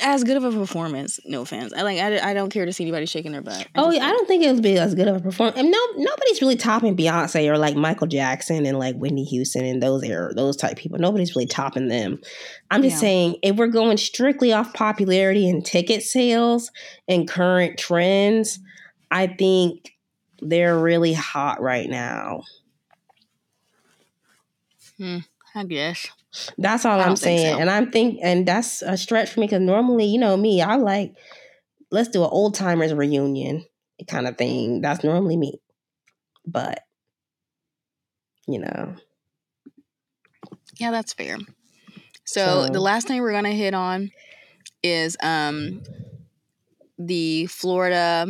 as 0.01 0.23
good 0.23 0.37
of 0.37 0.45
a 0.45 0.53
performance. 0.53 1.19
No 1.27 1.43
offense. 1.43 1.73
I 1.73 1.83
like. 1.83 1.99
I, 1.99 2.31
I 2.31 2.33
don't 2.33 2.49
care 2.49 2.65
to 2.65 2.73
see 2.73 2.85
anybody 2.85 3.05
shaking 3.05 3.33
their 3.33 3.43
butt. 3.43 3.67
I 3.75 3.83
oh, 3.83 3.91
yeah, 3.91 4.07
I 4.07 4.11
don't 4.13 4.29
think 4.29 4.45
it 4.45 4.53
would 4.53 4.63
be 4.63 4.79
as 4.79 4.95
good 4.95 5.09
of 5.09 5.17
a 5.17 5.21
performance. 5.21 5.59
And 5.59 5.69
no, 5.69 5.79
nobody's 5.97 6.41
really 6.41 6.55
topping 6.55 6.97
Beyonce 6.97 7.49
or 7.49 7.59
like 7.59 7.75
Michael 7.75 8.07
Jackson 8.07 8.65
and 8.67 8.79
like 8.79 8.95
Whitney 8.95 9.25
Houston 9.25 9.65
and 9.65 9.83
those 9.83 10.05
era, 10.05 10.33
those 10.33 10.57
type 10.57 10.77
people. 10.77 10.99
Nobody's 11.01 11.35
really 11.35 11.47
topping 11.47 11.89
them. 11.89 12.21
I'm 12.71 12.83
just 12.83 12.95
yeah. 12.95 13.01
saying, 13.01 13.37
if 13.43 13.57
we're 13.57 13.67
going 13.67 13.97
strictly 13.97 14.53
off 14.53 14.73
popularity 14.75 15.51
and 15.51 15.67
ticket 15.67 16.05
sales 16.05 16.71
and 17.09 17.29
current 17.29 17.79
trends, 17.79 18.61
I 19.11 19.27
think 19.27 19.93
they're 20.41 20.79
really 20.79 21.15
hot 21.15 21.61
right 21.61 21.91
now. 21.91 22.43
Hmm, 24.99 25.19
I 25.55 25.65
guess. 25.65 26.09
That's 26.59 26.85
all 26.85 27.01
I'm 27.01 27.17
saying. 27.17 27.55
So. 27.55 27.61
And 27.61 27.71
I'm 27.71 27.91
think 27.91 28.19
and 28.23 28.47
that's 28.47 28.83
a 28.83 28.97
stretch 28.97 29.31
for 29.31 29.41
me 29.41 29.47
because 29.47 29.61
normally, 29.61 30.07
you 30.07 30.19
know 30.19 30.37
me, 30.37 30.63
I 30.63 30.77
like 30.77 31.15
let's 31.91 32.09
do 32.09 32.23
an 32.25 32.31
old 32.31 32.55
timers 32.55 32.93
reunion 32.93 33.65
kind 34.09 34.27
of 34.27 34.37
thing. 34.37 34.81
That's 34.81 35.05
normally 35.05 35.37
me. 35.37 35.61
But 36.47 36.81
you 38.47 38.59
know. 38.59 38.95
Yeah, 40.79 40.91
that's 40.91 41.13
fair. 41.13 41.39
So, 42.25 42.67
so 42.67 42.73
the 42.73 42.81
last 42.81 43.07
thing 43.07 43.21
we're 43.21 43.33
gonna 43.33 43.51
hit 43.51 43.75
on 43.75 44.11
is 44.83 45.17
um 45.23 45.83
the 46.99 47.47
Florida. 47.47 48.27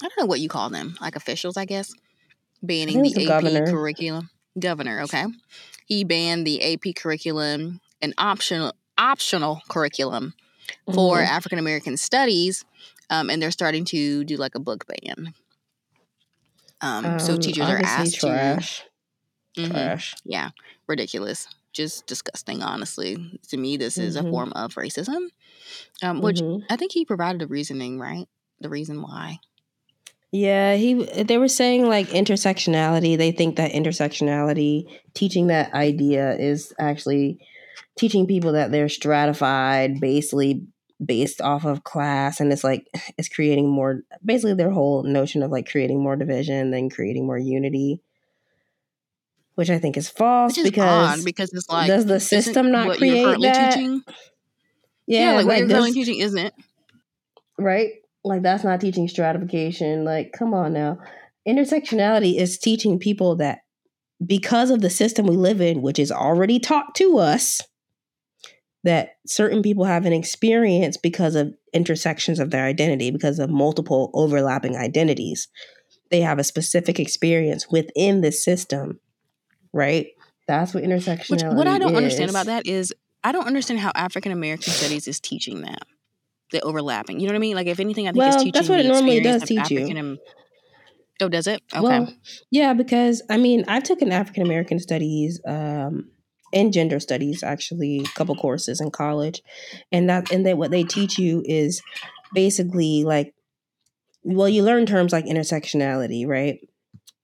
I 0.00 0.08
don't 0.08 0.18
know 0.18 0.26
what 0.26 0.40
you 0.40 0.48
call 0.48 0.70
them, 0.70 0.96
like 1.00 1.16
officials, 1.16 1.56
I 1.56 1.64
guess, 1.64 1.92
banning 2.62 3.02
the, 3.02 3.12
the, 3.12 3.24
AP 3.24 3.28
governor. 3.28 3.66
curriculum. 3.66 4.30
Governor, 4.60 5.02
okay. 5.02 5.26
He 5.86 6.04
banned 6.04 6.46
the 6.46 6.74
AP 6.74 6.94
curriculum 6.96 7.80
and 8.02 8.14
optional 8.18 8.74
optional 8.96 9.62
curriculum 9.68 10.34
for 10.92 11.18
mm-hmm. 11.18 11.32
African 11.32 11.58
American 11.58 11.96
studies, 11.96 12.64
um, 13.10 13.30
and 13.30 13.40
they're 13.40 13.50
starting 13.50 13.84
to 13.86 14.24
do 14.24 14.36
like 14.36 14.54
a 14.54 14.60
book 14.60 14.84
ban. 14.86 15.34
Um, 16.80 17.04
um 17.04 17.18
so 17.18 17.36
teachers 17.36 17.68
are 17.68 17.78
asked 17.78 18.20
trash. 18.20 18.84
to 19.54 19.62
mm-hmm, 19.62 19.72
trash. 19.72 20.14
Yeah, 20.24 20.50
ridiculous, 20.86 21.48
just 21.72 22.06
disgusting. 22.06 22.62
Honestly, 22.62 23.40
to 23.48 23.56
me, 23.56 23.76
this 23.76 23.98
is 23.98 24.16
mm-hmm. 24.16 24.26
a 24.26 24.30
form 24.30 24.52
of 24.54 24.74
racism. 24.74 25.28
Um, 26.02 26.20
which 26.20 26.40
mm-hmm. 26.40 26.64
I 26.70 26.76
think 26.76 26.92
he 26.92 27.04
provided 27.04 27.42
a 27.42 27.46
reasoning, 27.46 27.98
right? 27.98 28.26
The 28.60 28.68
reason 28.68 29.02
why. 29.02 29.38
Yeah, 30.30 30.74
he 30.74 30.94
they 31.22 31.38
were 31.38 31.48
saying 31.48 31.88
like 31.88 32.08
intersectionality. 32.08 33.16
They 33.16 33.32
think 33.32 33.56
that 33.56 33.72
intersectionality, 33.72 34.84
teaching 35.14 35.46
that 35.46 35.72
idea 35.72 36.36
is 36.36 36.72
actually 36.78 37.40
teaching 37.96 38.26
people 38.26 38.52
that 38.52 38.70
they're 38.70 38.88
stratified 38.88 40.00
basically 40.00 40.66
based 41.04 41.40
off 41.40 41.64
of 41.64 41.84
class 41.84 42.40
and 42.40 42.52
it's 42.52 42.64
like 42.64 42.88
it's 43.18 43.28
creating 43.28 43.68
more 43.68 44.02
basically 44.24 44.54
their 44.54 44.70
whole 44.70 45.02
notion 45.02 45.42
of 45.42 45.50
like 45.50 45.68
creating 45.68 46.02
more 46.02 46.16
division 46.16 46.70
than 46.70 46.90
creating 46.90 47.26
more 47.26 47.38
unity 47.38 48.00
which 49.54 49.70
i 49.70 49.78
think 49.78 49.96
is 49.96 50.08
false 50.08 50.58
is 50.58 50.64
because 50.64 51.24
because 51.24 51.52
it's 51.52 51.68
like 51.68 51.86
does 51.86 52.06
the 52.06 52.18
system 52.18 52.72
not 52.72 52.96
create 52.96 53.24
that 53.40 53.74
teaching? 53.74 54.02
yeah, 55.06 55.20
yeah 55.20 55.36
like, 55.36 55.36
like 55.36 55.46
what 55.46 55.58
you're 55.58 55.68
currently 55.68 55.92
teaching 55.92 56.18
isn't 56.18 56.54
right 57.58 57.92
like 58.24 58.42
that's 58.42 58.64
not 58.64 58.80
teaching 58.80 59.08
stratification 59.08 60.04
like 60.04 60.32
come 60.32 60.54
on 60.54 60.72
now 60.72 60.98
intersectionality 61.46 62.38
is 62.38 62.58
teaching 62.58 62.98
people 62.98 63.36
that 63.36 63.60
because 64.24 64.70
of 64.70 64.80
the 64.80 64.90
system 64.90 65.26
we 65.26 65.36
live 65.36 65.60
in 65.60 65.82
which 65.82 65.98
is 65.98 66.10
already 66.10 66.58
taught 66.58 66.94
to 66.94 67.18
us 67.18 67.60
that 68.84 69.16
certain 69.26 69.62
people 69.62 69.84
have 69.84 70.06
an 70.06 70.12
experience 70.12 70.96
because 70.96 71.34
of 71.34 71.52
intersections 71.72 72.38
of 72.38 72.50
their 72.50 72.64
identity, 72.64 73.10
because 73.10 73.38
of 73.38 73.50
multiple 73.50 74.10
overlapping 74.14 74.76
identities. 74.76 75.48
They 76.10 76.20
have 76.20 76.38
a 76.38 76.44
specific 76.44 76.98
experience 76.98 77.68
within 77.70 78.20
the 78.20 78.32
system, 78.32 79.00
right? 79.72 80.06
That's 80.46 80.72
what 80.72 80.84
intersectionality 80.84 81.30
Which, 81.30 81.42
What 81.42 81.66
I 81.66 81.78
don't 81.78 81.90
is. 81.90 81.96
understand 81.96 82.30
about 82.30 82.46
that 82.46 82.66
is 82.66 82.94
I 83.22 83.32
don't 83.32 83.46
understand 83.46 83.80
how 83.80 83.92
African 83.94 84.32
American 84.32 84.72
studies 84.72 85.06
is 85.06 85.20
teaching 85.20 85.62
that. 85.62 85.82
The 86.50 86.60
overlapping. 86.60 87.20
You 87.20 87.26
know 87.26 87.32
what 87.32 87.38
I 87.38 87.40
mean? 87.40 87.56
Like 87.56 87.66
if 87.66 87.80
anything, 87.80 88.08
I 88.08 88.12
think 88.12 88.20
well, 88.20 88.28
it's 88.28 88.36
teaching 88.36 88.52
that's 88.52 88.68
what 88.68 88.80
it 88.80 88.86
normally 88.86 89.20
does 89.20 89.42
teach 89.42 89.58
African 89.58 89.96
you. 89.96 90.18
Oh, 91.20 91.28
does 91.28 91.46
it? 91.46 91.62
Okay. 91.74 91.82
Well, 91.82 92.14
yeah, 92.50 92.74
because 92.74 93.22
I 93.28 93.36
mean, 93.36 93.64
I 93.66 93.80
took 93.80 94.02
an 94.02 94.12
African 94.12 94.44
American 94.44 94.78
studies 94.78 95.40
um, 95.46 96.10
in 96.52 96.72
gender 96.72 97.00
studies 97.00 97.42
actually 97.42 98.00
a 98.00 98.16
couple 98.16 98.34
courses 98.34 98.80
in 98.80 98.90
college 98.90 99.42
and 99.92 100.08
that 100.08 100.30
and 100.32 100.46
then 100.46 100.56
what 100.56 100.70
they 100.70 100.84
teach 100.84 101.18
you 101.18 101.42
is 101.44 101.82
basically 102.32 103.04
like 103.04 103.34
well 104.22 104.48
you 104.48 104.62
learn 104.62 104.86
terms 104.86 105.12
like 105.12 105.26
intersectionality 105.26 106.26
right 106.26 106.58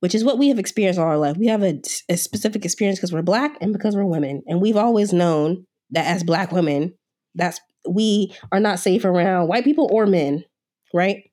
which 0.00 0.14
is 0.14 0.24
what 0.24 0.38
we 0.38 0.48
have 0.48 0.58
experienced 0.58 1.00
all 1.00 1.06
our 1.06 1.18
life 1.18 1.36
we 1.36 1.46
have 1.46 1.62
a, 1.62 1.80
a 2.08 2.16
specific 2.16 2.64
experience 2.64 2.98
because 2.98 3.12
we're 3.12 3.22
black 3.22 3.56
and 3.60 3.72
because 3.72 3.96
we're 3.96 4.04
women 4.04 4.42
and 4.46 4.60
we've 4.60 4.76
always 4.76 5.12
known 5.12 5.64
that 5.90 6.06
as 6.06 6.22
black 6.22 6.52
women 6.52 6.92
that's 7.34 7.60
we 7.89 8.35
are 8.53 8.61
not 8.61 8.78
safe 8.78 9.05
around 9.05 9.49
white 9.49 9.64
people 9.64 9.89
or 9.93 10.07
men 10.07 10.45
right 10.93 11.30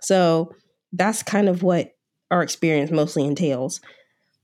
so 0.00 0.52
that's 0.92 1.22
kind 1.22 1.48
of 1.48 1.62
what 1.62 1.94
our 2.30 2.42
experience 2.42 2.90
mostly 2.90 3.24
entails 3.24 3.80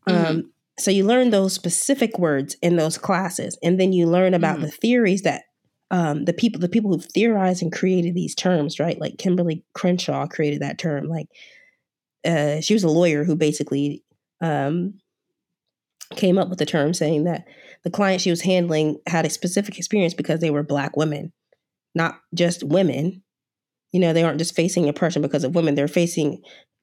mm-hmm. 0.08 0.26
um, 0.26 0.52
so 0.78 0.90
you 0.90 1.06
learn 1.06 1.30
those 1.30 1.54
specific 1.54 2.18
words 2.18 2.56
in 2.60 2.76
those 2.76 2.98
classes, 2.98 3.58
and 3.62 3.80
then 3.80 3.92
you 3.92 4.06
learn 4.06 4.34
about 4.34 4.58
mm. 4.58 4.62
the 4.62 4.70
theories 4.70 5.22
that 5.22 5.44
um, 5.90 6.24
the 6.24 6.32
people 6.32 6.60
the 6.60 6.68
people 6.68 6.90
who 6.90 7.00
theorized 7.00 7.62
and 7.62 7.72
created 7.72 8.14
these 8.14 8.34
terms, 8.34 8.78
right? 8.78 9.00
Like 9.00 9.18
Kimberly 9.18 9.64
Crenshaw 9.72 10.26
created 10.26 10.60
that 10.60 10.78
term. 10.78 11.08
Like 11.08 11.28
uh, 12.24 12.60
she 12.60 12.74
was 12.74 12.84
a 12.84 12.88
lawyer 12.88 13.24
who 13.24 13.36
basically 13.36 14.02
um, 14.42 14.94
came 16.14 16.38
up 16.38 16.48
with 16.48 16.58
the 16.58 16.66
term, 16.66 16.94
saying 16.94 17.24
that 17.24 17.44
the 17.84 17.90
client 17.90 18.20
she 18.20 18.30
was 18.30 18.42
handling 18.42 18.98
had 19.06 19.26
a 19.26 19.30
specific 19.30 19.78
experience 19.78 20.14
because 20.14 20.40
they 20.40 20.50
were 20.50 20.62
black 20.62 20.96
women, 20.96 21.32
not 21.94 22.20
just 22.34 22.62
women. 22.62 23.22
You 23.92 24.00
know, 24.00 24.12
they 24.12 24.22
aren't 24.22 24.38
just 24.38 24.56
facing 24.56 24.88
oppression 24.88 25.22
because 25.22 25.44
of 25.44 25.54
women; 25.54 25.74
they're 25.74 25.88
facing 25.88 26.42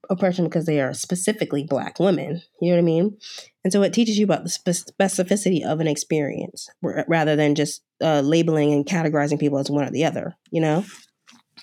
oppression 0.09 0.45
because 0.45 0.65
they 0.65 0.81
are 0.81 0.93
specifically 0.93 1.63
black 1.63 1.99
women. 1.99 2.41
You 2.61 2.69
know 2.69 2.75
what 2.75 2.81
I 2.81 2.85
mean? 2.85 3.17
And 3.63 3.71
so 3.71 3.81
it 3.83 3.93
teaches 3.93 4.17
you 4.17 4.25
about 4.25 4.43
the 4.43 4.49
specificity 4.49 5.65
of 5.65 5.79
an 5.79 5.87
experience 5.87 6.69
rather 6.81 7.35
than 7.35 7.55
just 7.55 7.81
uh, 8.01 8.21
labeling 8.21 8.73
and 8.73 8.85
categorizing 8.85 9.39
people 9.39 9.59
as 9.59 9.69
one 9.69 9.85
or 9.85 9.91
the 9.91 10.05
other, 10.05 10.35
you 10.51 10.61
know? 10.61 10.83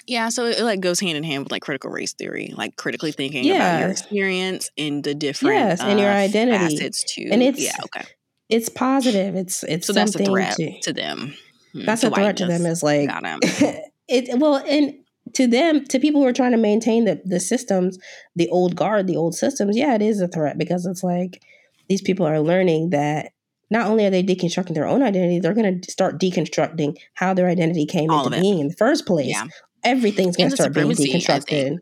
Yeah, 0.06 0.28
so 0.28 0.46
it, 0.46 0.60
like 0.60 0.80
goes 0.80 1.00
hand 1.00 1.16
in 1.16 1.24
hand 1.24 1.44
with 1.44 1.52
like 1.52 1.62
critical 1.62 1.90
race 1.90 2.12
theory, 2.12 2.52
like 2.56 2.76
critically 2.76 3.12
thinking 3.12 3.44
yeah. 3.44 3.54
about 3.54 3.80
your 3.80 3.90
experience 3.90 4.70
and 4.76 5.04
the 5.04 5.14
different 5.14 5.56
yes, 5.56 5.80
and 5.80 6.00
your 6.00 6.10
uh, 6.10 6.14
identity 6.14 6.76
facets 6.76 7.04
too. 7.04 7.28
And 7.30 7.42
it's 7.42 7.60
yeah, 7.60 7.76
okay. 7.84 8.06
It's 8.48 8.68
positive. 8.68 9.36
It's 9.36 9.62
it's 9.64 9.86
so 9.86 9.92
that's 9.92 10.14
a 10.14 10.24
threat 10.24 10.56
to, 10.56 10.80
to 10.82 10.92
them. 10.92 11.34
Hmm, 11.72 11.84
that's 11.84 12.02
a 12.02 12.10
threat 12.10 12.36
to 12.38 12.46
them. 12.46 12.66
Is 12.66 12.82
like 12.82 13.08
it. 14.08 14.38
Well, 14.38 14.56
and 14.56 14.94
to 15.34 15.46
them, 15.46 15.84
to 15.86 16.00
people 16.00 16.20
who 16.20 16.26
are 16.26 16.32
trying 16.32 16.52
to 16.52 16.58
maintain 16.58 17.04
the 17.04 17.20
the 17.24 17.40
systems, 17.40 17.98
the 18.34 18.48
old 18.48 18.74
guard, 18.74 19.06
the 19.06 19.16
old 19.16 19.34
systems, 19.34 19.76
yeah, 19.76 19.94
it 19.94 20.02
is 20.02 20.20
a 20.20 20.28
threat 20.28 20.58
because 20.58 20.86
it's 20.86 21.04
like 21.04 21.42
these 21.88 22.02
people 22.02 22.26
are 22.26 22.40
learning 22.40 22.90
that 22.90 23.32
not 23.70 23.86
only 23.86 24.04
are 24.04 24.10
they 24.10 24.22
deconstructing 24.22 24.74
their 24.74 24.86
own 24.86 25.02
identity, 25.02 25.38
they're 25.38 25.54
going 25.54 25.80
to 25.80 25.90
start 25.90 26.20
deconstructing 26.20 26.96
how 27.14 27.32
their 27.34 27.48
identity 27.48 27.86
came 27.86 28.10
All 28.10 28.26
into 28.26 28.40
being 28.40 28.58
in 28.58 28.68
the 28.68 28.74
first 28.74 29.06
place. 29.06 29.28
Yeah. 29.28 29.46
Everything's 29.84 30.36
going 30.36 30.50
to 30.50 30.56
start 30.56 30.74
being 30.74 30.90
deconstructed. 30.90 31.78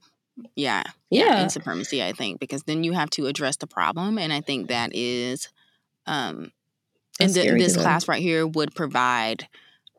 Yeah. 0.55 0.83
yeah. 1.11 1.25
Yeah. 1.25 1.41
And 1.43 1.53
supremacy, 1.53 2.03
I 2.03 2.13
think, 2.13 2.39
because 2.39 2.63
then 2.63 2.85
you 2.85 2.93
have 2.93 3.11
to 3.11 3.27
address 3.27 3.57
the 3.57 3.67
problem. 3.67 4.19
And 4.19 4.33
I 4.33 4.41
think 4.41 4.69
that 4.69 4.95
is, 4.95 5.49
um, 6.07 6.53
and 7.21 7.35
th- 7.35 7.53
this 7.59 7.77
class 7.77 8.07
right 8.07 8.23
here 8.23 8.47
would 8.47 8.75
provide 8.75 9.49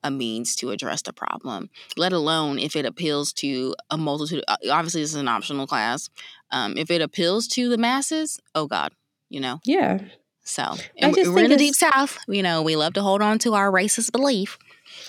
a 0.02 0.10
means 0.10 0.56
to 0.56 0.72
address 0.72 1.02
the 1.02 1.12
problem, 1.12 1.70
let 1.98 2.14
alone 2.14 2.58
if 2.58 2.78
it 2.78 2.86
appeals 2.86 3.34
to 3.34 3.76
a 3.90 3.98
multitude. 3.98 4.44
Obviously, 4.72 5.02
this 5.02 5.10
is 5.10 5.16
an 5.16 5.28
optional 5.28 5.68
class. 5.68 6.10
Um, 6.52 6.78
if 6.78 6.90
it 6.90 7.02
appeals 7.02 7.48
to 7.50 7.68
the 7.68 7.78
masses, 7.78 8.40
oh 8.56 8.66
God, 8.66 8.94
you 9.30 9.42
know? 9.42 9.60
Yeah. 9.66 10.00
So, 10.44 10.76
and 10.98 11.14
we're 11.14 11.44
in 11.44 11.52
the 11.52 11.58
deep 11.58 11.76
south. 11.76 12.18
You 12.28 12.42
know, 12.42 12.62
we 12.62 12.76
love 12.76 12.94
to 12.94 13.02
hold 13.02 13.22
on 13.22 13.40
to 13.40 13.54
our 13.54 13.70
racist 13.72 14.12
belief. 14.12 14.58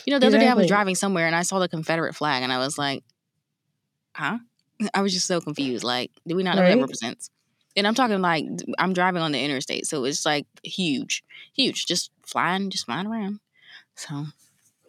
You 0.06 0.12
know, 0.12 0.18
the 0.18 0.26
exactly. 0.26 0.26
other 0.26 0.38
day 0.38 0.50
I 0.50 0.54
was 0.54 0.66
driving 0.66 0.94
somewhere 0.94 1.26
and 1.26 1.36
I 1.36 1.42
saw 1.42 1.58
the 1.58 1.68
Confederate 1.68 2.14
flag 2.14 2.42
and 2.42 2.52
I 2.52 2.58
was 2.58 2.78
like, 2.78 3.02
huh? 4.14 4.38
I 4.94 5.02
was 5.02 5.12
just 5.12 5.26
so 5.26 5.40
confused. 5.40 5.84
Like, 5.84 6.10
do 6.26 6.36
we 6.36 6.42
not 6.42 6.56
know 6.56 6.62
right? 6.62 6.70
what 6.70 6.76
that 6.76 6.82
represents? 6.82 7.30
And 7.76 7.86
I'm 7.86 7.94
talking 7.94 8.20
like 8.20 8.46
I'm 8.78 8.92
driving 8.92 9.22
on 9.22 9.32
the 9.32 9.40
interstate, 9.40 9.86
so 9.86 10.04
it's 10.04 10.26
like 10.26 10.46
huge, 10.64 11.22
huge, 11.54 11.86
just 11.86 12.10
flying, 12.26 12.68
just 12.68 12.86
flying 12.86 13.06
around. 13.06 13.38
So 13.94 14.26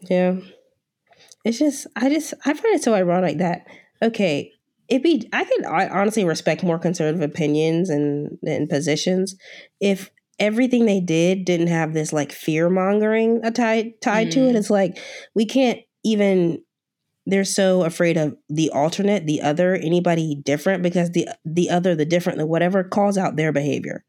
yeah. 0.10 0.38
It's 1.44 1.60
just 1.60 1.88
I 1.96 2.10
just 2.10 2.34
I 2.46 2.54
find 2.54 2.76
it 2.76 2.84
so 2.84 2.94
ironic 2.94 3.38
that 3.38 3.66
okay, 4.02 4.52
it 4.88 5.04
be 5.04 5.30
I 5.32 5.44
could 5.44 5.66
I 5.66 5.88
honestly 5.88 6.26
respect 6.26 6.64
more 6.64 6.80
conservative 6.80 7.22
opinions 7.22 7.90
and 7.90 8.38
and 8.44 8.70
positions 8.70 9.36
if 9.80 10.12
everything 10.42 10.86
they 10.86 11.00
did 11.00 11.46
didn't 11.46 11.68
have 11.68 11.94
this 11.94 12.12
like 12.12 12.34
fear 12.34 12.70
mongering 12.70 13.42
tied 13.54 14.02
tied 14.02 14.28
mm. 14.28 14.32
to 14.32 14.40
it. 14.42 14.54
Mm. 14.54 14.56
It's 14.58 14.70
like 14.70 15.00
we 15.34 15.46
can't 15.46 15.80
even 16.04 16.62
they're 17.28 17.46
so 17.46 17.84
afraid 17.84 18.18
of 18.18 18.36
the 18.50 18.72
alternate, 18.72 19.28
the 19.28 19.42
other, 19.42 19.76
anybody 19.76 20.36
different 20.36 20.84
because 20.84 21.12
the 21.12 21.30
the 21.46 21.70
other, 21.70 21.96
the 21.96 22.06
different, 22.06 22.40
the 22.40 22.46
whatever 22.46 22.84
calls 22.84 23.18
out 23.18 23.36
their 23.36 23.52
behavior. 23.52 24.04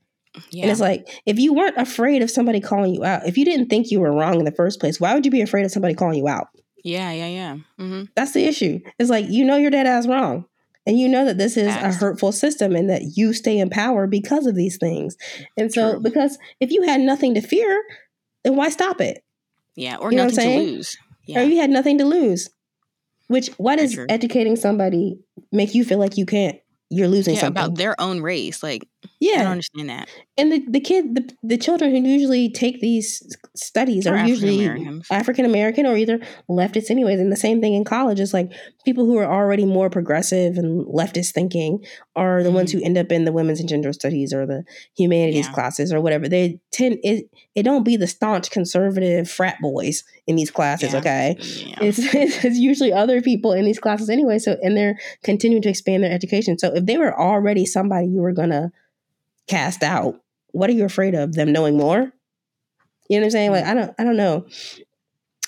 Yeah. 0.51 0.63
And 0.63 0.71
it's 0.71 0.81
like, 0.81 1.07
if 1.27 1.39
you 1.39 1.53
weren't 1.53 1.77
afraid 1.77 2.23
of 2.23 2.31
somebody 2.31 2.59
calling 2.59 2.95
you 2.95 3.05
out, 3.05 3.29
if 3.29 3.37
you 3.37 3.45
didn't 3.45 3.69
think 3.69 3.91
you 3.91 4.01
were 4.01 4.13
wrong 4.13 4.39
in 4.39 4.47
the 4.47 4.53
first 4.53 4.81
place, 4.81 4.99
why 4.99 5.13
would 5.13 5.27
you 5.27 5.31
be 5.31 5.43
afraid 5.43 5.67
of 5.67 5.71
somebody 5.71 5.95
calling 5.95 6.17
you 6.17 6.27
out? 6.27 6.49
Yeah, 6.83 7.13
yeah, 7.13 7.27
yeah. 7.27 7.57
Mm-hmm. 7.79 8.05
That's 8.17 8.33
the 8.33 8.45
issue. 8.47 8.81
It's 8.99 9.11
like, 9.11 9.27
you 9.29 9.45
know, 9.45 9.57
your 9.57 9.71
dead 9.71 9.87
ass 9.87 10.07
wrong. 10.07 10.47
And 10.87 10.99
you 10.99 11.09
know 11.09 11.25
that 11.25 11.39
this 11.39 11.57
is 11.57 11.69
a 11.69 11.93
hurtful 11.93 12.33
system 12.33 12.75
and 12.75 12.91
that 12.91 13.17
you 13.17 13.33
stay 13.33 13.59
in 13.59 13.71
power 13.71 14.07
because 14.09 14.47
of 14.47 14.57
these 14.57 14.79
things. 14.79 15.17
And 15.57 15.73
so, 15.73 15.93
True. 15.93 16.01
because 16.01 16.39
if 16.59 16.73
you 16.73 16.83
had 16.83 17.01
nothing 17.01 17.35
to 17.35 17.41
fear, 17.41 17.83
then 18.43 18.57
why 18.57 18.69
stop 18.69 19.01
it? 19.01 19.25
Yeah, 19.77 19.97
or 19.97 20.11
you 20.11 20.17
nothing 20.17 20.65
to 20.65 20.73
lose. 20.73 20.97
Yeah. 21.27 21.41
Or 21.41 21.45
you 21.45 21.61
had 21.61 21.71
nothing 21.71 21.99
to 21.99 22.05
lose. 22.05 22.51
Which, 23.29 23.49
why 23.57 23.77
does 23.77 23.97
educating 24.09 24.57
somebody 24.57 25.19
make 25.53 25.75
you 25.75 25.85
feel 25.85 25.99
like 25.99 26.19
you 26.19 26.27
can't, 26.27 26.59
you're 26.91 27.09
losing 27.09 27.35
yeah, 27.35 27.41
something? 27.41 27.65
About 27.65 27.79
their 27.79 27.99
own 28.01 28.21
race. 28.21 28.63
Like, 28.63 28.89
Yeah, 29.21 29.35
I 29.35 29.43
don't 29.43 29.53
understand 29.53 29.89
that. 29.89 30.09
And 30.37 30.51
the 30.51 30.65
the 30.69 30.81
kid, 30.81 31.15
the, 31.15 31.37
the 31.45 31.57
children 31.57 31.93
who 31.93 31.99
usually 31.99 32.51
take 32.51 32.81
these 32.81 33.23
studies 33.55 34.05
are, 34.07 34.17
are 34.17 34.27
usually 34.27 35.01
African 35.13 35.45
American 35.45 35.87
or 35.87 35.97
either 35.97 36.19
leftists, 36.51 36.91
anyways. 36.91 37.21
And 37.21 37.31
the 37.31 37.37
same 37.37 37.61
thing 37.61 37.75
in 37.75 37.85
college 37.85 38.19
is 38.19 38.35
like 38.35 38.53
people 38.85 39.05
who 39.05 39.19
are 39.19 39.33
already 39.33 39.65
more 39.65 39.91
progressive 39.91 40.57
and 40.57 40.85
leftist 40.87 41.33
thinking 41.33 41.85
are 42.17 42.43
the 42.43 42.49
mm-hmm. 42.49 42.57
ones 42.57 42.73
who 42.73 42.83
end 42.83 42.99
up 42.99 43.13
in 43.13 43.25
the 43.25 43.31
women's 43.31 43.61
and 43.61 43.69
gender 43.69 43.93
studies 43.93 44.33
or 44.35 44.45
the 44.45 44.65
humanities 44.97 45.47
yeah. 45.47 45.53
classes 45.53 45.93
or 45.93 46.01
whatever. 46.01 46.29
They 46.29 46.61
tend 46.73 46.99
it 47.05 47.31
it 47.55 47.63
don't 47.63 47.85
be 47.85 47.97
the 47.97 48.09
staunch 48.09 48.51
conservative 48.51 49.31
frat 49.31 49.59
boys 49.61 50.03
in 50.27 50.35
these 50.35 50.51
classes. 50.51 50.95
Yeah. 50.95 50.99
Okay, 50.99 51.37
yeah. 51.39 51.79
It's, 51.81 51.99
it's 52.15 52.59
usually 52.59 52.93
other 52.93 53.23
people 53.23 53.53
in 53.53 53.65
these 53.65 53.79
classes 53.79 54.11
anyway. 54.11 54.39
So 54.41 54.57
and 54.63 54.77
they're 54.77 54.99
continuing 55.23 55.63
to 55.63 55.69
expand 55.69 56.03
their 56.03 56.13
education. 56.13 56.59
So 56.59 56.75
if 56.75 56.87
they 56.87 56.99
were 56.99 57.17
already 57.17 57.67
somebody 57.67 58.09
you 58.09 58.21
were 58.21 58.33
gonna 58.33 58.73
cast 59.49 59.83
out. 59.83 60.21
What 60.53 60.71
are 60.71 60.75
you 60.75 60.85
afraid 60.85 61.15
of? 61.15 61.35
Them 61.35 61.53
knowing 61.53 61.77
more? 61.77 62.13
You 63.09 63.19
know 63.19 63.23
what 63.23 63.25
I'm 63.25 63.31
saying? 63.31 63.51
Like 63.53 63.65
I 63.65 63.75
don't 63.75 63.95
I 63.99 64.05
don't 64.05 64.17
know. 64.17 64.47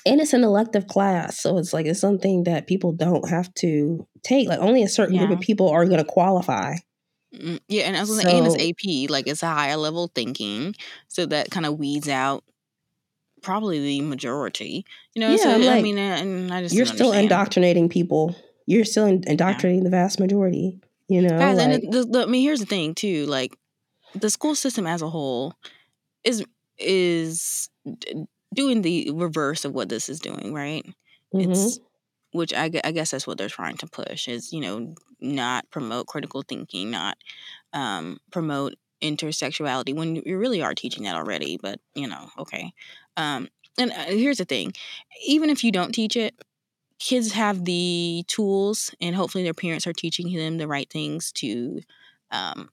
And 0.06 0.20
it's 0.20 0.34
an 0.34 0.44
elective 0.44 0.86
class, 0.86 1.40
so 1.40 1.56
it's 1.56 1.72
like 1.72 1.86
it's 1.86 2.00
something 2.00 2.44
that 2.44 2.66
people 2.66 2.92
don't 2.92 3.28
have 3.30 3.52
to 3.54 4.06
take. 4.22 4.48
Like 4.48 4.60
only 4.60 4.82
a 4.82 4.88
certain 4.88 5.14
yeah. 5.14 5.26
group 5.26 5.38
of 5.38 5.40
people 5.40 5.70
are 5.70 5.86
going 5.86 5.98
to 5.98 6.04
qualify. 6.04 6.76
Mm, 7.34 7.58
yeah, 7.68 7.84
and 7.84 7.96
as 7.96 8.08
so, 8.08 8.28
and 8.28 8.46
it's 8.46 8.54
AP, 8.56 9.10
like 9.10 9.26
it's 9.26 9.42
a 9.42 9.48
higher 9.48 9.76
level 9.76 10.10
thinking, 10.14 10.74
so 11.08 11.24
that 11.26 11.50
kind 11.50 11.64
of 11.64 11.78
weeds 11.78 12.08
out 12.08 12.44
probably 13.44 13.78
the 13.80 14.00
majority. 14.02 14.84
You 15.14 15.20
know, 15.20 15.30
yeah, 15.30 15.36
so 15.36 15.56
like, 15.56 15.68
I 15.68 15.82
mean, 15.82 15.98
and 15.98 16.52
I 16.52 16.62
just 16.62 16.74
you're 16.74 16.86
still 16.86 17.08
understand. 17.08 17.24
indoctrinating 17.24 17.88
people. 17.88 18.34
You're 18.66 18.84
still 18.84 19.06
indoctrinating 19.06 19.82
yeah. 19.82 19.90
the 19.90 19.96
vast 19.96 20.18
majority. 20.18 20.80
You 21.08 21.22
know, 21.22 21.38
Guys, 21.38 21.58
like, 21.58 21.82
and 21.82 21.92
the, 21.92 22.04
the, 22.04 22.22
I 22.22 22.26
mean, 22.26 22.42
here's 22.42 22.60
the 22.60 22.66
thing 22.66 22.94
too. 22.94 23.26
Like, 23.26 23.56
the 24.14 24.30
school 24.30 24.54
system 24.54 24.86
as 24.86 25.02
a 25.02 25.10
whole 25.10 25.54
is 26.22 26.44
is 26.78 27.68
doing 28.54 28.82
the 28.82 29.10
reverse 29.12 29.64
of 29.64 29.74
what 29.74 29.88
this 29.88 30.08
is 30.08 30.20
doing, 30.20 30.54
right? 30.54 30.84
Mm-hmm. 31.34 31.50
It's 31.50 31.78
which 32.32 32.52
I, 32.52 32.70
I 32.82 32.90
guess 32.90 33.12
that's 33.12 33.26
what 33.26 33.38
they're 33.38 33.48
trying 33.48 33.76
to 33.78 33.86
push 33.86 34.26
is 34.26 34.52
you 34.52 34.60
know 34.60 34.94
not 35.20 35.70
promote 35.70 36.06
critical 36.06 36.42
thinking, 36.42 36.90
not 36.90 37.16
um, 37.72 38.18
promote 38.30 38.74
intersexuality 39.02 39.94
when 39.94 40.16
you 40.16 40.38
really 40.38 40.62
are 40.62 40.74
teaching 40.74 41.04
that 41.04 41.16
already. 41.16 41.58
But 41.60 41.80
you 41.94 42.08
know, 42.08 42.30
okay. 42.38 42.72
Um, 43.16 43.48
and 43.78 43.92
uh, 43.92 44.04
here's 44.06 44.38
the 44.38 44.44
thing: 44.44 44.72
even 45.26 45.50
if 45.50 45.64
you 45.64 45.72
don't 45.72 45.92
teach 45.92 46.16
it, 46.16 46.34
kids 46.98 47.32
have 47.32 47.64
the 47.64 48.24
tools, 48.28 48.94
and 49.00 49.14
hopefully 49.14 49.44
their 49.44 49.54
parents 49.54 49.86
are 49.86 49.92
teaching 49.92 50.32
them 50.34 50.58
the 50.58 50.68
right 50.68 50.90
things 50.90 51.32
to 51.32 51.80
um, 52.30 52.70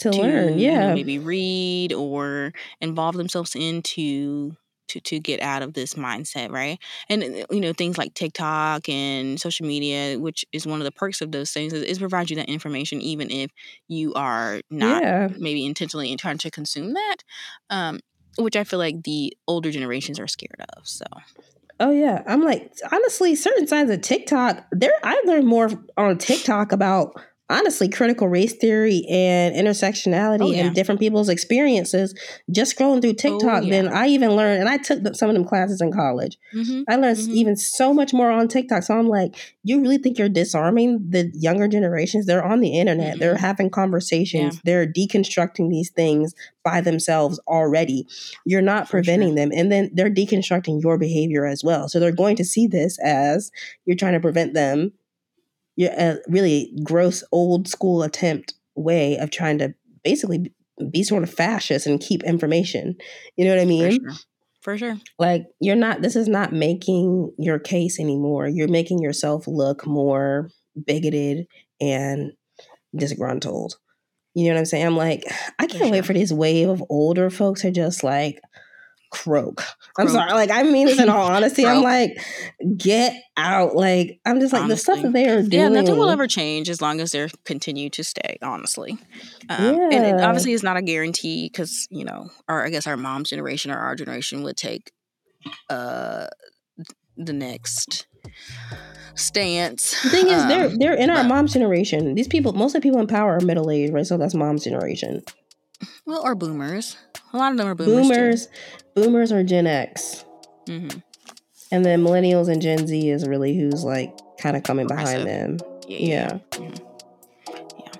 to, 0.00 0.10
to 0.10 0.20
learn, 0.20 0.58
yeah. 0.58 0.70
You 0.70 0.78
know, 0.78 0.94
maybe 0.94 1.18
read 1.18 1.92
or 1.92 2.52
involve 2.80 3.16
themselves 3.16 3.54
into 3.54 4.56
to 4.88 5.00
to 5.00 5.18
get 5.18 5.40
out 5.40 5.62
of 5.62 5.74
this 5.74 5.94
mindset, 5.94 6.50
right? 6.50 6.78
And 7.08 7.22
uh, 7.22 7.46
you 7.50 7.60
know, 7.60 7.72
things 7.72 7.98
like 7.98 8.14
TikTok 8.14 8.88
and 8.88 9.40
social 9.40 9.66
media, 9.66 10.18
which 10.18 10.44
is 10.52 10.66
one 10.66 10.80
of 10.80 10.84
the 10.84 10.92
perks 10.92 11.20
of 11.20 11.32
those 11.32 11.52
things, 11.52 11.72
is, 11.72 11.82
is 11.82 11.98
provide 11.98 12.30
you 12.30 12.36
that 12.36 12.48
information 12.48 13.00
even 13.00 13.30
if 13.30 13.50
you 13.88 14.14
are 14.14 14.60
not 14.70 15.02
yeah. 15.02 15.28
maybe 15.38 15.66
intentionally 15.66 16.14
trying 16.16 16.38
to 16.38 16.50
consume 16.50 16.94
that. 16.94 17.16
Um, 17.70 18.00
which 18.38 18.54
I 18.54 18.64
feel 18.64 18.78
like 18.78 19.02
the 19.04 19.34
older 19.48 19.70
generations 19.70 20.20
are 20.20 20.26
scared 20.26 20.62
of. 20.76 20.86
So 20.86 21.06
Oh 21.78 21.90
yeah, 21.90 22.22
I'm 22.26 22.42
like 22.42 22.72
honestly, 22.90 23.34
certain 23.34 23.66
sides 23.66 23.90
of 23.90 24.00
TikTok. 24.00 24.66
There, 24.72 24.92
I 25.02 25.22
learned 25.26 25.46
more 25.46 25.70
on 25.96 26.18
TikTok 26.18 26.72
about 26.72 27.20
honestly 27.48 27.88
critical 27.88 28.28
race 28.28 28.54
theory 28.54 29.06
and 29.08 29.54
intersectionality 29.54 30.42
oh, 30.42 30.50
yeah. 30.50 30.66
and 30.66 30.74
different 30.74 31.00
people's 31.00 31.28
experiences 31.28 32.14
just 32.50 32.76
scrolling 32.76 33.00
through 33.00 33.10
oh, 33.10 33.14
TikTok 33.14 33.62
oh, 33.62 33.66
yeah. 33.66 33.82
than 33.82 33.92
I 33.92 34.08
even 34.08 34.32
learned. 34.32 34.60
And 34.60 34.68
I 34.68 34.78
took 34.78 35.14
some 35.14 35.28
of 35.30 35.34
them 35.34 35.44
classes 35.44 35.80
in 35.80 35.92
college. 35.92 36.38
Mm-hmm. 36.54 36.82
I 36.88 36.96
learned 36.96 37.18
mm-hmm. 37.18 37.32
even 37.32 37.56
so 37.56 37.94
much 37.94 38.12
more 38.12 38.30
on 38.30 38.48
TikTok. 38.48 38.82
So 38.82 38.98
I'm 38.98 39.08
like, 39.08 39.36
you 39.62 39.80
really 39.80 39.98
think 39.98 40.18
you're 40.18 40.28
disarming 40.28 41.06
the 41.08 41.30
younger 41.34 41.68
generations? 41.68 42.26
They're 42.26 42.44
on 42.44 42.60
the 42.60 42.78
internet. 42.78 43.12
Mm-hmm. 43.12 43.20
They're 43.20 43.36
having 43.36 43.70
conversations. 43.70 44.54
Yeah. 44.56 44.60
They're 44.64 44.86
deconstructing 44.86 45.70
these 45.70 45.90
things 45.90 46.34
by 46.64 46.80
themselves 46.80 47.38
already. 47.46 48.08
You're 48.44 48.62
not 48.62 48.86
For 48.86 48.98
preventing 48.98 49.30
sure. 49.30 49.36
them. 49.36 49.50
And 49.54 49.70
then 49.70 49.90
they're 49.94 50.10
deconstructing 50.10 50.82
your 50.82 50.98
behavior 50.98 51.46
as 51.46 51.62
well. 51.62 51.88
So 51.88 52.00
they're 52.00 52.10
going 52.10 52.36
to 52.36 52.44
see 52.44 52.66
this 52.66 52.98
as 52.98 53.52
you're 53.84 53.96
trying 53.96 54.14
to 54.14 54.20
prevent 54.20 54.54
them 54.54 54.92
a 55.78 56.18
really 56.28 56.72
gross 56.82 57.22
old 57.32 57.68
school 57.68 58.02
attempt 58.02 58.54
way 58.74 59.16
of 59.18 59.30
trying 59.30 59.58
to 59.58 59.74
basically 60.02 60.52
be 60.90 61.02
sort 61.02 61.22
of 61.22 61.32
fascist 61.32 61.86
and 61.86 62.00
keep 62.00 62.22
information. 62.24 62.96
You 63.36 63.44
know 63.44 63.54
what 63.54 63.62
I 63.62 63.66
mean? 63.66 64.04
For 64.04 64.10
sure. 64.10 64.20
For 64.62 64.78
sure. 64.78 64.96
Like 65.18 65.46
you're 65.60 65.76
not 65.76 66.02
this 66.02 66.16
is 66.16 66.28
not 66.28 66.52
making 66.52 67.32
your 67.38 67.58
case 67.58 68.00
anymore. 68.00 68.48
You're 68.48 68.68
making 68.68 69.00
yourself 69.00 69.46
look 69.46 69.86
more 69.86 70.50
bigoted 70.86 71.46
and 71.80 72.32
disgruntled. 72.94 73.76
You 74.34 74.46
know 74.46 74.54
what 74.54 74.58
I'm 74.58 74.64
saying? 74.66 74.86
I'm 74.86 74.96
like, 74.96 75.24
I 75.58 75.66
can't 75.66 75.90
wait 75.90 76.04
for 76.04 76.12
this 76.12 76.32
wave 76.32 76.68
of 76.68 76.84
older 76.90 77.30
folks 77.30 77.62
who 77.62 77.70
just 77.70 78.04
like, 78.04 78.40
croak. 79.10 79.62
I'm 79.98 80.08
sorry. 80.08 80.32
Like, 80.32 80.50
I 80.50 80.62
mean 80.62 80.86
this 80.86 81.00
in 81.00 81.08
all 81.08 81.26
honesty. 81.30 81.66
I'm 81.66 81.82
like, 81.82 82.18
get 82.76 83.14
out. 83.36 83.74
Like, 83.74 84.20
I'm 84.24 84.40
just 84.40 84.52
like, 84.52 84.62
honestly. 84.62 84.74
the 84.94 85.00
stuff 85.00 85.02
that 85.02 85.12
they 85.12 85.28
are 85.28 85.42
doing. 85.42 85.52
Yeah, 85.52 85.68
nothing 85.68 85.96
will 85.96 86.10
ever 86.10 86.26
change 86.26 86.68
as 86.68 86.80
long 86.80 87.00
as 87.00 87.10
they're 87.10 87.28
continue 87.44 87.90
to 87.90 88.04
stay, 88.04 88.38
honestly. 88.42 88.98
Um, 89.48 89.76
yeah. 89.76 89.88
And 89.92 90.04
it 90.04 90.20
obviously 90.20 90.52
is 90.52 90.62
not 90.62 90.76
a 90.76 90.82
guarantee 90.82 91.48
because, 91.50 91.86
you 91.90 92.04
know, 92.04 92.28
or 92.48 92.64
I 92.64 92.70
guess 92.70 92.86
our 92.86 92.96
mom's 92.96 93.30
generation 93.30 93.70
or 93.70 93.78
our 93.78 93.94
generation 93.94 94.42
would 94.42 94.56
take 94.56 94.92
uh 95.70 96.26
the 97.16 97.32
next 97.32 98.06
stance. 99.14 100.02
The 100.02 100.10
thing 100.10 100.28
is, 100.28 100.42
um, 100.42 100.48
they're 100.48 100.68
they're 100.68 100.94
in 100.94 101.10
our 101.10 101.24
mom's 101.24 101.52
generation. 101.52 102.14
These 102.14 102.28
people, 102.28 102.52
most 102.52 102.74
of 102.74 102.82
the 102.82 102.86
people 102.86 103.00
in 103.00 103.06
power 103.06 103.36
are 103.36 103.40
middle 103.40 103.70
aged, 103.70 103.92
right? 103.92 104.06
So 104.06 104.16
that's 104.16 104.34
mom's 104.34 104.64
generation. 104.64 105.22
Well, 106.06 106.22
or 106.24 106.34
boomers. 106.34 106.96
A 107.32 107.36
lot 107.36 107.52
of 107.52 107.58
them 107.58 107.66
are 107.66 107.74
boomers. 107.74 108.08
Boomers, 108.08 108.48
boomers 108.94 109.32
are 109.32 109.42
Gen 109.42 109.66
X. 109.66 110.24
Mm-hmm. 110.66 110.98
And 111.72 111.84
then 111.84 112.02
millennials 112.02 112.48
and 112.48 112.62
Gen 112.62 112.86
Z 112.86 113.10
is 113.10 113.26
really 113.26 113.56
who's 113.56 113.84
like 113.84 114.16
kind 114.38 114.56
of 114.56 114.62
coming 114.62 114.86
behind 114.86 115.26
them. 115.26 115.58
Yeah. 115.88 115.98
Yeah. 115.98 116.38
yeah. 116.60 116.70
Yeah. 117.50 117.92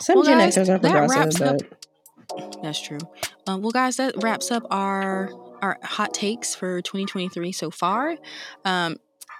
Some 0.00 0.16
well, 0.16 0.24
Gen 0.24 0.38
guys, 0.38 0.56
Xers 0.56 0.68
are 0.68 0.78
progressive, 0.78 1.38
but 1.38 1.62
up, 1.62 2.62
that's 2.62 2.80
true. 2.80 2.98
Um, 3.46 3.62
well, 3.62 3.70
guys, 3.70 3.96
that 3.96 4.22
wraps 4.22 4.50
up 4.50 4.66
our 4.70 5.30
our 5.62 5.78
hot 5.82 6.12
takes 6.12 6.54
for 6.54 6.82
2023 6.82 7.52
so 7.52 7.70
far. 7.70 8.16
Um, 8.64 8.96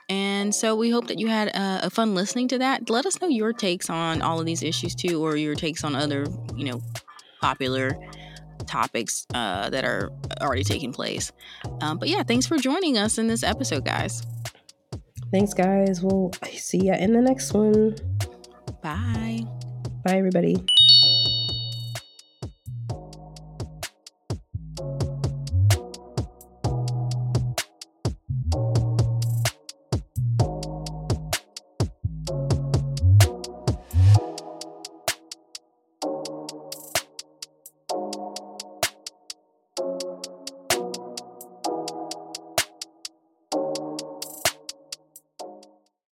and 0.08 0.54
so 0.54 0.74
we 0.74 0.90
hope 0.90 1.08
that 1.08 1.18
you 1.18 1.28
had 1.28 1.48
a, 1.48 1.86
a, 1.86 1.90
fun 1.90 2.14
listening 2.14 2.48
to 2.48 2.58
that. 2.58 2.88
Let 2.90 3.06
us 3.06 3.20
know 3.20 3.28
your 3.28 3.52
takes 3.52 3.88
on 3.88 4.22
all 4.22 4.38
of 4.38 4.46
these 4.46 4.62
issues 4.62 4.94
too, 4.94 5.24
or 5.24 5.36
your 5.36 5.54
takes 5.54 5.82
on 5.82 5.94
other, 5.94 6.26
you 6.56 6.64
know, 6.64 6.82
popular 7.44 7.98
topics 8.66 9.26
uh, 9.34 9.68
that 9.68 9.84
are 9.84 10.10
already 10.40 10.64
taking 10.64 10.92
place. 10.92 11.30
Um, 11.82 11.98
but 11.98 12.08
yeah, 12.08 12.22
thanks 12.22 12.46
for 12.46 12.56
joining 12.56 12.96
us 12.96 13.18
in 13.18 13.26
this 13.26 13.42
episode, 13.42 13.84
guys. 13.84 14.22
Thanks, 15.30 15.52
guys. 15.52 16.00
We'll 16.00 16.32
see 16.52 16.86
you 16.86 16.94
in 16.94 17.12
the 17.12 17.20
next 17.20 17.52
one. 17.52 17.96
Bye. 18.82 19.40
Bye, 20.04 20.16
everybody. 20.16 20.64